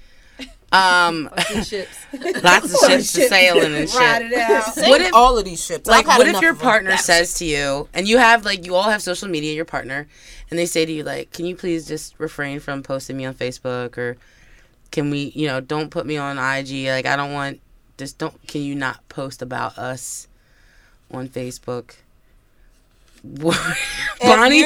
Um 0.72 1.30
Ships. 1.64 1.98
lots 2.44 2.74
of 2.74 2.80
ships 2.90 3.14
to 3.14 3.28
sailing 3.28 3.76
and 3.76 3.94
Ride 3.94 4.22
shit. 4.22 4.32
it 4.32 4.38
out. 4.40 4.76
What 4.78 5.02
if 5.02 5.14
all 5.14 5.38
of 5.38 5.46
these 5.46 5.64
ships? 5.64 5.88
like 5.88 6.08
what 6.08 6.28
if 6.28 6.42
your 6.42 6.52
of 6.52 6.58
them. 6.60 6.66
partner 6.68 6.98
says 6.98 7.34
to 7.36 7.46
you 7.46 7.88
and 7.94 8.08
you 8.08 8.18
have 8.18 8.46
like 8.46 8.66
you 8.66 8.76
all 8.76 8.90
have 8.90 9.02
social 9.02 9.28
media 9.28 9.54
your 9.54 9.66
partner 9.66 10.08
and 10.50 10.58
they 10.58 10.66
say 10.66 10.86
to 10.86 10.92
you 10.92 11.04
like 11.04 11.32
can 11.32 11.46
you 11.46 11.56
please 11.56 11.86
just 11.88 12.16
refrain 12.18 12.60
from 12.60 12.82
posting 12.82 13.18
me 13.18 13.26
on 13.26 13.34
facebook 13.36 13.98
or 13.98 14.18
can 14.92 15.10
we 15.12 15.32
you 15.36 15.48
know 15.48 15.60
don't 15.62 15.92
put 15.92 16.06
me 16.06 16.18
on 16.18 16.38
ig 16.40 16.88
like 16.88 17.06
i 17.06 17.16
don't 17.16 17.34
want 17.34 17.60
just 17.98 18.18
don't 18.18 18.48
can 18.48 18.62
you 18.62 18.74
not 18.74 19.08
post 19.10 19.42
about 19.42 19.78
us 19.78 20.28
on 21.12 21.28
facebook 21.28 21.96
bonnie 23.24 24.64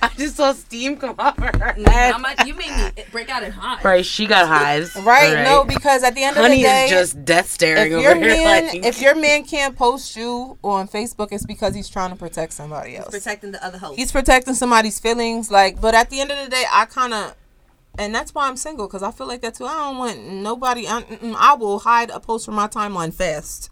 i 0.00 0.08
just 0.16 0.36
saw 0.36 0.52
steam 0.52 0.96
come 0.96 1.14
off 1.18 1.38
her 1.38 1.56
head. 1.56 1.78
Like, 2.20 2.46
you 2.46 2.54
made 2.54 2.70
me 2.70 3.04
break 3.12 3.28
out 3.28 3.42
in 3.42 3.52
hot. 3.52 3.84
right 3.84 4.04
she 4.04 4.26
got 4.26 4.48
hives 4.48 4.96
Right, 4.96 5.46
All 5.46 5.62
no, 5.62 5.64
because 5.64 6.02
at 6.02 6.14
the 6.14 6.24
end 6.24 6.36
honey 6.36 6.56
of 6.56 6.58
the 6.58 6.62
day, 6.62 6.84
is 6.86 6.90
just 6.90 7.24
death 7.24 7.48
staring 7.48 7.92
if 7.92 7.98
over 7.98 8.02
your 8.02 8.14
here 8.16 8.28
man, 8.44 8.66
like 8.66 8.84
if 8.84 9.00
your 9.00 9.14
man 9.14 9.44
can't 9.44 9.76
post 9.76 10.16
you 10.16 10.58
on 10.62 10.88
Facebook, 10.88 11.28
it's 11.32 11.46
because 11.46 11.74
he's 11.74 11.88
trying 11.88 12.10
to 12.10 12.16
protect 12.16 12.52
somebody 12.52 12.96
else. 12.96 13.10
Protecting 13.10 13.52
the 13.52 13.64
other 13.64 13.78
host. 13.78 13.98
He's 13.98 14.12
protecting 14.12 14.54
somebody's 14.54 14.98
feelings, 14.98 15.50
like. 15.50 15.80
But 15.80 15.94
at 15.94 16.10
the 16.10 16.20
end 16.20 16.30
of 16.30 16.44
the 16.44 16.50
day, 16.50 16.64
I 16.72 16.84
kind 16.86 17.14
of, 17.14 17.34
and 17.98 18.14
that's 18.14 18.34
why 18.34 18.48
I'm 18.48 18.56
single 18.56 18.86
because 18.86 19.02
I 19.02 19.10
feel 19.10 19.26
like 19.26 19.40
that 19.42 19.54
too. 19.54 19.66
I 19.66 19.74
don't 19.74 19.98
want 19.98 20.20
nobody. 20.20 20.86
I, 20.86 21.04
I 21.38 21.54
will 21.54 21.78
hide 21.80 22.10
a 22.10 22.20
post 22.20 22.44
from 22.46 22.54
my 22.54 22.66
timeline 22.68 23.14
fast. 23.14 23.70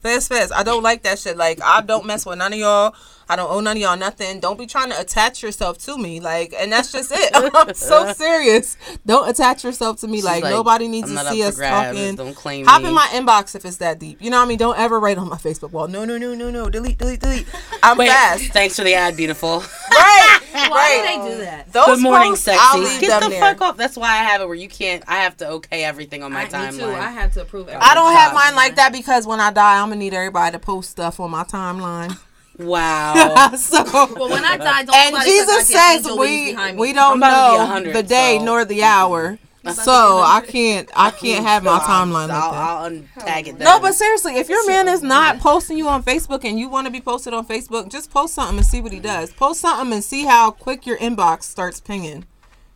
Fast, 0.00 0.28
fast. 0.30 0.52
I 0.54 0.62
don't 0.62 0.82
like 0.82 1.02
that 1.02 1.18
shit. 1.18 1.36
Like, 1.36 1.60
I 1.62 1.82
don't 1.82 2.06
mess 2.06 2.24
with 2.24 2.38
none 2.38 2.52
of 2.54 2.58
y'all. 2.58 2.94
I 3.30 3.36
don't 3.36 3.48
owe 3.48 3.60
none 3.60 3.76
of 3.76 3.80
y'all 3.80 3.96
nothing. 3.96 4.40
Don't 4.40 4.58
be 4.58 4.66
trying 4.66 4.90
to 4.90 5.00
attach 5.00 5.40
yourself 5.40 5.78
to 5.84 5.96
me. 5.96 6.18
Like, 6.18 6.52
and 6.58 6.72
that's 6.72 6.90
just 6.90 7.12
it. 7.14 7.30
I'm 7.54 7.74
so 7.74 8.12
serious. 8.12 8.76
Don't 9.06 9.28
attach 9.30 9.62
yourself 9.62 10.00
to 10.00 10.08
me. 10.08 10.20
Like, 10.20 10.42
like, 10.42 10.50
nobody 10.50 10.88
needs 10.88 11.08
I'm 11.08 11.16
to 11.24 11.30
see 11.30 11.44
us 11.44 11.54
for 11.54 11.60
grabs, 11.60 11.96
talking. 11.96 12.16
don't 12.16 12.34
claim 12.34 12.66
Hop 12.66 12.82
me. 12.82 12.88
in 12.88 12.94
my 12.94 13.06
inbox 13.12 13.54
if 13.54 13.64
it's 13.64 13.76
that 13.76 14.00
deep. 14.00 14.20
You 14.20 14.30
know 14.30 14.38
what 14.38 14.46
I 14.46 14.48
mean? 14.48 14.58
Don't 14.58 14.76
ever 14.76 14.98
write 14.98 15.16
on 15.16 15.28
my 15.28 15.36
Facebook 15.36 15.70
wall. 15.70 15.86
No, 15.86 16.04
no, 16.04 16.18
no, 16.18 16.34
no, 16.34 16.50
no. 16.50 16.68
Delete, 16.68 16.98
delete, 16.98 17.20
delete. 17.20 17.46
I'm 17.84 17.96
Wait, 17.96 18.08
fast. 18.08 18.52
thanks 18.52 18.74
for 18.74 18.82
the 18.82 18.94
ad 18.94 19.16
beautiful 19.16 19.60
Right. 19.92 20.40
Why 20.52 20.96
do 20.96 21.02
they 21.22 21.30
do 21.36 21.44
that? 21.44 21.72
Those 21.72 21.86
Good 21.86 22.00
morning, 22.00 22.30
posts, 22.30 22.46
sexy. 22.46 22.58
I'll 22.60 22.80
leave 22.80 23.00
Get 23.00 23.20
them 23.20 23.30
the 23.30 23.36
there. 23.36 23.40
fuck 23.40 23.60
off. 23.60 23.76
That's 23.76 23.96
why 23.96 24.08
I 24.08 24.24
have 24.24 24.40
it 24.40 24.46
where 24.46 24.56
you 24.56 24.68
can't. 24.68 25.04
I 25.06 25.18
have 25.18 25.36
to 25.36 25.48
okay 25.50 25.84
everything 25.84 26.24
on 26.24 26.32
my 26.32 26.40
I, 26.40 26.44
me 26.70 26.76
too. 26.76 26.82
timeline. 26.82 26.94
I 26.98 27.10
have 27.12 27.32
to 27.34 27.42
approve. 27.42 27.68
Everything. 27.68 27.88
I 27.88 27.94
don't 27.94 28.12
have 28.12 28.34
mine 28.34 28.56
like 28.56 28.74
that 28.74 28.92
because 28.92 29.24
when 29.26 29.38
I 29.38 29.52
die, 29.52 29.80
I'm 29.80 29.86
gonna 29.90 29.96
need 30.00 30.14
everybody 30.14 30.50
to 30.52 30.58
post 30.58 30.90
stuff 30.90 31.20
on 31.20 31.30
my 31.30 31.44
timeline. 31.44 32.18
Wow. 32.64 33.52
so, 33.56 33.84
Well, 33.84 34.28
when 34.28 34.44
I 34.44 34.56
die, 34.56 34.84
don't 34.84 34.94
and 34.96 35.24
Jesus 35.24 35.68
says 35.68 36.04
we 36.04 36.12
leaves 36.12 36.50
behind 36.52 36.76
me. 36.76 36.80
we 36.80 36.92
don't 36.92 37.12
I'm 37.12 37.18
about 37.18 37.78
to 37.78 37.80
be 37.80 37.86
know 37.86 37.92
the 37.92 38.02
day 38.02 38.38
so- 38.38 38.44
nor 38.44 38.64
the 38.64 38.82
hour. 38.82 39.38
So 39.74 39.92
I 39.92 40.42
can't 40.46 40.88
I 40.96 41.10
can't 41.10 41.44
have 41.44 41.62
my 41.62 41.78
timeline 41.80 42.28
like 42.28 42.30
I'll. 42.30 42.54
I'll 42.84 42.90
untag 42.90 43.46
it. 43.46 43.58
No, 43.58 43.78
but 43.78 43.94
seriously, 43.94 44.36
if 44.36 44.48
your 44.48 44.66
man 44.66 44.88
is 44.88 45.02
not 45.02 45.38
posting 45.38 45.76
you 45.76 45.86
on 45.88 46.02
Facebook 46.02 46.44
and 46.44 46.58
you 46.58 46.70
want 46.70 46.86
to 46.86 46.90
be 46.90 47.00
posted 47.00 47.34
on 47.34 47.46
Facebook, 47.46 47.90
just 47.90 48.10
post 48.10 48.34
something 48.34 48.56
and 48.56 48.66
see 48.66 48.80
what 48.80 48.90
he 48.90 48.98
mm-hmm. 48.98 49.06
does. 49.06 49.32
Post 49.34 49.60
something 49.60 49.92
and 49.92 50.02
see 50.02 50.24
how 50.24 50.50
quick 50.50 50.86
your 50.86 50.96
inbox 50.96 51.42
starts 51.42 51.78
pinging. 51.78 52.24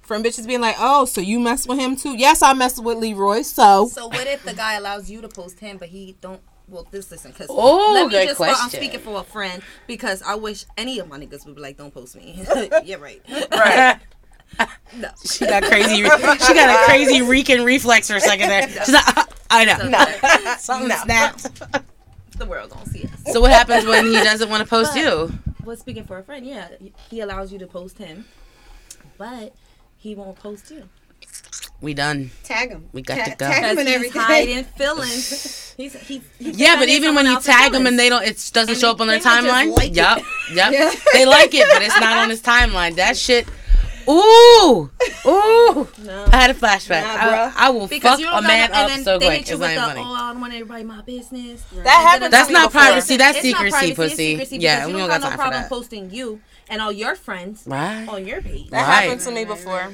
From 0.02 0.22
bitches 0.22 0.46
being 0.46 0.60
like, 0.60 0.76
oh, 0.78 1.06
so 1.06 1.22
you 1.22 1.40
mess 1.40 1.66
with 1.66 1.78
him 1.78 1.96
too? 1.96 2.14
Yes, 2.18 2.42
I 2.42 2.52
mess 2.52 2.78
with 2.78 2.98
Leroy. 2.98 3.40
So 3.40 3.88
So 3.88 4.08
what 4.08 4.26
if 4.26 4.44
the 4.44 4.52
guy 4.52 4.74
allows 4.74 5.08
you 5.10 5.22
to 5.22 5.28
post 5.28 5.60
him, 5.60 5.78
but 5.78 5.88
he 5.88 6.16
don't? 6.20 6.42
Well, 6.68 6.86
this 6.90 7.10
listen, 7.10 7.30
because 7.32 7.48
Oh, 7.50 7.92
let 7.94 8.06
me 8.06 8.12
good 8.12 8.28
just. 8.36 8.40
I'm 8.40 8.70
speaking 8.70 9.00
for 9.00 9.20
a 9.20 9.24
friend 9.24 9.62
because 9.86 10.22
I 10.22 10.34
wish 10.34 10.64
any 10.76 10.98
of 10.98 11.08
my 11.08 11.18
niggas 11.18 11.44
would 11.46 11.56
be 11.56 11.60
like, 11.60 11.76
don't 11.76 11.92
post 11.92 12.16
me. 12.16 12.42
yeah, 12.84 12.96
right. 12.96 13.20
right. 13.50 13.98
No. 14.96 15.08
she 15.24 15.46
got 15.46 15.64
crazy. 15.64 15.96
She 15.96 16.02
got 16.54 16.70
a 16.70 16.84
crazy 16.84 17.22
Rican 17.22 17.64
reflex 17.64 18.08
for 18.08 18.16
a 18.16 18.20
second 18.20 18.48
there. 18.48 18.68
She's 18.68 18.92
like, 18.92 19.16
uh, 19.18 19.24
I 19.50 19.64
know. 19.64 20.56
Something 20.58 20.88
No. 20.88 20.96
snapped. 21.02 21.60
the 22.38 22.46
world 22.46 22.70
gonna 22.70 22.86
see 22.86 23.02
us. 23.04 23.32
So 23.32 23.40
what 23.40 23.50
happens 23.50 23.84
when 23.84 24.06
he 24.06 24.12
doesn't 24.12 24.48
want 24.48 24.62
to 24.62 24.68
post 24.68 24.94
you? 24.94 25.32
Well, 25.64 25.76
speaking 25.76 26.04
for 26.04 26.18
a 26.18 26.22
friend, 26.22 26.46
yeah, 26.46 26.68
he 27.10 27.18
allows 27.20 27.52
you 27.52 27.58
to 27.58 27.66
post 27.66 27.98
him, 27.98 28.26
but 29.18 29.54
he 29.96 30.14
won't 30.14 30.36
post 30.38 30.70
you. 30.70 30.88
We 31.80 31.92
done. 31.94 32.30
Tag 32.44 32.70
him. 32.70 32.88
We 32.92 33.02
got 33.02 33.18
Ta- 33.18 33.24
to 33.24 33.30
go. 33.36 33.46
Tag 33.46 33.62
him 33.64 33.76
Because 33.76 33.78
and 33.78 33.88
he's 33.88 33.94
everything. 33.96 34.20
hiding 34.22 34.64
feelings. 34.78 35.74
He's, 35.76 35.92
he's, 36.06 36.22
he's 36.38 36.58
Yeah, 36.58 36.76
but 36.78 36.88
even 36.88 37.14
when 37.14 37.26
you 37.26 37.38
tag 37.40 37.72
them 37.72 37.86
and 37.86 37.98
they 37.98 38.08
don't, 38.08 38.22
it 38.24 38.36
doesn't 38.52 38.70
And 38.70 38.78
show 38.80 38.90
up 38.90 39.00
on 39.00 39.08
their 39.08 39.18
they 39.18 39.24
might 39.24 39.42
just 39.42 39.46
timeline. 39.68 39.76
like 39.76 39.90
it. 39.90 39.96
Yup, 39.96 40.18
yup. 40.52 40.72
Yeah. 40.72 40.90
They 41.12 41.26
like 41.26 41.52
it, 41.54 41.66
but 41.72 41.82
it's 41.82 41.98
not 42.00 42.16
on 42.16 42.30
his 42.30 42.40
timeline. 42.40 42.94
That 42.96 43.16
shit. 43.16 43.46
Ooh, 44.08 44.90
ooh. 45.26 45.88
No. 45.98 46.26
I 46.30 46.36
had 46.36 46.50
a 46.50 46.54
flashback. 46.54 47.02
Nah, 47.02 47.52
I. 47.56 47.66
I 47.66 47.70
will 47.70 47.86
Because 47.88 48.12
fuck 48.12 48.20
you 48.20 48.28
a 48.28 48.42
man 48.42 48.70
up 48.70 48.76
and 48.76 48.90
then 48.90 49.04
so 49.04 49.18
they 49.18 49.26
quick. 49.26 49.38
hit 49.38 49.48
you 49.48 49.54
It's 49.54 49.60
with 49.60 49.74
not 49.74 49.94
the, 49.94 50.00
even 50.00 50.10
oh. 50.10 50.12
I 50.14 50.32
don't 50.32 50.40
want 50.42 50.52
everybody 50.52 50.84
my 50.84 51.00
business. 51.02 51.62
That 51.72 51.88
happened 51.88 52.30
That's 52.32 52.50
not 52.50 52.68
before. 52.70 52.82
privacy. 52.82 53.16
That's 53.16 53.38
It's 53.38 53.46
secrecy, 53.46 53.70
privacy, 53.70 53.94
pussy. 53.94 54.16
secrecy 54.32 54.56
Yeah, 54.58 54.80
because 54.80 54.86
we 54.88 54.92
don't 55.00 55.08
don't 55.08 55.08
got 55.08 55.20
got 55.22 55.22
time 55.22 55.30
no 55.30 55.36
for 55.36 55.36
problem 55.42 55.62
that. 55.62 55.68
posting 55.70 56.10
you 56.10 56.40
and 56.68 56.82
all 56.82 56.92
your 56.92 57.14
friends 57.14 57.62
Right. 57.66 58.06
on 58.06 58.26
your 58.26 58.42
page. 58.42 58.68
That 58.70 58.86
Right. 58.86 59.04
happened 59.04 59.20
to 59.22 59.30
me 59.30 59.44
before. 59.46 59.88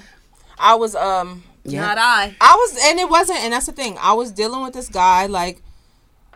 I 0.58 0.74
was 0.74 0.96
um 0.96 1.44
Yeah. 1.64 1.82
Not 1.82 1.98
I. 1.98 2.34
I 2.40 2.54
was, 2.56 2.78
and 2.84 2.98
it 2.98 3.08
wasn't, 3.08 3.40
and 3.40 3.52
that's 3.52 3.66
the 3.66 3.72
thing. 3.72 3.96
I 4.00 4.12
was 4.14 4.32
dealing 4.32 4.62
with 4.62 4.72
this 4.74 4.88
guy, 4.88 5.26
like, 5.26 5.62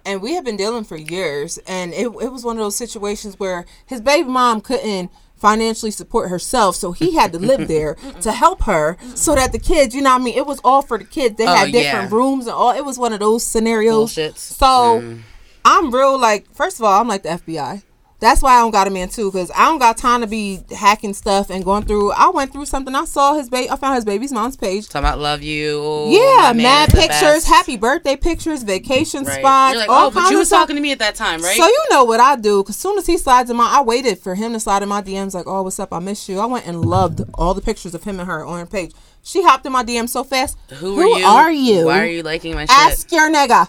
and 0.05 0.21
we 0.21 0.35
have 0.35 0.45
been 0.45 0.57
dealing 0.57 0.85
for 0.85 0.97
years, 0.97 1.59
and 1.67 1.93
it, 1.95 2.07
it 2.07 2.31
was 2.33 2.45
one 2.45 2.57
of 2.57 2.63
those 2.63 2.77
situations 2.77 3.39
where 3.41 3.65
his 3.87 4.01
baby 4.03 4.29
mom 4.29 4.61
couldn't 4.61 5.11
financially 5.37 5.91
support 5.91 6.29
herself, 6.31 6.77
so 6.77 6.93
he 6.93 7.15
had 7.15 7.33
to 7.33 7.39
live 7.39 7.69
there 7.75 7.95
to 8.21 8.33
help 8.33 8.63
her, 8.65 8.97
so 9.15 9.35
that 9.35 9.53
the 9.53 9.59
kids, 9.59 9.95
you 9.95 10.03
know, 10.03 10.11
what 10.13 10.21
I 10.21 10.25
mean, 10.25 10.37
it 10.37 10.47
was 10.47 10.61
all 10.63 10.83
for 10.83 10.99
the 10.99 11.05
kids. 11.05 11.37
They 11.37 11.45
Oh, 11.47 11.55
had 11.55 11.73
different 11.73 12.11
yeah. 12.11 12.17
rooms 12.17 12.47
and 12.47 12.55
all. 12.55 12.73
It 12.73 12.85
was 12.85 12.99
one 12.99 13.13
of 13.15 13.21
those 13.21 13.45
scenarios. 13.47 14.15
Bullshits. 14.15 14.39
So 14.39 15.01
mm. 15.01 15.21
I'm 15.65 15.91
real, 15.95 16.19
like, 16.19 16.53
first 16.55 16.79
of 16.79 16.85
all, 16.85 17.01
I'm 17.01 17.09
like 17.09 17.23
the 17.23 17.31
FBI. 17.31 17.83
That's 18.25 18.41
why 18.41 18.55
I 18.55 18.61
don't 18.61 18.71
got 18.71 18.87
a 18.87 18.91
man 18.91 19.11
too, 19.11 19.31
because 19.31 19.51
I 19.55 19.67
don't 19.67 19.79
got 19.79 19.99
time 19.99 20.23
to 20.23 20.27
be 20.27 20.61
hacking 20.75 21.13
stuff 21.13 21.51
and 21.51 21.63
going 21.63 21.85
through. 21.85 22.11
I 22.13 22.31
went 22.31 22.55
through 22.55 22.65
something. 22.65 22.95
I 22.95 23.05
saw 23.05 23.35
his 23.35 23.51
baby. 23.51 23.69
I 23.69 23.77
found 23.77 23.97
his 23.97 24.07
baby's 24.07 24.33
mom's 24.33 24.57
page. 24.57 24.89
Talking 24.89 25.07
about 25.07 25.19
love 25.19 25.43
you. 25.43 26.09
Yeah, 26.09 26.55
mad 26.55 26.89
pictures, 26.89 27.45
happy 27.45 27.77
birthday 27.77 28.17
pictures, 28.17 28.63
vacation 28.63 29.25
Right. 29.25 29.41
spots, 29.41 29.77
like, 29.77 29.91
all 29.91 30.07
oh, 30.07 30.11
but 30.11 30.31
you 30.31 30.39
was 30.39 30.49
talking 30.49 30.75
to 30.75 30.81
me 30.81 30.93
at 30.93 31.01
that 31.01 31.17
time, 31.17 31.43
right? 31.43 31.55
So 31.55 31.67
you 31.67 31.83
know 31.91 32.05
what 32.05 32.19
I 32.19 32.37
do? 32.37 32.63
Cause 32.65 32.77
soon 32.77 32.97
as 32.97 33.07
he 33.07 33.19
slides 33.19 33.51
in 33.51 33.59
my, 33.59 33.69
I 33.69 33.83
waited 33.83 34.19
for 34.19 34.35
him 34.35 34.55
to 34.55 34.61
slide 34.61 34.83
in 34.83 34.89
my 34.89 35.03
DMs. 35.03 35.35
Like, 35.35 35.47
oh, 35.47 35.63
what's 35.63 35.79
up? 35.79 35.93
I 35.93 35.99
miss 35.99 36.27
you. 36.27 36.41
I 36.41 36.47
went 36.47 36.67
and 36.67 36.83
loved 36.83 37.21
all 37.35 37.53
the 37.53 37.61
pictures 37.61 37.95
of 37.95 38.05
him 38.05 38.19
and 38.21 38.27
her 38.27 38.43
on 38.43 38.59
her 38.59 38.65
page. 38.65 38.93
She 39.23 39.43
hopped 39.43 39.67
in 39.67 39.73
my 39.73 39.85
DM 39.85 40.09
so 40.09 40.25
fast. 40.25 40.57
Who, 40.71 40.95
Who 40.95 41.13
are 41.13 41.19
you? 41.19 41.27
are 41.27 41.53
you? 41.53 41.87
Why 41.87 42.01
are 42.01 42.07
you 42.07 42.23
liking 42.23 42.55
my 42.55 42.63
shit? 42.65 42.71
Ask 42.71 43.13
your 43.13 43.31
nigga. 43.31 43.69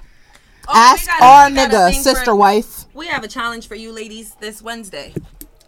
Oh, 0.68 0.72
Ask 0.74 1.07
got 1.07 1.22
a- 1.22 1.24
our 1.24 1.49
we 1.49 1.55
got 1.55 1.74
a 1.74 1.76
nigga, 1.76 1.93
sister 2.01 2.26
for- 2.26 2.36
wife. 2.36 2.86
We 2.93 3.07
have 3.07 3.24
a 3.24 3.28
challenge 3.28 3.68
for 3.68 3.76
you 3.76 3.91
ladies 3.91 4.36
this 4.39 4.61
Wednesday. 4.61 5.13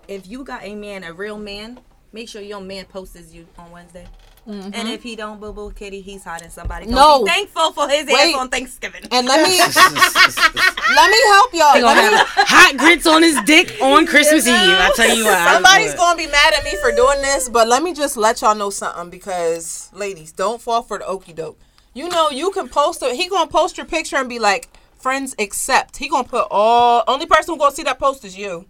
If 0.08 0.28
you 0.28 0.44
got 0.44 0.64
a 0.64 0.76
man, 0.76 1.04
a 1.04 1.14
real 1.14 1.38
man, 1.38 1.80
make 2.14 2.30
sure 2.30 2.42
your 2.42 2.62
man 2.62 2.86
posts 2.86 3.34
you 3.34 3.46
on 3.58 3.72
Wednesday. 3.72 4.08
And 4.46 4.64
mm-hmm. 4.64 4.88
if 4.88 5.04
he 5.04 5.18
don't, 5.18 5.42
boo 5.42 5.52
boo 5.52 5.72
kitty, 5.72 6.00
he's 6.00 6.24
hiding 6.24 6.50
somebody. 6.50 6.86
Don't 6.86 6.96
No. 6.96 7.26
be 7.26 7.30
thankful 7.30 7.74
for 7.74 7.90
his 7.90 8.06
Wait. 8.08 8.34
ass 8.34 8.40
on 8.40 8.48
Thanksgiving. 8.48 9.02
And 9.12 9.28
let 9.28 9.42
me 9.46 9.58
let 10.96 11.12
me 11.12 11.18
help 11.28 11.54
y'all. 11.54 11.74
He 11.74 11.82
gonna 11.82 12.00
Let 12.00 12.12
me- 12.12 12.18
have 12.18 12.28
hot 12.48 12.78
grits 12.78 13.06
on 13.06 13.24
his 13.24 13.38
dick 13.46 13.76
on 13.82 14.08
Christmas 14.08 14.48
Eve. 14.48 14.54
I 14.56 14.90
tell 14.96 15.14
you 15.16 15.26
what. 15.26 15.54
Somebody's 15.54 15.90
would. 15.92 15.98
gonna 15.98 16.18
be 16.18 16.28
mad 16.28 16.54
at 16.58 16.64
me 16.64 16.78
for 16.82 16.92
doing 16.96 17.22
this, 17.22 17.50
but 17.50 17.68
let 17.68 17.84
me 17.84 17.94
just 17.94 18.16
let 18.16 18.40
y'all 18.42 18.56
know 18.56 18.70
something 18.70 19.10
because 19.10 19.90
ladies, 19.94 20.32
don't 20.32 20.62
fall 20.62 20.82
for 20.82 20.98
the 20.98 21.06
okey 21.06 21.34
doke. 21.34 21.60
You 21.94 22.08
know, 22.08 22.30
you 22.30 22.52
can 22.52 22.70
post 22.70 23.04
it. 23.04 23.18
He 23.18 23.28
gonna 23.28 23.50
post 23.50 23.76
your 23.76 23.86
picture 23.86 24.16
and 24.16 24.30
be 24.30 24.40
like, 24.40 24.70
"Friends 25.00 25.36
accept." 25.40 25.98
He 25.98 26.08
gonna 26.10 26.24
put 26.28 26.48
all. 26.52 27.04
Only 27.08 27.26
person 27.26 27.54
who 27.54 27.60
gonna 27.60 27.76
see 27.76 27.84
that 27.84 28.00
post 28.00 28.26
is 28.26 28.38
you. 28.38 28.66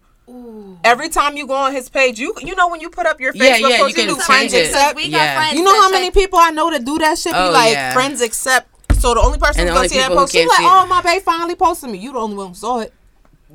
Every 0.83 1.07
time 1.07 1.37
you 1.37 1.47
go 1.47 1.53
on 1.53 1.73
his 1.73 1.87
page, 1.89 2.19
you 2.19 2.33
you 2.41 2.53
know 2.55 2.67
when 2.67 2.81
you 2.81 2.89
put 2.89 3.05
up 3.05 3.19
your 3.21 3.31
Facebook 3.33 3.59
Yeah, 3.59 3.67
yeah, 3.69 3.77
post, 3.79 3.95
you 3.97 4.03
you, 4.03 4.07
can 4.09 4.15
do 4.15 4.21
friends 4.21 4.51
change 4.51 4.53
it. 4.53 4.67
accept. 4.71 4.95
we 4.97 5.03
got 5.09 5.17
Yeah. 5.17 5.35
friends 5.37 5.57
You 5.57 5.63
know 5.63 5.81
how 5.81 5.89
many 5.89 6.07
check- 6.07 6.13
people 6.15 6.39
I 6.39 6.49
know 6.51 6.69
that 6.69 6.83
do 6.83 6.97
that 6.99 7.17
shit? 7.17 7.31
Be 7.33 7.39
Oh, 7.39 7.51
like, 7.51 7.73
yeah. 7.73 7.93
friends 7.93 8.19
accept. 8.21 8.67
So 8.99 9.13
the 9.13 9.21
only 9.21 9.37
person 9.39 9.61
And 9.61 9.69
who's 9.69 9.77
gonna 9.77 9.89
see 9.89 9.97
that 9.99 10.11
post, 10.11 10.33
she's 10.33 10.47
can't 10.49 10.63
like, 10.63 10.71
"Oh, 10.73 10.85
my 10.87 11.01
babe 11.01 11.21
finally 11.23 11.55
posted 11.55 11.89
me." 11.91 11.99
You 11.99 12.11
the 12.11 12.19
only 12.19 12.35
one 12.35 12.47
who 12.49 12.53
saw 12.55 12.79
it. 12.79 12.93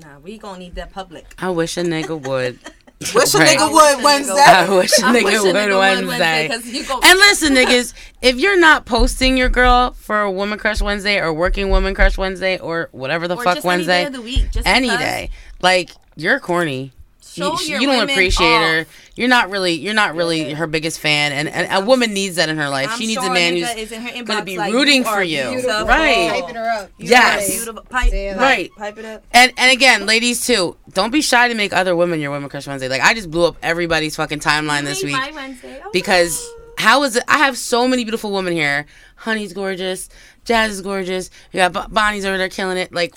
Nah, 0.01 0.18
we 0.23 0.39
gonna 0.39 0.59
need 0.61 0.75
that 0.77 0.93
public. 0.93 1.35
I 1.39 1.51
wish 1.51 1.77
a 1.77 1.83
nigga 1.83 2.18
would. 2.18 2.59
Wish 3.15 3.35
a 3.35 3.39
Right. 3.39 3.59
nigga 3.59 3.73
would 3.73 4.01
a 4.01 4.03
Wednesday. 4.05 4.35
I 4.41 4.69
wish 4.69 4.93
a 4.99 5.07
I 5.07 5.15
nigga 5.15 5.25
wish 5.25 5.35
a 5.35 5.39
nigga 5.39 5.69
would 5.71 5.79
Wednesday. 5.79 6.07
Wednesday, 6.09 6.49
'cause 6.49 6.67
you 6.67 6.85
go- 6.85 7.01
And 7.03 7.19
listen, 7.19 7.55
niggas, 7.55 7.93
if 8.23 8.37
you're 8.37 8.59
not 8.59 8.85
posting 8.87 9.37
your 9.37 9.49
girl 9.49 9.95
for 9.99 10.21
a 10.21 10.31
Woman 10.31 10.59
Crush 10.59 10.81
Wednesday 10.81 11.19
or 11.21 11.33
Working 11.33 11.71
Woman 11.71 11.95
Crush 11.95 12.17
Wednesday 12.19 12.59
or 12.59 12.89
whatever 12.93 13.27
the 13.29 13.37
Or 13.37 13.43
fuck 13.45 13.57
just 13.57 13.67
any 13.67 13.77
Wednesday, 13.77 14.01
day 14.03 14.07
of 14.07 14.13
the 14.13 14.23
week, 14.23 14.51
just 14.51 14.67
any 14.67 14.89
day, 14.89 15.31
like 15.61 15.91
you're 16.17 16.39
corny. 16.41 16.93
Show 17.25 17.59
you, 17.61 17.66
your 17.66 17.81
you 17.81 17.87
don't 17.87 17.99
women 17.99 18.11
appreciate 18.11 18.47
her. 18.47 18.87
You're 19.14 19.29
not 19.29 19.49
really. 19.51 19.73
You're 19.73 19.95
not 19.95 20.14
really 20.14 20.53
her 20.53 20.66
biggest 20.66 20.99
fan, 20.99 21.33
and, 21.33 21.49
and 21.49 21.83
a 21.83 21.87
woman 21.87 22.12
needs 22.12 22.37
that 22.37 22.49
in 22.49 22.57
her 22.57 22.68
life. 22.68 22.91
I'm 22.91 22.99
she 22.99 23.07
needs 23.07 23.23
sure 23.23 23.31
a 23.31 23.35
man 23.35 23.57
who's 23.57 23.70
is 23.75 23.93
in 23.93 24.03
her 24.03 24.25
gonna 24.25 24.45
be 24.45 24.59
like, 24.59 24.73
rooting 24.73 25.03
you 25.03 25.05
for 25.05 25.23
you. 25.23 25.51
beautiful. 25.51 25.87
Right. 25.87 26.43
Hyping 26.43 26.55
her 26.55 26.83
up. 26.83 26.91
You 26.99 27.09
Yes. 27.09 27.66
Pipe, 27.91 28.11
Say 28.11 28.29
it 28.29 28.33
pipe, 28.37 28.41
Right. 28.41 28.70
Pipe 28.77 28.99
it 28.99 29.05
up. 29.05 29.25
And 29.33 29.53
and 29.57 29.73
again, 29.73 30.07
ladies 30.07 30.47
too, 30.47 30.77
don't 30.93 31.11
be 31.11 31.23
shy 31.23 31.49
to 31.49 31.55
make 31.55 31.73
other 31.73 31.95
women 31.95 32.20
your 32.20 32.33
Women 32.33 32.49
Crush 32.49 32.66
Wednesday. 32.66 32.89
Like 32.89 33.03
I 33.03 33.14
just 33.14 33.31
blew 33.31 33.47
up 33.47 33.57
everybody's 33.62 34.16
fucking 34.16 34.41
timeline 34.41 34.85
this 34.85 35.03
week 35.03 35.16
oh, 35.16 35.91
because 35.93 36.47
how 36.79 37.03
is 37.05 37.16
it? 37.16 37.25
I 37.29 37.39
have 37.39 37.57
so 37.57 37.87
many 37.87 38.05
beautiful 38.05 38.33
women 38.33 38.53
here. 38.53 38.87
Honey's 39.16 39.53
gorgeous. 39.53 40.09
Jazz 40.45 40.73
is 40.73 40.81
gorgeous. 40.81 41.31
You 41.53 41.59
got 41.59 41.93
Bonnie's 41.93 42.25
over 42.25 42.37
there 42.37 42.49
killing 42.49 42.77
it. 42.77 42.93
Like, 42.93 43.14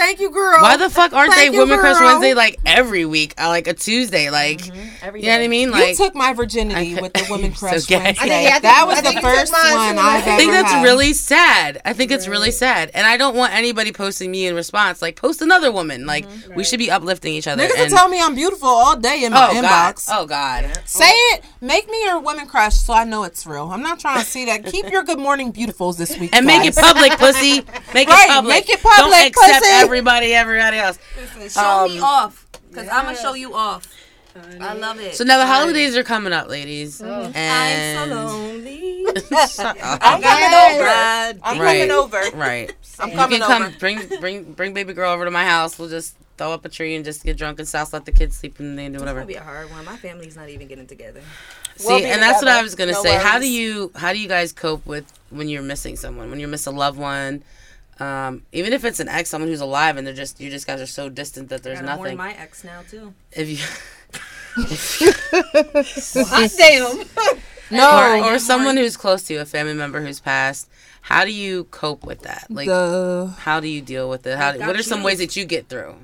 Thank 0.00 0.18
you, 0.20 0.30
girl. 0.30 0.60
why 0.62 0.76
the 0.78 0.88
fuck 0.88 1.12
aren't 1.12 1.32
Thank 1.34 1.50
they 1.50 1.54
you, 1.54 1.60
Women 1.60 1.78
Crush. 1.78 2.00
Wednesday 2.00 2.32
like 2.34 2.58
every 2.64 3.04
week? 3.04 3.34
Uh, 3.38 3.48
like 3.48 3.66
a 3.66 3.74
Tuesday. 3.74 4.30
Like, 4.30 4.60
Every 5.02 5.20
you 5.20 5.26
know 5.26 5.32
what 5.32 5.38
I 5.40 5.42
day. 5.42 5.48
mean? 5.48 5.68
You 5.68 5.72
Like, 5.74 5.96
took 5.96 6.14
my 6.14 6.32
virginity 6.32 6.96
I- 6.98 7.00
with 7.02 7.12
the 7.12 7.26
Women 7.30 7.46
You're 7.50 7.54
so 7.54 7.66
Crush. 7.68 7.72
Wednesday. 7.90 7.96
I 7.96 8.12
think- 8.12 8.20
I 8.32 8.50
think- 8.50 8.62
that 8.62 8.84
was 8.86 8.98
I 8.98 9.00
the 9.02 9.08
think 9.10 9.14
you 9.16 9.20
took 9.28 9.38
first 9.38 9.52
one. 9.52 9.62
I've 9.62 9.98
ever 9.98 10.30
I 10.30 10.36
think 10.36 10.52
that's 10.52 10.72
had. 10.72 10.82
really 10.82 11.12
sad. 11.12 11.80
I 11.84 11.92
think 11.92 12.10
it's 12.10 12.26
really 12.26 12.50
sad, 12.50 12.90
and 12.94 13.06
I 13.06 13.16
don't 13.18 13.36
want 13.36 13.52
anybody 13.54 13.92
posting 13.92 14.30
me 14.30 14.46
in 14.46 14.54
response. 14.54 15.02
Like, 15.02 15.16
post 15.16 15.42
another 15.42 15.70
woman. 15.70 16.06
Like, 16.06 16.26
we 16.56 16.64
should 16.64 16.78
be 16.78 16.90
uplifting 16.90 17.34
each 17.34 17.46
other. 17.46 17.62
Niggas 17.62 17.76
will 17.76 17.82
and- 17.84 17.90
tell 17.94 18.08
me 18.08 18.20
I'm 18.22 18.34
beautiful 18.34 18.68
all 18.68 18.96
day 18.96 19.24
in 19.24 19.32
my 19.32 19.48
oh 19.50 19.60
god. 19.60 19.94
inbox. 19.96 20.08
Oh 20.10 20.24
god. 20.26 20.80
Say 20.86 21.10
it. 21.10 21.44
Make 21.60 21.88
me 21.90 22.02
your 22.04 22.20
women 22.20 22.46
crush 22.46 22.74
so 22.76 22.94
I 22.94 23.04
know 23.04 23.24
it's 23.24 23.46
real. 23.46 23.70
I'm 23.70 23.82
not 23.82 24.00
trying 24.00 24.20
to 24.20 24.26
see 24.26 24.46
that. 24.46 24.64
Keep 24.64 24.90
your 24.90 25.02
good 25.02 25.18
morning 25.18 25.52
beautifuls 25.52 25.98
this 25.98 26.16
week. 26.18 26.34
And 26.34 26.46
make 26.46 26.64
it 26.64 26.74
public, 26.74 27.12
pussy. 27.18 27.62
Make 27.94 28.08
Right, 28.08 28.26
it 28.28 28.32
public. 28.32 28.54
make 28.54 28.70
it 28.70 28.80
public, 28.80 29.10
Don't 29.10 29.26
accept 29.50 29.64
pussy. 29.64 29.89
Everybody, 29.94 30.32
everybody 30.32 30.76
else. 30.78 30.98
Show 31.48 31.86
me 31.88 31.98
Um, 31.98 32.04
off, 32.04 32.46
cause 32.72 32.86
I'm 32.88 33.04
gonna 33.06 33.16
show 33.16 33.34
you 33.34 33.54
off. 33.54 33.86
I 34.60 34.74
love 34.74 35.00
it. 35.00 35.16
So 35.16 35.24
now 35.24 35.38
the 35.38 35.46
holidays 35.46 35.96
are 35.96 36.04
coming 36.04 36.32
up, 36.32 36.48
ladies. 36.48 37.02
I'm 37.02 37.32
so 37.32 38.04
lonely. 38.14 39.04
I'm 39.08 40.22
coming 40.22 40.54
over. 40.54 40.88
I'm 41.42 41.58
Right. 41.58 41.88
coming 41.88 41.90
over. 41.90 42.22
Right. 42.36 42.72
I'm 43.00 43.10
You 43.10 43.16
coming 43.16 43.40
can 43.40 43.48
come 43.48 43.62
over. 43.64 43.78
bring 43.80 43.98
bring 44.20 44.44
bring 44.52 44.72
baby 44.72 44.92
girl 44.92 45.12
over 45.12 45.24
to 45.24 45.30
my 45.32 45.44
house. 45.44 45.76
We'll 45.78 45.88
just 45.88 46.14
throw 46.38 46.52
up 46.52 46.64
a 46.64 46.68
tree 46.68 46.94
and 46.94 47.04
just 47.04 47.24
get 47.24 47.36
drunk 47.36 47.58
and 47.58 47.66
south 47.66 47.92
let 47.92 48.04
the 48.04 48.12
kids 48.12 48.36
sleep 48.36 48.60
and 48.60 48.78
then 48.78 48.92
do 48.92 48.96
It's 48.96 49.00
whatever. 49.00 49.18
gonna 49.20 49.26
be 49.26 49.34
a 49.34 49.42
hard 49.42 49.68
one. 49.72 49.84
My 49.84 49.96
family's 49.96 50.36
not 50.36 50.48
even 50.48 50.68
getting 50.68 50.86
together. 50.86 51.20
See, 51.76 51.86
We'll 51.88 51.98
be 51.98 52.04
and 52.04 52.22
that's 52.22 52.40
what. 52.40 52.48
I 52.48 52.62
was 52.62 52.76
gonna 52.76 52.92
No 52.92 53.02
say. 53.02 53.16
How 53.16 53.40
do 53.40 53.50
you 53.50 53.90
how 53.96 54.12
do 54.12 54.20
you 54.20 54.28
guys 54.28 54.52
cope 54.52 54.86
with 54.86 55.12
when 55.30 55.48
you're 55.48 55.62
missing 55.62 55.96
someone? 55.96 56.30
When 56.30 56.38
you 56.38 56.46
miss 56.46 56.66
a 56.66 56.70
loved 56.70 56.98
one, 57.00 57.42
um, 58.00 58.42
even 58.52 58.72
if 58.72 58.84
it's 58.84 58.98
an 59.00 59.08
ex, 59.08 59.30
someone 59.30 59.48
who's 59.48 59.60
alive, 59.60 59.96
and 59.96 60.06
they're 60.06 60.14
just 60.14 60.40
you 60.40 60.50
just 60.50 60.66
guys 60.66 60.80
are 60.80 60.86
so 60.86 61.08
distant 61.08 61.50
that 61.50 61.60
I 61.60 61.62
there's 61.62 61.80
gotta 61.80 61.96
warn 61.96 62.16
nothing. 62.16 62.18
my 62.18 62.32
ex 62.32 62.64
now 62.64 62.82
too. 62.88 63.14
If 63.32 63.48
you 63.48 63.58
Hot 66.24 66.50
damn. 66.58 67.04
No, 67.70 68.22
or, 68.24 68.34
or 68.34 68.38
someone 68.38 68.76
who's 68.76 68.96
close 68.96 69.22
to 69.24 69.34
you, 69.34 69.40
a 69.40 69.44
family 69.44 69.74
member 69.74 70.00
who's 70.00 70.18
passed. 70.18 70.68
How 71.02 71.24
do 71.24 71.32
you 71.32 71.64
cope 71.64 72.04
with 72.04 72.22
that? 72.22 72.46
Like, 72.50 72.66
the 72.66 73.32
how 73.38 73.60
do 73.60 73.68
you 73.68 73.80
deal 73.80 74.10
with 74.10 74.26
it? 74.26 74.36
How? 74.36 74.52
Do, 74.52 74.58
got 74.58 74.66
what 74.68 74.76
are 74.76 74.82
some 74.82 75.00
you. 75.00 75.06
ways 75.06 75.18
that 75.18 75.36
you 75.36 75.44
get 75.44 75.68
through? 75.68 75.94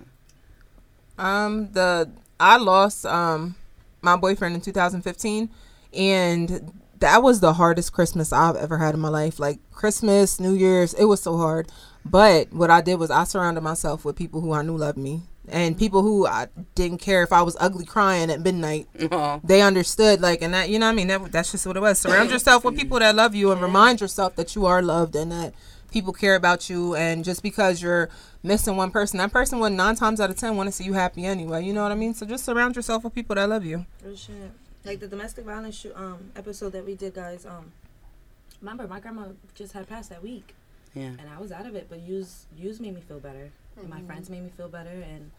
Um, 1.19 1.73
the 1.73 2.09
I 2.39 2.57
lost 2.59 3.05
um 3.05 3.57
my 4.01 4.17
boyfriend 4.17 4.55
in 4.55 4.61
2015, 4.61 5.51
and 5.93 6.73
that 7.01 7.23
was 7.23 7.41
the 7.41 7.55
hardest 7.55 7.93
Christmas 7.93 8.33
I've 8.33 8.57
ever 8.57 8.79
had 8.79 8.95
in 8.95 9.01
my 9.01 9.09
life. 9.09 9.39
Like 9.39 9.59
Christmas, 9.73 10.41
New 10.41 10.55
Year's, 10.55 10.95
it 10.95 11.05
was 11.05 11.23
so 11.23 11.37
hard. 11.37 11.71
But 12.05 12.53
what 12.53 12.71
I 12.71 12.81
did 12.81 12.97
was 12.99 13.11
I 13.11 13.25
surrounded 13.25 13.63
myself 13.63 14.05
with 14.05 14.17
people 14.17 14.41
who 14.41 14.53
I 14.53 14.63
knew 14.63 14.77
loved 14.77 14.99
me 14.99 15.23
and 15.49 15.77
people 15.79 16.03
who 16.03 16.27
I 16.27 16.49
didn't 16.75 16.99
care 16.99 17.23
if 17.23 17.33
I 17.33 17.43
was 17.43 17.57
ugly 17.61 17.85
crying 17.85 18.31
at 18.31 18.41
midnight. 18.41 18.89
Oh, 19.11 19.41
They 19.45 19.63
understood, 19.63 20.21
like, 20.21 20.43
and 20.43 20.55
that 20.55 20.69
you 20.69 20.79
know 20.79 20.87
what 20.87 20.93
I 20.93 20.95
mean. 20.95 21.09
That, 21.09 21.33
that's 21.33 21.53
just 21.53 21.67
what 21.67 21.77
it 21.77 21.81
was. 21.81 21.99
Surround 21.99 22.31
yourself 22.31 22.65
with 22.65 22.77
people 22.77 22.99
that 22.99 23.15
love 23.15 23.35
you 23.35 23.53
and 23.53 23.61
remind 23.61 24.01
yourself 24.01 24.37
that 24.37 24.55
you 24.55 24.67
are 24.67 24.83
loved 24.83 25.17
and 25.17 25.31
that 25.33 25.55
people 25.91 26.13
care 26.13 26.35
about 26.35 26.69
you. 26.71 26.95
And 26.95 27.25
just 27.25 27.43
because 27.43 27.83
you're 27.83 28.09
missing 28.43 28.77
one 28.77 28.91
person, 28.91 29.19
that 29.19 29.33
person 29.33 29.59
would 29.61 29.73
nine 29.73 29.97
times 29.97 30.21
out 30.21 30.31
of 30.31 30.37
ten 30.37 30.57
want 30.57 30.69
to 30.69 30.73
see 30.73 30.85
you 30.85 30.93
happy 30.95 31.25
anyway. 31.25 31.65
You 31.65 31.73
know 31.73 31.83
what 31.83 31.93
I 31.93 31.97
mean? 31.97 32.15
So 32.15 32.27
just 32.27 32.45
surround 32.45 32.77
yourself 32.77 33.05
with 33.05 33.15
people 33.15 33.35
that 33.35 33.49
love 33.49 33.65
you. 33.65 33.87
Real 34.05 34.17
shit. 34.17 34.53
Like 34.87 35.01
the 35.01 35.09
domestic 35.09 35.45
violence 35.45 35.77
shoot, 35.77 35.93
um 35.97 36.31
episode 36.37 36.73
that 36.73 36.87
we 36.87 36.95
did, 36.95 37.15
guys. 37.15 37.45
Um, 37.45 37.73
remember 38.61 38.87
my 38.87 39.01
grandma 39.01 39.29
just 39.55 39.73
had 39.73 39.89
passed 39.89 40.11
that 40.11 40.23
week, 40.23 40.55
yeah. 40.95 41.07
and 41.07 41.23
I 41.35 41.41
was 41.41 41.51
out 41.51 41.67
of 41.67 41.75
it. 41.75 41.87
But 41.89 42.01
use 42.01 42.47
use 42.57 42.79
made 42.79 42.95
me 42.95 43.01
feel 43.01 43.19
better, 43.19 43.51
and 43.79 43.89
my 43.89 44.01
friends 44.03 44.31
made 44.31 44.43
me 44.45 44.51
feel 44.57 44.69
better, 44.69 45.05
and 45.13 45.33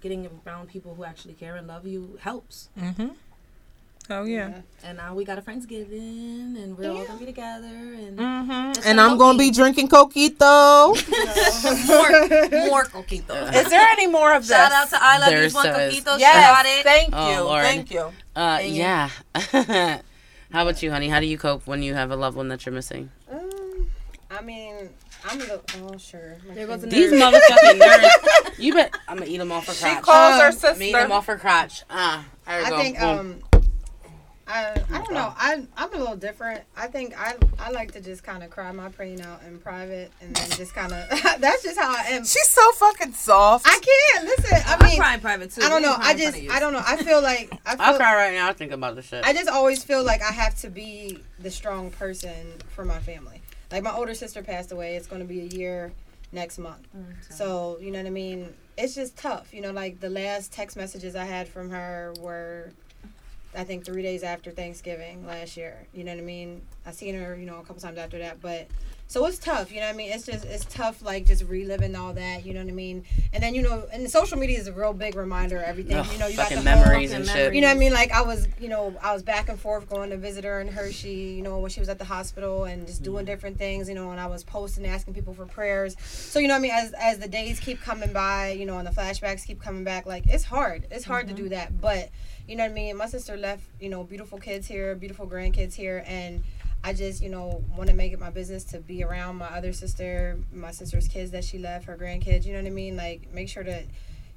getting 0.00 0.28
around 0.46 0.68
people 0.68 0.94
who 0.94 1.04
actually 1.04 1.34
care 1.34 1.56
and 1.56 1.66
love 1.66 1.86
you 1.86 2.18
helps. 2.20 2.68
Mm-hmm. 2.78 3.08
Oh 4.10 4.24
yeah. 4.24 4.62
And 4.82 4.96
now 4.96 5.14
we 5.14 5.24
got 5.24 5.36
a 5.38 5.42
friendsgiving, 5.42 6.56
and 6.62 6.78
we're 6.78 6.90
all 6.90 7.04
gonna 7.04 7.18
be 7.18 7.26
together, 7.26 7.66
and 7.66 8.18
Mm-hmm. 8.18 8.80
And 8.88 9.00
I'm 9.00 9.18
gonna 9.18 9.36
be 9.38 9.50
drinking 9.50 9.88
coquito. 9.88 10.94
more 11.86 12.66
more 12.68 12.84
coquitos. 12.84 13.54
Is 13.54 13.68
there 13.70 13.86
any 13.90 14.06
more 14.06 14.34
of 14.34 14.46
this? 14.46 14.56
Shout 14.56 14.72
out 14.72 14.88
to 14.90 14.96
I 15.02 15.18
Love 15.18 15.28
There's 15.28 15.52
You 15.52 15.56
One 15.58 15.66
those. 15.72 15.94
Coquito. 15.94 16.18
Yes, 16.18 16.34
got 16.50 16.66
it. 16.66 16.84
thank 16.84 17.08
Oh, 17.12 17.30
you, 17.36 17.40
Lord. 17.42 17.62
thank 17.64 17.90
you. 17.90 18.00
Uh, 18.34 18.58
And 18.62 18.68
you- 18.68 18.74
yeah. 18.82 19.10
How 20.50 20.62
about 20.62 20.82
you, 20.82 20.90
honey? 20.90 21.08
How 21.10 21.20
do 21.20 21.26
you 21.26 21.36
cope 21.36 21.66
when 21.66 21.82
you 21.82 21.92
have 21.92 22.10
a 22.10 22.16
loved 22.16 22.36
one 22.36 22.48
that 22.48 22.64
you're 22.64 22.74
missing? 22.74 23.10
Um, 23.30 23.90
I 24.30 24.40
mean, 24.40 24.88
I'm 25.28 25.38
the 25.38 25.60
oh 25.82 25.98
sure. 25.98 26.38
My 26.48 26.54
There 26.54 26.66
goes 26.66 26.80
These 26.82 27.12
nerd. 27.12 27.32
motherfucking 27.40 27.78
nerds. 27.80 28.58
You 28.58 28.72
bet. 28.72 28.94
I'm 29.06 29.18
gonna 29.18 29.30
eat 29.30 29.36
them 29.36 29.52
off 29.52 29.66
her 29.66 29.74
She 29.74 29.80
crotch. 29.84 30.02
calls 30.02 30.40
her 30.40 30.46
Um, 30.46 30.52
sister. 30.52 30.84
I'm 30.84 30.92
them 30.92 31.12
off 31.12 31.26
her 31.26 31.36
crotch. 31.36 31.82
Ah, 31.90 32.24
there 32.46 32.60
we 32.60 32.64
I 32.64 32.70
go. 32.70 32.78
think 32.78 32.98
Boom. 32.98 33.18
um 33.18 33.42
I 34.48 34.72
I 34.90 34.98
don't 35.02 35.12
know. 35.12 35.32
I 35.36 35.66
I'm 35.76 35.92
a 35.92 35.98
little 35.98 36.16
different. 36.16 36.62
I 36.76 36.86
think 36.86 37.14
I 37.18 37.36
I 37.58 37.70
like 37.70 37.92
to 37.92 38.00
just 38.00 38.24
kind 38.24 38.42
of 38.42 38.50
cry 38.50 38.72
my 38.72 38.88
pain 38.88 39.20
out 39.20 39.42
in 39.46 39.58
private 39.58 40.10
and 40.20 40.34
then 40.34 40.50
just 40.50 40.74
kind 40.74 40.92
of 40.92 41.08
that's 41.40 41.62
just 41.62 41.78
how 41.78 41.94
I 41.94 42.08
am. 42.10 42.24
She's 42.24 42.48
so 42.48 42.72
fucking 42.72 43.12
soft. 43.12 43.66
I 43.66 43.78
can't 43.78 44.24
listen. 44.24 44.58
I 44.66 44.76
mean, 44.76 44.82
I 44.82 44.88
mean, 44.88 44.98
cry 44.98 45.14
in 45.14 45.20
private 45.20 45.50
too. 45.52 45.62
I 45.62 45.68
don't 45.68 45.82
know. 45.82 45.94
I 45.98 46.14
just. 46.14 46.36
I 46.50 46.60
don't 46.60 46.72
know. 46.72 46.82
I 46.84 46.96
feel 46.96 47.22
like 47.22 47.52
I 47.66 47.76
I'll 47.78 47.92
feel 47.92 47.98
cry 47.98 48.14
right 48.14 48.34
now. 48.34 48.48
I 48.48 48.52
think 48.54 48.72
about 48.72 48.96
the 48.96 49.02
shit. 49.02 49.24
I 49.24 49.32
just 49.32 49.48
always 49.48 49.84
feel 49.84 50.02
like 50.02 50.22
I 50.22 50.32
have 50.32 50.56
to 50.60 50.70
be 50.70 51.18
the 51.38 51.50
strong 51.50 51.90
person 51.90 52.54
for 52.68 52.84
my 52.84 52.98
family. 52.98 53.42
Like 53.70 53.82
my 53.82 53.92
older 53.92 54.14
sister 54.14 54.42
passed 54.42 54.72
away. 54.72 54.96
It's 54.96 55.06
going 55.06 55.20
to 55.20 55.28
be 55.28 55.40
a 55.40 55.44
year 55.44 55.92
next 56.32 56.58
month. 56.58 56.86
So, 57.30 57.78
you 57.80 57.90
know 57.90 57.98
what 57.98 58.06
I 58.06 58.10
mean? 58.10 58.52
It's 58.76 58.94
just 58.94 59.16
tough. 59.16 59.52
You 59.52 59.60
know, 59.60 59.72
like 59.72 60.00
the 60.00 60.10
last 60.10 60.52
text 60.52 60.76
messages 60.76 61.16
I 61.16 61.24
had 61.24 61.48
from 61.48 61.70
her 61.70 62.14
were, 62.20 62.70
I 63.56 63.64
think, 63.64 63.84
three 63.84 64.02
days 64.02 64.22
after 64.22 64.50
Thanksgiving 64.50 65.26
last 65.26 65.56
year. 65.56 65.86
You 65.92 66.04
know 66.04 66.12
what 66.12 66.20
I 66.20 66.24
mean? 66.24 66.62
I 66.86 66.92
seen 66.92 67.14
her, 67.14 67.34
you 67.34 67.46
know, 67.46 67.56
a 67.56 67.62
couple 67.62 67.80
times 67.80 67.98
after 67.98 68.18
that. 68.18 68.40
But, 68.42 68.68
so 69.08 69.24
it's 69.24 69.38
tough. 69.38 69.72
You 69.72 69.80
know 69.80 69.86
what 69.86 69.94
I 69.94 69.96
mean? 69.96 70.12
It's 70.12 70.26
just, 70.26 70.44
it's 70.44 70.66
tough, 70.66 71.02
like 71.02 71.24
just 71.24 71.42
reliving 71.44 71.96
all 71.96 72.12
that. 72.12 72.44
You 72.44 72.52
know 72.52 72.60
what 72.60 72.68
I 72.68 72.74
mean? 72.74 73.04
And 73.32 73.42
then, 73.42 73.54
you 73.54 73.62
know, 73.62 73.88
and 73.90 74.08
social 74.10 74.38
media 74.38 74.58
is 74.58 74.66
a 74.66 74.72
real 74.72 74.92
big 74.92 75.16
reminder 75.16 75.56
of 75.56 75.62
everything. 75.62 75.96
Ugh, 75.96 76.06
you 76.12 76.18
know, 76.18 76.26
you 76.26 76.36
got 76.36 76.50
the 76.50 76.60
memories 76.60 77.12
and 77.12 77.26
shit. 77.26 77.54
you 77.54 77.62
know 77.62 77.68
what 77.68 77.76
I 77.76 77.78
mean? 77.78 77.94
Like 77.94 78.12
I 78.12 78.20
was, 78.20 78.46
you 78.60 78.68
know, 78.68 78.94
I 79.02 79.14
was 79.14 79.22
back 79.22 79.48
and 79.48 79.58
forth 79.58 79.88
going 79.88 80.10
to 80.10 80.18
visit 80.18 80.44
her 80.44 80.60
in 80.60 80.68
Hershey, 80.68 81.08
you 81.10 81.42
know, 81.42 81.58
when 81.58 81.70
she 81.70 81.80
was 81.80 81.88
at 81.88 81.98
the 81.98 82.04
hospital 82.04 82.64
and 82.64 82.86
just 82.86 83.02
doing 83.02 83.24
mm-hmm. 83.24 83.32
different 83.32 83.56
things, 83.56 83.88
you 83.88 83.94
know, 83.94 84.10
and 84.10 84.20
I 84.20 84.26
was 84.26 84.44
posting, 84.44 84.84
asking 84.84 85.14
people 85.14 85.32
for 85.32 85.46
prayers. 85.46 85.96
So 86.00 86.38
you 86.38 86.46
know 86.46 86.54
what 86.54 86.58
I 86.58 86.62
mean? 86.62 86.72
As 86.72 86.92
as 86.92 87.18
the 87.18 87.28
days 87.28 87.60
keep 87.60 87.80
coming 87.80 88.12
by, 88.12 88.50
you 88.50 88.66
know, 88.66 88.76
and 88.76 88.86
the 88.86 88.92
flashbacks 88.92 89.46
keep 89.46 89.58
coming 89.62 89.84
back, 89.84 90.04
like 90.04 90.26
it's 90.26 90.44
hard. 90.44 90.86
It's 90.90 91.06
hard 91.06 91.28
to 91.28 91.34
do 91.34 91.44
mm-hmm. 91.44 91.52
that, 91.52 91.80
but 91.80 92.10
you 92.46 92.56
know 92.56 92.64
what 92.64 92.72
I 92.72 92.74
mean. 92.74 92.96
My 92.98 93.06
sister 93.06 93.38
left, 93.38 93.62
you 93.80 93.88
know, 93.88 94.04
beautiful 94.04 94.38
kids 94.38 94.66
here, 94.66 94.94
beautiful 94.94 95.26
grandkids 95.26 95.72
here, 95.72 96.04
and. 96.06 96.44
I 96.84 96.92
just, 96.92 97.22
you 97.22 97.28
know, 97.28 97.62
want 97.76 97.90
to 97.90 97.94
make 97.94 98.12
it 98.12 98.20
my 98.20 98.30
business 98.30 98.64
to 98.64 98.78
be 98.78 99.02
around 99.02 99.36
my 99.36 99.48
other 99.48 99.72
sister, 99.72 100.38
my 100.52 100.70
sister's 100.70 101.08
kids 101.08 101.32
that 101.32 101.44
she 101.44 101.58
left, 101.58 101.86
her 101.86 101.96
grandkids. 101.96 102.46
You 102.46 102.52
know 102.52 102.60
what 102.60 102.68
I 102.68 102.70
mean? 102.70 102.96
Like, 102.96 103.32
make 103.32 103.48
sure 103.48 103.64
that 103.64 103.84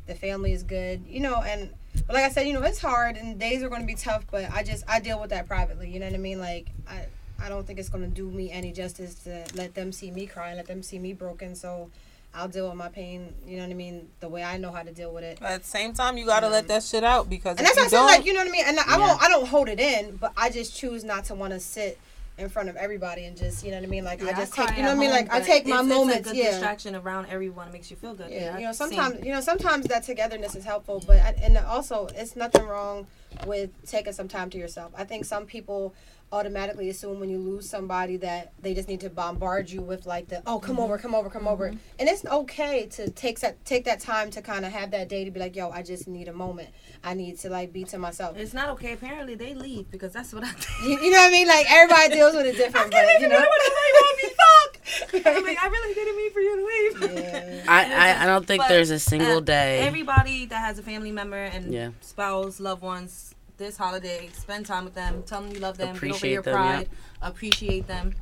the 0.07 0.15
family 0.15 0.51
is 0.51 0.63
good, 0.63 1.03
you 1.07 1.19
know, 1.19 1.41
and 1.41 1.69
but 2.07 2.15
like 2.15 2.23
I 2.23 2.29
said, 2.29 2.47
you 2.47 2.53
know, 2.53 2.61
it's 2.63 2.79
hard 2.79 3.17
and 3.17 3.39
days 3.39 3.63
are 3.63 3.69
going 3.69 3.81
to 3.81 3.87
be 3.87 3.95
tough, 3.95 4.25
but 4.29 4.51
I 4.51 4.63
just 4.63 4.83
I 4.87 4.99
deal 4.99 5.19
with 5.19 5.29
that 5.29 5.47
privately, 5.47 5.89
you 5.89 5.99
know 5.99 6.05
what 6.05 6.15
I 6.15 6.19
mean? 6.19 6.39
Like 6.39 6.67
I 6.89 7.05
I 7.41 7.49
don't 7.49 7.65
think 7.65 7.79
it's 7.79 7.89
going 7.89 8.03
to 8.03 8.09
do 8.09 8.29
me 8.29 8.51
any 8.51 8.71
justice 8.71 9.15
to 9.23 9.45
let 9.55 9.73
them 9.73 9.91
see 9.91 10.11
me 10.11 10.27
crying, 10.27 10.57
let 10.57 10.67
them 10.67 10.83
see 10.83 10.99
me 10.99 11.13
broken, 11.13 11.55
so 11.55 11.89
I'll 12.33 12.47
deal 12.47 12.67
with 12.67 12.77
my 12.77 12.89
pain, 12.89 13.33
you 13.45 13.57
know 13.57 13.63
what 13.63 13.71
I 13.71 13.75
mean, 13.75 14.09
the 14.21 14.29
way 14.29 14.43
I 14.43 14.57
know 14.57 14.71
how 14.71 14.83
to 14.83 14.91
deal 14.91 15.13
with 15.13 15.23
it. 15.23 15.37
But 15.41 15.51
at 15.51 15.63
the 15.63 15.69
same 15.69 15.93
time, 15.93 16.17
you 16.17 16.25
gotta 16.25 16.49
let 16.49 16.63
um, 16.63 16.67
that 16.67 16.83
shit 16.83 17.03
out 17.03 17.29
because 17.29 17.57
And 17.57 17.65
that's 17.65 17.75
what 17.75 17.83
I'm 17.83 17.89
saying, 17.89 18.05
like, 18.05 18.25
you 18.25 18.33
know 18.33 18.39
what 18.39 18.47
I 18.47 18.51
mean? 18.51 18.65
And 18.65 18.79
I 18.79 18.97
won't 18.97 19.21
I 19.21 19.27
don't 19.27 19.47
hold 19.47 19.69
it 19.69 19.79
in, 19.79 20.15
but 20.17 20.33
I 20.35 20.49
just 20.49 20.75
choose 20.75 21.03
not 21.03 21.25
to 21.25 21.35
want 21.35 21.53
to 21.53 21.59
sit 21.59 21.99
in 22.41 22.49
front 22.49 22.69
of 22.69 22.75
everybody 22.75 23.25
and 23.25 23.37
just, 23.37 23.63
you 23.63 23.71
know 23.71 23.77
what 23.77 23.83
I 23.85 23.87
mean? 23.87 24.03
Like 24.03 24.23
I 24.23 24.33
just 24.33 24.53
cry 24.53 24.65
take, 24.65 24.77
you 24.77 24.83
know 24.83 24.89
what 24.89 24.97
I 24.97 24.99
mean? 24.99 25.11
Like 25.11 25.31
I 25.31 25.39
take 25.39 25.65
my 25.65 25.79
it's, 25.79 25.87
moments, 25.87 26.19
It's 26.19 26.29
a 26.29 26.33
good 26.33 26.37
yeah. 26.37 26.51
distraction 26.51 26.95
around 26.95 27.27
everyone. 27.27 27.67
It 27.67 27.73
makes 27.73 27.89
you 27.89 27.97
feel 27.97 28.13
good. 28.13 28.29
Yeah, 28.29 28.57
you 28.57 28.65
know, 28.65 28.73
sometimes 28.73 29.15
seen- 29.15 29.25
you 29.25 29.31
know, 29.31 29.41
sometimes 29.41 29.85
that 29.87 30.03
togetherness 30.03 30.55
is 30.55 30.65
helpful, 30.65 31.03
but 31.05 31.17
I, 31.17 31.35
and 31.41 31.57
also 31.57 32.07
it's 32.15 32.35
nothing 32.35 32.65
wrong 32.65 33.07
with 33.45 33.69
taking 33.85 34.13
some 34.13 34.27
time 34.27 34.49
to 34.49 34.57
yourself. 34.57 34.91
I 34.97 35.03
think 35.03 35.25
some 35.25 35.45
people 35.45 35.93
automatically 36.31 36.89
assume 36.89 37.19
when 37.19 37.29
you 37.29 37.37
lose 37.37 37.67
somebody 37.69 38.15
that 38.17 38.53
they 38.61 38.73
just 38.73 38.87
need 38.87 39.01
to 39.01 39.09
bombard 39.09 39.69
you 39.69 39.81
with 39.81 40.05
like 40.05 40.27
the 40.29 40.41
oh 40.45 40.59
come 40.59 40.79
over 40.79 40.97
come 40.97 41.13
over 41.13 41.29
come 41.29 41.47
over 41.47 41.67
and 41.67 41.79
it's 42.09 42.25
okay 42.25 42.85
to 42.87 43.09
take 43.09 43.39
that 43.41 43.63
take 43.65 43.83
that 43.85 43.99
time 43.99 44.29
to 44.31 44.41
kind 44.41 44.65
of 44.65 44.71
have 44.71 44.91
that 44.91 45.09
day 45.09 45.25
to 45.25 45.31
be 45.31 45.39
like 45.39 45.55
yo 45.55 45.69
I 45.69 45.83
just 45.83 46.07
need 46.07 46.27
a 46.27 46.33
moment 46.33 46.69
I 47.03 47.13
need 47.13 47.37
to 47.39 47.49
like 47.49 47.73
be 47.73 47.83
to 47.85 47.97
myself 47.97 48.37
It's 48.37 48.53
not 48.53 48.69
okay. 48.69 48.93
Apparently, 48.93 49.35
they 49.35 49.53
leave 49.53 49.89
because 49.91 50.13
that's 50.13 50.31
what 50.33 50.43
I 50.43 50.51
think. 50.51 50.87
you, 50.89 51.05
you 51.05 51.11
know 51.11 51.17
what 51.17 51.27
I 51.29 51.31
mean 51.31 51.47
like 51.47 51.65
everybody 51.69 52.09
deals 52.15 52.33
with 52.35 52.45
it 52.45 52.55
different 52.57 52.91
but 52.91 53.05
you 53.19 53.27
know 53.27 53.35
what 53.35 53.47
I'm 53.47 55.43
like, 55.43 55.57
I 55.63 55.67
really 55.67 55.93
didn't 55.93 56.17
mean 56.17 56.31
for 56.31 56.39
you 56.39 56.55
to 56.57 57.07
leave. 57.09 57.23
yeah. 57.23 57.63
I, 57.67 58.11
I, 58.19 58.23
I 58.23 58.25
don't 58.25 58.45
think 58.45 58.61
But, 58.61 58.69
there's 58.69 58.89
a 58.89 58.99
single 58.99 59.37
uh, 59.37 59.41
day. 59.41 59.79
Everybody 59.79 60.45
that 60.47 60.59
has 60.59 60.79
a 60.79 60.83
family 60.83 61.11
member 61.11 61.37
and 61.37 61.71
Yeah. 61.73 61.89
spouse, 62.01 62.59
loved 62.59 62.81
ones, 62.81 63.33
this 63.61 63.77
holiday, 63.77 64.29
spend 64.33 64.65
time 64.65 64.83
with 64.83 64.95
them. 64.95 65.23
Tell 65.23 65.41
them 65.41 65.51
you 65.51 65.59
love 65.59 65.77
them. 65.77 65.93
Get 65.93 65.95
over 65.95 66.05
Appreciate 66.07 66.31
your 66.33 66.41
them, 66.41 66.53
pride. 66.53 66.89
Appreciate 67.21 67.87
them. 67.87 68.13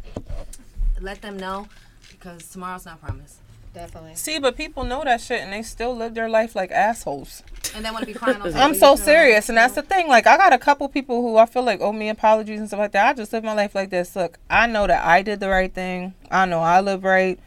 Let 1.01 1.21
them 1.21 1.37
know 1.37 1.67
because 2.11 2.47
tomorrow's 2.49 2.85
not 2.85 3.01
promised. 3.01 3.37
definitely 3.73 4.15
see, 4.15 4.37
but 4.39 4.57
people 4.57 4.83
know 4.83 5.03
that 5.03 5.21
shit 5.21 5.41
and 5.41 5.53
they 5.53 5.61
still 5.63 5.95
live 5.95 6.13
their 6.13 6.29
life 6.29 6.55
like 6.55 6.71
assholes. 6.71 7.41
And 7.75 7.85
then 7.85 7.93
want 7.93 8.01
to 8.01 8.07
be 8.07 8.17
crying. 8.17 8.41
I'm 8.55 8.73
so 8.73 8.95
serious, 8.95 9.47
and 9.47 9.57
that's 9.57 9.75
the 9.75 9.83
thing. 9.83 10.07
Like, 10.07 10.25
I 10.25 10.37
got 10.37 10.53
a 10.53 10.57
couple 10.57 10.89
people 10.89 11.21
who 11.21 11.37
I 11.37 11.45
feel 11.45 11.63
like 11.63 11.81
owe 11.81 11.93
me 11.93 12.09
apologies 12.09 12.59
and 12.59 12.67
stuff 12.67 12.79
like 12.79 12.93
that. 12.93 13.07
I 13.07 13.13
just 13.13 13.31
live 13.31 13.43
my 13.43 13.53
life 13.53 13.75
like 13.75 13.91
this. 13.91 14.15
Look, 14.15 14.39
I 14.49 14.65
know 14.65 14.87
that 14.87 15.05
I 15.05 15.21
did 15.21 15.39
the 15.39 15.49
right 15.49 15.71
thing. 15.71 16.15
I 16.31 16.45
know 16.47 16.61
I 16.61 16.81
live 16.81 17.03
right. 17.03 17.39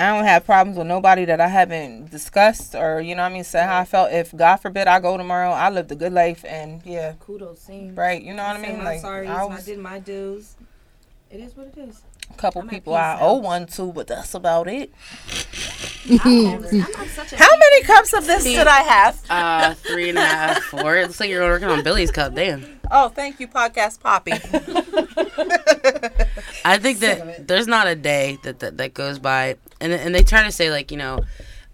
I 0.00 0.14
don't 0.16 0.24
have 0.24 0.44
problems 0.46 0.78
with 0.78 0.86
nobody 0.86 1.24
that 1.26 1.40
I 1.40 1.48
haven't 1.48 2.10
discussed 2.10 2.74
or 2.74 3.00
you 3.00 3.14
know 3.14 3.22
what 3.22 3.30
I 3.30 3.34
mean 3.34 3.44
said 3.44 3.66
how 3.66 3.78
I 3.80 3.84
felt. 3.84 4.12
If 4.12 4.34
God 4.34 4.56
forbid 4.56 4.86
I 4.88 4.98
go 4.98 5.16
tomorrow, 5.16 5.50
I 5.50 5.68
lived 5.70 5.92
a 5.92 5.94
good 5.96 6.12
life 6.12 6.44
and 6.48 6.80
yeah, 6.86 7.12
Kudos, 7.20 7.60
same. 7.60 7.94
right. 7.94 8.20
You 8.22 8.32
know 8.34 8.42
what 8.42 8.56
I 8.56 8.60
Said 8.60 8.68
mean? 8.68 8.78
my 8.78 8.84
Like 8.84 9.02
sorries, 9.02 9.28
I 9.28 9.46
I 9.46 9.60
did 9.60 9.78
my 9.78 9.98
dues. 9.98 10.56
It 11.30 11.40
is 11.40 11.56
what 11.56 11.66
it 11.68 11.78
is. 11.78 12.02
a 12.30 12.34
couple 12.34 12.62
I'm 12.62 12.68
people 12.68 12.94
I 12.94 13.14
now. 13.16 13.20
owe 13.20 13.34
one 13.36 13.66
to, 13.66 13.92
but 13.92 14.06
that's 14.08 14.34
about 14.34 14.66
it. 14.68 14.90
I'm, 16.24 16.46
always- 16.46 16.72
I'm 16.72 16.78
not 16.80 17.06
such 17.08 17.32
a 17.34 17.36
How 17.36 17.50
many 17.56 17.82
cups 17.84 18.12
of 18.14 18.26
this 18.26 18.42
did 18.44 18.66
I 18.66 18.80
have? 18.80 19.22
uh, 19.30 19.74
three 19.74 20.08
and 20.08 20.18
a 20.18 20.22
half, 20.24 20.62
four. 20.64 20.96
It 20.96 21.02
looks 21.08 21.20
like 21.20 21.28
you're 21.30 21.44
working 21.44 21.68
on 21.68 21.84
Billy's 21.84 22.10
cup. 22.10 22.34
Damn. 22.34 22.80
Oh, 22.90 23.10
thank 23.10 23.38
you, 23.38 23.46
podcast 23.46 24.00
Poppy. 24.00 24.32
I 26.64 26.78
think 26.78 26.98
that 27.00 27.46
there's 27.46 27.66
not 27.66 27.86
a 27.86 27.94
day 27.94 28.38
that, 28.42 28.60
that 28.60 28.76
that 28.78 28.94
goes 28.94 29.18
by, 29.18 29.56
and 29.80 29.92
and 29.92 30.14
they 30.14 30.22
try 30.22 30.42
to 30.42 30.52
say 30.52 30.70
like 30.70 30.90
you 30.90 30.96
know, 30.96 31.20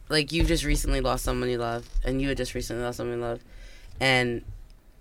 like 0.09 0.32
you 0.32 0.45
just 0.45 0.64
recently 0.64 1.01
lost 1.01 1.24
someone 1.24 1.49
you 1.49 1.59
love, 1.59 1.89
and 2.05 2.20
you 2.20 2.28
had 2.28 2.37
just 2.37 2.55
recently 2.55 2.82
lost 2.82 2.99
someone 2.99 3.18
you 3.18 3.24
loved, 3.24 3.43
and 4.01 4.43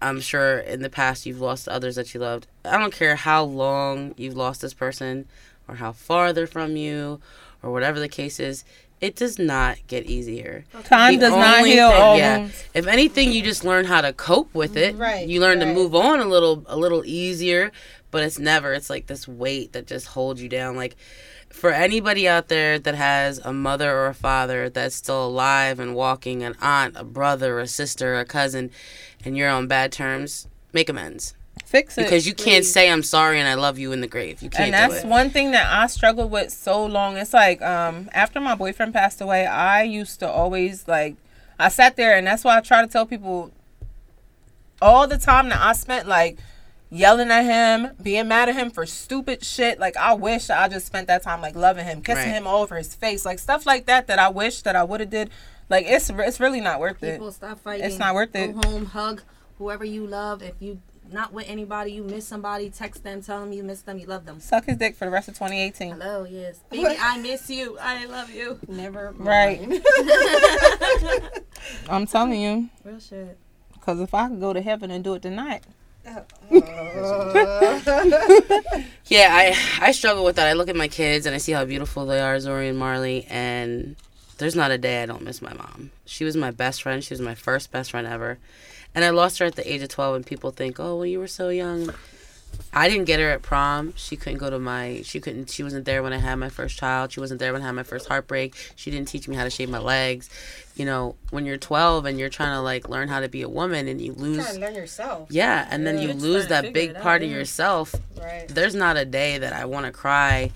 I'm 0.01 0.19
sure 0.19 0.59
in 0.59 0.81
the 0.81 0.89
past 0.89 1.25
you've 1.25 1.41
lost 1.41 1.67
others 1.67 1.95
that 1.95 2.13
you 2.13 2.19
loved. 2.19 2.47
I 2.63 2.77
don't 2.77 2.93
care 2.93 3.15
how 3.15 3.43
long 3.43 4.13
you've 4.17 4.37
lost 4.37 4.61
this 4.61 4.73
person, 4.73 5.27
or 5.67 5.75
how 5.75 5.91
far 5.91 6.33
they're 6.33 6.47
from 6.47 6.75
you, 6.75 7.21
or 7.63 7.71
whatever 7.71 7.99
the 7.99 8.09
case 8.09 8.39
is, 8.39 8.63
it 9.01 9.15
does 9.15 9.37
not 9.37 9.77
get 9.87 10.05
easier. 10.05 10.65
Time 10.83 11.15
The 11.15 11.21
does 11.21 11.31
not 11.31 11.65
heal 11.65 11.87
all 11.87 12.17
yeah. 12.17 12.37
wounds. 12.39 12.63
If 12.73 12.87
anything, 12.87 13.31
you 13.31 13.41
just 13.43 13.63
learn 13.63 13.85
how 13.85 14.01
to 14.01 14.13
cope 14.13 14.53
with 14.53 14.77
it. 14.77 14.95
Right, 14.95 15.27
You 15.27 15.41
learn 15.41 15.59
to 15.59 15.65
move 15.65 15.93
on 15.93 16.19
a 16.19 16.25
little, 16.25 16.63
a 16.67 16.77
little 16.77 17.03
easier. 17.05 17.71
But 18.15 18.23
it's 18.23 18.39
never. 18.39 18.71
It's 18.71 18.89
like 18.89 19.07
this 19.07 19.27
weight 19.27 19.73
that 19.73 19.87
just 19.87 20.07
holds 20.07 20.41
you 20.41 20.47
down. 20.47 20.77
Like 20.77 20.95
for 21.49 21.69
anybody 21.69 22.29
out 22.29 22.47
there 22.47 22.79
that 22.79 22.95
has 22.95 23.39
a 23.39 23.51
mother 23.51 23.93
or 23.93 24.07
a 24.07 24.13
father 24.13 24.69
that's 24.69 24.95
still 24.95 25.25
alive 25.25 25.81
and 25.81 25.93
walking, 25.93 26.41
an 26.41 26.55
aunt, 26.61 26.95
a 26.95 27.03
brother, 27.03 27.59
a 27.59 27.67
sister, 27.67 28.15
a 28.15 28.23
cousin, 28.23 28.71
and 29.25 29.35
you're 29.35 29.49
on 29.49 29.67
bad 29.67 29.91
terms, 29.91 30.47
make 30.71 30.87
amends 30.87 31.33
Fix 31.65 31.97
it. 31.97 32.03
because 32.03 32.25
you 32.25 32.33
can't 32.33 32.63
say 32.63 32.89
I'm 32.89 33.03
sorry 33.03 33.37
and 33.37 33.49
I 33.49 33.55
love 33.55 33.77
you 33.77 33.91
in 33.91 33.99
the 33.99 34.07
grave. 34.07 34.41
You 34.41 34.49
can't 34.49 34.73
and 34.73 34.93
that's 34.93 35.03
one 35.03 35.29
thing 35.29 35.51
that 35.51 35.69
I 35.69 35.87
struggled 35.87 36.31
with 36.31 36.53
so 36.53 36.85
long. 36.85 37.17
It's 37.17 37.33
like 37.33 37.61
um 37.61 38.09
after 38.13 38.39
my 38.39 38.55
boyfriend 38.55 38.93
passed 38.93 39.19
away, 39.19 39.45
I 39.45 39.83
used 39.83 40.21
to 40.21 40.31
always 40.31 40.87
like 40.87 41.17
I 41.59 41.67
sat 41.67 41.97
there 41.97 42.15
and 42.15 42.25
that's 42.25 42.45
why 42.45 42.55
I 42.55 42.61
try 42.61 42.81
to 42.81 42.87
tell 42.87 43.05
people 43.05 43.51
all 44.81 45.05
the 45.05 45.17
time 45.17 45.49
that 45.49 45.59
I 45.59 45.73
spent 45.73 46.07
like 46.07 46.39
yelling 46.89 47.29
at 47.31 47.43
him, 47.43 47.91
being 48.01 48.27
mad 48.27 48.49
at 48.49 48.55
him 48.55 48.69
for 48.71 48.85
stupid 48.85 49.43
shit. 49.43 49.79
Like 49.79 49.97
I 49.97 50.13
wish 50.13 50.49
I 50.49 50.67
just 50.67 50.85
spent 50.85 51.07
that 51.07 51.23
time 51.23 51.41
like 51.41 51.55
loving 51.55 51.85
him, 51.85 52.01
kissing 52.01 52.23
Right. 52.31 52.37
him 52.37 52.47
all 52.47 52.61
over 52.63 52.77
his 52.77 52.93
face, 52.95 53.25
like 53.25 53.39
stuff 53.39 53.65
like 53.65 53.85
that 53.87 54.07
that 54.07 54.19
I 54.19 54.29
wish 54.29 54.61
that 54.63 54.75
I 54.75 54.83
would 54.83 54.99
have 54.99 55.09
did. 55.09 55.29
Like 55.69 55.85
it's 55.87 56.09
it's 56.09 56.39
really 56.39 56.61
not 56.61 56.79
worth 56.79 57.01
it. 57.03 57.13
People 57.13 57.31
stop 57.31 57.59
fighting. 57.59 57.85
It's 57.85 57.97
not 57.99 58.13
worth 58.15 58.35
it. 58.35 58.53
Go 58.59 58.69
home, 58.69 58.85
hug 58.85 59.23
whoever 59.57 59.83
you 59.85 60.05
love. 60.05 60.41
If 60.43 60.55
you 60.59 60.79
not 61.11 61.31
with 61.33 61.47
anybody, 61.47 61.91
you 61.91 62.03
miss 62.03 62.27
somebody, 62.27 62.67
text 62.71 63.03
them, 63.03 63.21
tell 63.21 63.39
them 63.41 63.53
you 63.53 63.61
miss 63.63 63.81
them, 63.81 63.99
you 63.99 64.07
love 64.07 64.25
them. 64.25 64.39
Suck 64.39 64.65
his 64.65 64.77
dick 64.77 64.95
for 64.95 65.05
the 65.05 65.11
rest 65.11 65.27
of 65.27 65.35
2018. 65.35 65.91
Hello, 65.91 66.23
yes. 66.27 66.59
Baby, 66.71 66.95
I 66.99 67.17
miss 67.19 67.47
you. 67.49 67.77
I 67.79 68.05
love 68.05 68.31
you. 68.31 68.59
Never 68.67 69.13
Right. 69.15 69.61
I'm 71.89 72.05
telling 72.07 72.41
you, 72.41 72.69
Real 72.83 72.99
shit. 72.99 73.37
because 73.73 73.99
if 73.99 74.13
I 74.13 74.27
could 74.29 74.39
go 74.39 74.53
to 74.53 74.61
heaven 74.61 74.89
and 74.91 75.03
do 75.03 75.13
it 75.13 75.21
tonight, 75.21 75.63
Yeah, 79.07 79.29
I 79.31 79.55
I 79.81 79.91
struggle 79.91 80.23
with 80.23 80.35
that. 80.37 80.47
I 80.47 80.53
look 80.53 80.67
at 80.67 80.75
my 80.75 80.87
kids 80.87 81.25
and 81.25 81.35
I 81.35 81.37
see 81.37 81.51
how 81.51 81.63
beautiful 81.63 82.05
they 82.07 82.19
are, 82.19 82.39
Zori 82.39 82.69
and 82.69 82.77
Marley, 82.77 83.25
and 83.29 83.95
there's 84.39 84.55
not 84.55 84.71
a 84.71 84.79
day 84.79 85.03
I 85.03 85.05
don't 85.05 85.21
miss 85.21 85.43
my 85.43 85.53
mom. 85.53 85.91
She 86.05 86.23
was 86.23 86.35
my 86.35 86.49
best 86.51 86.81
friend. 86.81 87.03
She 87.03 87.13
was 87.13 87.21
my 87.21 87.35
first 87.35 87.71
best 87.71 87.91
friend 87.91 88.07
ever. 88.07 88.39
And 88.95 89.05
I 89.05 89.11
lost 89.11 89.37
her 89.39 89.45
at 89.45 89.55
the 89.55 89.71
age 89.71 89.81
of 89.83 89.89
12 89.89 90.15
and 90.15 90.25
people 90.25 90.51
think, 90.51 90.79
"Oh, 90.79 90.95
well 90.95 91.05
you 91.05 91.19
were 91.19 91.27
so 91.27 91.49
young." 91.49 91.93
I 92.73 92.89
didn't 92.89 93.05
get 93.05 93.19
her 93.19 93.29
at 93.29 93.41
prom. 93.41 93.93
She 93.95 94.15
couldn't 94.15 94.39
go 94.39 94.49
to 94.49 94.59
my 94.59 95.01
she 95.03 95.19
couldn't 95.19 95.49
she 95.49 95.63
wasn't 95.63 95.85
there 95.85 96.03
when 96.03 96.13
I 96.13 96.17
had 96.17 96.35
my 96.35 96.49
first 96.49 96.77
child. 96.77 97.11
She 97.11 97.19
wasn't 97.19 97.39
there 97.39 97.53
when 97.53 97.61
I 97.61 97.65
had 97.65 97.71
my 97.71 97.83
first 97.83 98.07
heartbreak. 98.07 98.55
She 98.75 98.91
didn't 98.91 99.07
teach 99.07 99.27
me 99.27 99.35
how 99.35 99.43
to 99.43 99.49
shave 99.49 99.69
my 99.69 99.79
legs. 99.79 100.29
You 100.75 100.85
know, 100.85 101.15
when 101.31 101.45
you're 101.45 101.57
12 101.57 102.05
and 102.05 102.19
you're 102.19 102.29
trying 102.29 102.53
to 102.53 102.61
like 102.61 102.89
learn 102.89 103.07
how 103.07 103.21
to 103.21 103.29
be 103.29 103.41
a 103.41 103.49
woman 103.49 103.87
and 103.87 104.01
you 104.01 104.13
lose 104.13 104.43
trying 104.43 104.55
to 104.55 104.61
learn 104.61 104.75
yourself. 104.75 105.27
yeah, 105.31 105.67
and 105.71 105.87
then 105.87 105.99
you 106.01 106.13
lose 106.13 106.47
that 106.47 106.73
big 106.73 106.95
out, 106.95 107.01
part 107.01 107.23
of 107.23 107.29
yourself 107.29 107.95
Right. 108.19 108.47
there's 108.47 108.75
not 108.75 108.97
a 108.97 109.05
day 109.05 109.37
that 109.37 109.53
I 109.53 109.65
want 109.65 109.85
to 109.85 109.91
cry 109.91 110.51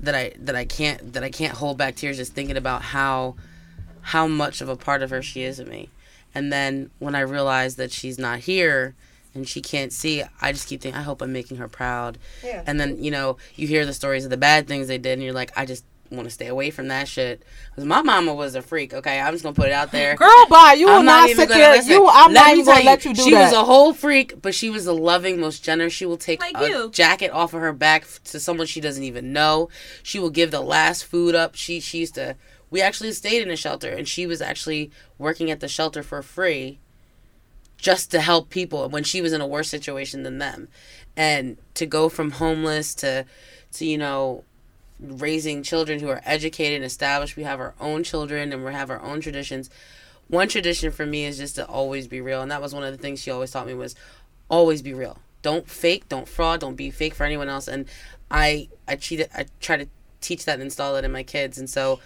that 0.00 0.14
I 0.14 0.32
that 0.38 0.54
I 0.56 0.64
can't 0.64 1.12
that 1.14 1.22
I 1.24 1.30
can't 1.30 1.54
hold 1.54 1.78
back 1.78 1.96
tears 1.96 2.16
just 2.16 2.32
thinking 2.34 2.56
about 2.56 2.82
how 2.82 3.36
how 4.02 4.26
much 4.26 4.60
of 4.60 4.68
a 4.68 4.76
part 4.76 5.02
of 5.02 5.10
her 5.10 5.20
she 5.22 5.42
is 5.42 5.58
of 5.58 5.66
me. 5.68 5.88
And 6.34 6.52
then 6.52 6.90
when 6.98 7.14
I 7.14 7.20
realize 7.20 7.76
that 7.76 7.90
she's 7.92 8.18
not 8.18 8.40
here 8.40 8.94
and 9.36 9.48
she 9.48 9.60
can't 9.60 9.92
see, 9.92 10.22
I 10.40 10.52
just 10.52 10.68
keep 10.68 10.80
thinking 10.80 10.98
I 10.98 11.04
hope 11.04 11.22
I'm 11.22 11.32
making 11.32 11.58
her 11.58 11.68
proud. 11.68 12.18
Yeah. 12.44 12.62
And 12.66 12.80
then, 12.80 13.02
you 13.02 13.10
know, 13.10 13.36
you 13.54 13.66
hear 13.68 13.86
the 13.86 13.92
stories 13.94 14.24
of 14.24 14.30
the 14.30 14.36
bad 14.36 14.66
things 14.66 14.88
they 14.88 14.98
did 14.98 15.12
and 15.14 15.22
you're 15.22 15.32
like 15.32 15.52
I 15.56 15.66
just 15.66 15.84
want 16.10 16.24
to 16.24 16.30
stay 16.30 16.46
away 16.46 16.70
from 16.70 16.86
that 16.88 17.08
shit. 17.08 17.42
Cuz 17.74 17.84
my 17.84 18.00
mama 18.00 18.32
was 18.32 18.54
a 18.54 18.62
freak, 18.62 18.94
okay? 18.94 19.20
I'm 19.20 19.32
just 19.34 19.42
going 19.42 19.54
to 19.54 19.60
put 19.60 19.68
it 19.68 19.74
out 19.74 19.90
there. 19.90 20.14
girl, 20.14 20.46
bye. 20.48 20.76
You 20.78 20.86
will 20.86 20.94
I'm 21.00 21.04
not, 21.04 21.28
even 21.28 21.36
sit 21.36 21.48
gonna 21.48 21.60
there. 21.60 21.82
You, 21.82 22.08
I'm 22.08 22.32
Let 22.32 22.40
not 22.44 22.52
even 22.52 22.64
gonna 22.64 22.76
tell 22.82 22.84
let 22.92 23.04
you 23.04 23.14
do 23.14 23.22
she 23.22 23.30
that. 23.32 23.44
was 23.44 23.52
a 23.52 23.64
whole 23.64 23.92
freak, 23.92 24.40
but 24.40 24.54
she 24.54 24.70
was 24.70 24.84
the 24.84 24.94
loving, 24.94 25.40
most 25.40 25.64
generous. 25.64 25.92
She 25.92 26.06
will 26.06 26.16
take 26.16 26.40
Like 26.40 26.56
a 26.56 26.68
you. 26.68 26.90
jacket 26.90 27.30
off 27.32 27.54
of 27.54 27.60
her 27.60 27.72
back 27.72 28.06
to 28.24 28.38
someone 28.38 28.66
she 28.68 28.80
doesn't 28.80 29.02
even 29.02 29.32
know. 29.32 29.68
She 30.04 30.18
will 30.20 30.30
give 30.30 30.52
the 30.52 30.60
last 30.60 31.04
food 31.04 31.34
up. 31.34 31.56
She 31.56 31.80
she 31.80 31.98
used 31.98 32.14
to. 32.14 32.36
We 32.70 32.80
actually 32.80 33.12
stayed 33.12 33.42
in 33.42 33.50
a 33.50 33.56
shelter, 33.56 33.90
and 33.90 34.06
she 34.08 34.26
was 34.26 34.40
actually 34.40 34.90
working 35.18 35.50
at 35.50 35.60
the 35.60 35.68
shelter 35.68 36.02
for 36.02 36.20
free, 36.22 36.78
just 37.76 38.10
to 38.10 38.20
help 38.20 38.50
people 38.50 38.88
when 38.88 39.04
she 39.04 39.20
was 39.20 39.32
in 39.32 39.40
a 39.40 39.46
worse 39.46 39.68
situation 39.68 40.22
than 40.22 40.38
them, 40.38 40.68
and 41.16 41.56
to 41.74 41.86
go 41.86 42.08
from 42.08 42.32
homeless 42.32 42.94
to, 42.96 43.24
to 43.72 43.84
you 43.84 43.98
know, 43.98 44.44
raising 44.98 45.62
children 45.62 46.00
who 46.00 46.08
are 46.08 46.22
educated 46.24 46.76
and 46.76 46.84
established. 46.84 47.36
We 47.36 47.42
have 47.42 47.60
our 47.60 47.74
own 47.80 48.02
children 48.02 48.52
and 48.52 48.64
we 48.64 48.72
have 48.72 48.90
our 48.90 49.02
own 49.02 49.20
traditions. 49.20 49.68
One 50.28 50.48
tradition 50.48 50.90
for 50.90 51.06
me 51.06 51.24
is 51.24 51.38
just 51.38 51.54
to 51.56 51.66
always 51.66 52.08
be 52.08 52.20
real, 52.20 52.42
and 52.42 52.50
that 52.50 52.62
was 52.62 52.74
one 52.74 52.82
of 52.82 52.92
the 52.92 52.98
things 52.98 53.20
she 53.20 53.30
always 53.30 53.50
taught 53.50 53.66
me 53.66 53.74
was 53.74 53.94
always 54.48 54.82
be 54.82 54.92
real. 54.92 55.18
Don't 55.42 55.68
fake, 55.68 56.08
don't 56.08 56.28
fraud, 56.28 56.60
don't 56.60 56.74
be 56.74 56.90
fake 56.90 57.14
for 57.14 57.24
anyone 57.24 57.48
else. 57.48 57.68
And 57.68 57.86
I 58.30 58.68
I 58.88 58.96
cheated 58.96 59.28
I 59.34 59.46
try 59.60 59.76
to 59.76 59.86
teach 60.20 60.44
that 60.46 60.54
and 60.54 60.62
install 60.62 60.94
that 60.94 61.04
in 61.04 61.12
my 61.12 61.22
kids, 61.22 61.58
and 61.58 61.70
so 61.70 62.00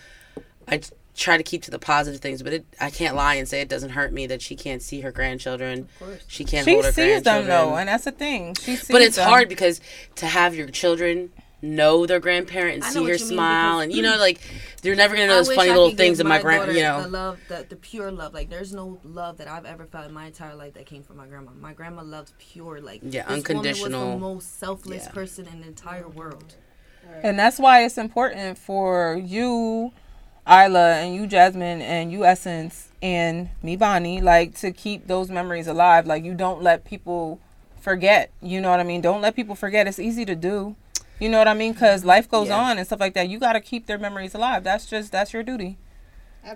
I 0.68 0.82
try 1.20 1.36
to 1.36 1.42
keep 1.42 1.62
to 1.62 1.70
the 1.70 1.78
positive 1.78 2.20
things. 2.20 2.42
But 2.42 2.52
it, 2.54 2.64
I 2.80 2.90
can't 2.90 3.14
lie 3.14 3.34
and 3.34 3.46
say 3.46 3.60
it 3.60 3.68
doesn't 3.68 3.90
hurt 3.90 4.12
me 4.12 4.26
that 4.26 4.42
she 4.42 4.56
can't 4.56 4.82
see 4.82 5.02
her 5.02 5.12
grandchildren. 5.12 5.88
She 6.26 6.44
can't 6.44 6.64
she 6.64 6.72
hold 6.72 6.84
her 6.86 6.92
sees 6.92 7.22
them 7.22 7.44
grandchildren. 7.44 7.46
though, 7.48 7.76
and 7.76 7.88
that's 7.88 8.04
the 8.04 8.12
thing. 8.12 8.54
She 8.54 8.76
sees 8.76 8.88
But 8.88 9.02
it's 9.02 9.16
them. 9.16 9.28
hard 9.28 9.48
because 9.48 9.80
to 10.16 10.26
have 10.26 10.54
your 10.56 10.68
children 10.68 11.30
know 11.62 12.06
their 12.06 12.20
grandparent 12.20 12.76
and 12.76 12.84
I 12.84 12.88
see 12.88 13.00
what 13.00 13.08
her 13.08 13.12
you 13.12 13.18
smile, 13.18 13.80
because- 13.80 13.82
and 13.84 13.92
you 13.92 14.02
know, 14.02 14.16
mm. 14.16 14.20
like 14.20 14.40
they're 14.80 14.94
never 14.96 15.14
gonna 15.14 15.26
know 15.26 15.34
I 15.34 15.36
those 15.36 15.52
funny 15.54 15.68
I 15.70 15.74
little 15.74 15.90
things 15.90 16.16
give 16.16 16.24
that 16.24 16.24
my 16.30 16.36
my 16.38 16.42
grand, 16.42 16.74
you 16.74 16.82
know. 16.82 17.02
the 17.02 17.08
love, 17.08 17.38
the, 17.48 17.66
the 17.68 17.76
pure 17.76 18.10
love. 18.10 18.32
Like 18.32 18.48
there's 18.48 18.72
no 18.72 18.98
love 19.04 19.36
that 19.36 19.46
I've 19.48 19.66
ever 19.66 19.84
felt 19.84 20.06
in 20.06 20.14
my 20.14 20.24
entire 20.24 20.54
life 20.54 20.72
that 20.72 20.86
came 20.86 21.02
from 21.02 21.18
my 21.18 21.26
grandma. 21.26 21.50
My 21.60 21.74
grandma 21.74 22.02
loved 22.02 22.32
pure, 22.38 22.80
like 22.80 23.00
Yeah, 23.02 23.10
this 23.10 23.22
woman 23.28 23.34
unconditional. 23.36 24.06
was 24.06 24.14
the 24.14 24.20
most 24.20 24.58
selfless 24.58 25.04
Yeah. 25.04 25.12
person 25.12 25.46
in 25.52 25.60
the 25.60 25.66
entire 25.66 26.08
world. 26.08 26.54
And 27.22 27.38
that's 27.38 27.58
why 27.58 27.84
it's 27.84 27.98
important 27.98 28.56
for 28.56 29.20
you, 29.22 29.92
Isla, 30.50 30.96
and 30.96 31.14
you, 31.14 31.26
Jasmine, 31.26 31.80
and 31.80 32.10
you, 32.10 32.24
Essence, 32.24 32.88
and 33.00 33.50
me, 33.62 33.76
Bonnie, 33.76 34.20
like 34.20 34.54
to 34.56 34.72
keep 34.72 35.06
those 35.06 35.30
memories 35.30 35.66
alive. 35.68 36.06
Like 36.06 36.24
you 36.24 36.34
don't 36.34 36.60
let 36.62 36.84
people 36.84 37.38
forget. 37.80 38.30
You 38.42 38.60
know 38.60 38.70
what 38.70 38.80
I 38.80 38.84
mean? 38.84 39.00
Don't 39.00 39.20
let 39.20 39.36
people 39.36 39.54
forget. 39.54 39.86
It's 39.86 39.98
easy 39.98 40.24
to 40.24 40.34
do. 40.34 40.74
You 41.20 41.28
know 41.28 41.38
what 41.38 41.48
I 41.48 41.54
mean? 41.54 41.72
Because 41.72 42.04
life 42.04 42.28
goes 42.28 42.48
Yeah. 42.48 42.58
on 42.58 42.78
and 42.78 42.86
stuff 42.86 42.98
like 43.00 43.14
that. 43.14 43.28
You 43.28 43.38
got 43.38 43.52
to 43.52 43.60
keep 43.60 43.86
their 43.86 43.98
memories 43.98 44.34
alive. 44.34 44.64
That's 44.64 44.86
just 44.86 45.12
that's 45.12 45.32
your 45.32 45.42
duty. 45.42 45.78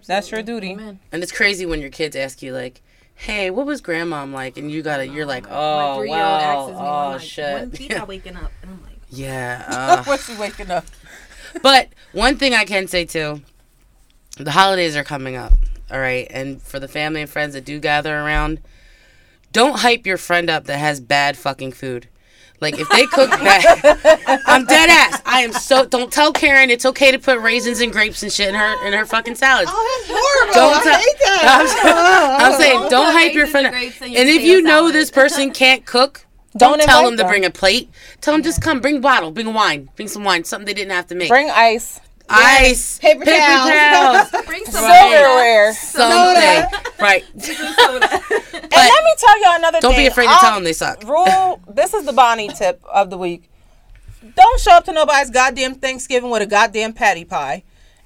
That's 0.07 0.31
your 0.31 0.43
duty. 0.43 0.71
Amen. 0.73 0.99
And 1.13 1.23
it's 1.23 1.33
crazy 1.33 1.67
when 1.67 1.81
your 1.81 1.91
kids 1.91 2.17
ask 2.17 2.41
you 2.43 2.53
like, 2.55 2.81
"Hey, 3.15 3.51
what 3.51 3.67
was 3.67 3.83
grandmom 3.83 4.33
like?" 4.33 4.57
And 4.57 4.71
you 4.73 4.83
gotta, 4.83 5.07
you're 5.07 5.27
like, 5.27 5.47
"Oh 5.51 5.99
three-year-old 5.99 6.21
wow, 6.23 6.41
asks 6.41 6.71
me, 6.73 6.77
oh 6.79 7.11
like, 7.11 7.21
shit." 7.21 7.55
When 7.61 7.71
Tita 7.71 8.05
waking 8.09 8.37
up, 8.37 8.51
and 8.63 8.71
I'm 8.73 8.83
like, 8.83 8.99
yeah. 9.11 9.65
Uh, 9.69 10.05
What's 10.05 10.27
she 10.27 10.35
waking 10.37 10.71
up? 10.71 10.87
but 11.63 11.89
one 12.13 12.37
thing 12.37 12.55
I 12.55 12.65
can 12.65 12.87
say 12.89 13.05
too, 13.05 13.43
the 14.37 14.51
holidays 14.53 14.97
are 14.97 15.05
coming 15.05 15.37
up. 15.37 15.53
All 15.91 16.01
right, 16.01 16.27
and 16.31 16.61
for 16.63 16.81
the 16.81 16.89
family 16.89 17.21
and 17.21 17.31
friends 17.31 17.55
that 17.55 17.65
do 17.65 17.79
gather 17.79 18.17
around, 18.19 18.61
don't 19.53 19.79
hype 19.81 20.07
your 20.07 20.17
friend 20.17 20.49
up 20.51 20.65
that 20.65 20.79
has 20.79 20.99
bad 21.01 21.37
fucking 21.37 21.73
food. 21.73 22.09
Like 22.61 22.79
if 22.79 22.89
they 22.89 23.05
cook 23.07 23.31
bad, 23.31 23.65
I'm 24.47 24.65
dead 24.65 24.89
ass. 24.89 25.21
I 25.27 25.41
am 25.43 25.53
so. 25.53 25.85
Don't 25.85 26.11
tell 26.13 26.33
Karen 26.33 26.71
it's 26.71 26.87
okay 26.87 27.11
to 27.13 27.19
put 27.19 27.39
raisins 27.41 27.81
and 27.81 27.93
grapes 27.93 28.23
and 28.23 28.33
shit 28.33 28.49
in 28.49 28.55
her 28.55 28.87
in 28.87 28.93
her 28.95 29.05
fucking 29.05 29.35
salads. 29.35 29.71
Oh, 29.75 30.05
that's 30.09 30.19
horrible. 30.19 30.55
Don't 30.55 30.75
I 30.81 30.83
tell. 30.91 30.99
hate 31.01 31.19
that. 31.25 32.41
I'm, 32.41 32.53
I'm 32.55 32.61
saying 32.61 32.81
Don't 32.81 32.91
don't 32.91 33.13
hype 33.13 33.35
your 33.35 33.45
raisins 33.47 33.51
friend. 33.53 33.67
and 33.67 33.75
up. 33.77 33.81
grapes 33.81 34.01
And 34.03 34.29
if 34.29 34.37
potato 34.37 34.45
you 34.47 34.63
know 34.63 34.81
salad. 34.83 34.95
this 34.95 35.11
person 35.11 35.51
can't 35.53 35.85
cook, 35.85 36.25
Don't 36.57 36.79
don't, 36.79 36.87
tell 36.87 37.01
invite 37.01 37.19
them 37.19 37.27
to 37.27 37.31
bring 37.31 37.45
a 37.45 37.51
plate. 37.51 37.91
Tell 38.23 38.33
them 38.33 38.43
just 38.43 38.63
come, 38.63 38.81
bring 38.81 38.97
a 38.99 39.01
bottle, 39.01 39.31
bring 39.31 39.49
a 39.49 39.51
wine, 39.51 39.91
bring 39.97 40.09
some 40.09 40.25
wine, 40.25 40.45
something 40.45 40.65
they 40.65 40.75
didn't 40.75 40.93
have 40.93 41.09
to 41.09 41.15
make. 41.15 41.29
Bring 41.29 41.51
ice, 41.51 42.01
Ice, 42.29 42.99
Paper 42.99 43.25
towels. 43.25 44.31
towels, 44.31 44.31
bring 44.47 44.65
some 44.65 44.85
silverware. 44.85 45.73
something. 45.75 46.81
right. 47.01 47.25
And 48.65 48.71
let 48.73 49.05
me 49.05 49.15
tell 49.19 49.43
y'all 49.43 49.57
another 49.57 49.81
thing. 49.81 49.81
Don't 49.83 49.95
thing. 49.95 50.05
be 50.05 50.07
afraid 50.07 50.27
to 50.27 50.37
tell 50.41 50.49
um, 50.51 50.55
them 50.57 50.65
they 50.65 50.73
suck. 50.73 51.03
Rule. 51.05 51.61
this 51.69 51.95
is 51.95 52.05
the 52.07 52.13
Bonnie 52.13 52.49
tip 52.49 52.83
of 52.93 53.11
the 53.11 53.19
week. 53.19 53.49
Don't 54.35 54.61
show 54.61 54.73
up 54.73 54.85
to 54.87 54.93
nobody's 54.93 55.31
goddamn 55.31 55.75
Thanksgiving 55.77 56.31
with 56.31 56.43
a 56.43 56.47
goddamn 56.47 56.93
Patti 56.93 57.25
pie. 57.25 57.63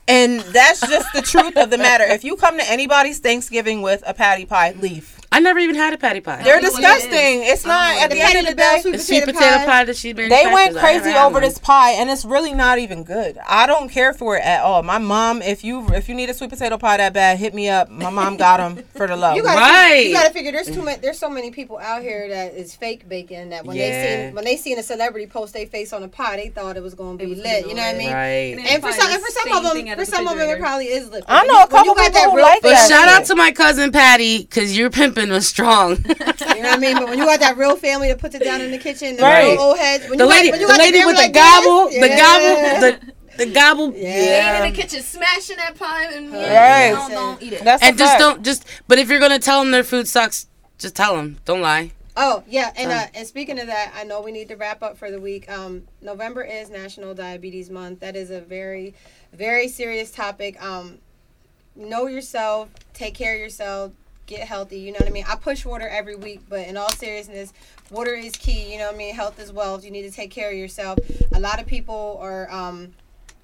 And 0.06 0.40
that's 0.40 0.80
just 0.80 1.12
the 1.12 1.22
truth 1.22 1.56
of 1.56 1.70
the 1.70 1.78
matter. 1.78 2.04
If 2.04 2.24
you 2.24 2.36
come 2.36 2.58
to 2.58 2.70
anybody's 2.70 3.18
Thanksgiving 3.18 3.82
with 3.82 4.02
a 4.06 4.14
Patti 4.14 4.46
pie, 4.46 4.72
leave. 4.72 5.17
I 5.30 5.40
never 5.40 5.58
even 5.58 5.76
had 5.76 5.92
a 5.92 5.98
Patti 5.98 6.20
pie. 6.20 6.42
They're 6.42 6.60
know 6.60 6.70
what 6.70 6.82
it 6.82 6.86
is. 6.86 7.02
disgusting. 7.02 7.42
It's 7.44 7.64
oh 7.64 7.68
not 7.68 7.96
at 8.02 8.08
The 8.10 8.16
the 8.16 8.22
end 8.22 8.38
of 8.38 8.46
the 8.46 8.54
day. 8.54 8.78
sweet 8.80 8.92
the 8.92 8.98
sweet 8.98 9.20
potato 9.24 9.38
potato 9.38 9.56
pie. 9.58 9.66
pie 9.66 9.84
that 9.84 9.96
she 9.96 10.14
made. 10.14 10.30
They 10.32 10.44
went 10.46 10.74
manufactures, 10.74 10.76
I 10.76 10.90
never 10.92 11.02
crazy 11.02 11.18
over 11.18 11.40
this 11.40 11.58
pie, 11.58 11.90
and 11.92 12.08
it's 12.10 12.24
really 12.24 12.54
not 12.54 12.78
even 12.78 13.04
good. 13.04 13.38
I 13.46 13.66
don't 13.66 13.90
care 13.90 14.14
for 14.14 14.36
it 14.36 14.42
at 14.44 14.62
all. 14.62 14.82
My 14.82 14.96
mom, 14.98 15.42
if 15.42 15.62
you 15.64 15.86
if 15.90 16.08
you 16.08 16.14
need 16.14 16.30
a 16.30 16.34
sweet 16.34 16.48
potato 16.50 16.78
pie 16.78 16.96
that 16.96 17.12
bad, 17.12 17.38
hit 17.38 17.52
me 17.54 17.68
up. 17.68 17.90
My 17.90 18.08
mom 18.10 18.36
got 18.38 18.56
them 18.56 18.82
for 18.96 19.06
the 19.06 19.16
love. 19.16 19.36
You 19.36 19.42
gotta, 19.42 19.60
Right. 19.60 20.06
you 20.06 20.14
gotta 20.14 20.32
figure 20.32 20.50
there's 20.50 20.70
too 20.70 20.82
many. 20.82 20.98
There's 21.00 21.18
so 21.18 21.28
many 21.28 21.50
people 21.50 21.78
out 21.78 22.00
here 22.02 22.28
that 22.30 22.54
is 22.54 22.74
fake 22.74 23.06
bacon 23.08 23.50
that 23.50 23.66
when 23.66 23.76
they 23.76 23.88
Yeah. 23.90 24.26
seen 24.28 24.34
when 24.34 24.44
they 24.44 24.56
seen 24.56 24.78
a 24.78 24.82
celebrity 24.82 25.26
post 25.26 25.52
their 25.52 25.66
face 25.66 25.92
on 25.92 26.02
a 26.02 26.08
pie, 26.08 26.36
they 26.36 26.48
thought 26.48 26.76
it 26.78 26.82
was 26.82 26.94
gonna 26.94 27.18
be 27.18 27.26
was 27.26 27.38
lit. 27.38 27.66
You 27.68 27.74
know 27.74 27.82
what 27.82 27.94
I 27.94 27.98
mean? 27.98 28.12
Right. 28.12 28.72
And 28.72 28.82
for 28.82 28.90
some, 28.92 29.10
and 29.12 29.22
for 29.22 29.30
some 29.30 29.52
of 29.52 29.62
them, 29.74 29.96
for 29.98 30.04
some 30.06 30.26
of 30.26 30.38
them, 30.38 30.48
it 30.48 30.58
probably 30.58 30.86
is 30.86 31.10
lit. 31.10 31.22
I 31.28 31.46
know 31.46 31.62
a 31.62 31.68
couple 31.68 31.92
you 31.92 31.94
got 31.94 32.06
people 32.06 32.12
that 32.22 32.30
who 32.30 32.36
real 32.36 32.46
like 32.46 32.62
But 32.62 32.88
shout 32.88 33.08
out 33.08 33.26
to 33.26 33.36
my 33.36 33.52
cousin 33.52 33.92
Patti, 33.92 34.44
cause 34.44 34.74
you're 34.76 34.88
pimping 34.90 35.17
was 35.26 35.46
strong. 35.48 35.96
You 36.58 36.62
know 36.64 36.70
what 36.70 36.78
I 36.78 36.80
mean? 36.80 36.96
But 36.98 37.08
when 37.08 37.18
you 37.18 37.24
got 37.24 37.40
that 37.40 37.56
real 37.56 37.76
family 37.76 38.08
that 38.08 38.18
puts 38.18 38.34
it 38.34 38.42
down 38.42 38.60
in 38.60 38.70
the 38.72 38.78
kitchen, 38.78 39.16
the 39.16 39.22
Right. 39.22 39.52
real 39.52 39.60
old 39.60 39.78
heads. 39.78 40.08
When 40.08 40.18
the 40.18 40.24
you 40.24 40.30
got- 40.30 40.36
lady, 40.36 40.50
when 40.50 40.60
you 40.60 40.66
the 40.66 40.72
got 40.72 40.78
lady 40.80 40.98
family 40.98 41.06
with 41.12 41.16
the 41.16 41.22
like 41.22 41.32
this, 41.32 41.42
gobble, 41.42 41.88
the 41.90 42.08
yeah. 42.08 42.16
gobble, 42.18 42.80
the 42.80 43.44
the 43.44 43.52
gobble. 43.52 43.92
Yeah. 43.94 44.64
in 44.64 44.72
the 44.72 44.76
kitchen 44.82 45.02
smashing 45.02 45.56
that 45.58 45.76
pie 45.76 46.12
and 46.12 46.32
Right. 46.32 46.90
don't, 46.92 47.10
don't 47.10 47.42
eat 47.42 47.52
it. 47.52 47.64
That's 47.64 47.82
And 47.82 47.96
just 47.96 48.12
fact. 48.12 48.20
don't 48.20 48.44
just. 48.44 48.64
But 48.88 48.98
if 48.98 49.08
you're 49.08 49.20
gonna 49.20 49.38
tell 49.38 49.60
them 49.60 49.70
their 49.70 49.84
food 49.84 50.08
sucks, 50.08 50.46
just 50.78 50.96
tell 50.96 51.14
them. 51.16 51.38
Don't 51.44 51.60
lie. 51.60 51.92
Oh 52.16 52.42
yeah, 52.48 52.72
and 52.76 52.90
uh, 52.90 53.06
and 53.14 53.26
speaking 53.28 53.60
of 53.60 53.68
that, 53.68 53.92
I 53.94 54.02
know 54.02 54.20
we 54.20 54.32
need 54.32 54.48
to 54.48 54.56
wrap 54.56 54.82
up 54.82 54.98
for 54.98 55.08
the 55.12 55.20
week. 55.20 55.48
Um, 55.48 55.84
November 56.02 56.42
is 56.42 56.68
National 56.70 57.14
Diabetes 57.14 57.70
Month. 57.70 58.00
That 58.00 58.16
is 58.16 58.30
a 58.30 58.40
very, 58.40 58.94
very 59.32 59.68
serious 59.68 60.10
topic. 60.10 60.60
Um, 60.60 60.98
know 61.76 62.06
yourself, 62.08 62.70
take 62.92 63.14
care 63.14 63.34
of 63.34 63.40
yourself, 63.40 63.92
get 64.28 64.46
healthy. 64.46 64.78
You 64.78 64.92
know 64.92 64.98
what 65.00 65.08
I 65.08 65.10
mean. 65.10 65.24
I 65.26 65.34
push 65.34 65.64
water 65.64 65.88
every 65.88 66.14
week, 66.14 66.42
but 66.48 66.68
in 66.68 66.76
all 66.76 66.90
seriousness, 66.90 67.52
water 67.90 68.14
is 68.14 68.32
key. 68.32 68.70
You 68.72 68.78
know 68.78 68.86
what 68.86 68.94
I 68.94 68.98
mean. 68.98 69.14
Health 69.14 69.40
is 69.40 69.52
wealth. 69.52 69.84
You 69.84 69.90
need 69.90 70.02
to 70.02 70.12
take 70.12 70.30
care 70.30 70.50
of 70.50 70.56
yourself. 70.56 70.98
A 71.32 71.40
lot 71.40 71.60
of 71.60 71.66
people 71.66 72.18
are 72.20 72.48
um, 72.52 72.92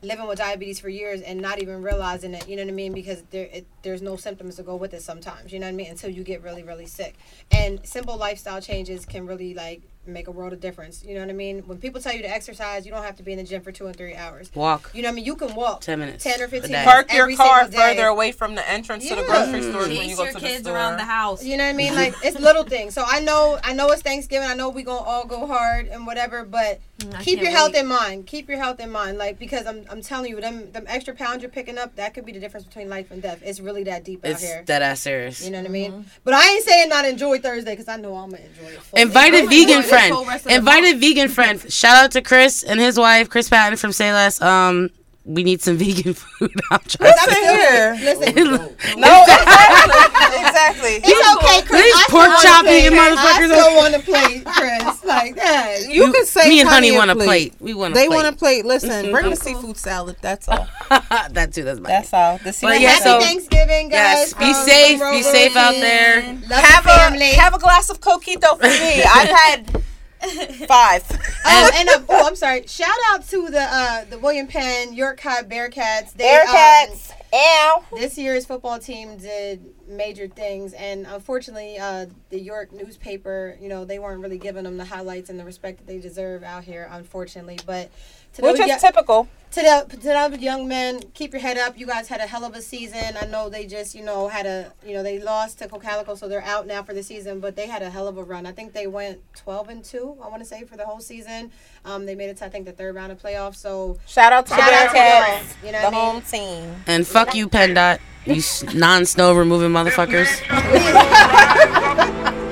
living 0.02 0.27
with 0.28 0.39
diabetes 0.39 0.78
for 0.78 0.89
years 0.89 1.23
and 1.23 1.40
not 1.40 1.61
even 1.61 1.82
realizing 1.82 2.35
it. 2.35 2.48
You 2.48 2.56
know 2.56 2.62
what 2.62 2.70
I 2.70 2.74
mean? 2.74 2.93
Because 2.93 3.23
there 3.31 3.48
it, 3.52 3.66
there's 3.82 4.02
no 4.02 4.16
symptoms 4.16 4.56
to 4.56 4.62
go 4.62 4.77
with 4.77 4.94
it 4.94 5.02
sometimes. 5.02 5.52
You 5.52 5.59
know 5.59 5.66
what 5.66 5.73
I 5.73 5.77
mean? 5.77 5.90
Until 5.90 6.11
you 6.11 6.23
get 6.23 6.43
really 6.43 6.62
really 6.62 6.86
sick. 6.86 7.16
And 7.51 7.85
simple 7.85 8.16
lifestyle 8.16 8.61
changes 8.61 9.05
can 9.05 9.27
really 9.27 9.55
like 9.55 9.82
make 10.06 10.28
a 10.28 10.31
world 10.31 10.52
of 10.52 10.60
difference. 10.60 11.05
You 11.05 11.14
know 11.14 11.20
what 11.20 11.31
I 11.31 11.32
mean? 11.35 11.60
When 11.66 11.78
people 11.78 12.01
tell 12.01 12.12
you 12.12 12.22
to 12.22 12.28
exercise, 12.31 12.85
you 12.85 12.93
don't 12.93 13.02
have 13.05 13.16
to 13.16 13.22
be 13.22 13.32
in 13.32 13.39
the 13.39 13.44
gym 13.44 13.62
for 13.62 13.72
two 13.72 13.86
and 13.86 13.97
three 13.97 14.14
hours. 14.14 14.51
Walk. 14.55 14.90
You 14.94 15.02
know 15.02 15.09
what 15.09 15.12
I 15.12 15.14
mean? 15.16 15.24
You 15.24 15.36
can 15.36 15.55
walk 15.55 15.81
10 15.82 15.98
minutes 15.98 16.24
ten 16.24 16.40
or 16.40 16.48
fifteen. 16.48 16.72
minutes 16.72 16.90
Park 16.90 17.12
your 17.12 17.35
car 17.36 17.62
single 17.64 17.81
day. 17.81 17.94
further 17.97 18.06
away 18.09 18.32
from 18.32 18.55
the 18.55 18.68
entrance 18.68 19.09
to 19.09 19.14
the 19.14 19.22
Yeah. 19.22 19.26
grocery 19.26 19.62
store 19.62 19.81
when 19.82 19.90
you 19.93 19.97
Chase 19.98 20.16
go 20.16 20.22
your 20.24 20.32
to 20.32 20.39
the 20.40 20.47
kids 20.47 20.64
store. 20.64 20.76
around 20.76 20.97
the 20.98 21.05
house. 21.05 21.43
You 21.44 21.56
know 21.56 21.64
what 21.64 21.70
I 21.70 21.72
mean? 21.74 21.94
Like 21.94 22.14
it's 22.22 22.39
little 22.39 22.64
things. 22.64 22.94
So 22.94 23.05
I 23.06 23.20
know 23.20 23.59
I 23.64 23.72
know 23.72 23.89
it's 23.89 24.02
Thanksgiving. 24.02 24.48
I 24.48 24.55
know 24.55 24.68
we 24.70 24.82
gonna 24.82 24.98
all 25.05 25.24
go 25.26 25.47
hard 25.47 25.89
and 25.89 26.06
whatever, 26.06 26.44
but 26.44 26.81
Mm, 27.01 27.12
I 27.16 27.24
keep 27.24 27.40
your 27.43 27.51
health 27.51 27.72
wait. 27.72 27.81
in 27.81 27.89
mind. 27.89 28.26
Keep 28.28 28.48
your 28.48 28.56
health 28.59 28.78
in 28.78 28.89
mind. 28.93 29.18
Like 29.18 29.36
because 29.36 29.66
I'm 29.66 29.85
I'm 29.90 30.01
telling 30.01 30.31
you, 30.31 30.40
them 30.40 30.70
them 30.70 30.85
extra 30.86 31.12
pounds 31.12 31.43
you're 31.43 31.51
picking 31.51 31.76
up, 31.76 31.97
that 31.97 32.14
could 32.14 32.24
be 32.24 32.31
the 32.31 32.39
difference 32.39 32.64
between 32.66 32.89
life 32.89 33.10
and 33.10 33.20
death. 33.20 33.40
It's 33.44 33.59
really 33.59 33.82
that 33.85 34.05
deep 34.05 34.24
out 34.24 34.31
It's 34.31 34.43
here. 34.43 34.62
dead 34.64 34.81
ass 34.81 35.01
serious. 35.01 35.44
You 35.44 35.51
know 35.51 35.59
what 35.59 35.66
I 35.66 35.70
mean? 35.70 36.05
But 36.22 36.35
I 36.35 36.48
ain't 36.48 36.64
saying 36.64 36.89
not 36.89 37.05
enjoy 37.05 37.40
Thursday 37.40 37.72
because 37.72 37.89
I 37.89 37.97
know 37.97 38.14
I'm 38.14 38.31
gonna 38.31 38.44
enjoy 38.44 38.68
it. 38.74 38.81
fully. 38.81 39.02
Invite 39.02 39.35
a 39.35 39.39
I'm 39.39 39.48
vegan 39.48 39.60
enjoying 39.62 39.82
this 39.82 39.90
friend. 39.95 40.15
whole 40.15 40.27
rest 40.27 40.45
of 40.47 40.51
the 40.51 40.57
Invite 40.57 40.85
a 40.85 40.91
month. 40.93 41.01
vegan 41.01 41.29
friend. 41.29 41.73
Shout 41.73 41.97
out 42.05 42.11
to 42.12 42.23
Chris 42.23 42.62
and 42.62 42.81
his 42.81 42.99
wife, 42.99 43.29
Chris 43.29 43.49
Patton 43.49 43.77
from 43.79 43.93
Say 43.93 44.12
Less. 44.12 44.41
Um, 44.43 44.91
we 45.25 45.43
need 45.43 45.63
some 45.63 45.77
vegan 45.79 46.15
food. 46.15 46.53
I'm 46.71 46.81
trying 46.87 47.13
Stop 47.13 47.29
to. 47.29 47.35
still- 47.35 47.55
here. 47.57 47.95
Listen, 48.01 48.35
No, 49.01 49.25
exactly. 49.25 50.37
exactly. 50.37 51.01
it's 51.03 51.37
okay, 51.37 51.63
Chris. 51.67 51.83
These 51.83 52.05
pork 52.09 52.29
chop 52.43 52.65
wanna 52.65 52.77
eating 52.77 52.93
motherfuckers 52.93 53.51
I 53.51 53.61
still 53.61 53.77
want 53.77 53.95
to 53.95 54.01
play, 54.01 54.41
Chris. 54.45 55.05
Like 55.05 55.37
that. 55.37 55.89
You 55.89 56.13
can 56.13 56.25
say 56.27 56.49
Me 56.49 56.61
and 56.61 56.69
Honey 56.69 56.95
a 56.95 56.99
want 56.99 57.11
a 57.11 57.15
plate. 57.15 57.55
We 57.61 57.75
want 57.75 57.93
a 57.93 57.95
They 57.95 58.07
plate. 58.07 58.17
want 58.17 58.35
a 58.35 58.39
plate. 58.39 58.65
Listen, 58.65 58.91
mm-hmm. 58.91 59.13
bring 59.13 59.31
the 59.31 59.37
seafood 59.37 59.77
salad. 59.77 60.17
That's 60.21 60.49
all. 60.49 60.67
that 60.91 61.53
too. 61.53 61.65
That's 61.65 61.81
my. 61.81 61.89
That's 61.89 62.13
all. 62.13 62.39
The 62.39 62.53
seafood 62.53 62.81
yeah, 62.81 62.91
Happy 62.91 63.05
so- 63.05 63.21
Thanksgiving, 63.21 63.89
guys. 63.91 64.33
Yes, 64.33 64.35
be 64.35 64.53
from 64.53 64.65
safe, 64.67 65.01
be 65.01 65.23
safe 65.23 65.57
out 65.57 65.73
there. 65.75 66.23
Love 66.49 66.65
have 66.65 66.85
the 66.85 66.91
family. 66.91 67.31
a 67.33 67.35
have 67.41 67.55
a 67.55 67.59
glass 67.59 67.91
of 67.91 68.01
coquito 68.01 68.57
for 68.59 68.67
me. 68.67 69.03
I've 69.03 69.29
had 69.29 69.83
five. 70.67 71.05
Oh, 71.45 71.71
and 71.77 71.89
uh, 71.89 72.01
oh, 72.09 72.27
I'm 72.27 72.37
sorry. 72.37 72.67
Shout 72.67 72.89
out 73.11 73.27
to 73.29 73.51
the 73.51 73.63
uh, 73.63 74.05
the 74.05 74.19
William 74.19 74.47
Penn 74.47 74.95
York 74.95 75.21
High 75.21 75.43
Bearcats. 75.43 76.13
They, 76.13 76.25
Bearcats. 76.25 77.13
Ow. 77.35 77.85
Um, 77.91 77.99
this 77.99 78.17
year's 78.17 78.47
football 78.47 78.79
team 78.79 79.17
did 79.17 79.75
major 79.89 80.29
things, 80.29 80.73
and 80.73 81.07
unfortunately, 81.07 81.79
uh, 81.79 82.07
the 82.31 82.41
York 82.41 82.73
newspaper, 82.73 83.59
you 83.61 83.69
know, 83.69 83.85
they 83.85 83.99
weren't 83.99 84.23
really 84.23 84.39
giving 84.39 84.65
them 84.65 84.77
the 84.77 84.85
highlights 84.85 85.31
and 85.31 85.39
the 85.39 85.45
respect 85.45 85.79
that 85.79 85.87
they 85.87 85.99
deserve 85.99 86.45
out 86.45 86.65
here. 86.65 86.89
Unfortunately, 86.91 87.59
but 87.67 87.91
to 88.35 88.43
Which 88.43 88.61
is 88.61 88.66
yo- 88.69 88.78
typical. 88.78 89.28
to 89.52 89.61
the 89.61 89.97
to 89.97 89.97
those 89.98 90.39
young 90.40 90.66
men, 90.66 91.01
keep 91.15 91.32
your 91.32 91.40
head 91.40 91.56
up. 91.59 91.78
You 91.78 91.86
guys 91.86 92.09
had 92.09 92.20
a 92.20 92.27
hell 92.27 92.44
of 92.44 92.55
a 92.55 92.61
season. 92.61 93.16
I 93.20 93.27
know 93.27 93.48
they 93.48 93.66
just 93.66 93.94
you 93.94 94.05
know 94.05 94.27
had 94.28 94.47
a 94.47 94.73
you 94.85 94.94
know 94.94 95.02
they 95.05 95.20
lost 95.20 95.59
to 95.61 95.69
Cocalico, 95.69 96.15
so 96.16 96.27
they're 96.28 96.43
out 96.43 96.66
now 96.66 96.82
for 96.82 96.93
the 96.94 97.02
season. 97.02 97.39
But 97.40 97.55
they 97.55 97.66
had 97.69 97.82
a 97.82 97.90
hell 97.90 98.09
of 98.09 98.16
a 98.19 98.24
run. 98.24 98.47
I 98.47 98.52
think 98.52 98.73
they 98.73 98.86
went 98.89 99.20
twelve 99.36 99.69
and 99.69 99.85
two. 99.85 100.16
I 100.23 100.28
want 100.28 100.43
to 100.43 100.48
say 100.48 100.65
for 100.65 100.77
the 100.77 100.85
whole 100.85 101.01
season. 101.01 101.52
Um, 101.85 102.05
they 102.06 102.15
made 102.16 102.31
it 102.31 102.36
to 102.39 102.47
I 102.47 102.48
think 102.48 102.66
the 102.66 102.73
third 102.73 102.94
round 102.97 103.12
of 103.12 103.23
playoffs. 103.23 103.56
So 103.56 103.98
Shout 104.06 104.32
out 104.32 104.47
to 104.47 104.55
Shout 104.55 104.73
out 104.73 104.90
to 104.90 104.98
Bearcats, 104.98 105.62
y'all. 105.62 105.73
Know 105.73 105.78
the 105.78 105.85
what 105.85 105.85
I 105.85 105.90
mean? 105.90 105.93
home 105.93 106.23
team. 106.23 106.74
And 106.89 107.06
fuck 107.06 107.35
you, 107.35 107.48
PennDOT. 107.48 108.01
You 108.27 108.43
non-snow 108.78 109.35
removing 109.35 109.70
motherfuckers. 109.70 110.31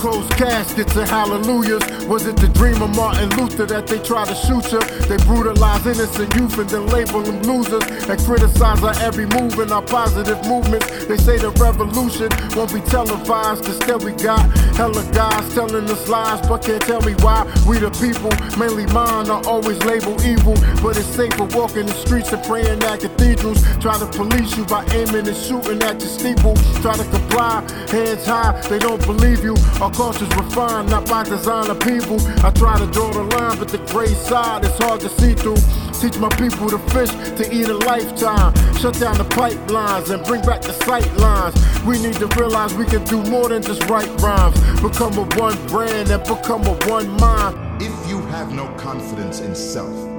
Closed 0.00 0.30
caskets 0.32 0.94
and 0.94 1.08
hallelujahs. 1.08 1.82
Was 2.06 2.26
it 2.26 2.36
the 2.36 2.48
dream 2.48 2.82
of 2.82 2.94
Martin 2.94 3.30
Luther 3.30 3.64
that 3.66 3.86
they 3.86 3.98
try 3.98 4.26
to 4.26 4.34
shoot 4.34 4.70
you? 4.70 4.80
They 5.08 5.16
brutalize 5.24 5.86
innocent 5.86 6.34
youth 6.36 6.58
and 6.58 6.68
then 6.68 6.86
label 6.88 7.22
them 7.22 7.40
losers 7.42 7.82
and 8.06 8.20
criticize 8.20 8.84
our 8.84 8.94
every 9.00 9.24
move 9.26 9.58
and 9.58 9.72
our 9.72 9.82
positive 9.82 10.38
movements. 10.46 10.86
They 11.06 11.16
say 11.16 11.38
the 11.38 11.50
revolution 11.58 12.28
won't 12.54 12.74
be 12.74 12.80
televised. 12.82 13.64
Instead, 13.66 14.04
we 14.04 14.12
got 14.12 14.44
hella 14.76 15.02
guys 15.12 15.54
telling 15.54 15.88
us 15.88 16.08
lies, 16.08 16.46
but 16.46 16.62
can't 16.62 16.82
tell 16.82 17.00
me 17.00 17.14
why. 17.24 17.42
We 17.66 17.78
the 17.78 17.90
people, 17.96 18.30
mainly 18.60 18.86
mine, 18.92 19.30
are 19.30 19.42
always 19.46 19.82
labeled 19.84 20.22
evil. 20.22 20.54
But 20.82 20.98
it's 20.98 21.08
safer 21.08 21.48
walking 21.56 21.86
the 21.86 21.94
streets 21.94 22.32
and 22.32 22.44
praying 22.44 22.82
at 22.84 23.00
cathedrals. 23.16 23.62
Try 23.78 23.98
to 23.98 24.06
police 24.06 24.56
you 24.56 24.64
by 24.64 24.84
aiming 24.92 25.26
and 25.26 25.36
shooting 25.36 25.82
at 25.82 26.00
your 26.00 26.10
steeple. 26.10 26.54
Try 26.82 26.96
to 26.96 27.04
comply, 27.04 27.62
heads 27.88 28.26
high, 28.26 28.60
they 28.68 28.78
don't 28.78 29.04
believe 29.04 29.42
you. 29.42 29.56
Our 29.80 29.90
culture's 29.90 30.28
refined, 30.36 30.90
not 30.90 31.08
by 31.08 31.24
design 31.24 31.70
of 31.70 31.80
people. 31.80 32.20
I 32.44 32.50
try 32.50 32.78
to 32.78 32.86
draw 32.86 33.12
the 33.12 33.24
line, 33.36 33.58
but 33.58 33.68
the 33.68 33.78
gray 33.92 34.06
side 34.08 34.64
is 34.64 34.76
hard 34.78 35.00
to 35.00 35.08
see 35.08 35.34
through. 35.34 35.56
Teach 36.00 36.18
my 36.18 36.28
people 36.36 36.68
to 36.68 36.78
fish 36.90 37.10
to 37.10 37.44
eat 37.52 37.68
a 37.68 37.76
lifetime. 37.76 38.54
Shut 38.76 38.98
down 38.98 39.16
the 39.18 39.24
pipelines 39.24 40.10
and 40.10 40.24
bring 40.24 40.42
back 40.42 40.62
the 40.62 40.72
sight 40.72 41.10
lines. 41.16 41.54
We 41.84 42.00
need 42.00 42.16
to 42.16 42.26
realize 42.38 42.74
we 42.74 42.84
can 42.84 43.04
do 43.04 43.22
more 43.24 43.48
than 43.48 43.62
just 43.62 43.82
write 43.88 44.08
rhymes. 44.20 44.58
Become 44.80 45.14
a 45.18 45.24
one 45.40 45.56
brand 45.68 46.10
and 46.10 46.22
become 46.24 46.66
a 46.66 46.74
one 46.86 47.08
mind. 47.18 47.82
If 47.82 48.08
you 48.08 48.20
have 48.26 48.52
no 48.52 48.68
confidence 48.76 49.40
in 49.40 49.54
self, 49.54 50.15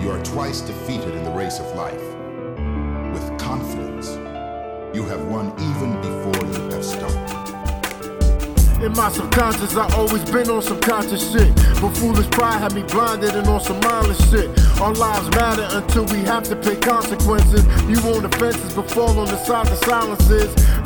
you 0.00 0.10
are 0.10 0.22
twice 0.22 0.60
defeated 0.62 1.14
in 1.14 1.24
the 1.24 1.30
race 1.30 1.58
of 1.58 1.66
life. 1.76 2.00
With 3.12 3.38
confidence, 3.38 4.08
you 4.94 5.04
have 5.04 5.22
won 5.26 5.52
even 5.58 5.94
before 6.00 6.46
you 6.46 6.70
have 6.70 6.84
started. 6.84 7.40
In 8.82 8.92
my 8.92 9.10
subconscious, 9.10 9.76
I 9.76 9.92
always 9.94 10.24
been 10.30 10.48
on 10.48 10.62
some 10.62 10.80
conscious 10.80 11.30
shit. 11.30 11.54
But 11.82 11.92
foolish 11.98 12.30
pride 12.30 12.60
had 12.60 12.74
me 12.74 12.82
blinded 12.82 13.34
and 13.36 13.46
on 13.46 13.60
some 13.60 13.78
mindless 13.80 14.30
shit. 14.30 14.48
Our 14.80 14.94
lives 14.94 15.28
matter 15.36 15.68
until 15.72 16.06
we 16.06 16.24
have 16.24 16.44
to 16.44 16.56
pay 16.56 16.76
consequences. 16.76 17.62
You 17.86 18.00
want 18.08 18.24
offenses, 18.24 18.72
but 18.72 18.90
fall 18.90 19.18
on 19.18 19.26
the 19.26 19.36
side 19.44 19.68
of 19.68 19.76
silence 19.84 20.26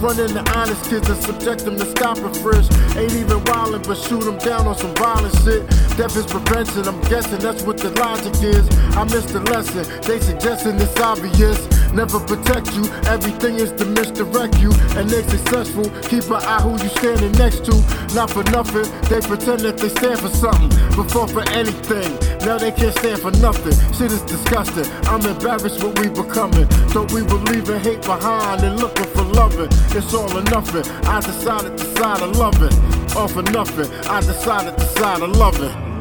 is. 0.05 0.19
Run 0.19 0.21
into 0.21 0.53
honest 0.53 0.91
kids 0.91 1.09
and 1.09 1.23
subject 1.23 1.65
them 1.65 1.77
to 1.77 1.85
and 1.85 2.37
frisk. 2.39 2.73
Ain't 2.97 3.13
even 3.13 3.41
wildin', 3.45 3.87
but 3.87 3.97
shoot 3.97 4.21
them 4.21 4.39
down 4.39 4.67
on 4.67 4.77
some 4.77 4.95
violent 4.95 5.35
shit. 5.43 5.67
Death 5.97 6.17
is 6.17 6.27
prevention, 6.27 6.87
I'm 6.89 7.01
guessing 7.03 7.39
that's 7.39 7.63
what 7.63 7.79
the 7.79 7.91
logic 7.91 8.35
is. 8.43 8.67
I 8.97 9.05
missed 9.05 9.29
the 9.29 9.41
lesson, 9.41 9.85
they 10.03 10.21
suggesting 10.21 10.77
it's 10.81 10.99
obvious. 11.01 11.59
Never 11.95 12.19
protect 12.19 12.75
you, 12.75 12.85
everything 13.07 13.55
is 13.55 13.71
to 13.79 13.85
misdirect 13.85 14.59
you. 14.59 14.73
And 14.99 15.09
they 15.09 15.23
successful, 15.23 15.89
keep 16.03 16.25
an 16.27 16.43
eye 16.43 16.61
who 16.61 16.73
you 16.83 16.91
standing 16.99 17.33
next 17.39 17.65
to. 17.67 17.75
Not 18.15 18.31
for 18.31 18.43
nothing, 18.51 18.91
they 19.09 19.21
pretend 19.21 19.61
that 19.61 19.79
they 19.79 19.89
stand 19.89 20.19
for 20.19 20.29
something. 20.29 20.71
Before 20.99 21.29
for 21.29 21.49
anything, 21.51 22.11
now 22.43 22.59
they 22.59 22.73
can't 22.73 22.97
stand 22.99 23.21
for 23.21 23.31
nothing. 23.39 23.75
Shit 23.95 24.11
is 24.11 24.23
disgusting, 24.23 24.87
I'm 25.07 25.23
embarrassed 25.25 25.83
what 25.85 25.99
we 26.01 26.09
becoming. 26.11 26.67
Thought 26.91 27.13
we 27.13 27.23
were 27.23 27.43
leaving 27.47 27.79
hate 27.81 28.03
behind 28.03 28.63
and 28.63 28.81
looking 28.81 29.07
for 29.15 29.23
loving. 29.23 29.71
It's 29.97 30.13
all 30.13 30.37
or 30.37 30.43
nothing, 30.43 30.83
I 31.07 31.21
decided 31.21 31.79
to 31.79 31.85
side 31.97 32.21
of 32.21 32.37
loving. 32.37 33.17
All 33.17 33.29
for 33.29 33.43
nothing, 33.43 33.89
I 34.09 34.21
decided 34.21 34.77
the 34.77 34.87
side 34.87 35.23
of 35.23 35.31
loving. 35.37 35.94